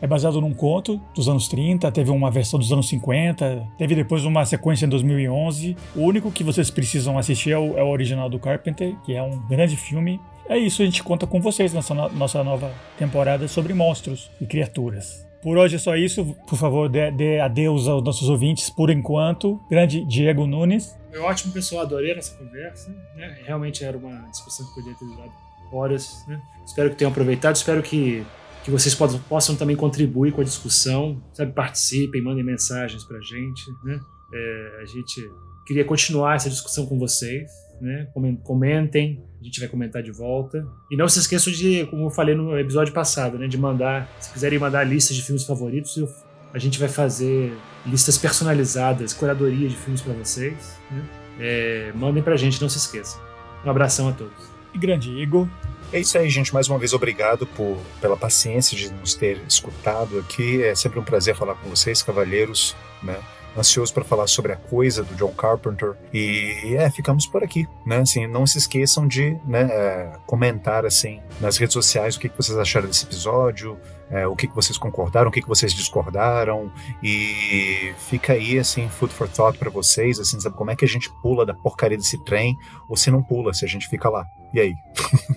É 0.00 0.06
baseado 0.06 0.40
num 0.40 0.52
conto 0.52 1.00
dos 1.14 1.28
anos 1.28 1.46
30, 1.46 1.90
teve 1.92 2.10
uma 2.10 2.28
versão 2.28 2.58
dos 2.58 2.72
anos 2.72 2.88
50, 2.88 3.64
teve 3.78 3.94
depois 3.94 4.24
uma 4.24 4.44
sequência 4.44 4.84
em 4.84 4.88
2011. 4.88 5.76
O 5.94 6.00
único 6.00 6.32
que 6.32 6.42
vocês 6.42 6.70
precisam 6.70 7.16
assistir 7.16 7.52
é 7.52 7.58
o, 7.58 7.78
é 7.78 7.84
o 7.84 7.88
original 7.88 8.28
do 8.28 8.38
Carpenter, 8.38 8.96
que 9.04 9.14
é 9.14 9.22
um 9.22 9.38
grande 9.46 9.76
filme. 9.76 10.20
É 10.48 10.58
isso, 10.58 10.82
a 10.82 10.84
gente 10.84 11.04
conta 11.04 11.24
com 11.24 11.40
vocês 11.40 11.72
nessa 11.72 11.94
no- 11.94 12.08
nossa 12.10 12.42
nova 12.42 12.72
temporada 12.98 13.46
sobre 13.46 13.72
monstros 13.74 14.28
e 14.40 14.44
criaturas. 14.46 15.24
Por 15.42 15.56
hoje 15.58 15.76
é 15.76 15.78
só 15.78 15.96
isso. 15.96 16.24
Por 16.46 16.56
favor, 16.56 16.88
dê, 16.88 17.10
dê 17.10 17.40
adeus 17.40 17.88
aos 17.88 18.02
nossos 18.02 18.28
ouvintes 18.28 18.70
por 18.70 18.90
enquanto. 18.90 19.60
Grande 19.68 20.04
Diego 20.04 20.46
Nunes. 20.46 20.96
Foi 21.10 21.18
ótimo, 21.18 21.52
pessoal. 21.52 21.82
Adorei 21.82 22.12
essa 22.12 22.36
conversa. 22.36 22.90
né? 23.16 23.38
Realmente 23.44 23.84
era 23.84 23.96
uma 23.96 24.28
discussão 24.30 24.64
que 24.66 24.74
podia 24.74 24.94
ter 24.94 25.04
durado 25.04 25.32
horas. 25.72 26.24
né? 26.28 26.40
Espero 26.64 26.90
que 26.90 26.96
tenham 26.96 27.10
aproveitado. 27.10 27.56
Espero 27.56 27.82
que, 27.82 28.24
que 28.64 28.70
vocês 28.70 28.94
possam, 28.94 29.18
possam 29.28 29.56
também 29.56 29.74
contribuir 29.74 30.32
com 30.32 30.40
a 30.40 30.44
discussão. 30.44 31.20
Sabe, 31.32 31.52
participem, 31.52 32.22
mandem 32.22 32.44
mensagens 32.44 33.02
pra 33.04 33.18
gente. 33.20 33.62
Né? 33.84 33.98
É, 34.32 34.80
a 34.82 34.84
gente 34.86 35.20
queria 35.66 35.84
continuar 35.84 36.36
essa 36.36 36.48
discussão 36.48 36.86
com 36.86 36.98
vocês. 36.98 37.50
Né? 37.80 38.06
Comen- 38.14 38.36
Comentem, 38.36 39.20
a 39.42 39.44
gente 39.44 39.60
vai 39.60 39.68
comentar 39.68 40.02
de 40.02 40.10
volta. 40.12 40.66
E 40.90 40.96
não 40.96 41.08
se 41.08 41.18
esqueçam 41.18 41.52
de, 41.52 41.84
como 41.86 42.06
eu 42.06 42.10
falei 42.10 42.34
no 42.34 42.58
episódio 42.58 42.94
passado, 42.94 43.36
né? 43.38 43.46
de 43.48 43.58
mandar, 43.58 44.08
se 44.20 44.32
quiserem 44.32 44.58
mandar 44.58 44.84
listas 44.84 45.14
de 45.16 45.22
filmes 45.22 45.44
favoritos, 45.44 45.96
eu- 45.96 46.08
a 46.54 46.58
gente 46.58 46.78
vai 46.78 46.88
fazer 46.88 47.52
listas 47.86 48.16
personalizadas, 48.18 49.12
curadoria 49.12 49.68
de 49.68 49.76
filmes 49.76 50.00
pra 50.00 50.12
vocês. 50.14 50.78
Né? 50.90 51.02
É, 51.40 51.92
mandem 51.94 52.22
pra 52.22 52.36
gente, 52.36 52.60
não 52.60 52.68
se 52.68 52.78
esqueçam. 52.78 53.20
Um 53.64 53.70
abração 53.70 54.08
a 54.08 54.12
todos. 54.12 54.32
E 54.74 54.78
grande 54.78 55.10
Igor. 55.10 55.48
É 55.92 56.00
isso 56.00 56.16
aí, 56.16 56.28
gente. 56.30 56.52
Mais 56.54 56.68
uma 56.68 56.78
vez, 56.78 56.92
obrigado 56.92 57.46
por, 57.46 57.78
pela 58.00 58.16
paciência 58.16 58.76
de 58.76 58.90
nos 58.92 59.14
ter 59.14 59.40
escutado 59.48 60.18
aqui. 60.18 60.62
É 60.62 60.74
sempre 60.74 60.98
um 60.98 61.02
prazer 61.04 61.34
falar 61.34 61.54
com 61.56 61.68
vocês, 61.68 62.02
cavalheiros, 62.02 62.74
né? 63.02 63.16
Ansioso 63.56 63.92
para 63.92 64.04
falar 64.04 64.26
sobre 64.26 64.52
a 64.52 64.56
coisa 64.56 65.02
do 65.02 65.14
John 65.14 65.32
Carpenter. 65.32 65.94
E 66.12 66.74
é, 66.76 66.90
ficamos 66.90 67.26
por 67.26 67.44
aqui, 67.44 67.66
né? 67.84 67.98
Assim, 67.98 68.26
não 68.26 68.46
se 68.46 68.58
esqueçam 68.58 69.06
de 69.06 69.36
né, 69.44 69.68
é, 69.70 70.12
comentar 70.26 70.86
assim 70.86 71.20
nas 71.40 71.56
redes 71.56 71.74
sociais 71.74 72.16
o 72.16 72.20
que, 72.20 72.28
que 72.28 72.36
vocês 72.36 72.56
acharam 72.56 72.86
desse 72.86 73.04
episódio, 73.04 73.78
é, 74.10 74.26
o 74.26 74.36
que, 74.36 74.46
que 74.46 74.54
vocês 74.54 74.76
concordaram, 74.76 75.28
o 75.28 75.32
que, 75.32 75.40
que 75.40 75.48
vocês 75.48 75.72
discordaram. 75.72 76.70
E 77.02 77.92
fica 77.98 78.34
aí, 78.34 78.58
assim, 78.58 78.88
food 78.88 79.12
for 79.12 79.28
thought 79.28 79.58
para 79.58 79.70
vocês, 79.70 80.18
assim, 80.18 80.38
sabe 80.40 80.56
como 80.56 80.70
é 80.70 80.76
que 80.76 80.84
a 80.84 80.88
gente 80.88 81.10
pula 81.22 81.46
da 81.46 81.54
porcaria 81.54 81.96
desse 81.96 82.22
trem 82.24 82.56
ou 82.88 82.96
se 82.96 83.10
não 83.10 83.22
pula, 83.22 83.54
se 83.54 83.64
a 83.64 83.68
gente 83.68 83.88
fica 83.88 84.08
lá. 84.08 84.26
E 84.52 84.60
aí? 84.60 84.74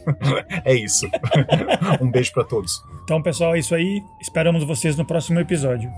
é 0.65 0.73
isso. 0.73 1.07
um 2.01 2.11
beijo 2.11 2.33
para 2.33 2.43
todos. 2.43 2.81
Então, 3.03 3.21
pessoal, 3.21 3.55
é 3.55 3.59
isso 3.59 3.73
aí. 3.73 4.03
Esperamos 4.19 4.63
vocês 4.63 4.97
no 4.97 5.05
próximo 5.05 5.39
episódio. 5.39 5.91